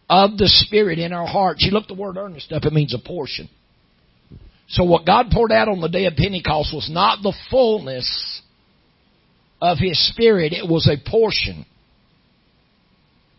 of 0.09 0.37
the 0.37 0.47
Spirit 0.47 0.99
in 0.99 1.13
our 1.13 1.27
hearts. 1.27 1.63
You 1.63 1.71
look 1.71 1.87
the 1.87 1.93
word 1.93 2.17
earnest 2.17 2.51
up; 2.51 2.65
it 2.65 2.73
means 2.73 2.93
a 2.93 2.99
portion. 2.99 3.49
So 4.69 4.83
what 4.83 5.05
God 5.05 5.27
poured 5.31 5.51
out 5.51 5.69
on 5.69 5.79
the 5.79 5.87
day 5.87 6.05
of 6.05 6.15
Pentecost 6.15 6.73
was 6.73 6.89
not 6.91 7.23
the 7.23 7.33
fullness 7.49 8.41
of 9.61 9.77
His 9.79 9.97
Spirit; 10.09 10.53
it 10.53 10.67
was 10.67 10.87
a 10.87 11.09
portion. 11.09 11.65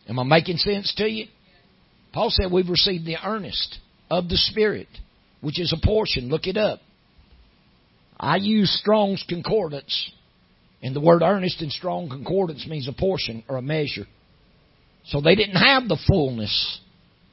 Am 0.09 0.19
I 0.19 0.23
making 0.23 0.57
sense 0.57 0.95
to 0.97 1.09
you? 1.09 1.27
Paul 2.13 2.31
said 2.31 2.51
we've 2.51 2.69
received 2.69 3.05
the 3.05 3.17
earnest 3.25 3.79
of 4.11 4.29
the 4.29 4.37
Spirit, 4.37 4.89
which 5.41 5.61
is 5.61 5.73
a 5.73 5.87
portion. 5.87 6.29
Look 6.29 6.47
it 6.47 6.57
up. 6.57 6.81
I 8.19 8.37
use 8.37 8.77
Strong's 8.81 9.25
Concordance, 9.29 10.11
and 10.83 10.97
the 10.97 11.01
word 11.01 11.23
earnest 11.23 11.63
in 11.63 11.71
Strong 11.71 12.09
Concordance 12.09 12.67
means 12.67 12.89
a 12.89 12.93
portion 12.93 13.45
or 13.49 13.57
a 13.57 13.63
measure. 13.63 14.07
So 15.05 15.21
they 15.21 15.35
didn't 15.35 15.57
have 15.57 15.89
the 15.89 15.99
fullness 16.09 16.81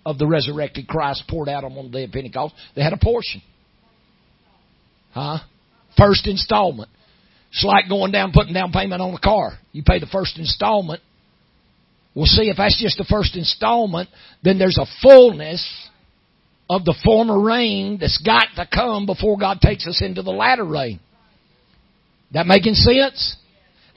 of 0.05 0.17
the 0.17 0.27
resurrected 0.27 0.87
Christ 0.87 1.23
poured 1.27 1.49
out 1.49 1.63
on 1.63 1.73
the 1.73 1.89
day 1.89 2.03
of 2.03 2.11
Pentecost. 2.11 2.53
They 2.75 2.83
had 2.83 2.93
a 2.93 2.97
portion. 2.97 3.41
Huh? 5.11 5.39
First 5.97 6.27
installment. 6.27 6.89
It's 7.51 7.63
like 7.63 7.89
going 7.89 8.11
down, 8.11 8.31
putting 8.33 8.53
down 8.53 8.71
payment 8.71 9.01
on 9.01 9.13
a 9.13 9.19
car. 9.19 9.57
You 9.71 9.81
pay 9.83 9.99
the 9.99 10.07
first 10.07 10.37
installment, 10.37 11.01
well, 12.15 12.25
see, 12.25 12.49
if 12.49 12.57
that's 12.57 12.81
just 12.81 12.97
the 12.97 13.03
first 13.03 13.35
installment, 13.35 14.09
then 14.41 14.57
there's 14.57 14.79
a 14.79 14.85
fullness 15.01 15.89
of 16.69 16.85
the 16.85 16.95
former 17.03 17.39
rain 17.39 17.97
that's 17.99 18.21
got 18.25 18.47
to 18.55 18.67
come 18.73 19.05
before 19.05 19.37
God 19.37 19.59
takes 19.61 19.85
us 19.85 20.01
into 20.01 20.23
the 20.23 20.31
latter 20.31 20.63
rain. 20.63 21.01
That 22.31 22.47
making 22.47 22.73
sense? 22.75 23.35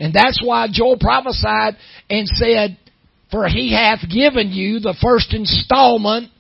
And 0.01 0.12
that's 0.12 0.40
why 0.45 0.66
Joel 0.70 0.99
prophesied 0.99 1.77
and 2.11 2.27
said, 2.28 2.77
For 3.31 3.47
he 3.49 3.73
hath 3.73 4.01
given 4.09 4.51
you 4.51 4.81
the 4.81 4.97
first 5.01 5.32
installment 5.32 6.31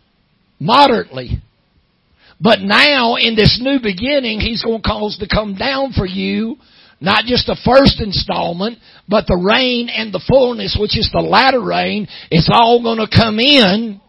moderately. 0.58 1.42
But 2.40 2.60
now, 2.60 3.16
in 3.16 3.34
this 3.34 3.58
new 3.62 3.78
beginning, 3.80 4.40
he's 4.40 4.62
going 4.62 4.82
to 4.82 4.88
cause 4.88 5.16
to 5.18 5.28
come 5.28 5.54
down 5.54 5.92
for 5.92 6.06
you 6.06 6.56
Not 7.00 7.24
just 7.26 7.46
the 7.46 7.56
first 7.64 8.00
installment, 8.00 8.78
but 9.08 9.26
the 9.26 9.36
rain 9.36 9.88
and 9.88 10.12
the 10.12 10.22
fullness, 10.28 10.76
which 10.78 10.98
is 10.98 11.08
the 11.12 11.20
latter 11.20 11.62
rain, 11.62 12.08
it's 12.30 12.50
all 12.52 12.82
going 12.82 12.98
to 12.98 13.08
come 13.14 13.38
in. 13.38 14.00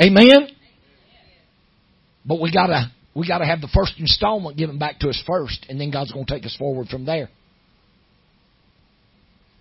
Amen? 0.00 0.48
But 2.24 2.40
we 2.40 2.52
gotta, 2.52 2.92
we 3.14 3.26
gotta 3.26 3.46
have 3.46 3.60
the 3.60 3.70
first 3.72 3.94
installment 3.98 4.56
given 4.56 4.78
back 4.78 4.98
to 5.00 5.08
us 5.08 5.22
first, 5.26 5.66
and 5.68 5.80
then 5.80 5.90
God's 5.90 6.12
gonna 6.12 6.26
take 6.26 6.44
us 6.44 6.56
forward 6.56 6.88
from 6.88 7.06
there. 7.06 7.28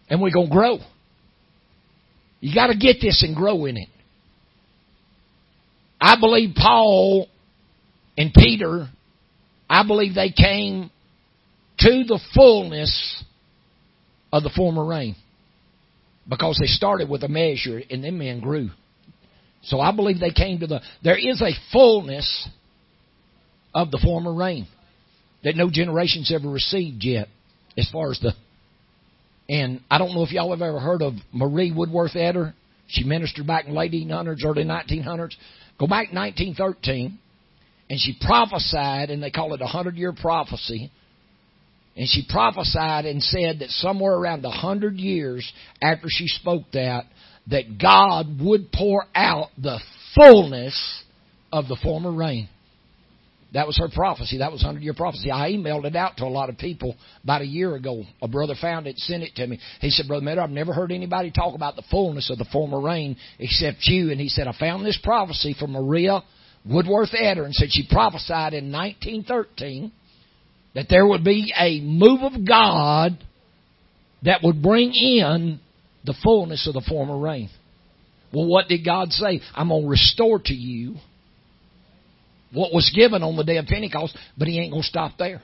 And 0.10 0.22
we're 0.22 0.32
gonna 0.32 0.50
grow. 0.50 0.80
You 2.40 2.54
gotta 2.54 2.76
get 2.76 2.98
this 3.02 3.24
and 3.24 3.36
grow 3.36 3.66
in 3.66 3.78
it. 3.78 3.90
I 6.02 6.20
believe 6.20 6.56
Paul 6.56 7.28
and 8.18 8.34
Peter 8.34 8.90
I 9.70 9.86
believe 9.86 10.16
they 10.16 10.32
came 10.32 10.92
to 11.80 12.04
the 12.04 12.20
fullness 12.34 13.24
of 14.32 14.44
the 14.44 14.52
former 14.56 14.86
rain. 14.86 15.16
Because 16.28 16.58
they 16.60 16.68
started 16.68 17.10
with 17.10 17.24
a 17.24 17.28
measure 17.28 17.82
and 17.90 18.04
then 18.04 18.18
men 18.18 18.40
grew. 18.40 18.70
So 19.64 19.80
I 19.80 19.92
believe 19.96 20.20
they 20.20 20.32
came 20.32 20.60
to 20.60 20.68
the, 20.68 20.82
there 21.04 21.18
is 21.18 21.42
a 21.42 21.52
fullness 21.72 22.48
of 23.74 23.92
the 23.92 24.00
former 24.04 24.34
rain 24.34 24.68
that 25.44 25.56
no 25.56 25.70
generation's 25.70 26.32
ever 26.34 26.50
received 26.50 27.04
yet 27.04 27.28
as 27.78 27.90
far 27.92 28.12
as 28.12 28.20
the, 28.20 28.34
and 29.48 29.82
I 29.90 29.98
don't 29.98 30.14
know 30.16 30.24
if 30.24 30.32
y'all 30.32 30.52
have 30.52 30.62
ever 30.62 30.80
heard 30.80 31.02
of 31.02 31.14
Marie 31.32 31.72
Woodworth 31.72 32.14
Etter. 32.14 32.54
She 32.88 33.04
ministered 33.04 33.46
back 33.46 33.66
in 33.66 33.76
late 33.76 33.92
1800s, 33.92 34.44
early 34.44 34.64
1900s. 34.64 35.36
Go 35.80 35.88
back 35.88 36.14
1913 36.14 37.20
and 37.90 38.00
she 38.00 38.18
prophesied, 38.20 39.10
and 39.10 39.22
they 39.22 39.32
call 39.32 39.54
it 39.54 39.62
a 39.62 39.68
hundred 39.68 39.96
year 39.96 40.14
prophecy. 40.14 40.92
And 41.96 42.08
she 42.10 42.26
prophesied 42.30 43.06
and 43.06 43.22
said 43.22 43.60
that 43.60 43.70
somewhere 43.70 44.16
around 44.16 44.44
a 44.44 44.52
hundred 44.52 44.98
years 44.98 45.50
after 45.82 46.08
she 46.10 46.28
spoke 46.28 46.64
that, 46.74 47.06
that 47.48 47.78
God 47.80 48.40
would 48.42 48.72
pour 48.72 49.06
out 49.16 49.50
the 49.58 49.80
fullness 50.14 51.04
of 51.54 51.68
the 51.68 51.78
former 51.82 52.12
rain. 52.12 52.50
That 53.54 53.68
was 53.68 53.78
her 53.78 53.88
prophecy. 53.88 54.40
That 54.40 54.52
was 54.52 54.62
hundred 54.62 54.84
year 54.84 54.94
prophecy. 54.94 55.32
I 55.32 55.52
emailed 55.52 55.86
it 55.86 55.96
out 55.96 56.18
to 56.18 56.26
a 56.26 56.28
lot 56.28 56.50
of 56.50 56.58
people 56.58 56.98
about 57.24 57.42
a 57.42 57.46
year 57.46 57.76
ago. 57.76 58.04
A 58.22 58.28
brother 58.28 58.56
found 58.60 58.88
it, 58.88 58.98
sent 58.98 59.24
it 59.24 59.36
to 59.36 59.48
me. 59.48 59.60
He 59.80 59.92
said, 59.92 60.08
Brother 60.08 60.26
Meadow, 60.26 60.42
I've 60.42 60.50
never 60.50 60.74
heard 60.74 60.92
anybody 60.92 61.32
talk 61.32 61.56
about 61.56 61.78
the 61.78 61.84
fullness 61.90 62.30
of 62.30 62.38
the 62.38 62.46
former 62.52 62.82
rain 62.82 63.16
except 63.40 63.78
you. 63.84 64.12
And 64.12 64.20
he 64.20 64.28
said, 64.28 64.48
I 64.48 64.58
found 64.60 64.86
this 64.86 65.00
prophecy 65.02 65.56
from 65.58 65.72
Maria 65.72 66.22
Woodworth 66.68 67.12
Etter 67.12 67.46
and 67.46 67.54
said 67.54 67.70
she 67.72 67.88
prophesied 67.90 68.54
in 68.54 68.72
1913 68.72 69.92
that 70.74 70.88
there 70.90 71.06
would 71.06 71.24
be 71.24 71.54
a 71.58 71.80
move 71.82 72.22
of 72.22 72.46
God 72.48 73.18
that 74.24 74.42
would 74.44 74.62
bring 74.62 74.94
in 74.94 75.60
the 76.04 76.16
fullness 76.24 76.68
of 76.68 76.74
the 76.74 76.86
former 76.88 77.18
rain. 77.18 77.50
Well, 78.34 78.48
what 78.48 78.68
did 78.68 78.84
God 78.84 79.12
say? 79.12 79.42
I'm 79.54 79.70
going 79.70 79.84
to 79.84 79.90
restore 79.90 80.40
to 80.44 80.54
you 80.54 80.96
what 82.52 82.74
was 82.74 82.92
given 82.96 83.24
on 83.24 83.38
the 83.38 83.44
day 83.44 83.58
of 83.58 83.66
Pentecost, 83.66 84.18
but 84.38 84.48
He 84.48 84.60
ain't 84.60 84.72
going 84.72 84.84
to 84.84 84.88
stop 84.88 85.14
there. 85.18 85.42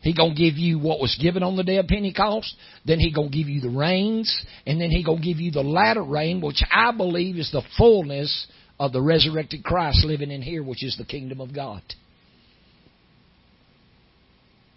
He 0.00 0.14
gonna 0.14 0.34
give 0.34 0.56
you 0.56 0.78
what 0.78 0.98
was 0.98 1.16
given 1.20 1.42
on 1.42 1.56
the 1.56 1.62
day 1.62 1.76
of 1.76 1.86
Pentecost. 1.86 2.54
Then 2.86 2.98
he 2.98 3.12
gonna 3.12 3.28
give 3.28 3.48
you 3.48 3.60
the 3.60 3.68
rains, 3.68 4.34
and 4.66 4.80
then 4.80 4.90
he 4.90 5.04
gonna 5.04 5.20
give 5.20 5.38
you 5.38 5.50
the 5.50 5.62
latter 5.62 6.02
rain, 6.02 6.40
which 6.40 6.62
I 6.70 6.92
believe 6.92 7.36
is 7.36 7.50
the 7.50 7.62
fullness 7.76 8.46
of 8.78 8.92
the 8.92 9.02
resurrected 9.02 9.62
Christ 9.62 10.04
living 10.04 10.30
in 10.30 10.40
here, 10.40 10.62
which 10.62 10.82
is 10.82 10.96
the 10.96 11.04
kingdom 11.04 11.40
of 11.40 11.54
God. 11.54 11.82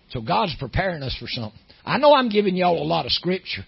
So 0.10 0.22
God's 0.22 0.56
preparing 0.60 1.02
us 1.04 1.16
for 1.20 1.28
something. 1.28 1.60
I 1.86 1.98
know 1.98 2.14
I'm 2.14 2.30
giving 2.30 2.56
y'all 2.56 2.82
a 2.82 2.84
lot 2.84 3.06
of 3.06 3.12
scripture. 3.12 3.66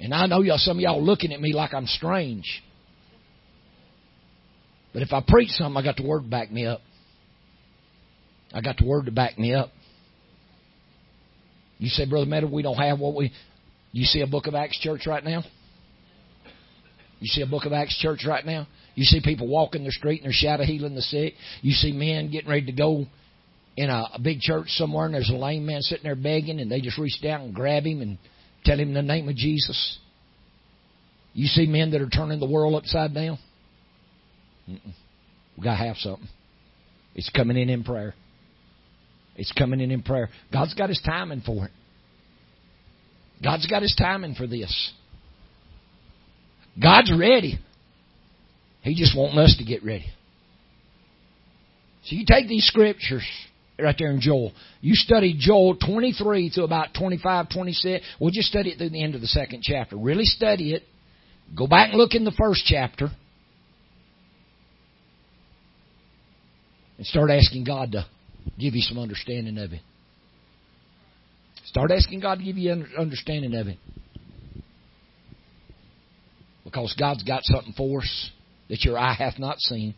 And 0.00 0.14
I 0.14 0.26
know 0.26 0.40
y'all 0.40 0.58
some 0.58 0.78
of 0.78 0.80
y'all 0.80 1.02
looking 1.02 1.32
at 1.32 1.40
me 1.40 1.52
like 1.52 1.74
I'm 1.74 1.86
strange. 1.86 2.62
But 4.92 5.02
if 5.02 5.12
I 5.12 5.22
preach 5.26 5.50
something, 5.50 5.76
I 5.76 5.84
got 5.84 5.96
the 5.96 6.06
word 6.06 6.22
to 6.22 6.28
back 6.28 6.50
me 6.50 6.66
up. 6.66 6.80
I 8.52 8.60
got 8.60 8.78
the 8.78 8.86
word 8.86 9.04
to 9.06 9.12
back 9.12 9.38
me 9.38 9.54
up. 9.54 9.70
You 11.78 11.88
say, 11.88 12.08
Brother 12.08 12.26
Meadow, 12.26 12.48
we 12.48 12.62
don't 12.62 12.76
have 12.76 12.98
what 12.98 13.14
we. 13.14 13.32
You 13.92 14.04
see 14.04 14.20
a 14.20 14.26
book 14.26 14.46
of 14.46 14.54
Acts 14.54 14.78
church 14.78 15.06
right 15.06 15.24
now? 15.24 15.42
You 17.20 17.26
see 17.26 17.42
a 17.42 17.46
book 17.46 17.64
of 17.64 17.72
Acts 17.72 17.98
church 17.98 18.24
right 18.26 18.44
now? 18.44 18.66
You 18.94 19.04
see 19.04 19.20
people 19.22 19.48
walking 19.48 19.84
the 19.84 19.92
street 19.92 20.22
and 20.22 20.26
they're 20.26 20.32
shouting, 20.32 20.66
healing 20.66 20.94
the 20.94 21.02
sick. 21.02 21.34
You 21.62 21.72
see 21.72 21.92
men 21.92 22.30
getting 22.30 22.50
ready 22.50 22.66
to 22.66 22.72
go 22.72 23.06
in 23.76 23.90
a, 23.90 24.08
a 24.14 24.20
big 24.20 24.40
church 24.40 24.66
somewhere 24.70 25.06
and 25.06 25.14
there's 25.14 25.30
a 25.30 25.36
lame 25.36 25.64
man 25.64 25.82
sitting 25.82 26.04
there 26.04 26.16
begging 26.16 26.60
and 26.60 26.70
they 26.70 26.80
just 26.80 26.98
reach 26.98 27.20
down 27.22 27.42
and 27.42 27.54
grab 27.54 27.84
him 27.84 28.02
and 28.02 28.18
tell 28.64 28.78
him 28.78 28.92
the 28.92 29.02
name 29.02 29.28
of 29.28 29.36
Jesus. 29.36 29.98
You 31.32 31.46
see 31.46 31.66
men 31.66 31.92
that 31.92 32.00
are 32.00 32.08
turning 32.08 32.40
the 32.40 32.50
world 32.50 32.74
upside 32.74 33.14
down. 33.14 33.38
Mm-mm. 34.68 34.92
We 35.56 35.62
got 35.62 35.78
to 35.78 35.84
have 35.86 35.96
something. 35.96 36.28
It's 37.14 37.30
coming 37.30 37.56
in 37.56 37.68
in 37.68 37.84
prayer. 37.84 38.14
It's 39.38 39.52
coming 39.52 39.80
in 39.80 39.92
in 39.92 40.02
prayer. 40.02 40.28
God's 40.52 40.74
got 40.74 40.88
His 40.88 41.00
timing 41.00 41.40
for 41.40 41.64
it. 41.64 41.70
God's 43.42 43.66
got 43.68 43.82
His 43.82 43.94
timing 43.96 44.34
for 44.34 44.48
this. 44.48 44.92
God's 46.80 47.12
ready. 47.16 47.58
He 48.82 48.94
just 48.94 49.16
wants 49.16 49.36
us 49.38 49.56
to 49.58 49.64
get 49.64 49.84
ready. 49.84 50.06
So 52.04 52.16
you 52.16 52.24
take 52.26 52.48
these 52.48 52.66
scriptures 52.66 53.26
right 53.78 53.94
there 53.96 54.10
in 54.10 54.20
Joel. 54.20 54.52
You 54.80 54.94
study 54.94 55.36
Joel 55.38 55.76
23 55.76 56.50
to 56.54 56.64
about 56.64 56.88
25, 56.98 57.48
26. 57.48 58.04
We'll 58.20 58.32
just 58.32 58.48
study 58.48 58.70
it 58.70 58.78
through 58.78 58.90
the 58.90 59.02
end 59.02 59.14
of 59.14 59.20
the 59.20 59.28
second 59.28 59.62
chapter. 59.62 59.96
Really 59.96 60.24
study 60.24 60.74
it. 60.74 60.82
Go 61.56 61.68
back 61.68 61.90
and 61.90 61.98
look 61.98 62.14
in 62.14 62.24
the 62.24 62.32
first 62.32 62.64
chapter. 62.66 63.08
And 66.96 67.06
start 67.06 67.30
asking 67.30 67.64
God 67.64 67.92
to 67.92 68.06
give 68.58 68.74
you 68.74 68.82
some 68.82 68.98
understanding 68.98 69.58
of 69.58 69.72
it. 69.72 69.80
Start 71.66 71.90
asking 71.90 72.20
God 72.20 72.38
to 72.38 72.44
give 72.44 72.56
you 72.56 72.84
understanding 72.98 73.54
of 73.54 73.66
it. 73.66 73.78
Because 76.64 76.94
God's 76.98 77.22
got 77.24 77.44
something 77.44 77.74
for 77.76 78.00
us 78.00 78.30
that 78.68 78.84
your 78.84 78.98
eye 78.98 79.14
hath 79.14 79.38
not 79.38 79.58
seen, 79.58 79.94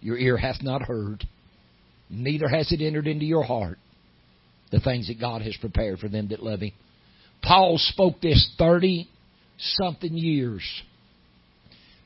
your 0.00 0.16
ear 0.16 0.36
hath 0.36 0.62
not 0.62 0.82
heard, 0.82 1.24
neither 2.10 2.48
has 2.48 2.72
it 2.72 2.80
entered 2.80 3.06
into 3.06 3.24
your 3.24 3.42
heart 3.42 3.78
the 4.70 4.80
things 4.80 5.08
that 5.08 5.20
God 5.20 5.42
has 5.42 5.56
prepared 5.60 5.98
for 5.98 6.08
them 6.08 6.28
that 6.28 6.42
love 6.42 6.60
Him. 6.60 6.72
Paul 7.42 7.76
spoke 7.78 8.20
this 8.20 8.50
30 8.58 9.08
something 9.58 10.14
years 10.14 10.62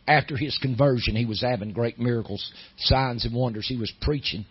after 0.06 0.36
his 0.36 0.59
conversion. 0.59 1.16
He 1.16 1.24
was 1.24 1.40
having 1.40 1.72
great 1.72 1.98
miracles, 1.98 2.52
signs, 2.78 3.24
and 3.24 3.35
wonders. 3.35 3.66
He 3.68 3.77
was 3.77 3.93
preaching 4.01 4.44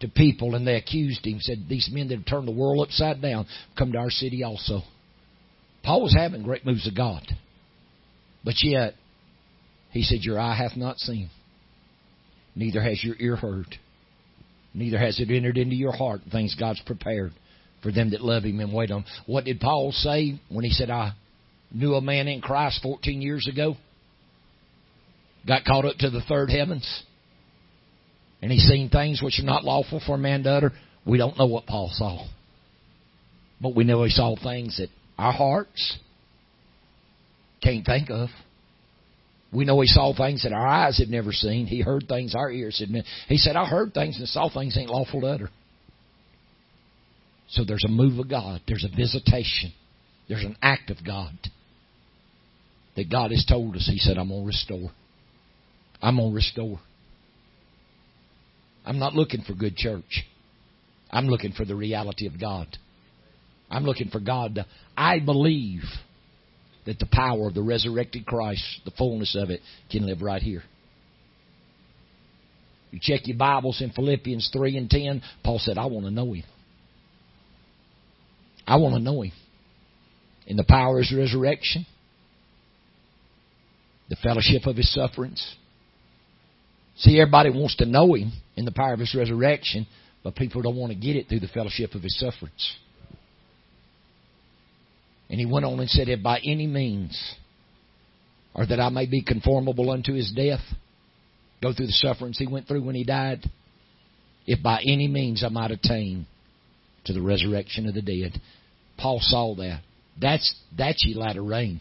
to 0.00 0.08
people 0.08 0.54
and 0.54 0.66
they 0.66 0.76
accused 0.76 1.26
him, 1.26 1.38
said, 1.40 1.64
These 1.68 1.90
men 1.92 2.08
that 2.08 2.18
have 2.18 2.26
turned 2.26 2.48
the 2.48 2.52
world 2.52 2.86
upside 2.86 3.22
down 3.22 3.46
come 3.76 3.92
to 3.92 3.98
our 3.98 4.10
city 4.10 4.42
also. 4.42 4.80
Paul 5.82 6.02
was 6.02 6.14
having 6.14 6.42
great 6.42 6.66
moves 6.66 6.86
of 6.86 6.96
God. 6.96 7.22
But 8.44 8.54
yet, 8.62 8.94
he 9.90 10.02
said, 10.02 10.20
Your 10.20 10.38
eye 10.38 10.54
hath 10.54 10.76
not 10.76 10.98
seen, 10.98 11.30
neither 12.54 12.82
has 12.82 13.02
your 13.02 13.16
ear 13.18 13.36
heard, 13.36 13.76
neither 14.74 14.98
has 14.98 15.20
it 15.20 15.30
entered 15.30 15.58
into 15.58 15.76
your 15.76 15.96
heart 15.96 16.20
things 16.30 16.56
God's 16.58 16.82
prepared 16.84 17.32
for 17.82 17.92
them 17.92 18.10
that 18.10 18.20
love 18.22 18.44
him 18.44 18.60
and 18.60 18.72
wait 18.72 18.90
on 18.90 19.02
him. 19.02 19.08
What 19.26 19.44
did 19.44 19.60
Paul 19.60 19.92
say 19.92 20.40
when 20.48 20.64
he 20.64 20.70
said, 20.70 20.90
I 20.90 21.12
knew 21.72 21.94
a 21.94 22.00
man 22.00 22.28
in 22.28 22.40
Christ 22.40 22.80
14 22.82 23.22
years 23.22 23.46
ago? 23.50 23.76
Got 25.46 25.64
caught 25.64 25.84
up 25.84 25.96
to 25.98 26.10
the 26.10 26.22
third 26.22 26.50
heavens 26.50 27.04
and 28.44 28.52
he's 28.52 28.68
seen 28.68 28.90
things 28.90 29.22
which 29.22 29.40
are 29.40 29.46
not 29.46 29.64
lawful 29.64 30.02
for 30.06 30.16
a 30.16 30.18
man 30.18 30.42
to 30.42 30.50
utter. 30.50 30.72
We 31.06 31.16
don't 31.16 31.38
know 31.38 31.46
what 31.46 31.64
Paul 31.64 31.88
saw. 31.90 32.26
But 33.58 33.74
we 33.74 33.84
know 33.84 34.04
he 34.04 34.10
saw 34.10 34.36
things 34.36 34.76
that 34.76 34.90
our 35.16 35.32
hearts 35.32 35.96
can't 37.62 37.86
think 37.86 38.10
of. 38.10 38.28
We 39.50 39.64
know 39.64 39.80
he 39.80 39.86
saw 39.86 40.14
things 40.14 40.42
that 40.42 40.52
our 40.52 40.66
eyes 40.66 40.98
had 40.98 41.08
never 41.08 41.32
seen. 41.32 41.64
He 41.66 41.80
heard 41.80 42.04
things 42.06 42.34
our 42.34 42.50
ears 42.50 42.80
had 42.80 42.90
never. 42.90 43.06
He 43.28 43.38
said, 43.38 43.56
I 43.56 43.64
heard 43.64 43.94
things 43.94 44.18
and 44.18 44.28
saw 44.28 44.50
things 44.52 44.76
ain't 44.76 44.90
lawful 44.90 45.22
to 45.22 45.26
utter. 45.26 45.50
So 47.48 47.64
there's 47.64 47.86
a 47.86 47.90
move 47.90 48.18
of 48.18 48.28
God. 48.28 48.60
There's 48.68 48.84
a 48.84 48.94
visitation. 48.94 49.72
There's 50.28 50.44
an 50.44 50.58
act 50.60 50.90
of 50.90 50.98
God 51.02 51.32
that 52.94 53.10
God 53.10 53.30
has 53.30 53.46
told 53.48 53.74
us. 53.74 53.88
He 53.90 53.96
said, 53.96 54.18
I'm 54.18 54.28
going 54.28 54.42
to 54.42 54.46
restore. 54.46 54.90
I'm 56.02 56.16
going 56.16 56.32
to 56.32 56.36
restore. 56.36 56.78
I'm 58.84 58.98
not 58.98 59.14
looking 59.14 59.42
for 59.42 59.54
good 59.54 59.76
church. 59.76 60.24
I'm 61.10 61.26
looking 61.26 61.52
for 61.52 61.64
the 61.64 61.74
reality 61.74 62.26
of 62.26 62.38
God. 62.40 62.66
I'm 63.70 63.84
looking 63.84 64.08
for 64.08 64.20
God 64.20 64.64
I 64.96 65.18
believe 65.18 65.82
that 66.86 66.98
the 66.98 67.08
power 67.10 67.48
of 67.48 67.54
the 67.54 67.62
resurrected 67.62 68.26
Christ, 68.26 68.62
the 68.84 68.90
fullness 68.92 69.36
of 69.38 69.50
it, 69.50 69.60
can 69.90 70.06
live 70.06 70.22
right 70.22 70.42
here. 70.42 70.62
You 72.90 73.00
check 73.02 73.26
your 73.26 73.36
Bibles 73.36 73.80
in 73.80 73.90
Philippians 73.90 74.50
3 74.52 74.76
and 74.76 74.90
10. 74.90 75.22
Paul 75.42 75.58
said, 75.58 75.78
I 75.78 75.86
want 75.86 76.04
to 76.04 76.12
know 76.12 76.32
Him. 76.32 76.44
I 78.66 78.76
want 78.76 78.94
to 78.94 79.00
know 79.00 79.22
Him. 79.22 79.32
In 80.46 80.56
the 80.56 80.64
power 80.64 80.98
of 80.98 81.06
His 81.06 81.16
resurrection, 81.16 81.86
the 84.08 84.16
fellowship 84.16 84.66
of 84.66 84.76
His 84.76 84.92
sufferings. 84.92 85.56
See, 86.98 87.18
everybody 87.18 87.50
wants 87.50 87.76
to 87.76 87.86
know 87.86 88.14
Him 88.14 88.30
in 88.56 88.64
the 88.64 88.72
power 88.72 88.92
of 88.92 89.00
His 89.00 89.14
resurrection, 89.14 89.86
but 90.22 90.36
people 90.36 90.62
don't 90.62 90.76
want 90.76 90.92
to 90.92 90.98
get 90.98 91.16
it 91.16 91.28
through 91.28 91.40
the 91.40 91.48
fellowship 91.48 91.94
of 91.94 92.02
His 92.02 92.18
sufferings. 92.18 92.76
And 95.30 95.40
he 95.40 95.46
went 95.46 95.64
on 95.64 95.80
and 95.80 95.88
said, 95.88 96.08
If 96.08 96.22
by 96.22 96.38
any 96.44 96.66
means, 96.66 97.18
or 98.54 98.66
that 98.66 98.80
I 98.80 98.88
may 98.88 99.06
be 99.06 99.22
conformable 99.22 99.90
unto 99.90 100.12
his 100.12 100.32
death, 100.32 100.60
go 101.62 101.72
through 101.72 101.86
the 101.86 101.92
sufferings 101.92 102.38
he 102.38 102.46
went 102.46 102.68
through 102.68 102.84
when 102.84 102.94
he 102.94 103.04
died, 103.04 103.44
if 104.46 104.62
by 104.62 104.80
any 104.82 105.08
means 105.08 105.42
I 105.42 105.48
might 105.48 105.70
attain 105.70 106.26
to 107.06 107.12
the 107.12 107.22
resurrection 107.22 107.86
of 107.86 107.94
the 107.94 108.02
dead. 108.02 108.40
Paul 108.98 109.18
saw 109.20 109.54
that. 109.56 109.80
That's 110.20 110.54
that's 110.76 111.04
ye 111.04 111.14
latter 111.14 111.42
rain. 111.42 111.80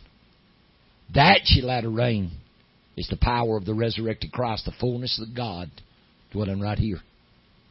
That 1.13 1.41
ye 1.45 1.61
latter 1.61 1.91
rain 1.91 2.31
is 2.97 3.07
the 3.07 3.17
power 3.17 3.57
of 3.57 3.65
the 3.65 3.73
resurrected 3.73 4.31
Christ, 4.31 4.65
the 4.65 4.71
fullness 4.79 5.21
of 5.21 5.35
God 5.35 5.69
dwelling 6.33 6.59
right 6.59 6.77
here. 6.77 6.99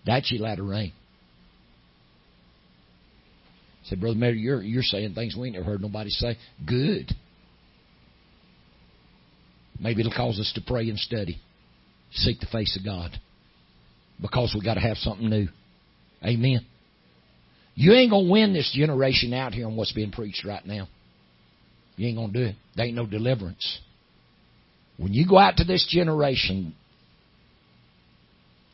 That's 0.07 0.31
ye 0.31 0.39
latter 0.39 0.65
rain. 0.65 0.93
I 3.83 3.89
said, 3.89 4.01
Brother 4.01 4.19
Mary, 4.19 4.39
you're 4.39 4.63
you're 4.63 4.83
saying 4.83 5.15
things 5.15 5.37
we 5.37 5.49
ain't 5.49 5.57
never 5.57 5.67
heard 5.67 5.81
nobody 5.81 6.11
say. 6.11 6.37
Good. 6.67 7.13
Maybe 9.81 10.01
it'll 10.01 10.13
cause 10.13 10.39
us 10.39 10.53
to 10.55 10.61
pray 10.65 10.89
and 10.89 10.99
study. 10.99 11.41
Seek 12.13 12.39
the 12.41 12.47
face 12.47 12.77
of 12.79 12.85
God. 12.85 13.11
Because 14.21 14.55
we 14.55 14.65
got 14.65 14.75
to 14.75 14.81
have 14.81 14.97
something 14.99 15.29
new. 15.29 15.49
Amen. 16.25 16.65
You 17.75 17.93
ain't 17.93 18.11
gonna 18.11 18.31
win 18.31 18.53
this 18.53 18.71
generation 18.73 19.33
out 19.33 19.55
here 19.55 19.67
on 19.67 19.77
what's 19.77 19.93
being 19.93 20.13
preached 20.13 20.45
right 20.45 20.65
now. 20.65 20.87
You 21.97 22.07
ain't 22.07 22.17
gonna 22.17 22.33
do 22.33 22.45
it. 22.45 22.57
There 22.77 22.87
ain't 22.87 22.95
no 22.95 23.07
deliverance. 23.07 23.81
When 24.99 25.13
you 25.13 25.27
go 25.27 25.39
out 25.39 25.57
to 25.57 25.65
this 25.65 25.87
generation, 25.91 26.75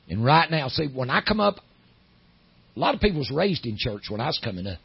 and 0.09 0.25
right 0.25 0.51
now, 0.51 0.69
see, 0.69 0.89
when 0.93 1.11
I 1.11 1.21
come 1.27 1.41
up, 1.41 1.57
a 2.77 2.79
lot 2.79 2.95
of 2.95 3.01
people 3.01 3.19
was 3.19 3.31
raised 3.31 3.67
in 3.67 3.77
church 3.77 4.05
when 4.09 4.21
I 4.21 4.27
was 4.27 4.41
coming 4.43 4.67
up. 4.67 4.79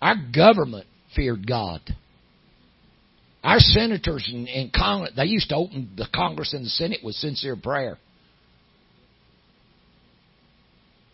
Our 0.00 0.16
government 0.34 0.86
feared 1.14 1.46
God. 1.46 1.80
Our 3.44 3.58
senators 3.58 4.28
and, 4.32 4.48
and 4.48 4.72
Congress, 4.72 5.12
they 5.16 5.24
used 5.24 5.48
to 5.50 5.56
open 5.56 5.90
the 5.96 6.06
Congress 6.14 6.54
and 6.54 6.64
the 6.64 6.70
Senate 6.70 7.00
with 7.02 7.16
sincere 7.16 7.56
prayer. 7.56 7.98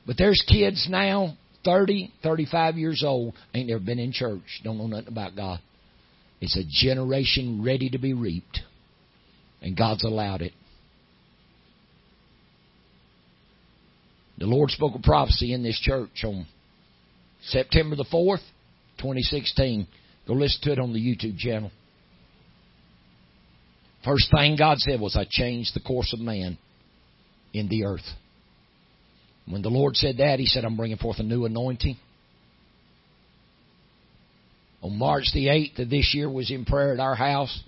But 0.07 0.17
there's 0.17 0.43
kids 0.47 0.87
now, 0.91 1.37
30, 1.65 2.13
35 2.23 2.77
years 2.77 3.03
old, 3.05 3.35
ain't 3.55 3.69
never 3.69 3.81
been 3.81 3.99
in 3.99 4.13
church, 4.13 4.61
don't 4.63 4.79
know 4.79 4.87
nothing 4.87 5.09
about 5.09 5.37
God. 5.37 5.61
It's 6.41 6.57
a 6.57 6.65
generation 6.67 7.63
ready 7.65 7.91
to 7.91 7.99
be 7.99 8.13
reaped. 8.13 8.61
And 9.61 9.77
God's 9.77 10.05
allowed 10.05 10.43
it. 10.43 10.53
The 14.39 14.47
Lord 14.47 14.71
spoke 14.71 14.95
a 14.95 15.01
prophecy 15.01 15.53
in 15.53 15.63
this 15.63 15.79
church 15.81 16.23
on 16.25 16.47
September 17.43 17.97
the 17.97 18.05
4th, 18.05 18.43
2016. 18.99 19.87
Go 20.27 20.35
listen 20.35 20.61
to 20.63 20.73
it 20.73 20.79
on 20.79 20.93
the 20.93 21.01
YouTube 21.01 21.39
channel. 21.39 21.73
First 24.05 24.31
thing 24.31 24.57
God 24.57 24.79
said 24.79 25.01
was, 25.01 25.17
I 25.17 25.27
changed 25.29 25.75
the 25.75 25.81
course 25.81 26.13
of 26.13 26.21
man 26.21 26.57
in 27.53 27.69
the 27.69 27.85
earth. 27.85 28.07
When 29.49 29.63
the 29.63 29.71
Lord 29.71 29.97
said 29.97 30.19
that, 30.19 30.39
He 30.39 30.47
said, 30.47 30.65
I'm 30.65 30.77
bringing 30.77 30.99
forth 30.99 31.19
a 31.19 31.25
new 31.25 31.45
anointing. 31.45 31.97
On 34.83 34.97
March 34.97 35.31
the 35.35 35.47
8th 35.47 35.81
of 35.81 35.91
this 35.91 36.13
year 36.15 36.31
was 36.31 36.53
in 36.53 36.65
prayer 36.65 36.93
at 36.93 37.01
our 37.01 37.17
house. 37.17 37.63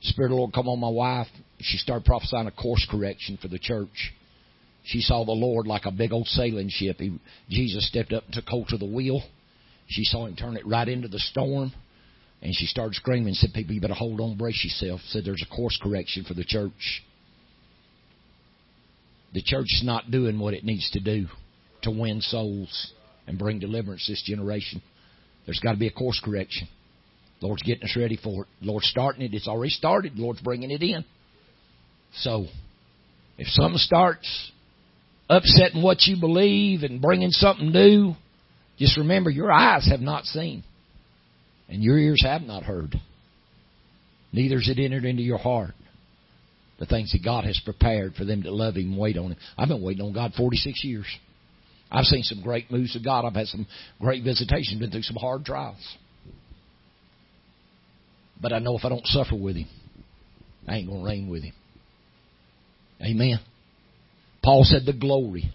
Spirit 0.00 0.28
of 0.28 0.30
the 0.32 0.36
Lord 0.36 0.52
come 0.52 0.68
on 0.68 0.80
my 0.80 0.88
wife. 0.88 1.28
She 1.60 1.78
started 1.78 2.04
prophesying 2.04 2.48
a 2.48 2.50
course 2.50 2.86
correction 2.90 3.38
for 3.40 3.46
the 3.46 3.58
church. 3.58 4.12
She 4.86 5.00
saw 5.00 5.24
the 5.24 5.32
Lord 5.32 5.66
like 5.66 5.84
a 5.84 5.90
big 5.90 6.12
old 6.12 6.28
sailing 6.28 6.68
ship. 6.70 6.98
He, 6.98 7.18
Jesus 7.50 7.88
stepped 7.88 8.12
up 8.12 8.24
and 8.24 8.34
took 8.34 8.46
hold 8.46 8.72
of 8.72 8.78
the 8.78 8.86
wheel. 8.86 9.20
She 9.88 10.04
saw 10.04 10.26
him 10.26 10.36
turn 10.36 10.56
it 10.56 10.66
right 10.66 10.88
into 10.88 11.08
the 11.08 11.18
storm. 11.18 11.72
And 12.40 12.54
she 12.54 12.66
started 12.66 12.94
screaming 12.94 13.28
and 13.28 13.36
said, 13.36 13.50
People, 13.52 13.74
you 13.74 13.80
better 13.80 13.94
hold 13.94 14.20
on, 14.20 14.36
brace 14.36 14.62
yourself. 14.62 15.00
Said 15.08 15.24
there's 15.24 15.44
a 15.44 15.54
course 15.54 15.78
correction 15.82 16.24
for 16.24 16.34
the 16.34 16.44
church. 16.44 17.02
The 19.34 19.42
church 19.42 19.66
is 19.66 19.82
not 19.84 20.10
doing 20.10 20.38
what 20.38 20.54
it 20.54 20.64
needs 20.64 20.88
to 20.92 21.00
do 21.00 21.26
to 21.82 21.90
win 21.90 22.20
souls 22.20 22.92
and 23.26 23.38
bring 23.38 23.58
deliverance 23.58 24.06
this 24.06 24.22
generation. 24.24 24.80
There's 25.46 25.58
got 25.58 25.72
to 25.72 25.78
be 25.78 25.88
a 25.88 25.92
course 25.92 26.20
correction. 26.24 26.68
Lord's 27.40 27.62
getting 27.62 27.84
us 27.84 27.96
ready 27.96 28.16
for 28.22 28.42
it. 28.42 28.48
Lord's 28.60 28.86
starting 28.86 29.22
it. 29.22 29.34
It's 29.34 29.48
already 29.48 29.70
started. 29.70 30.16
Lord's 30.16 30.40
bringing 30.40 30.70
it 30.70 30.82
in. 30.82 31.04
So, 32.18 32.46
if 33.36 33.48
something 33.48 33.78
starts 33.78 34.52
upsetting 35.28 35.82
what 35.82 36.02
you 36.02 36.18
believe 36.18 36.82
and 36.82 37.00
bringing 37.00 37.30
something 37.30 37.70
new, 37.70 38.14
just 38.78 38.96
remember, 38.98 39.30
your 39.30 39.50
eyes 39.50 39.88
have 39.90 40.00
not 40.00 40.24
seen, 40.24 40.62
and 41.68 41.82
your 41.82 41.98
ears 41.98 42.22
have 42.24 42.42
not 42.42 42.62
heard. 42.62 42.94
Neither 44.32 44.56
has 44.56 44.68
it 44.68 44.78
entered 44.78 45.04
into 45.04 45.22
your 45.22 45.38
heart 45.38 45.74
the 46.78 46.86
things 46.86 47.12
that 47.12 47.24
God 47.24 47.44
has 47.44 47.60
prepared 47.64 48.14
for 48.14 48.24
them 48.24 48.42
to 48.42 48.50
love 48.50 48.74
Him 48.76 48.96
wait 48.96 49.16
on 49.16 49.32
Him. 49.32 49.38
I've 49.56 49.68
been 49.68 49.82
waiting 49.82 50.04
on 50.04 50.12
God 50.12 50.32
46 50.36 50.84
years. 50.84 51.06
I've 51.90 52.04
seen 52.04 52.22
some 52.22 52.42
great 52.42 52.70
moves 52.70 52.94
of 52.96 53.04
God. 53.04 53.24
I've 53.24 53.34
had 53.34 53.46
some 53.46 53.66
great 54.00 54.24
visitations, 54.24 54.78
been 54.78 54.90
through 54.90 55.02
some 55.02 55.16
hard 55.16 55.44
trials. 55.44 55.96
But 58.40 58.52
I 58.52 58.58
know 58.58 58.76
if 58.76 58.84
I 58.84 58.90
don't 58.90 59.06
suffer 59.06 59.36
with 59.36 59.56
Him, 59.56 59.68
I 60.68 60.76
ain't 60.76 60.88
going 60.88 61.00
to 61.00 61.06
reign 61.06 61.30
with 61.30 61.44
Him. 61.44 61.54
Amen. 63.00 63.38
Paul 64.46 64.62
said 64.62 64.86
the 64.86 64.92
glory. 64.92 65.52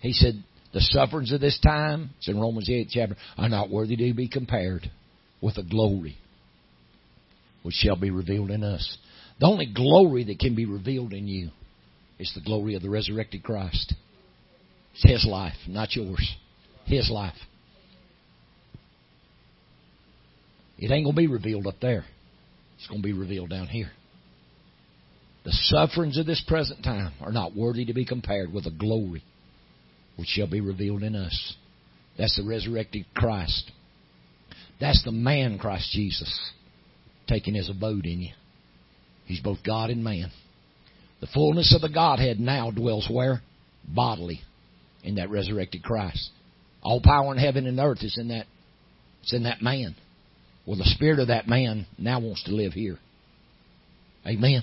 He 0.00 0.14
said 0.14 0.42
the 0.72 0.80
sufferings 0.80 1.30
of 1.30 1.42
this 1.42 1.60
time, 1.60 2.08
it's 2.16 2.26
in 2.26 2.40
Romans 2.40 2.70
8 2.70 2.88
chapter, 2.90 3.16
are 3.36 3.50
not 3.50 3.68
worthy 3.68 3.96
to 3.96 4.14
be 4.14 4.28
compared 4.28 4.90
with 5.42 5.56
the 5.56 5.62
glory 5.62 6.16
which 7.62 7.74
shall 7.74 7.96
be 7.96 8.10
revealed 8.10 8.50
in 8.50 8.64
us. 8.64 8.96
The 9.40 9.46
only 9.46 9.66
glory 9.66 10.24
that 10.24 10.38
can 10.38 10.54
be 10.54 10.64
revealed 10.64 11.12
in 11.12 11.28
you 11.28 11.50
is 12.18 12.32
the 12.34 12.40
glory 12.40 12.76
of 12.76 12.82
the 12.82 12.88
resurrected 12.88 13.42
Christ. 13.42 13.92
It's 14.94 15.02
His 15.02 15.26
life, 15.30 15.56
not 15.68 15.94
yours. 15.94 16.34
His 16.86 17.10
life. 17.10 17.36
It 20.78 20.90
ain't 20.90 21.04
going 21.04 21.14
to 21.14 21.20
be 21.20 21.26
revealed 21.26 21.66
up 21.66 21.78
there. 21.82 22.06
It's 22.78 22.88
going 22.88 23.02
to 23.02 23.06
be 23.06 23.12
revealed 23.12 23.50
down 23.50 23.66
here. 23.66 23.90
The 25.44 25.52
sufferings 25.52 26.18
of 26.18 26.26
this 26.26 26.42
present 26.46 26.84
time 26.84 27.12
are 27.20 27.32
not 27.32 27.56
worthy 27.56 27.86
to 27.86 27.94
be 27.94 28.04
compared 28.04 28.52
with 28.52 28.64
the 28.64 28.70
glory 28.70 29.22
which 30.16 30.28
shall 30.28 30.46
be 30.46 30.60
revealed 30.60 31.02
in 31.02 31.16
us. 31.16 31.56
That's 32.18 32.36
the 32.36 32.46
resurrected 32.46 33.06
Christ. 33.14 33.70
That's 34.80 35.02
the 35.02 35.12
man 35.12 35.58
Christ 35.58 35.90
Jesus 35.92 36.52
taking 37.26 37.54
his 37.54 37.70
abode 37.70 38.04
in 38.04 38.20
you. 38.20 38.32
He's 39.24 39.40
both 39.40 39.58
God 39.64 39.90
and 39.90 40.04
man. 40.04 40.30
The 41.20 41.28
fullness 41.28 41.74
of 41.74 41.80
the 41.80 41.88
Godhead 41.88 42.40
now 42.40 42.70
dwells 42.70 43.08
where? 43.10 43.40
Bodily. 43.86 44.40
In 45.04 45.14
that 45.14 45.30
resurrected 45.30 45.82
Christ. 45.82 46.30
All 46.82 47.00
power 47.00 47.32
in 47.32 47.38
heaven 47.38 47.66
and 47.66 47.78
earth 47.78 48.02
is 48.02 48.18
in 48.18 48.28
that 48.28 48.46
it's 49.22 49.32
in 49.32 49.44
that 49.44 49.62
man. 49.62 49.94
Well 50.66 50.76
the 50.76 50.84
spirit 50.84 51.18
of 51.18 51.28
that 51.28 51.48
man 51.48 51.86
now 51.96 52.20
wants 52.20 52.44
to 52.44 52.54
live 52.54 52.72
here. 52.72 52.98
Amen. 54.26 54.62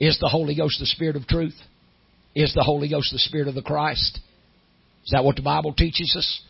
Is 0.00 0.18
the 0.18 0.28
Holy 0.28 0.54
Ghost 0.54 0.78
the 0.80 0.86
Spirit 0.86 1.16
of 1.16 1.26
truth? 1.26 1.54
Is 2.34 2.52
the 2.54 2.62
Holy 2.62 2.88
Ghost 2.88 3.10
the 3.12 3.18
Spirit 3.18 3.48
of 3.48 3.54
the 3.54 3.62
Christ? 3.62 4.18
Is 5.04 5.10
that 5.12 5.24
what 5.24 5.36
the 5.36 5.42
Bible 5.42 5.72
teaches 5.72 6.14
us? 6.16 6.42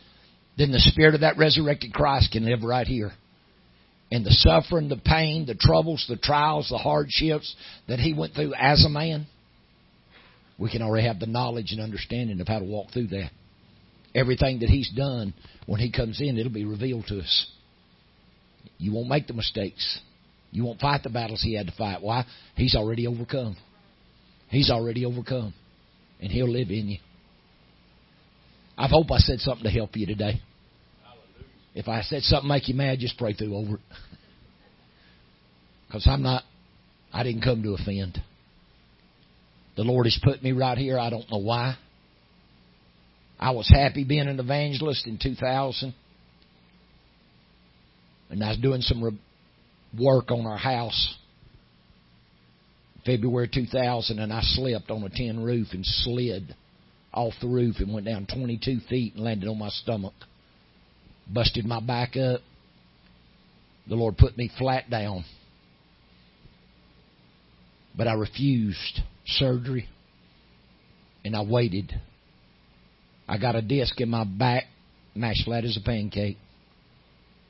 Then 0.57 0.71
the 0.71 0.79
Spirit 0.79 1.15
of 1.15 1.21
that 1.21 1.37
resurrected 1.37 1.93
Christ 1.93 2.31
can 2.31 2.45
live 2.45 2.63
right 2.63 2.87
here. 2.87 3.11
And 4.11 4.25
the 4.25 4.31
suffering, 4.31 4.87
the 4.87 4.97
pain, 4.97 5.45
the 5.45 5.55
troubles, 5.55 6.05
the 6.07 6.15
trials, 6.15 6.69
the 6.69 6.77
hardships 6.77 7.55
that 7.87 7.99
He 7.99 8.13
went 8.13 8.33
through 8.33 8.53
as 8.53 8.85
a 8.85 8.89
man, 8.89 9.27
we 10.57 10.71
can 10.71 10.81
already 10.81 11.07
have 11.07 11.19
the 11.19 11.25
knowledge 11.25 11.71
and 11.71 11.81
understanding 11.81 12.39
of 12.39 12.47
how 12.47 12.59
to 12.59 12.65
walk 12.65 12.91
through 12.91 13.07
that. 13.07 13.31
Everything 14.13 14.59
that 14.59 14.69
He's 14.69 14.89
done, 14.95 15.33
when 15.65 15.81
He 15.81 15.91
comes 15.91 16.21
in, 16.21 16.37
it'll 16.37 16.51
be 16.51 16.65
revealed 16.65 17.05
to 17.07 17.19
us. 17.19 17.51
You 18.77 18.93
won't 18.93 19.09
make 19.09 19.27
the 19.27 19.33
mistakes. 19.33 19.99
You 20.51 20.63
won't 20.63 20.79
fight 20.79 21.03
the 21.03 21.09
battles 21.09 21.41
He 21.41 21.55
had 21.55 21.67
to 21.67 21.73
fight. 21.73 22.01
Why? 22.01 22.25
He's 22.55 22.75
already 22.75 23.07
overcome. 23.07 23.57
He's 24.49 24.69
already 24.69 25.05
overcome. 25.05 25.53
And 26.21 26.31
He'll 26.31 26.49
live 26.49 26.69
in 26.69 26.87
you. 26.87 26.97
I 28.77 28.87
hope 28.87 29.11
I 29.11 29.17
said 29.19 29.39
something 29.39 29.63
to 29.63 29.69
help 29.69 29.95
you 29.95 30.05
today. 30.05 30.41
If 31.73 31.87
I 31.89 32.01
said 32.01 32.21
something 32.23 32.47
make 32.47 32.69
you 32.69 32.75
mad, 32.75 32.99
just 32.99 33.17
pray 33.17 33.33
through 33.33 33.55
over 33.55 33.75
it. 33.75 33.81
Because 35.87 36.07
I'm 36.07 36.23
not, 36.23 36.43
I 37.13 37.23
didn't 37.23 37.43
come 37.43 37.63
to 37.63 37.75
offend. 37.75 38.19
The 39.77 39.83
Lord 39.83 40.07
has 40.07 40.19
put 40.21 40.43
me 40.43 40.51
right 40.51 40.77
here. 40.77 40.97
I 40.97 41.09
don't 41.09 41.29
know 41.31 41.37
why. 41.37 41.77
I 43.39 43.51
was 43.51 43.69
happy 43.69 44.03
being 44.03 44.27
an 44.27 44.39
evangelist 44.39 45.05
in 45.07 45.19
2000. 45.21 45.93
And 48.29 48.43
I 48.43 48.49
was 48.49 48.57
doing 48.57 48.81
some 48.81 49.19
work 49.99 50.31
on 50.31 50.45
our 50.45 50.57
house. 50.57 51.15
February 53.05 53.49
2000, 53.53 54.19
and 54.19 54.33
I 54.33 54.41
slipped 54.41 54.89
on 54.89 55.03
a 55.03 55.09
tin 55.09 55.43
roof 55.43 55.67
and 55.71 55.85
slid 55.85 56.55
off 57.13 57.33
the 57.39 57.47
roof 57.47 57.75
and 57.79 57.93
went 57.93 58.05
down 58.05 58.25
22 58.25 58.79
feet 58.89 59.15
and 59.15 59.23
landed 59.23 59.47
on 59.47 59.59
my 59.59 59.69
stomach. 59.69 60.13
Busted 61.31 61.65
my 61.65 61.79
back 61.79 62.17
up. 62.17 62.41
The 63.87 63.95
Lord 63.95 64.17
put 64.17 64.37
me 64.37 64.51
flat 64.57 64.89
down. 64.89 65.23
But 67.95 68.07
I 68.07 68.13
refused 68.13 68.99
surgery 69.25 69.87
and 71.23 71.35
I 71.35 71.43
waited. 71.43 71.93
I 73.27 73.37
got 73.37 73.55
a 73.55 73.61
disc 73.61 73.99
in 74.01 74.09
my 74.09 74.23
back, 74.23 74.65
mashed 75.15 75.45
flat 75.45 75.63
as 75.63 75.77
a 75.77 75.81
pancake. 75.81 76.37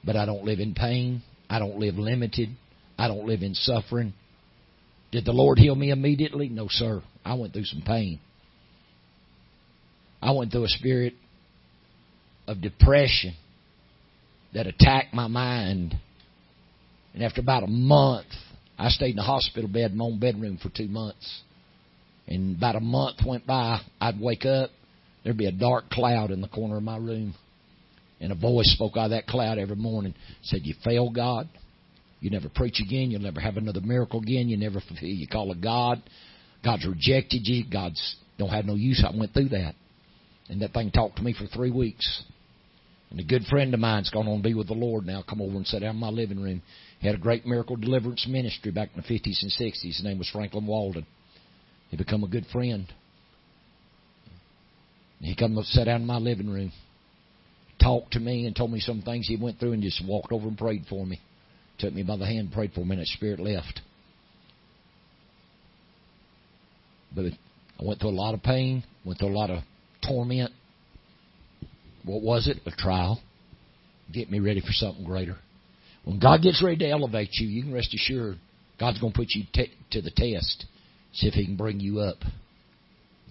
But 0.03 0.15
I 0.15 0.25
don't 0.25 0.43
live 0.43 0.59
in 0.59 0.73
pain. 0.73 1.23
I 1.49 1.59
don't 1.59 1.79
live 1.79 1.95
limited. 1.95 2.49
I 2.97 3.07
don't 3.07 3.25
live 3.25 3.41
in 3.41 3.53
suffering. 3.53 4.13
Did 5.11 5.25
the 5.25 5.31
Lord 5.31 5.57
heal 5.59 5.75
me 5.75 5.91
immediately? 5.91 6.49
No, 6.49 6.67
sir. 6.69 7.01
I 7.23 7.35
went 7.35 7.53
through 7.53 7.65
some 7.65 7.81
pain. 7.81 8.19
I 10.21 10.31
went 10.31 10.51
through 10.51 10.65
a 10.65 10.69
spirit 10.69 11.13
of 12.47 12.61
depression 12.61 13.35
that 14.53 14.67
attacked 14.67 15.13
my 15.13 15.27
mind. 15.27 15.95
And 17.13 17.23
after 17.23 17.41
about 17.41 17.63
a 17.63 17.67
month, 17.67 18.27
I 18.77 18.89
stayed 18.89 19.11
in 19.11 19.15
the 19.17 19.21
hospital 19.21 19.69
bed 19.69 19.91
in 19.91 19.97
my 19.97 20.05
own 20.05 20.19
bedroom 20.19 20.57
for 20.61 20.69
two 20.69 20.87
months. 20.87 21.41
And 22.27 22.57
about 22.57 22.75
a 22.75 22.81
month 22.81 23.17
went 23.25 23.45
by, 23.45 23.79
I'd 24.01 24.19
wake 24.19 24.45
up, 24.45 24.71
there'd 25.23 25.37
be 25.37 25.45
a 25.45 25.51
dark 25.51 25.89
cloud 25.89 26.31
in 26.31 26.41
the 26.41 26.47
corner 26.47 26.77
of 26.77 26.83
my 26.83 26.97
room. 26.97 27.35
And 28.19 28.31
a 28.31 28.35
voice 28.35 28.71
spoke 28.73 28.97
out 28.97 29.05
of 29.05 29.11
that 29.11 29.27
cloud 29.27 29.57
every 29.57 29.75
morning, 29.75 30.13
said, 30.43 30.61
You 30.63 30.73
fail 30.83 31.09
God. 31.09 31.49
You 32.21 32.29
never 32.29 32.49
preach 32.49 32.79
again. 32.79 33.11
You'll 33.11 33.21
never 33.21 33.39
have 33.39 33.57
another 33.57 33.81
miracle 33.81 34.21
again. 34.21 34.47
You 34.47 34.57
never 34.57 34.79
fulfill 34.79 35.09
you 35.09 35.27
call 35.27 35.51
a 35.51 35.55
God. 35.55 36.01
God's 36.63 36.87
rejected 36.87 37.41
you. 37.43 37.65
God's 37.69 38.15
don't 38.37 38.49
have 38.49 38.65
no 38.65 38.75
use. 38.75 39.03
I 39.05 39.15
went 39.15 39.33
through 39.33 39.49
that. 39.49 39.75
And 40.49 40.61
that 40.61 40.73
thing 40.73 40.91
talked 40.91 41.17
to 41.17 41.23
me 41.23 41.33
for 41.33 41.45
three 41.47 41.71
weeks. 41.71 42.23
And 43.11 43.19
a 43.19 43.23
good 43.23 43.43
friend 43.43 43.73
of 43.73 43.79
mine's 43.79 44.09
gone 44.09 44.27
on 44.27 44.37
to 44.37 44.43
be 44.43 44.53
with 44.53 44.67
the 44.67 44.73
Lord 44.73 45.05
now. 45.05 45.23
Come 45.27 45.41
over 45.41 45.55
and 45.55 45.65
sat 45.65 45.81
down 45.81 45.95
in 45.95 46.01
my 46.01 46.09
living 46.09 46.41
room. 46.41 46.61
He 46.99 47.07
had 47.07 47.15
a 47.15 47.19
great 47.19 47.45
miracle 47.45 47.75
deliverance 47.75 48.25
ministry 48.27 48.71
back 48.71 48.89
in 48.93 49.01
the 49.01 49.07
50s 49.07 49.41
and 49.41 49.51
60s. 49.51 49.81
His 49.81 50.03
name 50.03 50.17
was 50.17 50.29
Franklin 50.29 50.65
Walden. 50.65 51.05
He 51.89 51.97
become 51.97 52.23
a 52.23 52.27
good 52.27 52.45
friend. 52.51 52.91
He 55.19 55.35
come 55.35 55.57
and 55.57 55.65
sat 55.65 55.85
down 55.85 56.01
in 56.01 56.07
my 56.07 56.17
living 56.17 56.49
room, 56.49 56.71
talked 57.85 58.13
to 58.13 58.19
me, 58.19 58.47
and 58.47 58.55
told 58.55 58.71
me 58.71 58.79
some 58.79 59.01
things 59.01 59.27
he 59.27 59.37
went 59.37 59.59
through, 59.59 59.73
and 59.73 59.83
just 59.83 60.03
walked 60.05 60.31
over 60.31 60.47
and 60.47 60.57
prayed 60.57 60.85
for 60.89 61.05
me. 61.05 61.21
Took 61.77 61.93
me 61.93 62.03
by 62.03 62.17
the 62.17 62.25
hand, 62.25 62.51
prayed 62.51 62.71
for 62.73 62.85
me, 62.85 62.95
and 62.95 63.07
spirit 63.07 63.39
left. 63.39 63.81
But 67.15 67.25
I 67.79 67.85
went 67.85 67.99
through 67.99 68.09
a 68.09 68.11
lot 68.11 68.33
of 68.33 68.41
pain, 68.41 68.83
went 69.05 69.19
through 69.19 69.29
a 69.29 69.37
lot 69.37 69.49
of 69.49 69.63
torment. 70.05 70.51
What 72.03 72.21
was 72.21 72.47
it? 72.47 72.57
A 72.65 72.71
trial. 72.71 73.21
Get 74.11 74.31
me 74.31 74.39
ready 74.39 74.61
for 74.61 74.71
something 74.71 75.05
greater. 75.05 75.35
When 76.03 76.19
God 76.19 76.41
gets 76.41 76.63
ready 76.63 76.77
to 76.77 76.89
elevate 76.89 77.29
you, 77.33 77.47
you 77.47 77.63
can 77.63 77.73
rest 77.73 77.93
assured 77.93 78.37
God's 78.79 78.99
going 78.99 79.13
to 79.13 79.17
put 79.17 79.29
you 79.29 79.43
t- 79.53 79.73
to 79.91 80.01
the 80.01 80.11
test. 80.11 80.65
See 81.13 81.27
if 81.27 81.33
He 81.33 81.45
can 81.45 81.55
bring 81.55 81.79
you 81.79 81.99
up. 81.99 82.17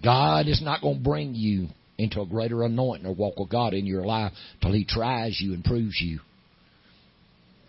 God 0.03 0.47
is 0.47 0.61
not 0.61 0.81
going 0.81 0.97
to 0.97 1.03
bring 1.03 1.35
you 1.35 1.67
into 1.97 2.21
a 2.21 2.25
greater 2.25 2.63
anointing 2.63 3.05
or 3.05 3.13
walk 3.13 3.39
with 3.39 3.49
God 3.49 3.73
in 3.73 3.85
your 3.85 4.05
life 4.05 4.33
till 4.61 4.73
He 4.73 4.85
tries 4.85 5.39
you 5.39 5.53
and 5.53 5.63
proves 5.63 5.99
you. 6.01 6.19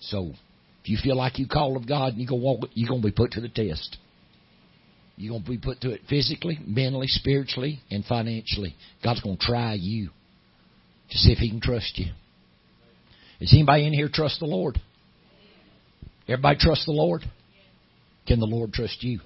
So, 0.01 0.33
if 0.83 0.91
you 0.91 0.99
feel 1.03 1.17
like 1.17 1.39
you 1.39 1.47
call 1.49 1.77
of 1.77 1.89
God 1.89 2.13
and 2.13 2.21
you're 2.21 2.29
to 2.29 2.35
walk, 2.35 2.69
you're 2.75 2.97
to 2.97 3.03
be 3.03 3.13
put 3.13 3.33
to 3.33 3.41
the 3.41 3.49
test. 3.49 3.97
You're 5.17 5.41
to 5.41 5.45
be 5.49 5.59
put 5.59 5.81
to 5.81 5.91
it 5.91 6.03
physically, 6.09 6.59
mentally, 6.67 7.07
spiritually, 7.09 7.81
and 7.91 8.05
financially. 8.05 8.75
God's 9.03 9.23
to 9.23 9.37
try 9.39 9.75
you 9.75 10.11
to 11.11 11.19
see 11.19 11.33
if 11.33 11.39
He 11.39 11.51
can 11.51 11.61
trust 11.61 11.99
you. 11.99 12.13
Does 13.41 13.53
anybody 13.53 13.87
in 13.87 13.93
here 13.93 14.09
trust 14.13 14.41
the 14.41 14.47
Lord? 14.47 14.79
Everybody 16.29 16.59
trust 16.59 16.87
the 16.87 16.93
Lord? 16.93 17.23
Can 18.27 18.41
the 18.41 18.47
Lord 18.47 18.73
trust 18.73 19.03
you? 19.03 19.21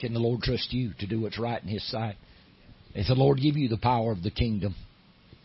Can 0.00 0.14
the 0.14 0.20
Lord 0.20 0.40
trust 0.42 0.72
you 0.72 0.92
to 0.98 1.06
do 1.06 1.20
what's 1.20 1.38
right 1.38 1.62
in 1.62 1.68
His 1.68 1.88
sight? 1.90 2.16
If 2.94 3.06
the 3.06 3.14
Lord 3.14 3.40
give 3.40 3.56
you 3.56 3.68
the 3.68 3.78
power 3.78 4.12
of 4.12 4.22
the 4.22 4.30
kingdom 4.30 4.74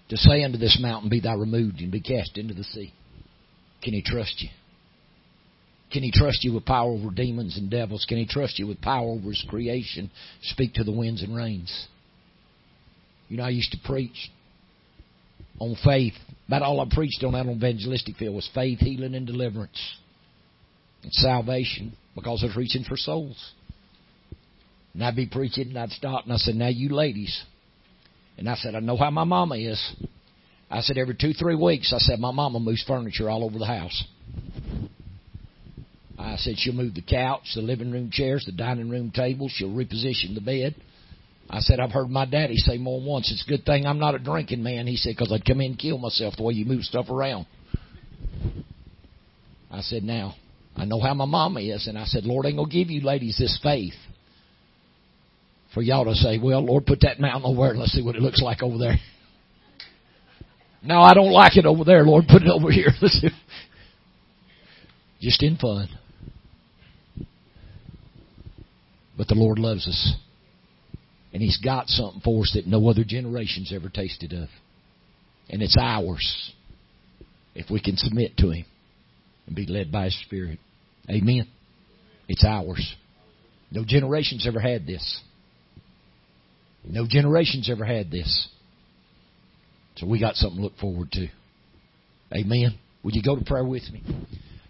to 0.09 0.17
say 0.17 0.43
unto 0.43 0.57
this 0.57 0.77
mountain, 0.81 1.09
Be 1.09 1.19
thou 1.19 1.37
removed 1.37 1.79
and 1.79 1.91
be 1.91 2.01
cast 2.01 2.37
into 2.37 2.53
the 2.53 2.63
sea, 2.63 2.93
can 3.81 3.93
He 3.93 4.01
trust 4.01 4.41
you? 4.41 4.49
Can 5.91 6.03
He 6.03 6.11
trust 6.11 6.43
you 6.43 6.53
with 6.53 6.65
power 6.65 6.91
over 6.91 7.09
demons 7.09 7.57
and 7.57 7.69
devils? 7.69 8.05
Can 8.07 8.17
He 8.17 8.27
trust 8.27 8.59
you 8.59 8.67
with 8.67 8.81
power 8.81 9.09
over 9.09 9.29
His 9.29 9.45
creation? 9.47 10.11
Speak 10.41 10.73
to 10.75 10.83
the 10.83 10.91
winds 10.91 11.23
and 11.23 11.35
rains. 11.35 11.87
You 13.29 13.37
know, 13.37 13.43
I 13.43 13.49
used 13.49 13.71
to 13.71 13.77
preach 13.85 14.31
on 15.59 15.75
faith. 15.83 16.13
About 16.47 16.61
all 16.61 16.81
I 16.81 16.85
preached 16.89 17.23
on 17.23 17.33
that 17.33 17.45
on 17.47 17.55
evangelistic 17.55 18.15
field 18.17 18.35
was 18.35 18.49
faith, 18.53 18.79
healing, 18.79 19.15
and 19.15 19.27
deliverance. 19.27 19.79
And 21.03 21.13
salvation 21.13 21.95
because 22.15 22.41
I 22.43 22.47
was 22.47 22.55
reaching 22.55 22.83
for 22.83 22.97
souls. 22.97 23.53
And 24.97 25.05
I'd 25.05 25.15
be 25.15 25.27
preaching 25.27 25.67
and 25.67 25.77
I'd 25.77 25.91
stop 25.91 26.23
and 26.23 26.33
I 26.33 26.37
said, 26.37 26.55
Now 26.55 26.69
you 26.69 26.89
ladies. 26.89 27.43
And 28.35 28.49
I 28.49 28.55
said, 28.55 28.73
I 28.73 28.79
know 28.79 28.97
how 28.97 29.11
my 29.11 29.25
mama 29.25 29.55
is. 29.55 29.95
I 30.71 30.81
said, 30.81 30.97
every 30.97 31.15
two, 31.15 31.33
three 31.33 31.55
weeks, 31.55 31.93
I 31.93 31.99
said, 31.99 32.19
my 32.19 32.31
mama 32.31 32.59
moves 32.59 32.83
furniture 32.83 33.29
all 33.29 33.43
over 33.43 33.59
the 33.59 33.65
house. 33.65 34.03
I 36.17 36.35
said, 36.37 36.55
she'll 36.57 36.73
move 36.73 36.95
the 36.95 37.03
couch, 37.03 37.43
the 37.53 37.61
living 37.61 37.91
room 37.91 38.09
chairs, 38.11 38.43
the 38.45 38.51
dining 38.51 38.89
room 38.89 39.11
table. 39.11 39.49
She'll 39.49 39.69
reposition 39.69 40.33
the 40.33 40.41
bed. 40.41 40.75
I 41.47 41.59
said, 41.59 41.79
I've 41.79 41.91
heard 41.91 42.09
my 42.09 42.25
daddy 42.25 42.57
say 42.57 42.77
more 42.77 42.99
than 42.99 43.07
once, 43.07 43.31
it's 43.31 43.45
a 43.45 43.49
good 43.49 43.65
thing 43.65 43.85
I'm 43.85 43.99
not 43.99 44.15
a 44.15 44.19
drinking 44.19 44.63
man. 44.63 44.87
He 44.87 44.97
said, 44.97 45.15
because 45.15 45.31
I'd 45.31 45.45
come 45.45 45.61
in 45.61 45.71
and 45.71 45.79
kill 45.79 45.99
myself 45.99 46.35
the 46.37 46.43
way 46.43 46.55
you 46.55 46.65
move 46.65 46.83
stuff 46.83 47.09
around. 47.09 47.45
I 49.71 49.81
said, 49.81 50.03
now, 50.03 50.33
I 50.75 50.85
know 50.85 50.99
how 50.99 51.13
my 51.13 51.25
mama 51.25 51.61
is. 51.61 51.87
And 51.87 51.99
I 51.99 52.05
said, 52.05 52.25
Lord 52.25 52.47
I 52.47 52.49
ain't 52.49 52.57
going 52.57 52.69
to 52.69 52.75
give 52.75 52.89
you 52.89 53.01
ladies 53.01 53.37
this 53.37 53.59
faith 53.61 53.93
for 55.73 55.81
y'all 55.81 56.05
to 56.05 56.15
say, 56.15 56.39
well, 56.41 56.65
Lord, 56.65 56.85
put 56.85 57.01
that 57.01 57.19
mountain 57.19 57.49
over 57.49 57.67
there 57.67 57.75
let's 57.75 57.91
see 57.91 58.03
what 58.03 58.15
it 58.15 58.21
looks 58.21 58.41
like 58.41 58.63
over 58.63 58.77
there. 58.77 58.95
No, 60.83 61.01
I 61.01 61.13
don't 61.13 61.31
like 61.31 61.57
it 61.57 61.65
over 61.65 61.83
there, 61.83 62.03
Lord. 62.03 62.25
Put 62.29 62.43
it 62.43 62.49
over 62.49 62.71
here. 62.71 62.89
Just 65.21 65.43
in 65.43 65.57
fun. 65.57 65.89
But 69.17 69.27
the 69.27 69.35
Lord 69.35 69.59
loves 69.59 69.87
us. 69.87 70.13
And 71.33 71.41
He's 71.41 71.57
got 71.57 71.87
something 71.87 72.21
for 72.21 72.43
us 72.43 72.51
that 72.53 72.67
no 72.67 72.87
other 72.87 73.03
generation's 73.05 73.73
ever 73.73 73.89
tasted 73.89 74.31
of. 74.33 74.47
And 75.49 75.61
it's 75.61 75.77
ours 75.79 76.53
if 77.55 77.69
we 77.71 77.81
can 77.81 77.97
submit 77.97 78.37
to 78.37 78.51
Him 78.51 78.65
and 79.47 79.55
be 79.55 79.65
led 79.65 79.91
by 79.91 80.05
His 80.05 80.19
Spirit. 80.21 80.59
Amen. 81.09 81.47
It's 82.27 82.45
ours. 82.45 82.95
No 83.71 83.83
generation's 83.85 84.47
ever 84.47 84.59
had 84.59 84.85
this. 84.85 85.21
No 86.83 87.05
generation's 87.07 87.69
ever 87.69 87.85
had 87.85 88.09
this. 88.11 88.49
So 89.97 90.05
we 90.07 90.19
got 90.19 90.35
something 90.35 90.57
to 90.57 90.63
look 90.63 90.77
forward 90.77 91.11
to. 91.13 91.27
Amen. 92.33 92.77
Would 93.03 93.15
you 93.15 93.23
go 93.23 93.35
to 93.35 93.43
prayer 93.43 93.65
with 93.65 93.83
me? 93.91 94.03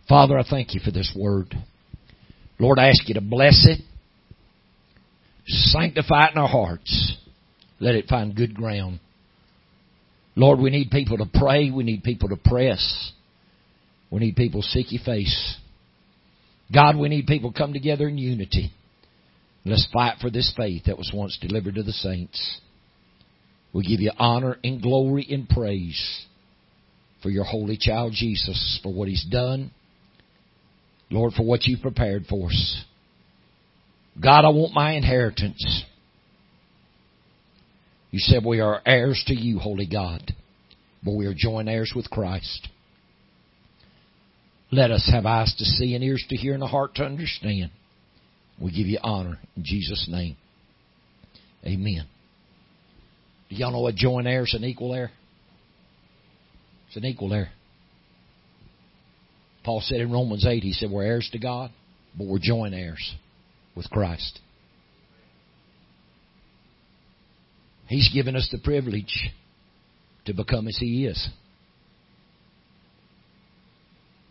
Father, 0.08 0.38
I 0.38 0.44
thank 0.50 0.74
you 0.74 0.82
for 0.84 0.92
this 0.92 1.14
word. 1.16 1.54
Lord, 2.60 2.80
I 2.80 2.88
ask 2.88 3.08
you 3.08 3.16
to 3.16 3.22
bless 3.22 3.68
it, 3.68 3.82
sanctify 5.46 6.28
it 6.28 6.32
in 6.34 6.38
our 6.38 6.48
hearts, 6.48 7.18
let 7.80 7.96
it 7.96 8.08
find 8.08 8.36
good 8.36 8.56
ground. 8.56 9.00
Lord, 10.36 10.60
we 10.60 10.70
need 10.70 10.92
people 10.92 11.18
to 11.18 11.26
pray. 11.34 11.72
We 11.72 11.84
need 11.84 12.04
people 12.04 12.30
to 12.30 12.36
press. 12.38 13.12
We 14.12 14.20
need 14.20 14.36
people 14.36 14.62
seek 14.62 14.92
your 14.92 15.02
face. 15.04 15.58
God, 16.72 16.96
we 16.96 17.10
need 17.10 17.26
people 17.26 17.52
come 17.52 17.74
together 17.74 18.08
in 18.08 18.18
unity. 18.18 18.72
Let's 19.68 19.88
fight 19.92 20.18
for 20.22 20.30
this 20.30 20.54
faith 20.56 20.84
that 20.86 20.98
was 20.98 21.12
once 21.14 21.38
delivered 21.42 21.76
to 21.76 21.84
the 21.84 21.92
saints. 21.92 22.62
We 23.74 23.84
give 23.84 24.00
you 24.00 24.12
honor 24.18 24.58
and 24.64 24.82
glory 24.82 25.28
and 25.30 25.48
praise 25.48 26.26
for 27.22 27.30
your 27.30 27.44
holy 27.44 27.78
child 27.78 28.14
Jesus, 28.16 28.80
for 28.82 28.94
what 28.94 29.10
he's 29.10 29.26
done. 29.26 29.72
Lord, 31.10 31.34
for 31.34 31.44
what 31.44 31.66
you've 31.66 31.82
prepared 31.82 32.26
for 32.28 32.48
us. 32.48 32.86
God, 34.22 34.46
I 34.46 34.50
want 34.50 34.74
my 34.74 34.94
inheritance. 34.94 35.84
You 38.12 38.20
said 38.20 38.46
we 38.46 38.62
are 38.62 38.82
heirs 38.86 39.22
to 39.28 39.36
you, 39.36 39.60
holy 39.60 39.86
God, 39.86 40.34
but 41.04 41.14
we 41.14 41.26
are 41.26 41.34
joint 41.36 41.68
heirs 41.68 41.92
with 41.94 42.10
Christ. 42.10 42.70
Let 44.72 44.92
us 44.92 45.10
have 45.12 45.26
eyes 45.26 45.54
to 45.58 45.66
see 45.66 45.94
and 45.94 46.04
ears 46.04 46.26
to 46.30 46.38
hear 46.38 46.54
and 46.54 46.64
a 46.64 46.68
heart 46.68 46.96
to 46.96 47.04
understand. 47.04 47.72
We 48.60 48.72
give 48.72 48.88
you 48.88 49.00
honor 49.02 49.38
in 49.56 49.64
Jesus' 49.64 50.08
name. 50.10 50.36
Amen. 51.66 52.06
Do 53.50 53.56
y'all 53.56 53.72
know 53.72 53.88
a 53.88 53.94
joint 53.94 54.28
heir 54.28 54.44
is 54.44 54.54
an 54.54 54.64
equal 54.64 54.94
heir? 54.94 55.12
It's 56.88 56.98
an 56.98 57.06
equal 57.06 57.34
heir. 57.34 57.50
Paul 59.64 59.82
said 59.82 60.00
in 60.00 60.12
Romans 60.12 60.46
8, 60.46 60.64
he 60.64 60.74
said, 60.74 60.90
We're 60.90 61.04
heirs 61.04 61.30
to 61.34 61.40
God, 61.40 61.72
but 62.18 62.28
we're 62.28 62.40
joint 62.40 62.74
heirs 62.74 63.16
with 63.76 63.90
Christ. 63.90 64.40
He's 67.88 68.10
given 68.14 68.36
us 68.36 68.48
the 68.52 68.60
privilege 68.60 69.30
to 70.26 70.34
become 70.34 70.68
as 70.68 70.78
He 70.78 71.06
is. 71.06 71.30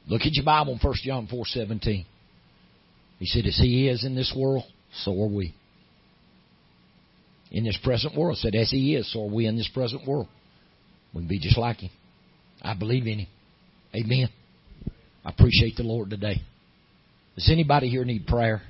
Look 0.08 0.22
at 0.22 0.34
your 0.34 0.44
Bible 0.44 0.74
in 0.74 0.78
1 0.78 0.94
John 1.02 1.26
4 1.26 1.44
17. 1.46 2.06
He 3.18 3.26
said, 3.26 3.46
As 3.46 3.56
He 3.56 3.88
is 3.88 4.04
in 4.04 4.14
this 4.14 4.32
world, 4.36 4.64
so 5.04 5.12
are 5.12 5.28
we. 5.28 5.54
In 7.50 7.64
this 7.64 7.78
present 7.82 8.16
world, 8.16 8.36
said, 8.38 8.54
As 8.54 8.70
He 8.70 8.94
is, 8.94 9.10
so 9.12 9.24
are 9.24 9.30
we 9.30 9.46
in 9.46 9.56
this 9.56 9.70
present 9.72 10.06
world. 10.06 10.28
We 11.14 11.22
can 11.22 11.28
be 11.28 11.38
just 11.38 11.58
like 11.58 11.78
Him. 11.78 11.90
I 12.60 12.74
believe 12.74 13.06
in 13.06 13.20
Him. 13.20 13.28
Amen. 13.94 14.28
I 15.24 15.30
appreciate 15.30 15.76
the 15.76 15.82
Lord 15.82 16.10
today. 16.10 16.42
Does 17.34 17.50
anybody 17.50 17.88
here 17.88 18.04
need 18.04 18.26
prayer? 18.26 18.62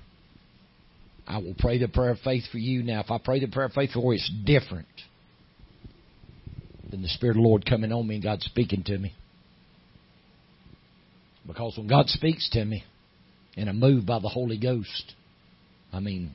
I 1.26 1.38
will 1.38 1.56
pray 1.58 1.78
the 1.78 1.88
prayer 1.88 2.10
of 2.10 2.18
faith 2.20 2.44
for 2.52 2.58
you. 2.58 2.82
Now, 2.82 3.00
if 3.00 3.10
I 3.10 3.18
pray 3.18 3.40
the 3.40 3.48
prayer 3.48 3.66
of 3.66 3.72
faith 3.72 3.92
for 3.92 4.12
you, 4.12 4.18
it's 4.18 4.30
different 4.44 4.86
than 6.90 7.02
the 7.02 7.08
Spirit 7.08 7.36
of 7.36 7.42
the 7.42 7.48
Lord 7.48 7.66
coming 7.66 7.92
on 7.92 8.06
me 8.06 8.16
and 8.16 8.24
God 8.24 8.42
speaking 8.42 8.84
to 8.84 8.96
me. 8.96 9.12
Because 11.46 11.76
when 11.76 11.88
God 11.88 12.08
speaks 12.08 12.48
to 12.50 12.64
me 12.64 12.84
and 13.56 13.68
a 13.68 13.72
move 13.72 14.06
by 14.06 14.18
the 14.18 14.28
Holy 14.28 14.58
Ghost, 14.58 15.14
I 15.92 16.00
mean, 16.00 16.32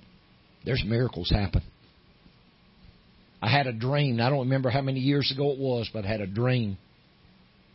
there's 0.66 0.84
miracles 0.86 1.30
happen. 1.30 1.62
I 3.42 3.50
had 3.50 3.68
a 3.68 3.74
dream. 3.74 4.22
I 4.22 4.30
don't 4.30 4.42
remember 4.42 4.70
how 4.70 4.82
many 4.82 5.00
years 5.00 5.32
ago 5.32 5.52
it 5.52 5.60
was, 5.60 5.90
but 5.92 6.06
I 6.06 6.08
had 6.08 6.22
a 6.22 6.28
dream. 6.28 6.78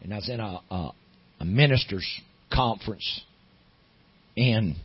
And 0.02 0.12
I 0.12 0.16
was 0.16 0.28
in 0.28 0.40
a, 0.40 0.60
a, 0.70 0.93
a 1.40 1.44
minister's 1.44 2.06
conference. 2.52 3.23
And 4.36 4.77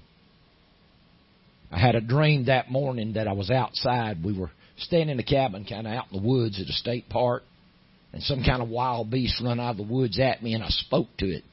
I 1.72 1.80
had 1.80 1.96
a 1.96 2.02
dream 2.02 2.46
that 2.46 2.72
morning 2.72 3.14
that 3.14 3.28
I 3.28 3.34
was 3.34 3.52
outside. 3.52 4.24
We 4.24 4.38
were 4.38 4.52
staying 4.78 5.10
in 5.10 5.20
a 5.20 5.24
cabin, 5.24 5.66
kind 5.66 5.86
of 5.86 5.94
out 5.94 6.06
in 6.12 6.22
the 6.22 6.28
woods 6.28 6.60
at 6.60 6.68
a 6.68 6.74
state 6.74 7.10
park, 7.10 7.44
and 8.14 8.24
some 8.24 8.44
kind 8.44 8.62
of 8.62 8.70
wild 8.70 9.12
beast 9.12 9.42
run 9.44 9.60
out 9.60 9.72
of 9.72 9.78
the 9.78 9.84
woods 9.94 10.20
at 10.20 10.42
me, 10.42 10.54
and 10.54 10.64
I 10.64 10.70
spoke 10.70 11.08
to 11.20 11.26
it 11.26 11.44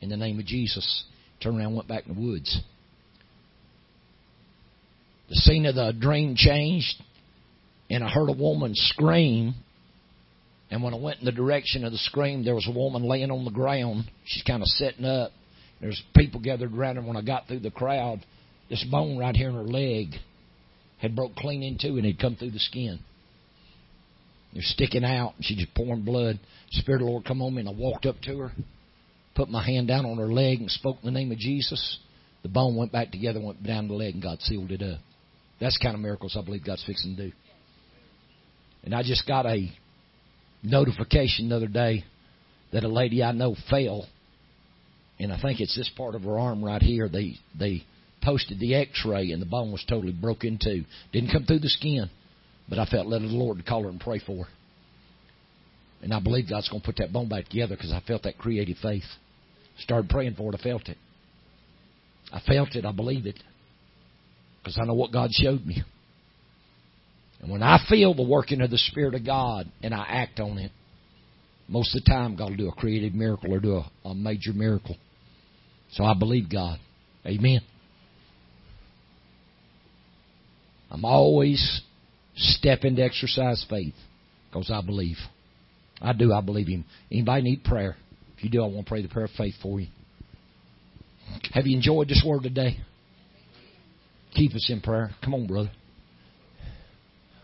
in 0.00 0.08
the 0.08 0.16
name 0.16 0.38
of 0.38 0.46
Jesus. 0.46 1.04
Turned 1.40 1.58
around, 1.58 1.68
and 1.68 1.76
went 1.76 1.88
back 1.88 2.06
in 2.06 2.14
the 2.14 2.20
woods. 2.20 2.60
The 5.28 5.36
scene 5.36 5.66
of 5.66 5.74
the 5.74 5.92
dream 5.98 6.34
changed, 6.36 7.02
and 7.90 8.02
I 8.02 8.08
heard 8.08 8.28
a 8.28 8.32
woman 8.32 8.72
scream. 8.74 9.54
And 10.70 10.82
when 10.82 10.94
I 10.94 10.98
went 10.98 11.20
in 11.20 11.24
the 11.24 11.32
direction 11.32 11.84
of 11.84 11.92
the 11.92 11.98
scream, 11.98 12.44
there 12.44 12.54
was 12.54 12.68
a 12.68 12.76
woman 12.76 13.02
laying 13.02 13.30
on 13.30 13.44
the 13.44 13.50
ground. 13.50 14.10
She's 14.24 14.42
kind 14.42 14.62
of 14.62 14.68
sitting 14.68 15.04
up. 15.04 15.32
There's 15.80 16.02
people 16.14 16.40
gathered 16.40 16.74
around 16.74 16.96
her. 16.96 17.02
When 17.02 17.16
I 17.16 17.22
got 17.22 17.46
through 17.46 17.60
the 17.60 17.70
crowd, 17.70 18.24
this 18.68 18.84
bone 18.90 19.16
right 19.16 19.34
here 19.34 19.48
in 19.48 19.54
her 19.54 19.62
leg 19.62 20.14
had 20.98 21.14
broke 21.14 21.36
clean 21.36 21.62
in 21.62 21.78
two 21.80 21.96
and 21.96 22.04
had 22.04 22.18
come 22.18 22.36
through 22.36 22.50
the 22.50 22.58
skin. 22.58 22.98
Was 24.54 24.68
sticking 24.70 25.04
out, 25.04 25.34
and 25.36 25.44
she 25.44 25.54
just 25.56 25.74
pouring 25.74 26.02
blood. 26.02 26.40
Spirit 26.70 27.02
of 27.02 27.06
the 27.06 27.12
Lord 27.12 27.24
come 27.24 27.42
on 27.42 27.54
me, 27.54 27.60
and 27.60 27.68
I 27.68 27.72
walked 27.72 28.06
up 28.06 28.20
to 28.22 28.38
her, 28.38 28.52
put 29.34 29.48
my 29.48 29.64
hand 29.64 29.88
down 29.88 30.06
on 30.06 30.18
her 30.18 30.32
leg, 30.32 30.60
and 30.60 30.70
spoke 30.70 30.98
the 31.02 31.10
name 31.10 31.32
of 31.32 31.38
Jesus. 31.38 31.98
The 32.42 32.48
bone 32.48 32.76
went 32.76 32.92
back 32.92 33.10
together, 33.10 33.40
went 33.40 33.62
down 33.62 33.88
the 33.88 33.94
leg, 33.94 34.14
and 34.14 34.22
God 34.22 34.40
sealed 34.40 34.70
it 34.70 34.82
up. 34.82 35.00
That's 35.60 35.78
the 35.78 35.84
kind 35.84 35.94
of 35.94 36.00
miracles 36.00 36.36
I 36.38 36.44
believe 36.44 36.64
God's 36.64 36.84
fixing 36.84 37.16
to 37.16 37.28
do. 37.28 37.32
And 38.84 38.94
I 38.94 39.02
just 39.02 39.26
got 39.26 39.44
a 39.46 39.70
notification 40.62 41.48
the 41.48 41.56
other 41.56 41.66
day 41.66 42.04
that 42.72 42.84
a 42.84 42.88
lady 42.88 43.22
I 43.22 43.32
know 43.32 43.56
fell, 43.68 44.06
and 45.18 45.32
I 45.32 45.40
think 45.40 45.60
it's 45.60 45.76
this 45.76 45.90
part 45.96 46.14
of 46.14 46.22
her 46.22 46.38
arm 46.38 46.64
right 46.64 46.82
here. 46.82 47.08
They 47.08 47.34
they 47.58 47.84
posted 48.22 48.60
the 48.60 48.74
X-ray, 48.74 49.30
and 49.32 49.42
the 49.42 49.46
bone 49.46 49.72
was 49.72 49.84
totally 49.88 50.12
broken 50.12 50.54
in 50.54 50.58
two. 50.62 50.84
Didn't 51.12 51.32
come 51.32 51.44
through 51.44 51.60
the 51.60 51.68
skin, 51.68 52.08
but 52.68 52.78
I 52.78 52.86
felt 52.86 53.06
led 53.06 53.22
of 53.22 53.30
the 53.30 53.36
Lord 53.36 53.58
to 53.58 53.64
call 53.64 53.82
her 53.82 53.88
and 53.88 54.00
pray 54.00 54.20
for 54.24 54.44
her. 54.44 54.50
And 56.02 56.14
I 56.14 56.20
believe 56.20 56.48
God's 56.48 56.68
going 56.68 56.80
to 56.80 56.86
put 56.86 56.96
that 56.98 57.12
bone 57.12 57.28
back 57.28 57.48
together 57.48 57.76
because 57.76 57.92
I 57.92 58.00
felt 58.06 58.22
that 58.22 58.38
creative 58.38 58.76
faith. 58.80 59.04
Started 59.78 60.10
praying 60.10 60.34
for 60.34 60.52
it. 60.52 60.58
I 60.58 60.62
felt 60.62 60.88
it. 60.88 60.96
I 62.32 62.40
felt 62.40 62.74
it. 62.74 62.84
I 62.84 62.92
believe 62.92 63.26
it 63.26 63.38
because 64.58 64.78
I 64.80 64.84
know 64.84 64.94
what 64.94 65.12
God 65.12 65.30
showed 65.32 65.64
me. 65.64 65.82
And 67.40 67.50
when 67.50 67.62
I 67.62 67.78
feel 67.88 68.14
the 68.14 68.22
working 68.22 68.60
of 68.60 68.70
the 68.70 68.78
Spirit 68.78 69.14
of 69.14 69.24
God 69.24 69.70
and 69.82 69.94
I 69.94 70.04
act 70.08 70.40
on 70.40 70.58
it, 70.58 70.72
most 71.68 71.94
of 71.94 72.02
the 72.02 72.10
time 72.10 72.36
God 72.36 72.50
will 72.50 72.56
do 72.56 72.68
a 72.68 72.72
creative 72.72 73.14
miracle 73.14 73.52
or 73.52 73.60
do 73.60 73.76
a, 73.76 74.08
a 74.08 74.14
major 74.14 74.52
miracle. 74.52 74.96
So 75.92 76.04
I 76.04 76.14
believe 76.14 76.50
God. 76.50 76.78
Amen. 77.24 77.60
I'm 80.90 81.04
always 81.04 81.82
stepping 82.34 82.96
to 82.96 83.02
exercise 83.02 83.64
faith 83.68 83.94
because 84.50 84.70
I 84.70 84.80
believe. 84.84 85.16
I 86.00 86.12
do. 86.12 86.32
I 86.32 86.40
believe 86.40 86.68
Him. 86.68 86.84
Anybody 87.10 87.42
need 87.42 87.64
prayer? 87.64 87.96
If 88.36 88.44
you 88.44 88.50
do, 88.50 88.62
I 88.62 88.66
want 88.66 88.86
to 88.86 88.90
pray 88.90 89.02
the 89.02 89.08
prayer 89.08 89.26
of 89.26 89.32
faith 89.32 89.54
for 89.62 89.80
you. 89.80 89.88
Have 91.52 91.66
you 91.66 91.76
enjoyed 91.76 92.08
this 92.08 92.22
word 92.24 92.42
today? 92.44 92.78
Keep 94.34 94.54
us 94.54 94.70
in 94.70 94.80
prayer. 94.80 95.10
Come 95.24 95.34
on, 95.34 95.46
brother. 95.46 95.70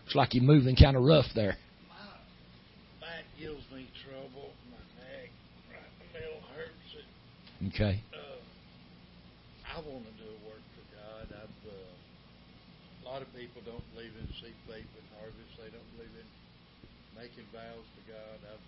Looks 0.03 0.15
like 0.15 0.33
you're 0.33 0.43
moving 0.43 0.75
kind 0.75 0.95
of 0.95 1.03
rough 1.03 1.25
there. 1.35 1.57
Gives 3.35 3.67
me 3.67 3.83
trouble. 4.07 4.55
My 4.71 4.79
neck, 5.03 5.27
right 5.67 5.91
middle, 6.15 6.39
hurts 6.55 6.91
it. 6.95 7.03
Okay. 7.67 7.99
Uh, 8.15 8.39
I 9.67 9.83
want 9.83 10.07
to 10.07 10.15
do 10.15 10.23
a 10.23 10.39
work 10.47 10.63
for 10.71 10.85
God. 10.95 11.27
I've 11.35 11.59
uh, 11.67 13.03
a 13.03 13.03
lot 13.03 13.19
of 13.19 13.27
people 13.35 13.59
don't 13.67 13.83
believe 13.91 14.15
in 14.15 14.23
seed 14.39 14.55
faith 14.71 14.87
and 14.87 15.07
harvest. 15.19 15.51
They 15.59 15.67
don't 15.67 15.83
believe 15.99 16.15
in 16.15 16.27
making 17.25 17.49
vows 17.49 17.87
to 17.97 18.01
God. 18.05 18.37
I've, 18.53 18.61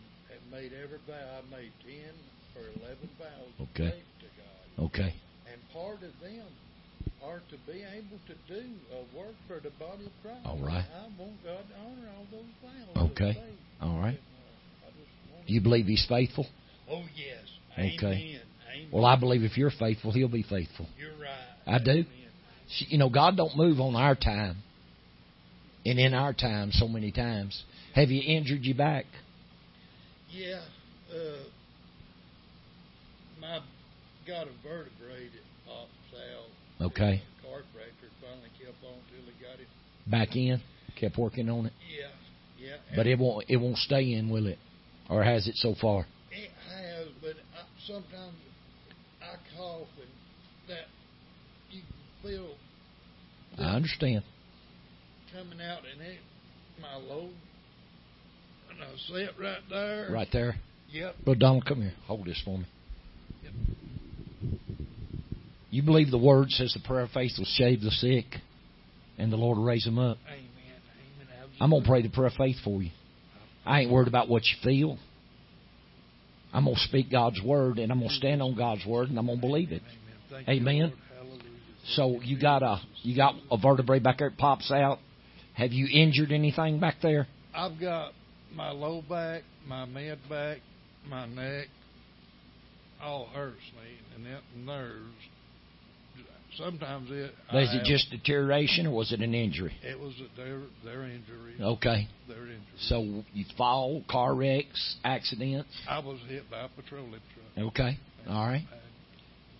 made 0.52 0.72
every 0.74 0.98
vow. 1.06 1.14
I 1.14 1.42
made 1.52 1.72
ten 1.86 2.14
or 2.56 2.64
eleven 2.82 3.10
vows 3.20 3.70
Okay. 3.70 3.94
to 3.94 4.28
God, 4.34 4.86
Okay. 4.86 5.14
and 5.52 5.60
part 5.74 6.02
of 6.02 6.14
them 6.22 6.48
are 7.22 7.42
to 7.52 7.58
be 7.72 7.84
able 7.84 8.18
to 8.26 8.36
do 8.48 8.64
a 8.94 9.18
work 9.18 9.36
for 9.48 9.60
the 9.60 9.70
body 9.78 10.06
of 10.06 10.12
Christ. 10.24 10.46
All 10.46 10.58
right. 10.58 10.86
I 10.86 11.04
want 11.20 11.44
God 11.44 11.62
to 11.70 11.76
honor 11.86 12.10
all 12.18 12.26
those 12.32 12.54
vows. 12.64 13.12
Okay. 13.12 13.38
All 13.82 14.00
right. 14.00 14.18
Uh, 14.18 14.88
I 14.88 14.90
just 14.90 15.34
want 15.34 15.48
Do 15.48 15.54
you 15.54 15.62
believe 15.62 15.86
He's 15.86 16.06
faithful? 16.08 16.48
Oh 16.90 17.04
yes. 17.16 17.44
Okay. 17.78 18.06
Amen. 18.06 18.42
Amen. 18.74 18.90
Well, 18.92 19.06
I 19.06 19.20
believe 19.20 19.44
if 19.44 19.58
you're 19.58 19.72
faithful, 19.72 20.12
He'll 20.12 20.30
be 20.30 20.44
faithful. 20.44 20.88
You're 20.98 21.12
right. 21.12 21.76
I 21.76 21.78
do. 21.84 21.92
Amen. 21.92 22.06
You 22.88 22.98
know, 22.98 23.10
God 23.10 23.38
don't 23.38 23.56
move 23.56 23.80
on 23.80 23.96
our 23.96 24.16
time 24.16 24.58
and 25.86 26.00
in 26.00 26.14
our 26.14 26.34
time 26.34 26.72
so 26.72 26.88
many 26.88 27.12
times. 27.12 27.64
Have 27.98 28.12
you 28.12 28.22
injured 28.24 28.64
your 28.64 28.78
back? 28.78 29.06
Yeah. 30.30 30.62
Uh, 31.12 31.46
my 33.42 33.60
got 34.28 34.46
a 34.46 34.52
vertebrae 34.62 35.26
that 35.26 35.66
pops 35.66 35.90
out. 36.14 36.86
Okay. 36.86 37.24
Chiropractor 37.44 38.10
finally 38.22 38.50
kept 38.60 38.78
on 38.86 39.00
till 39.10 39.26
he 39.26 39.44
got 39.44 39.60
it. 39.60 39.68
Back 40.06 40.36
in? 40.36 40.62
Kept 41.00 41.18
working 41.18 41.50
on 41.50 41.66
it? 41.66 41.74
Yeah. 41.92 42.68
Yeah. 42.68 42.76
But 42.96 43.08
it 43.08 43.18
won't 43.18 43.46
it 43.50 43.58
won't 43.58 43.78
stay 43.78 44.14
in, 44.14 44.30
will 44.30 44.46
it? 44.46 44.60
Or 45.10 45.24
has 45.24 45.48
it 45.48 45.56
so 45.56 45.74
far? 45.82 46.06
It 46.32 46.52
has, 46.70 47.08
but 47.20 47.32
I, 47.32 47.66
sometimes 47.88 48.36
I 49.24 49.58
cough 49.58 49.88
and 50.00 50.70
that 50.70 50.86
you 51.72 51.82
can 51.82 52.30
feel 52.30 52.54
I 53.58 53.76
understand. 53.76 54.24
coming 55.34 55.60
out 55.60 55.80
and 55.92 56.00
it 56.00 56.20
my 56.80 56.96
lobe. 56.96 57.32
And 58.78 58.86
I 58.86 58.98
sit 59.08 59.30
right 59.40 59.58
there. 59.70 60.10
Right 60.12 60.28
there. 60.32 60.56
Yep. 60.90 61.16
Brother 61.26 61.40
Donald, 61.40 61.66
come 61.66 61.82
here. 61.82 61.94
Hold 62.06 62.26
this 62.26 62.42
for 62.46 62.58
me. 62.58 62.66
Yep. 63.44 63.54
You 65.70 65.84
believe 65.84 66.12
the 66.12 66.18
word 66.18 66.50
says 66.52 66.74
the 66.74 66.88
prayer 66.88 67.04
of 67.04 67.12
faith 67.12 67.34
will 67.38 67.46
save 67.46 67.82
the 67.82 67.92
sick 67.92 68.26
and 69.18 69.32
the 69.32 69.38
Lord 69.38 69.58
will 69.58 69.66
raise 69.66 69.84
them 69.84 70.00
up. 70.00 70.18
Amen. 70.28 70.46
Amen. 71.26 71.50
I'm 71.60 71.72
going 71.72 71.84
to 71.84 71.88
pray 71.88 72.02
the 72.02 72.10
prayer 72.10 72.28
of 72.28 72.34
faith 72.34 72.58
for 72.64 72.82
you. 72.82 72.92
I 73.66 73.82
ain't 73.82 73.92
worried 73.92 74.08
about 74.08 74.30
what 74.30 74.44
you 74.44 74.56
feel. 74.64 74.98
I'm 76.54 76.64
going 76.64 76.76
to 76.76 76.82
speak 76.82 77.12
God's 77.12 77.42
word 77.42 77.80
and 77.80 77.92
I'm 77.92 78.00
going 78.00 78.10
to 78.10 78.16
stand 78.16 78.42
on 78.42 78.56
God's 78.56 78.86
word 78.86 79.10
and 79.10 79.20
I'm 79.20 79.26
going 79.26 79.40
to 79.40 79.46
believe 79.46 79.72
it. 79.72 79.82
Amen. 80.32 80.48
Amen. 80.50 80.94
So 81.94 82.22
you 82.22 82.40
got 82.40 82.64
a 82.64 82.82
you 83.02 83.16
got 83.16 83.36
a 83.50 83.58
vertebrae 83.58 84.00
back 84.00 84.20
there 84.20 84.30
that 84.30 84.38
pops 84.38 84.72
out. 84.72 85.00
Have 85.54 85.72
you 85.72 85.88
injured 85.92 86.32
anything 86.32 86.80
back 86.80 86.96
there? 87.02 87.28
I've 87.54 87.80
got 87.80 88.12
my 88.56 88.72
low 88.72 89.02
back, 89.08 89.44
my 89.68 89.86
mid 89.86 90.18
back, 90.30 90.58
my 91.10 91.26
neck, 91.28 91.68
all 93.02 93.28
hurts 93.34 93.58
me, 93.76 93.98
and 94.16 94.26
that 94.26 94.42
nerves 94.66 95.04
sometimes 96.58 97.10
it. 97.12 97.32
Was 97.54 97.70
I 97.70 97.76
it 97.76 97.78
have- 97.80 97.86
just 97.86 98.10
deterioration 98.10 98.88
or 98.88 98.92
was 98.92 99.12
it 99.12 99.20
an 99.22 99.36
injury? 99.36 99.74
It 99.84 100.00
was 100.00 100.14
their 100.36 100.62
their 100.84 101.04
injury. 101.04 101.54
Okay. 101.62 102.08
Their 102.28 102.44
injury. 102.44 102.58
So 102.80 103.24
you 103.34 103.46
fall, 103.58 104.04
car 104.10 104.34
wrecks, 104.34 104.96
accidents. 105.04 105.70
I 105.88 106.00
was 106.00 106.20
hit 106.28 106.50
by 106.50 106.62
a 106.62 106.68
petroleum 106.70 107.12
truck. 107.56 107.68
Okay. 107.68 107.98
All 108.28 108.48
right. 108.48 108.66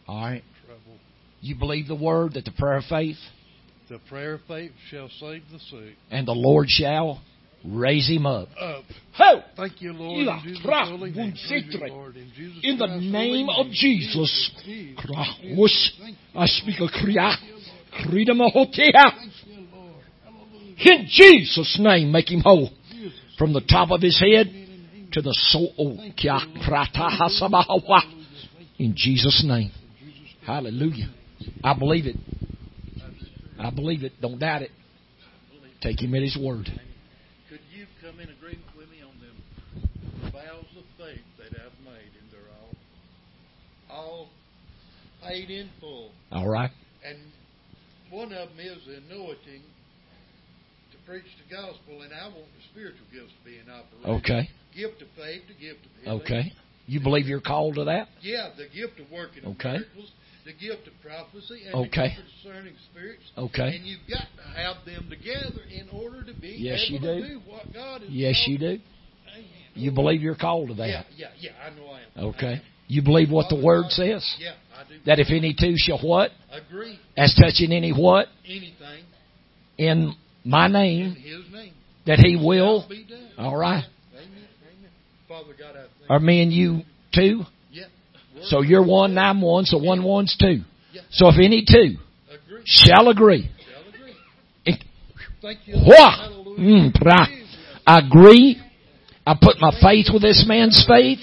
All 0.08 0.22
right. 0.22 0.44
trouble. 0.66 0.98
You 1.42 1.56
believe 1.56 1.88
the 1.88 1.96
word 1.96 2.34
that 2.34 2.46
the 2.46 2.52
prayer 2.52 2.78
of 2.78 2.86
faith 2.86 3.18
The 3.90 4.00
prayer 4.10 4.34
of 4.34 4.42
faith 4.48 4.72
shall 4.90 5.10
save 5.20 5.44
the 5.52 5.60
sick. 5.60 5.96
and 6.10 6.28
the 6.28 6.34
Lord 6.36 6.68
shall 6.70 7.22
raise 7.66 8.08
him 8.10 8.26
up. 8.26 8.50
Up. 8.60 8.84
Ho! 9.16 9.42
Thank 9.56 9.82
you, 9.82 9.94
Lord. 9.94 10.28
In 10.28 10.44
Jesus' 10.44 10.62
tra 10.64 10.86
holy 10.86 11.12
bun 11.12 11.18
name. 11.18 11.32
Praise 11.32 11.64
you, 11.66 11.72
sitre. 11.72 11.88
Lord. 11.90 12.16
In 12.18 12.32
Jesus 12.36 12.60
In 12.64 12.78
the 12.78 12.88
name 12.88 13.50
of 13.50 13.68
Jesus. 13.72 14.52
I 16.36 16.46
speak 16.46 16.80
a 16.80 16.88
kriya, 16.88 17.36
kridamahotea. 18.06 18.78
you, 19.46 19.68
Lord. 19.74 20.04
In 20.80 21.08
Jesus' 21.10 21.78
name, 21.82 22.12
make 22.12 22.32
him 22.32 22.42
whole. 22.42 22.70
From 23.38 23.54
the 23.54 23.62
top 23.62 23.92
of 23.92 24.02
his 24.02 24.20
head 24.20 24.48
to 25.12 25.22
the 25.22 25.34
soul. 25.34 25.98
Thank 25.98 26.24
you, 26.24 26.30
Kya 26.32 26.46
Lord. 26.46 26.60
krata 26.62 27.10
hasabahawa. 27.10 28.02
Thank 28.02 28.68
In 28.80 28.94
Jesus' 28.96 29.44
name. 29.46 29.72
Hallelujah. 30.46 31.10
I 31.64 31.74
believe 31.78 32.06
it. 32.08 32.16
I 33.60 33.70
believe 33.72 34.04
it. 34.04 34.14
Don't 34.22 34.40
doubt 34.40 34.62
it. 34.62 34.72
Take 35.82 36.02
him 36.02 36.14
at 36.16 36.22
his 36.22 36.38
word. 36.38 36.66
Could 37.50 37.60
you 37.76 37.86
come 38.02 38.20
in 38.20 38.30
agreement 38.30 38.66
with 38.78 38.90
me 38.90 38.98
on 39.02 39.14
them 39.20 40.32
vows 40.32 40.66
of 40.78 40.84
faith 40.98 41.22
that 41.38 41.54
I've 41.60 41.80
made, 41.86 42.12
and 42.20 42.32
they're 42.32 42.52
all 42.60 42.76
all 43.90 44.30
paid 45.28 45.50
in 45.50 45.70
full. 45.80 46.12
All 46.32 46.48
right. 46.48 46.72
And 47.06 47.18
one 48.10 48.32
of 48.34 48.50
them 48.50 48.60
is 48.60 48.78
the 48.86 48.98
anointing 48.98 49.62
to 50.92 50.98
preach 51.06 51.26
the 51.38 51.54
gospel, 51.56 52.02
and 52.02 52.14
I 52.14 52.26
want 52.28 52.48
the 52.56 52.64
spiritual 52.72 53.06
gifts 53.12 53.34
to 53.40 53.46
be 53.50 53.58
in 53.60 53.70
operation. 53.70 54.22
Okay. 54.24 54.50
Gift 54.76 55.02
of 55.02 55.08
faith, 55.18 55.42
the 55.48 55.54
gift 55.54 55.86
of 55.86 55.92
healing. 56.04 56.22
Okay. 56.22 56.54
You 56.88 57.02
believe 57.02 57.28
you're 57.28 57.42
called 57.42 57.76
to 57.76 57.84
that? 57.86 58.08
Yeah, 58.22 58.50
the 58.56 58.68
gift 58.74 59.00
of 59.00 59.12
working 59.12 59.44
Okay. 59.46 59.84
miracles, 59.84 60.12
the 60.46 60.54
gift 60.54 60.88
of 60.88 60.94
prophecy, 61.04 61.64
and 61.66 61.76
Okay. 61.76 61.90
the 61.90 62.08
gift 62.16 62.20
of 62.20 62.26
discerning 62.44 62.74
spirits. 62.92 63.24
Okay. 63.38 63.76
And 63.76 63.86
you've 63.86 64.08
got 64.10 64.28
to 64.38 64.48
have 64.58 64.78
them 64.86 65.10
together 65.10 65.64
in 65.70 65.90
order 65.90 66.24
to 66.24 66.34
be 66.34 66.56
Yes, 66.58 66.86
able 66.88 66.94
you 66.94 67.00
to 67.00 67.22
do. 67.22 67.28
do 67.28 67.40
what 67.52 67.74
God 67.74 68.02
has 68.02 68.10
Yes, 68.10 68.36
called 68.40 68.48
you 68.52 68.58
do. 68.58 68.80
You 69.76 69.92
believe 69.92 70.22
you're 70.22 70.36
called 70.36 70.70
to 70.70 70.74
that. 70.76 71.06
yeah, 71.16 71.28
yeah. 71.38 71.52
I 71.64 71.70
know 71.76 71.88
I 71.88 72.00
am. 72.00 72.08
I 72.16 72.22
Okay. 72.34 72.54
am. 72.54 72.62
You 72.88 73.02
believe 73.02 73.30
what 73.30 73.50
the 73.50 73.56
word 73.62 73.92
says? 73.92 74.26
Yeah, 74.40 74.52
I 74.52 74.54
do. 74.54 74.58
That 75.06 75.20
if 75.20 75.28
any 75.30 75.54
two 75.60 75.74
shall 75.78 76.00
what? 76.00 76.32
agree 76.52 77.00
As 77.16 77.34
touching 77.36 77.72
any 77.72 77.92
what? 77.92 78.28
anything 78.46 79.04
In 79.78 80.14
my 80.44 80.66
in 80.68 80.72
name, 80.74 81.16
His 81.16 81.52
name 81.52 81.74
that 82.06 82.20
he 82.20 82.36
will. 82.42 82.86
be 82.90 83.04
done. 83.10 83.20
All 83.38 83.58
right. 83.58 83.84
Amen. 84.14 84.28
Amen. 84.34 84.90
Father 85.28 85.54
God, 85.60 85.72
I 85.76 85.82
thank 86.00 86.10
Are 86.10 86.20
me 86.20 86.42
and 86.42 86.52
you 86.54 86.82
two? 87.14 87.42
Yeah. 87.72 87.86
So 88.44 88.62
you're 88.62 88.86
one 88.86 89.12
and 89.12 89.20
I'm 89.20 89.42
one, 89.42 89.66
so 89.66 89.78
one 89.78 90.04
one's 90.04 90.36
two. 90.38 90.62
Yeah. 90.94 91.02
So 91.12 91.28
if 91.30 91.36
any 91.38 91.66
two 91.66 91.98
agree. 92.32 92.62
shall 92.66 93.10
agree. 93.10 93.50
Shall 93.70 93.90
agree. 93.90 94.14
It- 94.66 94.84
Thank 95.42 95.60
you. 95.68 95.76
Mm, 95.76 96.94
pra- 96.94 97.28
Agree. 97.86 98.62
I 99.26 99.34
put 99.40 99.58
my 99.60 99.72
faith 99.82 100.08
with 100.14 100.22
this 100.22 100.46
man's 100.48 100.86
faith. 100.88 101.20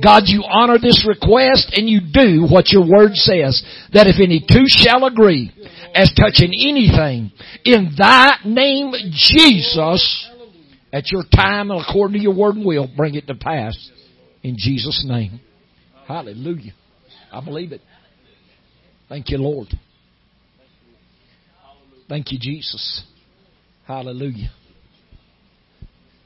God, 0.00 0.22
you 0.26 0.42
honor 0.48 0.78
this 0.78 1.04
request 1.06 1.72
and 1.76 1.88
you 1.88 2.00
do 2.00 2.46
what 2.48 2.70
your 2.72 2.82
word 2.82 3.14
says. 3.14 3.62
That 3.92 4.06
if 4.06 4.16
any 4.20 4.40
two 4.40 4.64
shall 4.66 5.04
agree 5.04 5.52
as 5.94 6.12
touching 6.16 6.52
anything 6.54 7.30
in 7.64 7.94
thy 7.98 8.36
name, 8.44 8.92
Jesus, 9.12 10.30
at 10.92 11.10
your 11.10 11.24
time 11.34 11.70
and 11.70 11.80
according 11.80 12.16
to 12.16 12.22
your 12.22 12.34
word 12.34 12.56
and 12.56 12.64
will, 12.64 12.88
bring 12.96 13.16
it 13.16 13.26
to 13.26 13.34
pass. 13.34 13.90
In 14.42 14.56
Jesus' 14.58 15.04
name. 15.06 15.40
Hallelujah. 16.08 16.72
I 17.30 17.44
believe 17.44 17.72
it. 17.72 17.82
Thank 19.08 19.28
you, 19.28 19.38
Lord. 19.38 19.68
Thank 22.08 22.32
you, 22.32 22.38
Jesus. 22.40 23.04
Hallelujah. 23.86 24.50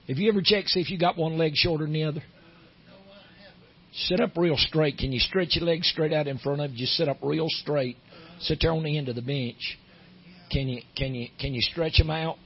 Have 0.09 0.19
you 0.19 0.31
ever 0.31 0.41
checked 0.43 0.69
see 0.69 0.81
if 0.81 0.91
you 0.91 0.99
got 0.99 1.19
one 1.19 1.37
leg 1.37 1.53
shorter 1.55 1.85
than 1.85 1.93
the 1.93 2.05
other? 2.05 2.23
Sit 3.97 4.21
up 4.21 4.37
real 4.37 4.57
straight. 4.59 4.99
Can 4.99 5.11
you 5.11 5.21
stretch 5.21 5.57
your 5.57 5.65
legs 5.65 5.89
straight 5.89 6.13
out 6.13 6.27
in 6.27 6.37
front 6.39 6.61
of 6.61 6.71
you? 6.73 6.79
Just 6.79 6.97
sit 6.97 7.09
up 7.09 7.17
real 7.23 7.49
straight. 7.49 7.97
Sit 8.41 8.59
there 8.61 8.73
on 8.73 8.83
the 8.83 8.99
end 8.99 9.09
of 9.09 9.15
the 9.15 9.23
bench. 9.23 9.79
Can 10.51 10.69
you 10.69 10.83
can 10.95 11.15
you 11.15 11.29
can 11.41 11.55
you 11.55 11.63
stretch 11.63 11.97
them 11.97 12.11
out? 12.11 12.37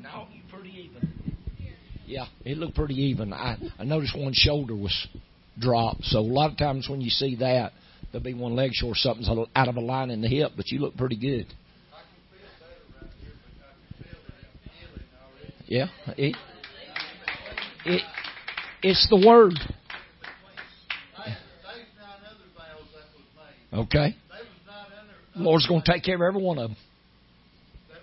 No, 0.00 0.28
you 0.32 0.42
pretty 0.48 0.70
even. 0.70 1.36
Yeah, 2.06 2.26
it 2.44 2.56
looked 2.56 2.76
pretty 2.76 2.94
even. 2.94 3.32
I 3.32 3.56
I 3.78 3.84
noticed 3.84 4.16
one 4.16 4.32
shoulder 4.32 4.76
was 4.76 5.08
dropped. 5.58 6.04
So 6.04 6.20
a 6.20 6.20
lot 6.20 6.52
of 6.52 6.56
times 6.56 6.88
when 6.88 7.00
you 7.00 7.10
see 7.10 7.34
that, 7.36 7.72
there'll 8.12 8.24
be 8.24 8.32
one 8.32 8.54
leg 8.54 8.70
short, 8.72 8.96
something's 8.96 9.28
out 9.28 9.68
of 9.68 9.76
a 9.76 9.80
line 9.80 10.10
in 10.10 10.22
the 10.22 10.28
hip, 10.28 10.52
but 10.56 10.70
you 10.70 10.78
look 10.78 10.96
pretty 10.96 11.16
good. 11.16 11.46
Yeah, 15.66 15.88
it 16.16 16.34
it 17.84 18.02
it's 18.82 19.08
the 19.08 19.26
word. 19.26 19.54
Okay, 23.70 24.16
Lord's 25.36 25.66
going 25.66 25.82
to 25.82 25.92
take 25.92 26.02
care 26.02 26.14
of 26.14 26.22
every 26.22 26.42
one 26.42 26.58
of 26.58 26.70
them. 26.70 26.76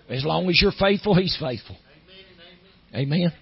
As 0.08 0.24
long 0.24 0.48
as 0.48 0.60
you're 0.62 0.72
faithful, 0.72 1.14
He's 1.14 1.36
faithful. 1.40 1.76
Amen. 2.94 3.32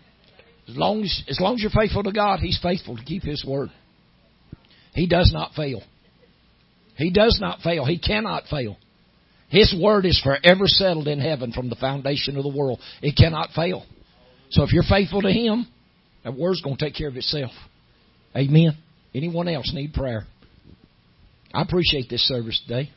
As 0.68 0.76
long 0.76 1.02
as 1.02 1.22
as 1.28 1.38
long 1.38 1.54
as 1.54 1.60
you're 1.60 1.70
faithful 1.70 2.02
to 2.02 2.12
God, 2.12 2.40
He's 2.40 2.58
faithful 2.62 2.96
to 2.96 3.04
keep 3.04 3.22
His 3.22 3.44
word. 3.44 3.70
He 4.94 5.06
does 5.06 5.32
not 5.32 5.52
fail. 5.54 5.82
He 6.96 7.10
does 7.10 7.38
not 7.40 7.60
fail. 7.60 7.84
He 7.84 7.98
cannot 7.98 8.44
fail. 8.48 8.78
His 9.48 9.74
word 9.78 10.06
is 10.06 10.20
forever 10.20 10.66
settled 10.66 11.08
in 11.08 11.20
heaven 11.20 11.52
from 11.52 11.68
the 11.68 11.76
foundation 11.76 12.36
of 12.36 12.44
the 12.44 12.56
world. 12.56 12.80
It 13.02 13.16
cannot 13.16 13.50
fail. 13.50 13.84
So 14.50 14.62
if 14.62 14.72
you're 14.72 14.82
faithful 14.82 15.22
to 15.22 15.30
Him, 15.30 15.66
that 16.24 16.34
word's 16.36 16.62
going 16.62 16.76
to 16.76 16.84
take 16.84 16.94
care 16.94 17.08
of 17.08 17.16
itself. 17.16 17.52
Amen. 18.36 18.76
Anyone 19.14 19.46
else 19.48 19.70
need 19.72 19.92
prayer? 19.92 20.24
I 21.52 21.62
appreciate 21.62 22.08
this 22.10 22.26
service 22.26 22.60
today. 22.66 22.90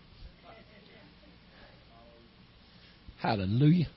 Hallelujah. 3.21 3.87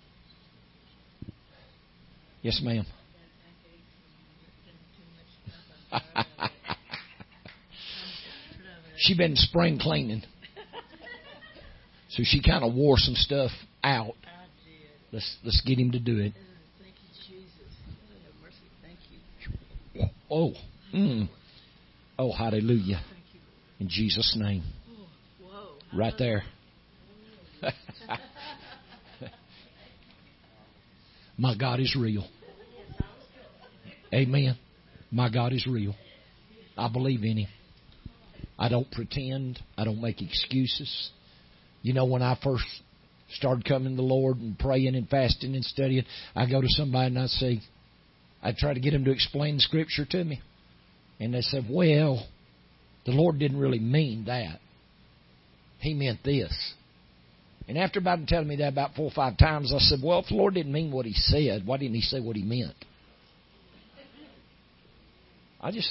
Yes, 2.42 2.60
ma'am. 2.62 2.84
she 8.96 9.16
been 9.16 9.36
spring 9.36 9.78
cleaning, 9.80 10.22
so 12.10 12.22
she 12.22 12.42
kind 12.42 12.64
of 12.64 12.74
wore 12.74 12.96
some 12.96 13.14
stuff 13.14 13.50
out. 13.82 14.14
Let's 15.12 15.36
let's 15.44 15.60
get 15.66 15.78
him 15.78 15.92
to 15.92 15.98
do 15.98 16.18
it. 16.18 16.32
Thank 16.80 16.94
you, 17.02 17.08
Jesus. 17.28 17.74
Have 18.24 18.42
mercy. 18.42 18.56
Thank 18.82 18.98
you. 19.10 20.10
Oh, 20.30 20.52
mm. 20.94 21.28
oh, 22.18 22.32
hallelujah! 22.32 23.02
In 23.78 23.88
Jesus' 23.88 24.36
name, 24.38 24.62
right 25.92 26.14
there. 26.18 26.44
My 31.38 31.56
God 31.56 31.80
is 31.80 31.96
real. 31.98 32.26
Amen. 34.12 34.58
My 35.10 35.30
God 35.30 35.52
is 35.52 35.66
real. 35.66 35.94
I 36.76 36.88
believe 36.88 37.24
in 37.24 37.38
Him. 37.38 37.48
I 38.58 38.68
don't 38.68 38.90
pretend. 38.90 39.58
I 39.76 39.84
don't 39.84 40.00
make 40.00 40.20
excuses. 40.20 41.10
You 41.82 41.94
know, 41.94 42.04
when 42.04 42.22
I 42.22 42.38
first 42.42 42.66
started 43.32 43.64
coming 43.64 43.92
to 43.92 43.96
the 43.96 44.02
Lord 44.02 44.36
and 44.36 44.58
praying 44.58 44.94
and 44.94 45.08
fasting 45.08 45.54
and 45.54 45.64
studying, 45.64 46.04
I 46.36 46.48
go 46.48 46.60
to 46.60 46.68
somebody 46.68 47.06
and 47.06 47.18
I 47.18 47.26
say, 47.26 47.60
I 48.42 48.52
try 48.56 48.74
to 48.74 48.80
get 48.80 48.92
them 48.92 49.04
to 49.04 49.10
explain 49.10 49.58
Scripture 49.58 50.06
to 50.06 50.24
me. 50.24 50.40
And 51.18 51.34
they 51.34 51.42
said, 51.42 51.66
well, 51.68 52.26
the 53.04 53.12
Lord 53.12 53.38
didn't 53.38 53.58
really 53.58 53.78
mean 53.78 54.24
that. 54.26 54.60
He 55.78 55.94
meant 55.94 56.22
this. 56.24 56.52
And 57.68 57.78
after 57.78 57.98
about 57.98 58.26
telling 58.26 58.48
me 58.48 58.56
that 58.56 58.68
about 58.68 58.94
four 58.94 59.06
or 59.06 59.12
five 59.12 59.36
times, 59.38 59.72
I 59.74 59.78
said, 59.78 60.00
well, 60.02 60.20
if 60.20 60.26
the 60.28 60.34
Lord 60.34 60.54
didn't 60.54 60.72
mean 60.72 60.90
what 60.90 61.06
He 61.06 61.12
said, 61.12 61.66
why 61.66 61.76
didn't 61.76 61.94
He 61.94 62.00
say 62.00 62.20
what 62.20 62.36
He 62.36 62.42
meant? 62.42 62.74
I 65.60 65.70
just 65.70 65.90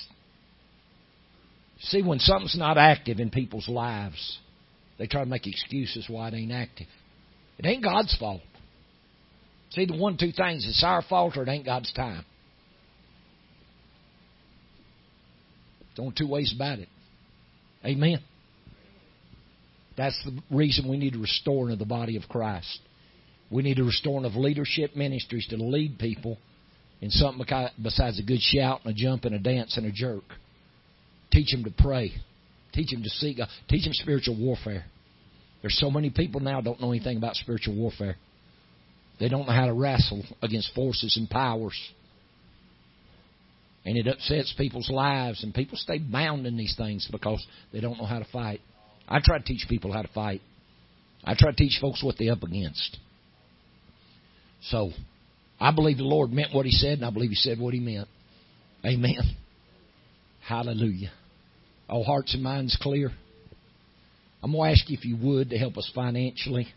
see 1.80 2.02
when 2.02 2.20
something's 2.20 2.58
not 2.58 2.78
active 2.78 3.20
in 3.20 3.30
people's 3.30 3.70
lives, 3.70 4.40
they 4.98 5.06
try 5.06 5.24
to 5.24 5.30
make 5.30 5.48
excuses 5.48 6.06
why 6.10 6.30
it 6.30 6.34
ain't 6.34 6.52
active. 6.52 6.88
It 7.60 7.66
ain't 7.66 7.84
God's 7.84 8.16
fault. 8.18 8.42
It's 9.68 9.78
either 9.78 9.98
one 9.98 10.18
two 10.18 10.32
things. 10.32 10.66
It's 10.68 10.84
our 10.84 11.04
fault 11.04 11.38
or 11.38 11.44
it 11.44 11.50
ain't 11.50 11.66
God's 11.66 11.94
time. 11.94 12.26
There's 15.90 16.00
only 16.00 16.16
two 16.18 16.28
ways 16.28 16.54
about 16.56 16.80
it. 16.80 16.90
Amen. 17.86 18.20
That's 19.98 20.20
the 20.24 20.40
reason 20.56 20.90
we 20.90 20.98
need 20.98 21.16
a 21.16 21.20
restoring 21.20 21.74
of 21.74 21.80
the 21.80 21.86
body 21.86 22.16
of 22.16 22.24
Christ. 22.30 22.80
We 23.52 23.64
need 23.64 23.80
a 23.80 23.84
restoring 23.84 24.26
of 24.26 24.36
leadership 24.36 24.96
ministries 24.96 25.48
to 25.48 25.58
lead 25.58 26.00
people 26.00 26.38
in 27.02 27.10
something 27.10 27.46
besides 27.82 28.20
a 28.20 28.24
good 28.24 28.42
shout 28.42 28.82
and 28.84 28.94
a 28.94 28.96
jump 28.96 29.26
and 29.26 29.36
a 29.36 29.40
dance 29.40 29.78
and 29.78 29.86
a 29.86 29.92
jerk. 29.92 30.24
Teach 31.32 31.52
them 31.52 31.64
to 31.64 31.72
pray. 31.72 32.12
Teach 32.74 32.92
them 32.92 33.04
to 33.04 33.10
seek 33.10 33.38
God. 33.38 33.48
Teach 33.68 33.86
them 33.86 33.94
spiritual 33.94 34.38
warfare. 34.40 34.86
There's 35.62 35.78
so 35.78 35.92
many 35.92 36.10
people 36.10 36.40
now 36.40 36.62
don't 36.62 36.80
know 36.82 36.92
anything 36.92 37.18
about 37.18 37.36
spiritual 37.36 37.76
warfare. 37.76 38.16
They 39.20 39.28
don't 39.28 39.46
know 39.46 39.54
how 39.54 39.66
to 39.66 39.74
wrestle 39.74 40.24
against 40.42 40.74
forces 40.74 41.18
and 41.18 41.30
powers. 41.30 41.78
And 43.90 43.98
it 43.98 44.06
upsets 44.06 44.54
people's 44.56 44.92
lives, 44.92 45.44
and 45.44 45.52
people 45.52 45.76
stay 45.76 45.98
bound 45.98 46.46
in 46.46 46.56
these 46.56 46.76
things 46.78 47.10
because 47.12 47.44
they 47.74 47.80
don't 47.80 47.98
know 47.98 48.06
how 48.06 48.20
to 48.20 48.28
fight. 48.32 48.62
I 49.08 49.20
try 49.20 49.40
to 49.40 49.44
teach 49.44 49.66
people 49.68 49.92
how 49.92 50.04
to 50.04 50.08
fight. 50.10 50.42
I 51.24 51.34
try 51.36 51.50
to 51.50 51.58
teach 51.58 51.80
folks 51.82 52.04
what 52.04 52.14
they're 52.20 52.34
up 52.34 52.44
against. 52.44 53.00
So, 54.66 54.92
I 55.60 55.72
believe 55.72 55.98
the 55.98 56.04
Lord 56.04 56.30
meant 56.30 56.54
what 56.54 56.68
He 56.68 56.72
said, 56.72 57.00
and 57.00 57.06
I 57.06 57.10
believe 57.10 57.32
He 57.32 57.36
said 57.36 57.60
what 57.60 57.74
He 57.74 57.80
meant. 57.80 58.08
Amen. 58.86 59.36
Hallelujah. 60.48 61.10
All 61.90 62.04
hearts 62.04 62.36
and 62.36 62.44
minds 62.44 62.78
clear. 62.80 63.10
I'm 64.44 64.52
going 64.52 64.72
to 64.72 64.80
ask 64.80 64.88
you 64.88 65.00
if 65.00 65.04
you 65.04 65.18
would 65.18 65.50
to 65.50 65.58
help 65.58 65.80
us 65.80 65.92
financially. 65.96 66.68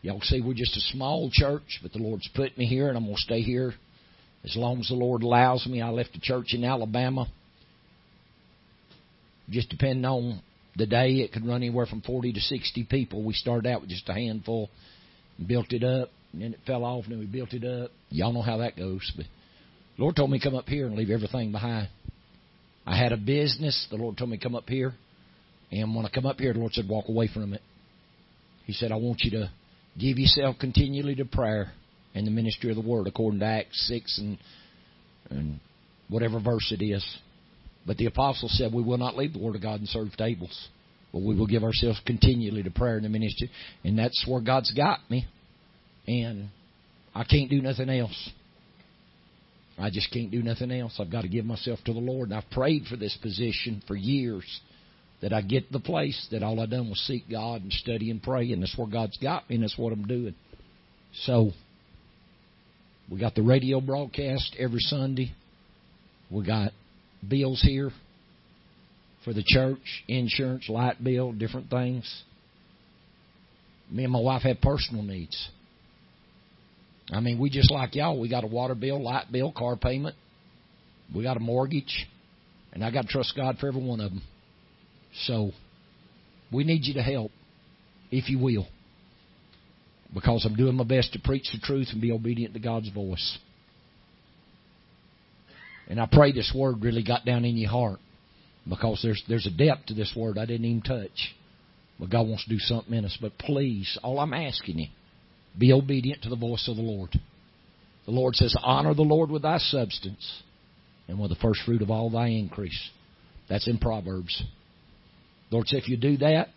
Y'all 0.00 0.22
see, 0.22 0.40
we're 0.40 0.54
just 0.54 0.78
a 0.78 0.92
small 0.96 1.28
church, 1.30 1.80
but 1.82 1.92
the 1.92 1.98
Lord's 1.98 2.30
put 2.34 2.56
me 2.56 2.64
here, 2.64 2.88
and 2.88 2.96
I'm 2.96 3.04
going 3.04 3.16
to 3.16 3.20
stay 3.20 3.42
here 3.42 3.74
as 4.46 4.56
long 4.56 4.80
as 4.80 4.88
the 4.88 4.94
Lord 4.94 5.22
allows 5.22 5.66
me. 5.66 5.82
I 5.82 5.90
left 5.90 6.14
a 6.14 6.20
church 6.20 6.54
in 6.54 6.64
Alabama. 6.64 7.26
Just 9.50 9.68
depending 9.68 10.04
on 10.04 10.40
the 10.76 10.86
day, 10.86 11.16
it 11.16 11.32
could 11.32 11.46
run 11.46 11.56
anywhere 11.56 11.86
from 11.86 12.02
40 12.02 12.32
to 12.32 12.40
60 12.40 12.86
people. 12.90 13.24
We 13.24 13.32
started 13.32 13.68
out 13.68 13.80
with 13.80 13.90
just 13.90 14.08
a 14.08 14.12
handful, 14.12 14.70
and 15.38 15.48
built 15.48 15.72
it 15.72 15.82
up, 15.82 16.10
and 16.32 16.42
then 16.42 16.54
it 16.54 16.60
fell 16.66 16.84
off, 16.84 17.04
and 17.04 17.12
then 17.12 17.18
we 17.18 17.26
built 17.26 17.52
it 17.52 17.64
up. 17.64 17.90
Y'all 18.10 18.32
know 18.32 18.42
how 18.42 18.58
that 18.58 18.76
goes, 18.76 19.10
but 19.16 19.26
the 19.96 20.02
Lord 20.02 20.16
told 20.16 20.30
me 20.30 20.38
to 20.38 20.44
come 20.44 20.54
up 20.54 20.68
here 20.68 20.86
and 20.86 20.96
leave 20.96 21.10
everything 21.10 21.52
behind. 21.52 21.88
I 22.86 22.96
had 22.96 23.12
a 23.12 23.16
business. 23.16 23.86
The 23.90 23.96
Lord 23.96 24.16
told 24.16 24.30
me 24.30 24.36
to 24.36 24.42
come 24.42 24.54
up 24.54 24.68
here. 24.68 24.94
And 25.72 25.94
when 25.94 26.06
I 26.06 26.08
come 26.08 26.26
up 26.26 26.38
here, 26.38 26.52
the 26.52 26.60
Lord 26.60 26.72
said, 26.72 26.88
walk 26.88 27.08
away 27.08 27.28
from 27.32 27.52
it. 27.52 27.62
He 28.64 28.72
said, 28.72 28.92
I 28.92 28.96
want 28.96 29.22
you 29.22 29.32
to 29.32 29.50
give 29.98 30.18
yourself 30.18 30.56
continually 30.60 31.16
to 31.16 31.24
prayer 31.24 31.72
and 32.16 32.26
the 32.26 32.30
ministry 32.30 32.70
of 32.70 32.76
the 32.76 32.88
Word, 32.88 33.06
according 33.06 33.40
to 33.40 33.46
Acts 33.46 33.86
6 33.88 34.18
and, 34.18 34.38
and 35.28 35.60
whatever 36.08 36.40
verse 36.40 36.72
it 36.72 36.82
is. 36.82 37.04
But 37.86 37.98
the 37.98 38.06
apostle 38.06 38.48
said, 38.48 38.72
We 38.72 38.82
will 38.82 38.96
not 38.96 39.18
leave 39.18 39.34
the 39.34 39.38
Word 39.38 39.54
of 39.54 39.60
God 39.62 39.80
and 39.80 39.88
serve 39.88 40.16
tables, 40.16 40.68
but 41.12 41.22
we 41.22 41.36
will 41.36 41.46
give 41.46 41.62
ourselves 41.62 42.00
continually 42.06 42.62
to 42.62 42.70
prayer 42.70 42.96
and 42.96 43.04
the 43.04 43.10
ministry. 43.10 43.50
And 43.84 43.98
that's 43.98 44.24
where 44.26 44.40
God's 44.40 44.72
got 44.72 45.00
me. 45.10 45.26
And 46.08 46.48
I 47.14 47.24
can't 47.24 47.50
do 47.50 47.60
nothing 47.60 47.90
else. 47.90 48.30
I 49.78 49.90
just 49.90 50.10
can't 50.10 50.30
do 50.30 50.42
nothing 50.42 50.70
else. 50.72 50.96
I've 50.98 51.12
got 51.12 51.22
to 51.22 51.28
give 51.28 51.44
myself 51.44 51.80
to 51.84 51.92
the 51.92 52.00
Lord. 52.00 52.30
And 52.30 52.38
I've 52.38 52.50
prayed 52.50 52.86
for 52.86 52.96
this 52.96 53.16
position 53.20 53.82
for 53.86 53.94
years 53.94 54.60
that 55.20 55.34
I 55.34 55.42
get 55.42 55.70
the 55.70 55.80
place 55.80 56.26
that 56.30 56.42
all 56.42 56.60
I've 56.60 56.70
done 56.70 56.88
was 56.88 56.98
seek 57.00 57.28
God 57.30 57.60
and 57.60 57.72
study 57.72 58.10
and 58.10 58.22
pray, 58.22 58.52
and 58.52 58.62
that's 58.62 58.76
where 58.78 58.88
God's 58.88 59.18
got 59.18 59.48
me, 59.50 59.56
and 59.56 59.64
that's 59.64 59.76
what 59.76 59.92
I'm 59.92 60.06
doing. 60.06 60.34
So, 61.24 61.50
we 63.10 63.20
got 63.20 63.34
the 63.34 63.42
radio 63.42 63.80
broadcast 63.80 64.56
every 64.58 64.80
Sunday. 64.80 65.32
We 66.30 66.44
got 66.44 66.72
bills 67.26 67.62
here 67.62 67.90
for 69.24 69.32
the 69.32 69.44
church, 69.44 70.04
insurance, 70.08 70.68
light 70.68 71.02
bill, 71.02 71.32
different 71.32 71.70
things. 71.70 72.22
Me 73.90 74.04
and 74.04 74.12
my 74.12 74.20
wife 74.20 74.42
have 74.42 74.60
personal 74.60 75.02
needs. 75.02 75.48
I 77.12 77.20
mean, 77.20 77.38
we 77.38 77.50
just 77.50 77.70
like 77.70 77.94
y'all. 77.94 78.20
We 78.20 78.28
got 78.28 78.42
a 78.42 78.48
water 78.48 78.74
bill, 78.74 79.02
light 79.02 79.26
bill, 79.30 79.52
car 79.52 79.76
payment. 79.76 80.16
We 81.14 81.22
got 81.22 81.36
a 81.36 81.40
mortgage. 81.40 82.06
And 82.72 82.84
I 82.84 82.90
got 82.90 83.02
to 83.02 83.08
trust 83.08 83.34
God 83.36 83.58
for 83.58 83.68
every 83.68 83.82
one 83.82 84.00
of 84.00 84.10
them. 84.10 84.22
So, 85.24 85.52
we 86.52 86.64
need 86.64 86.84
you 86.84 86.94
to 86.94 87.02
help, 87.02 87.30
if 88.10 88.28
you 88.28 88.38
will. 88.38 88.66
Because 90.14 90.44
I'm 90.44 90.56
doing 90.56 90.76
my 90.76 90.84
best 90.84 91.12
to 91.12 91.18
preach 91.18 91.48
the 91.52 91.58
truth 91.58 91.88
and 91.92 92.00
be 92.00 92.12
obedient 92.12 92.54
to 92.54 92.60
God's 92.60 92.88
voice. 92.90 93.38
And 95.88 96.00
I 96.00 96.08
pray 96.10 96.32
this 96.32 96.52
word 96.54 96.82
really 96.82 97.02
got 97.02 97.24
down 97.24 97.44
in 97.44 97.56
your 97.56 97.70
heart. 97.70 97.98
Because 98.68 99.00
there's 99.02 99.22
there's 99.28 99.46
a 99.46 99.50
depth 99.50 99.86
to 99.86 99.94
this 99.94 100.12
word 100.16 100.38
I 100.38 100.46
didn't 100.46 100.66
even 100.66 100.82
touch. 100.82 101.34
But 101.98 102.10
God 102.10 102.26
wants 102.26 102.44
to 102.44 102.50
do 102.50 102.58
something 102.58 102.94
in 102.94 103.04
us. 103.04 103.16
But 103.20 103.38
please, 103.38 103.98
all 104.02 104.18
I'm 104.18 104.34
asking 104.34 104.78
you 104.78 104.88
be 105.58 105.72
obedient 105.72 106.22
to 106.22 106.28
the 106.28 106.36
voice 106.36 106.68
of 106.68 106.76
the 106.76 106.82
Lord. 106.82 107.10
The 108.04 108.12
Lord 108.12 108.36
says, 108.36 108.54
Honor 108.62 108.94
the 108.94 109.02
Lord 109.02 109.30
with 109.30 109.42
thy 109.42 109.58
substance 109.58 110.42
and 111.08 111.18
with 111.18 111.30
the 111.30 111.36
first 111.36 111.60
fruit 111.64 111.82
of 111.82 111.90
all 111.90 112.10
thy 112.10 112.28
increase. 112.28 112.90
That's 113.48 113.68
in 113.68 113.78
Proverbs. 113.78 114.42
The 115.50 115.56
Lord 115.56 115.68
said, 115.68 115.78
If 115.78 115.88
you 115.88 115.96
do 115.96 116.18
that, 116.18 116.48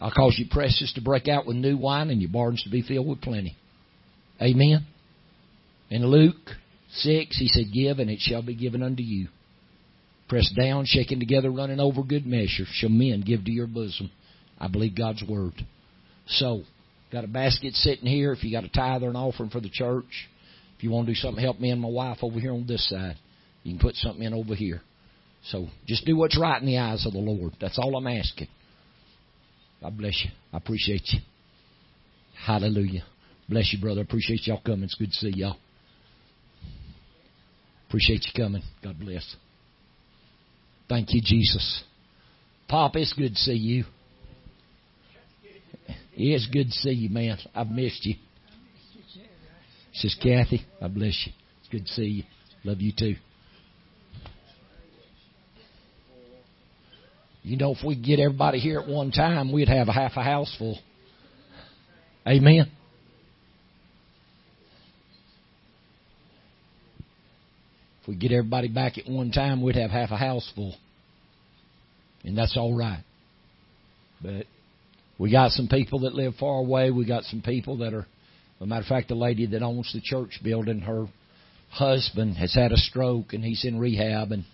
I'll 0.00 0.10
cause 0.10 0.36
your 0.38 0.48
presses 0.50 0.92
to 0.94 1.00
break 1.00 1.28
out 1.28 1.46
with 1.46 1.56
new 1.56 1.76
wine 1.76 2.10
and 2.10 2.20
your 2.20 2.30
barns 2.30 2.62
to 2.64 2.70
be 2.70 2.82
filled 2.82 3.08
with 3.08 3.20
plenty. 3.20 3.56
Amen. 4.40 4.86
In 5.90 6.06
Luke 6.06 6.50
6, 6.94 7.38
he 7.38 7.48
said, 7.48 7.72
Give, 7.72 7.98
and 7.98 8.10
it 8.10 8.18
shall 8.20 8.42
be 8.42 8.54
given 8.54 8.82
unto 8.82 9.02
you. 9.02 9.28
Pressed 10.28 10.56
down, 10.56 10.86
shaken 10.86 11.20
together, 11.20 11.50
running 11.50 11.78
over 11.78 12.02
good 12.02 12.26
measure, 12.26 12.64
shall 12.72 12.88
men 12.90 13.22
give 13.24 13.44
to 13.44 13.50
your 13.50 13.66
bosom. 13.66 14.10
I 14.58 14.68
believe 14.68 14.96
God's 14.96 15.22
word. 15.28 15.54
So, 16.26 16.62
Got 17.12 17.24
a 17.24 17.28
basket 17.28 17.74
sitting 17.74 18.06
here. 18.06 18.32
If 18.32 18.42
you 18.42 18.50
got 18.50 18.64
a 18.64 18.70
tithe 18.70 19.02
or 19.02 19.10
an 19.10 19.16
offering 19.16 19.50
for 19.50 19.60
the 19.60 19.68
church, 19.68 20.28
if 20.76 20.82
you 20.82 20.90
want 20.90 21.06
to 21.06 21.12
do 21.12 21.16
something, 21.16 21.44
help 21.44 21.60
me 21.60 21.70
and 21.70 21.80
my 21.80 21.88
wife 21.88 22.18
over 22.22 22.40
here 22.40 22.52
on 22.52 22.66
this 22.66 22.88
side. 22.88 23.16
You 23.62 23.74
can 23.74 23.80
put 23.80 23.96
something 23.96 24.22
in 24.22 24.32
over 24.32 24.54
here. 24.54 24.80
So 25.50 25.66
just 25.86 26.06
do 26.06 26.16
what's 26.16 26.40
right 26.40 26.60
in 26.60 26.66
the 26.66 26.78
eyes 26.78 27.04
of 27.04 27.12
the 27.12 27.18
Lord. 27.18 27.52
That's 27.60 27.78
all 27.78 27.94
I'm 27.96 28.06
asking. 28.06 28.48
God 29.82 29.98
bless 29.98 30.22
you. 30.24 30.30
I 30.52 30.58
appreciate 30.58 31.02
you. 31.12 31.18
Hallelujah. 32.46 33.02
Bless 33.48 33.72
you, 33.72 33.80
brother. 33.80 34.00
Appreciate 34.00 34.46
y'all 34.46 34.62
coming. 34.64 34.84
It's 34.84 34.94
good 34.94 35.10
to 35.10 35.18
see 35.18 35.32
y'all. 35.34 35.56
Appreciate 37.88 38.24
you 38.24 38.44
coming. 38.44 38.62
God 38.82 38.98
bless. 38.98 39.36
Thank 40.88 41.12
you, 41.12 41.20
Jesus. 41.22 41.82
Pop, 42.68 42.96
it's 42.96 43.12
good 43.12 43.32
to 43.32 43.38
see 43.38 43.52
you. 43.54 43.84
It's 46.14 46.46
good 46.46 46.66
to 46.66 46.72
see 46.72 46.90
you, 46.90 47.10
man. 47.10 47.38
I've 47.54 47.70
missed 47.70 48.06
you. 48.06 48.14
Says 49.94 50.16
Kathy. 50.22 50.64
I 50.80 50.88
bless 50.88 51.26
you. 51.26 51.32
It's 51.60 51.68
good 51.70 51.86
to 51.86 51.92
see 51.92 52.04
you. 52.04 52.24
Love 52.64 52.80
you 52.80 52.92
too. 52.96 53.16
You 57.42 57.56
know, 57.56 57.72
if 57.72 57.84
we 57.84 57.96
get 57.96 58.20
everybody 58.20 58.60
here 58.60 58.80
at 58.80 58.88
one 58.88 59.10
time, 59.10 59.52
we'd 59.52 59.68
have 59.68 59.88
a 59.88 59.92
half 59.92 60.12
a 60.16 60.22
house 60.22 60.54
full. 60.58 60.78
Amen. 62.26 62.70
If 68.00 68.08
we 68.08 68.14
get 68.14 68.32
everybody 68.32 68.68
back 68.68 68.98
at 68.98 69.08
one 69.08 69.32
time, 69.32 69.62
we'd 69.62 69.76
have 69.76 69.90
half 69.90 70.10
a 70.10 70.16
house 70.16 70.50
full. 70.54 70.74
And 72.24 72.38
that's 72.38 72.56
all 72.56 72.76
right. 72.76 73.02
But 74.22 74.46
we 75.18 75.32
got 75.32 75.50
some 75.50 75.66
people 75.66 76.00
that 76.00 76.14
live 76.14 76.34
far 76.36 76.58
away. 76.58 76.90
We 76.90 77.04
got 77.06 77.24
some 77.24 77.42
people 77.42 77.78
that 77.78 77.92
are, 77.92 78.06
as 78.06 78.60
a 78.60 78.66
matter 78.66 78.82
of 78.82 78.86
fact, 78.86 79.08
the 79.08 79.16
lady 79.16 79.46
that 79.46 79.62
owns 79.62 79.92
the 79.92 80.00
church 80.00 80.40
building, 80.44 80.80
her 80.80 81.06
husband 81.70 82.36
has 82.36 82.54
had 82.54 82.70
a 82.70 82.76
stroke 82.76 83.32
and 83.32 83.44
he's 83.44 83.64
in 83.64 83.80
rehab 83.80 84.30
and 84.30 84.44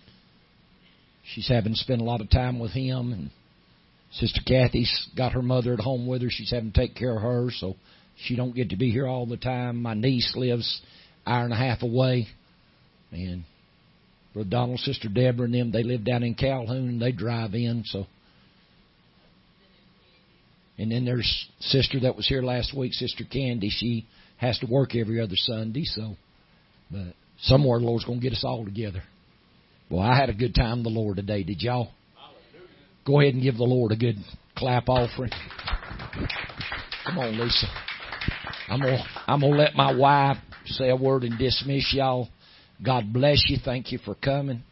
she's 1.33 1.47
having 1.47 1.73
to 1.73 1.79
spend 1.79 2.01
a 2.01 2.05
lot 2.05 2.21
of 2.21 2.29
time 2.29 2.59
with 2.59 2.71
him 2.71 3.13
and 3.13 3.29
Sister 4.11 4.41
Kathy's 4.45 5.07
got 5.15 5.33
her 5.33 5.41
mother 5.41 5.73
at 5.73 5.79
home 5.79 6.07
with 6.07 6.21
her. 6.23 6.29
She's 6.31 6.51
having 6.51 6.71
to 6.71 6.79
take 6.79 6.95
care 6.95 7.15
of 7.15 7.21
her, 7.21 7.49
so 7.51 7.75
she 8.17 8.35
don't 8.35 8.55
get 8.55 8.69
to 8.69 8.75
be 8.75 8.91
here 8.91 9.07
all 9.07 9.25
the 9.25 9.37
time. 9.37 9.81
My 9.81 9.93
niece 9.93 10.33
lives 10.35 10.81
hour 11.27 11.43
and 11.43 11.53
a 11.53 11.57
half 11.57 11.83
away, 11.83 12.27
and 13.11 13.43
Brother 14.33 14.49
Donald, 14.49 14.79
Sister 14.79 15.09
Deborah, 15.09 15.45
and 15.45 15.53
them 15.53 15.71
they 15.71 15.83
live 15.83 16.03
down 16.03 16.23
in 16.23 16.33
Calhoun. 16.33 16.97
They 16.97 17.11
drive 17.11 17.53
in, 17.53 17.83
so 17.85 18.07
and 20.77 20.91
then 20.91 21.05
there's 21.05 21.47
sister 21.59 21.99
that 21.99 22.15
was 22.15 22.27
here 22.27 22.41
last 22.41 22.75
week, 22.75 22.93
Sister 22.93 23.25
Candy. 23.29 23.69
She 23.69 24.07
has 24.37 24.57
to 24.59 24.65
work 24.65 24.95
every 24.95 25.19
other 25.19 25.35
Sunday, 25.35 25.83
so 25.83 26.15
but 26.89 27.13
somewhere 27.41 27.79
the 27.79 27.85
Lord's 27.85 28.05
going 28.05 28.19
to 28.19 28.23
get 28.23 28.33
us 28.33 28.43
all 28.43 28.65
together. 28.65 29.03
Well, 29.89 30.01
I 30.01 30.15
had 30.15 30.29
a 30.29 30.33
good 30.33 30.53
time 30.53 30.83
the 30.83 30.89
Lord 30.89 31.17
today. 31.17 31.43
Did 31.43 31.61
y'all? 31.61 31.91
Go 33.05 33.19
ahead 33.19 33.33
and 33.33 33.41
give 33.41 33.57
the 33.57 33.63
Lord 33.63 33.91
a 33.91 33.95
good 33.95 34.17
clap 34.55 34.87
offering. 34.87 35.31
Come 37.05 37.17
on, 37.17 37.39
Lisa. 37.39 37.67
I'm 38.67 38.79
gonna 38.79 39.03
I'm 39.27 39.41
gonna 39.41 39.55
let 39.55 39.75
my 39.75 39.95
wife 39.95 40.37
say 40.65 40.89
a 40.89 40.95
word 40.95 41.23
and 41.23 41.39
dismiss 41.39 41.91
y'all. 41.93 42.29
God 42.83 43.11
bless 43.11 43.41
you. 43.47 43.57
Thank 43.63 43.91
you 43.91 43.97
for 43.97 44.13
coming. 44.15 44.63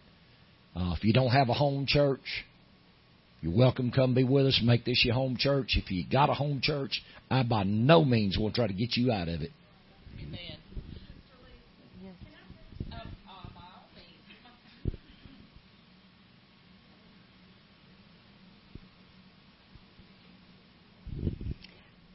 Uh, 0.76 0.94
if 0.96 1.04
you 1.04 1.14
don't 1.14 1.32
have 1.32 1.50
a 1.50 1.54
home 1.54 1.86
church, 1.88 2.46
You're 3.42 3.56
welcome. 3.56 3.92
Come 3.92 4.14
be 4.14 4.24
with 4.24 4.48
us. 4.48 4.62
Make 4.64 4.86
this 4.86 5.04
your 5.06 5.16
home 5.16 5.38
church. 5.38 5.78
If 5.78 5.92
you 5.92 6.04
got 6.12 6.30
a 6.30 6.34
home 6.34 6.60
church, 6.62 7.02
I 7.30 7.44
by 7.44 7.64
no 7.64 8.04
means 8.04 8.38
will 8.38 8.52
try 8.52 8.68
to 8.68 8.74
get 8.74 8.98
you 8.98 9.12
out 9.12 9.28
of 9.28 9.42
it. 9.42 9.52
Amen. 10.22 10.58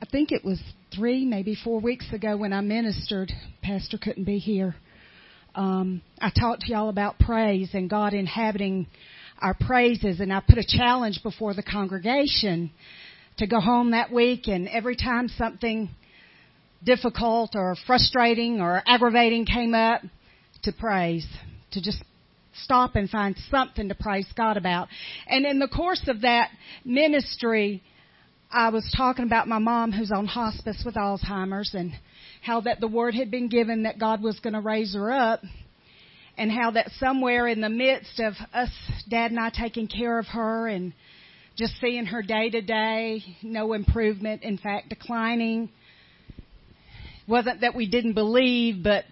I 0.01 0.02
think 0.13 0.31
it 0.31 0.45
was 0.45 0.61
three, 0.95 1.25
maybe 1.25 1.57
four 1.65 1.81
weeks 1.81 2.13
ago 2.13 2.37
when 2.37 2.53
I 2.53 2.61
ministered. 2.61 3.33
Pastor 3.63 3.97
couldn't 3.97 4.25
be 4.25 4.39
here. 4.39 4.77
Um, 5.55 6.03
I 6.21 6.31
talked 6.31 6.63
to 6.63 6.73
y'all 6.73 6.91
about 6.91 7.19
praise 7.19 7.71
and 7.73 7.89
God 7.89 8.13
inhabiting 8.13 8.87
our 9.41 9.55
praises, 9.55 10.21
and 10.21 10.31
I 10.31 10.43
put 10.47 10.59
a 10.59 10.65
challenge 10.67 11.21
before 11.23 11.55
the 11.55 11.63
congregation 11.63 12.71
to 13.39 13.47
go 13.47 13.59
home 13.59 13.93
that 13.93 14.13
week, 14.13 14.49
and 14.49 14.69
every 14.69 14.97
time 14.97 15.29
something 15.29 15.89
difficult 16.85 17.53
or 17.55 17.75
frustrating 17.87 18.61
or 18.61 18.83
aggravating 18.87 19.47
came 19.47 19.73
up, 19.75 20.03
to 20.65 20.73
praise, 20.73 21.27
to 21.73 21.81
just 21.81 22.05
stop 22.63 22.97
and 22.97 23.09
find 23.09 23.35
something 23.51 23.89
to 23.89 23.95
praise 23.95 24.27
God 24.37 24.59
about. 24.59 24.89
And 25.27 25.47
in 25.47 25.59
the 25.59 25.69
course 25.69 26.05
of 26.07 26.21
that 26.21 26.51
ministry, 26.85 27.83
I 28.55 28.69
was 28.69 28.87
talking 28.95 29.25
about 29.25 29.49
my 29.49 29.59
mom 29.59 29.93
who's 29.93 30.13
on 30.13 30.27
hospice 30.27 30.83
with 30.85 30.95
Alzheimer's 30.95 31.73
and 31.73 31.93
how 32.43 32.61
that 32.61 32.81
the 32.81 32.87
word 32.87 33.15
had 33.15 33.31
been 33.31 33.49
given 33.49 33.85
that 33.85 33.99
God 33.99 34.23
was 34.23 34.39
going 34.41 34.53
to 34.53 34.61
raise 34.61 34.95
her 34.95 35.11
up 35.11 35.41
and 36.37 36.53
how 36.53 36.73
that 36.73 36.91
somewhere 36.99 37.49
in 37.49 37.63
the 37.63 37.71
midst 37.71 38.21
of 38.21 38.35
us, 38.53 38.69
Dad 39.09 39.31
and 39.31 39.41
I 39.41 39.49
taking 39.49 39.89
care 39.89 40.19
of 40.19 40.27
her 40.27 40.69
and 40.69 40.93
just 41.57 41.81
seeing 41.81 42.05
her 42.05 42.21
day 42.21 42.51
to 42.51 42.61
day, 42.61 43.23
no 43.43 43.73
improvement, 43.73 44.43
in 44.43 44.59
fact, 44.59 44.91
declining. 44.91 45.71
Wasn't 47.27 47.63
that 47.63 47.75
we 47.75 47.89
didn't 47.89 48.15
believe, 48.15 48.85
but 48.85 49.05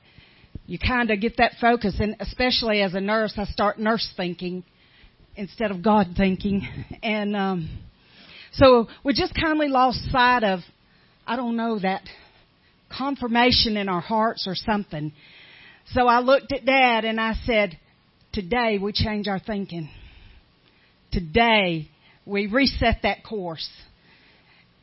you 0.67 0.79
kind 0.79 1.11
of 1.11 1.19
get 1.19 1.39
that 1.39 1.53
focus, 1.59 1.95
and 1.99 2.17
especially 2.21 2.83
as 2.83 2.93
a 2.93 3.01
nurse, 3.01 3.33
I 3.39 3.45
start 3.47 3.79
nurse 3.79 4.13
thinking 4.19 4.65
instead 5.35 5.71
of 5.71 5.83
God 5.83 6.09
thinking, 6.15 6.69
and 7.03 7.35
um, 7.35 7.71
so 8.53 8.89
we 9.05 9.15
just 9.15 9.35
kindly 9.35 9.69
lost 9.69 9.99
sight 10.11 10.45
of, 10.45 10.61
I 11.27 11.37
don't 11.37 11.57
know, 11.57 11.79
that 11.79 12.03
confirmation 12.97 13.77
in 13.77 13.89
our 13.89 14.01
hearts 14.01 14.47
or 14.47 14.55
something. 14.55 15.13
So 15.93 16.07
I 16.07 16.21
looked 16.21 16.53
at 16.53 16.65
Dad 16.65 17.05
and 17.05 17.21
I 17.21 17.35
said, 17.45 17.79
Today 18.33 18.79
we 18.81 18.93
change 18.93 19.27
our 19.27 19.41
thinking. 19.41 19.91
Today 21.11 21.89
we 22.25 22.47
reset 22.47 23.01
that 23.03 23.25
course. 23.25 23.69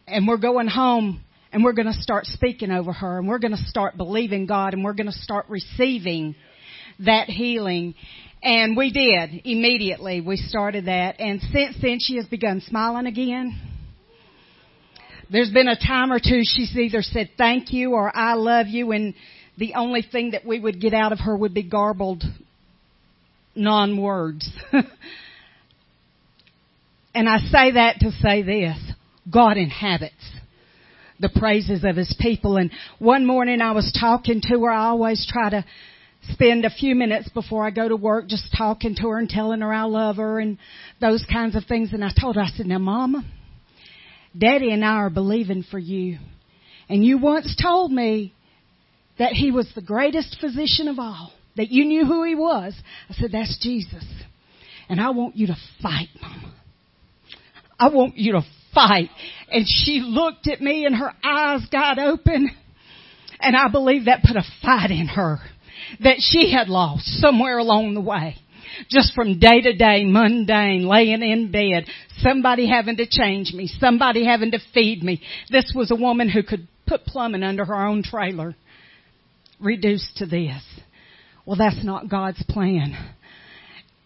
And 0.06 0.27
we're 0.27 0.38
going 0.38 0.68
home 0.68 1.23
and 1.53 1.64
we're 1.64 1.73
going 1.73 1.88
to 1.88 2.02
start 2.02 2.26
speaking 2.26 2.72
over 2.72 2.91
her 2.91 3.19
and 3.19 3.27
we're 3.27 3.39
going 3.39 3.56
to 3.56 3.64
start 3.68 3.95
believing 3.95 4.45
God 4.48 4.73
and 4.73 4.84
we're 4.84 4.94
going 4.94 5.07
to 5.07 5.14
start 5.14 5.45
receiving 5.48 6.35
that 6.99 7.30
healing. 7.30 7.95
And 8.43 8.77
we 8.77 8.91
did 8.91 9.41
immediately. 9.45 10.22
We 10.22 10.38
started 10.38 10.85
that. 10.85 11.19
And 11.19 11.41
since 11.51 11.76
then 11.81 11.97
she 11.99 12.18
has 12.18 12.26
begun 12.27 12.61
smiling 12.61 13.05
again. 13.05 13.59
There's 15.30 15.51
been 15.51 15.68
a 15.68 15.76
time 15.76 16.14
or 16.14 16.19
two 16.19 16.41
she's 16.43 16.76
either 16.77 17.01
said 17.01 17.31
thank 17.38 17.73
you 17.73 17.91
or 17.93 18.15
I 18.15 18.35
love 18.35 18.68
you 18.68 18.91
and 18.93 19.14
the 19.57 19.73
only 19.73 20.01
thing 20.03 20.31
that 20.31 20.45
we 20.45 20.59
would 20.59 20.80
get 20.80 20.93
out 20.93 21.11
of 21.11 21.19
her 21.19 21.35
would 21.35 21.53
be 21.53 21.64
garbled 21.64 22.23
non 23.55 24.01
words. 24.01 24.49
and 27.14 27.27
I 27.27 27.39
say 27.39 27.72
that 27.72 27.99
to 28.01 28.11
say 28.22 28.43
this 28.43 28.77
God 29.30 29.57
inhabits 29.57 30.14
the 31.19 31.30
praises 31.30 31.84
of 31.84 31.95
his 31.95 32.15
people. 32.19 32.57
And 32.57 32.72
one 32.99 33.26
morning 33.26 33.61
I 33.61 33.72
was 33.72 33.91
talking 33.99 34.41
to 34.43 34.59
her. 34.61 34.72
I 34.72 34.85
always 34.85 35.27
try 35.30 35.49
to 35.49 35.65
spend 36.31 36.65
a 36.65 36.69
few 36.69 36.95
minutes 36.95 37.29
before 37.29 37.65
I 37.65 37.69
go 37.69 37.87
to 37.87 37.95
work 37.95 38.27
just 38.27 38.53
talking 38.57 38.95
to 38.95 39.09
her 39.09 39.17
and 39.17 39.29
telling 39.29 39.61
her 39.61 39.73
I 39.73 39.83
love 39.83 40.17
her 40.17 40.39
and 40.39 40.57
those 40.99 41.25
kinds 41.31 41.55
of 41.55 41.65
things. 41.65 41.93
And 41.93 42.03
I 42.03 42.09
told 42.19 42.35
her, 42.35 42.41
I 42.41 42.49
said, 42.49 42.65
Now, 42.65 42.79
Mama, 42.79 43.23
Daddy 44.37 44.71
and 44.71 44.83
I 44.83 44.95
are 44.95 45.09
believing 45.09 45.63
for 45.69 45.79
you. 45.79 46.17
And 46.89 47.03
you 47.03 47.17
once 47.17 47.55
told 47.61 47.91
me 47.91 48.33
that 49.19 49.33
he 49.33 49.51
was 49.51 49.69
the 49.75 49.81
greatest 49.81 50.37
physician 50.39 50.87
of 50.87 50.99
all, 50.99 51.31
that 51.55 51.69
you 51.69 51.85
knew 51.85 52.05
who 52.05 52.23
he 52.23 52.35
was. 52.35 52.73
I 53.09 53.13
said, 53.13 53.31
That's 53.31 53.57
Jesus. 53.61 54.05
And 54.89 55.01
I 55.01 55.09
want 55.11 55.35
you 55.35 55.47
to 55.47 55.57
fight, 55.81 56.09
Mama. 56.21 56.53
I 57.79 57.89
want 57.89 58.17
you 58.17 58.33
to 58.33 58.41
fight. 58.73 59.09
And 59.51 59.65
she 59.67 60.01
looked 60.03 60.47
at 60.47 60.61
me 60.61 60.85
and 60.85 60.95
her 60.95 61.13
eyes 61.23 61.61
got 61.71 61.99
open. 61.99 62.49
And 63.39 63.55
I 63.55 63.67
believe 63.69 64.05
that 64.05 64.23
put 64.23 64.35
a 64.35 64.43
fight 64.63 64.91
in 64.91 65.07
her 65.07 65.39
that 66.01 66.18
she 66.19 66.51
had 66.51 66.69
lost 66.69 67.05
somewhere 67.19 67.57
along 67.57 67.93
the 67.93 68.01
way. 68.01 68.35
Just 68.89 69.14
from 69.14 69.39
day 69.39 69.61
to 69.61 69.73
day, 69.73 70.03
mundane, 70.05 70.88
laying 70.88 71.23
in 71.23 71.51
bed, 71.51 71.85
somebody 72.19 72.69
having 72.69 72.97
to 72.97 73.07
change 73.09 73.53
me, 73.53 73.68
somebody 73.80 74.26
having 74.26 74.51
to 74.51 74.59
feed 74.73 75.03
me. 75.03 75.22
This 75.49 75.72
was 75.76 75.89
a 75.89 75.95
woman 75.95 76.30
who 76.30 76.43
could 76.43 76.68
put 76.85 77.05
plumbing 77.05 77.43
under 77.43 77.65
her 77.65 77.85
own 77.85 78.03
trailer 78.03 78.55
reduced 79.59 80.18
to 80.18 80.26
this. 80.26 80.61
Well, 81.45 81.57
that's 81.57 81.84
not 81.84 82.09
God's 82.09 82.43
plan. 82.49 82.95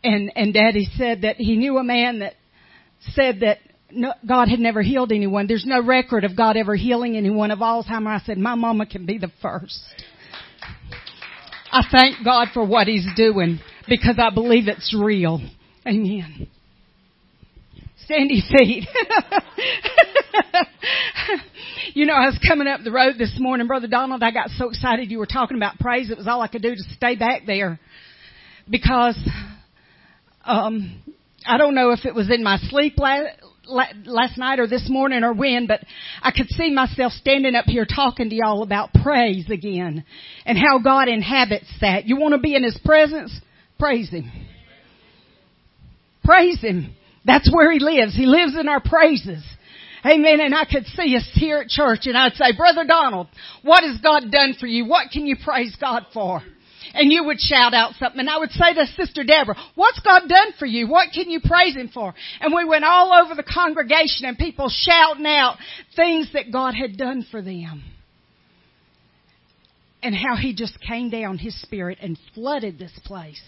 And, 0.04 0.32
and 0.36 0.54
daddy 0.54 0.88
said 0.96 1.24
that 1.24 1.38
he 1.38 1.58
knew 1.58 1.78
a 1.78 1.84
man 1.84 2.20
that 2.20 2.36
said 3.14 3.42
that 3.42 3.58
no, 3.92 4.14
God 4.28 4.48
had 4.48 4.60
never 4.60 4.82
healed 4.82 5.12
anyone. 5.12 5.48
There's 5.48 5.66
no 5.66 5.84
record 5.84 6.24
of 6.24 6.38
God 6.38 6.56
ever 6.56 6.76
healing 6.76 7.18
anyone 7.18 7.52
of 7.52 7.60
Alzheimer's. 7.60 8.22
I 8.22 8.26
said, 8.26 8.38
my 8.38 8.56
mama 8.56 8.86
can 8.86 9.06
be 9.06 9.18
the 9.18 9.32
first. 9.42 9.80
I 11.72 11.84
thank 11.90 12.24
God 12.24 12.50
for 12.54 12.66
what 12.66 12.88
he's 12.88 13.08
doing 13.16 13.60
because 13.88 14.20
I 14.20 14.34
believe 14.34 14.68
it's 14.68 14.94
real. 14.98 15.42
Amen. 15.88 16.48
Sandy 18.08 18.42
feet. 18.42 18.88
you 21.94 22.06
know, 22.06 22.14
I 22.14 22.26
was 22.26 22.38
coming 22.46 22.68
up 22.68 22.82
the 22.84 22.92
road 22.92 23.16
this 23.18 23.38
morning, 23.40 23.68
Brother 23.68 23.88
Donald. 23.88 24.22
I 24.22 24.32
got 24.32 24.50
so 24.50 24.70
excited 24.70 25.12
you 25.12 25.20
were 25.20 25.26
talking 25.26 25.56
about 25.56 25.80
praise. 25.80 26.10
It 26.10 26.18
was 26.18 26.28
all 26.28 26.42
I 26.42 26.48
could 26.48 26.62
do 26.62 26.76
to 26.76 26.84
stay 26.96 27.16
back 27.16 27.44
there 27.46 27.80
because 28.70 29.18
um, 30.44 31.02
I 31.46 31.58
don't 31.58 31.74
know 31.74 31.92
if 31.92 32.06
it 32.06 32.14
was 32.14 32.30
in 32.30 32.44
my 32.44 32.58
sleep 32.58 32.98
last, 32.98 33.38
last 33.68 34.38
night 34.38 34.60
or 34.60 34.68
this 34.68 34.88
morning 34.90 35.24
or 35.24 35.34
when, 35.34 35.68
but 35.68 35.82
I 36.22 36.32
could 36.32 36.50
see 36.50 36.72
myself 36.72 37.14
standing 37.14 37.56
up 37.56 37.66
here 37.66 37.86
talking 37.86 38.30
to 38.30 38.36
y'all 38.36 38.64
about 38.64 38.94
praise 38.94 39.50
again 39.50 40.04
and 40.46 40.58
how 40.58 40.80
God 40.80 41.08
inhabits 41.08 41.72
that. 41.82 42.06
You 42.06 42.18
want 42.18 42.34
to 42.34 42.40
be 42.40 42.56
in 42.56 42.64
His 42.64 42.80
presence? 42.84 43.32
Praise 43.80 44.10
Him. 44.10 44.32
Praise 46.24 46.62
Him. 46.62 46.96
That's 47.26 47.52
where 47.54 47.72
He 47.72 47.80
lives. 47.80 48.16
He 48.16 48.26
lives 48.26 48.58
in 48.60 48.68
our 48.68 48.82
praises. 48.82 49.44
Amen. 50.04 50.40
And 50.42 50.56
I 50.56 50.66
could 50.66 50.86
see 50.88 51.16
us 51.16 51.30
here 51.34 51.60
at 51.60 51.68
church 51.68 52.02
and 52.06 52.18
I'd 52.18 52.34
say, 52.34 52.56
Brother 52.58 52.86
Donald, 52.88 53.28
what 53.62 53.84
has 53.84 54.00
God 54.02 54.32
done 54.32 54.56
for 54.60 54.66
you? 54.66 54.86
What 54.86 55.12
can 55.12 55.28
you 55.28 55.36
praise 55.44 55.76
God 55.80 56.08
for? 56.12 56.42
And 56.94 57.12
you 57.12 57.24
would 57.26 57.40
shout 57.40 57.74
out 57.74 57.94
something. 58.00 58.20
And 58.20 58.30
I 58.30 58.38
would 58.38 58.52
say 58.52 58.74
to 58.74 58.86
Sister 58.98 59.24
Deborah, 59.24 59.56
what's 59.76 60.00
God 60.00 60.28
done 60.28 60.54
for 60.60 60.66
you? 60.66 60.88
What 60.88 61.10
can 61.14 61.30
you 61.30 61.40
praise 61.44 61.76
Him 61.76 61.90
for? 61.94 62.14
And 62.40 62.54
we 62.54 62.66
went 62.66 62.84
all 62.84 63.14
over 63.14 63.36
the 63.36 63.44
congregation 63.44 64.26
and 64.26 64.38
people 64.38 64.70
shouting 64.70 65.26
out 65.26 65.58
things 65.96 66.32
that 66.34 66.52
God 66.52 66.74
had 66.74 66.98
done 66.98 67.26
for 67.32 67.42
them. 67.42 67.84
And 70.04 70.16
how 70.16 70.36
He 70.36 70.54
just 70.54 70.78
came 70.82 71.10
down 71.10 71.38
His 71.38 71.60
Spirit 71.62 72.00
and 72.02 72.18
flooded 72.34 72.78
this 72.78 72.98
place 73.06 73.42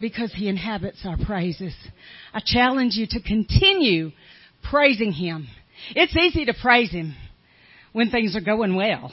because 0.00 0.32
He 0.34 0.48
inhabits 0.48 1.04
our 1.04 1.16
praises. 1.24 1.74
I 2.32 2.40
challenge 2.44 2.94
you 2.94 3.06
to 3.10 3.22
continue 3.22 4.10
praising 4.68 5.12
Him. 5.12 5.46
It's 5.94 6.16
easy 6.16 6.46
to 6.46 6.54
praise 6.60 6.90
Him 6.90 7.14
when 7.92 8.10
things 8.10 8.34
are 8.34 8.40
going 8.40 8.74
well. 8.74 9.12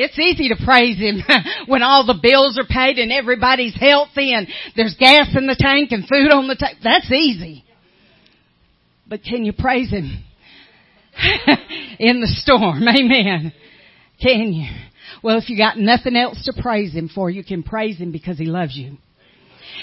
It's 0.00 0.16
easy 0.16 0.48
to 0.50 0.64
praise 0.64 0.96
Him 0.96 1.24
when 1.66 1.82
all 1.82 2.06
the 2.06 2.20
bills 2.22 2.56
are 2.56 2.64
paid 2.64 2.98
and 2.98 3.10
everybody's 3.10 3.74
healthy 3.74 4.32
and 4.32 4.46
there's 4.76 4.94
gas 4.94 5.34
in 5.36 5.48
the 5.48 5.56
tank 5.58 5.90
and 5.90 6.06
food 6.06 6.30
on 6.30 6.46
the 6.46 6.54
table. 6.54 6.78
That's 6.84 7.10
easy. 7.10 7.64
But 9.08 9.24
can 9.24 9.44
you 9.44 9.52
praise 9.52 9.90
Him 9.90 10.22
in 11.98 12.20
the 12.20 12.28
storm? 12.28 12.84
Amen. 12.86 13.52
Can 14.22 14.52
you? 14.52 14.70
Well, 15.20 15.38
if 15.38 15.50
you 15.50 15.58
got 15.58 15.78
nothing 15.78 16.14
else 16.14 16.44
to 16.44 16.62
praise 16.62 16.92
Him 16.92 17.10
for, 17.12 17.28
you 17.28 17.42
can 17.42 17.64
praise 17.64 17.98
Him 17.98 18.12
because 18.12 18.38
He 18.38 18.44
loves 18.44 18.76
you. 18.76 18.98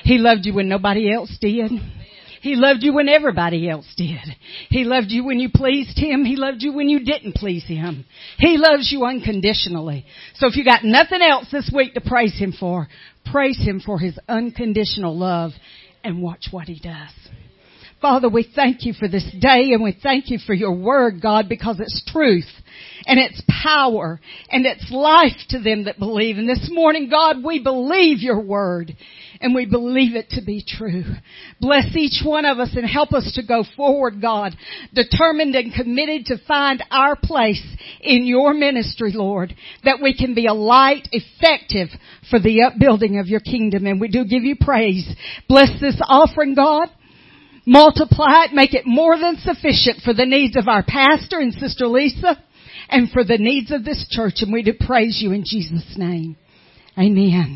He 0.03 0.17
loved 0.17 0.45
you 0.45 0.53
when 0.53 0.69
nobody 0.69 1.13
else 1.13 1.35
did. 1.41 1.71
He 2.45 2.53
loved 2.53 2.83
you 2.83 2.93
when 2.93 3.09
everybody 3.09 3.67
else 3.67 3.91
did. 3.97 4.19
He 4.69 4.83
loved 4.83 5.07
you 5.09 5.25
when 5.25 5.39
you 5.39 5.49
pleased 5.51 5.97
Him. 5.97 6.23
He 6.23 6.35
loved 6.35 6.61
you 6.61 6.73
when 6.73 6.89
you 6.89 7.03
didn't 7.03 7.33
please 7.33 7.65
Him. 7.65 8.05
He 8.37 8.57
loves 8.59 8.91
you 8.91 9.03
unconditionally. 9.03 10.05
So 10.35 10.45
if 10.45 10.55
you 10.55 10.63
got 10.63 10.83
nothing 10.83 11.23
else 11.23 11.47
this 11.51 11.71
week 11.73 11.95
to 11.95 12.01
praise 12.01 12.37
Him 12.37 12.53
for, 12.53 12.87
praise 13.31 13.57
Him 13.57 13.81
for 13.83 13.97
His 13.97 14.19
unconditional 14.29 15.17
love 15.17 15.53
and 16.03 16.21
watch 16.21 16.49
what 16.51 16.67
He 16.67 16.79
does. 16.79 17.09
Father, 17.99 18.29
we 18.29 18.47
thank 18.55 18.85
you 18.85 18.93
for 18.93 19.07
this 19.07 19.25
day 19.41 19.71
and 19.71 19.81
we 19.81 19.97
thank 20.03 20.29
you 20.29 20.37
for 20.37 20.53
your 20.53 20.73
word, 20.73 21.23
God, 21.23 21.49
because 21.49 21.79
it's 21.79 22.03
truth 22.05 22.45
and 23.07 23.19
it's 23.19 23.41
power 23.63 24.19
and 24.51 24.67
it's 24.67 24.91
life 24.91 25.39
to 25.49 25.59
them 25.59 25.85
that 25.85 25.97
believe. 25.97 26.37
And 26.37 26.47
this 26.47 26.69
morning, 26.71 27.09
God, 27.09 27.43
we 27.43 27.63
believe 27.63 28.19
your 28.19 28.39
word 28.39 28.95
and 29.41 29.53
we 29.53 29.65
believe 29.65 30.15
it 30.15 30.29
to 30.31 30.41
be 30.43 30.63
true. 30.65 31.03
Bless 31.59 31.95
each 31.95 32.25
one 32.25 32.45
of 32.45 32.59
us 32.59 32.71
and 32.75 32.85
help 32.85 33.13
us 33.13 33.31
to 33.35 33.45
go 33.45 33.63
forward, 33.75 34.21
God, 34.21 34.55
determined 34.93 35.55
and 35.55 35.73
committed 35.73 36.25
to 36.25 36.45
find 36.47 36.83
our 36.91 37.15
place 37.15 37.63
in 38.01 38.25
your 38.25 38.53
ministry, 38.53 39.11
Lord, 39.13 39.53
that 39.83 39.99
we 40.01 40.15
can 40.15 40.33
be 40.33 40.47
a 40.47 40.53
light 40.53 41.07
effective 41.11 41.89
for 42.29 42.39
the 42.39 42.63
upbuilding 42.63 43.19
of 43.19 43.27
your 43.27 43.39
kingdom. 43.39 43.85
And 43.85 43.99
we 43.99 44.07
do 44.07 44.25
give 44.25 44.43
you 44.43 44.55
praise. 44.59 45.07
Bless 45.47 45.69
this 45.79 45.99
offering, 46.07 46.55
God. 46.55 46.89
Multiply 47.65 48.45
it, 48.45 48.53
make 48.53 48.75
it 48.75 48.85
more 48.85 49.17
than 49.17 49.37
sufficient 49.37 50.03
for 50.03 50.13
the 50.13 50.25
needs 50.25 50.55
of 50.55 50.67
our 50.67 50.83
pastor 50.83 51.39
and 51.39 51.51
sister 51.53 51.87
Lisa 51.87 52.37
and 52.89 53.09
for 53.09 53.23
the 53.23 53.37
needs 53.39 53.71
of 53.71 53.83
this 53.83 54.05
church. 54.09 54.35
And 54.41 54.53
we 54.53 54.61
do 54.61 54.73
praise 54.79 55.19
you 55.21 55.31
in 55.31 55.43
Jesus' 55.45 55.95
name. 55.97 56.37
Amen. 56.97 57.53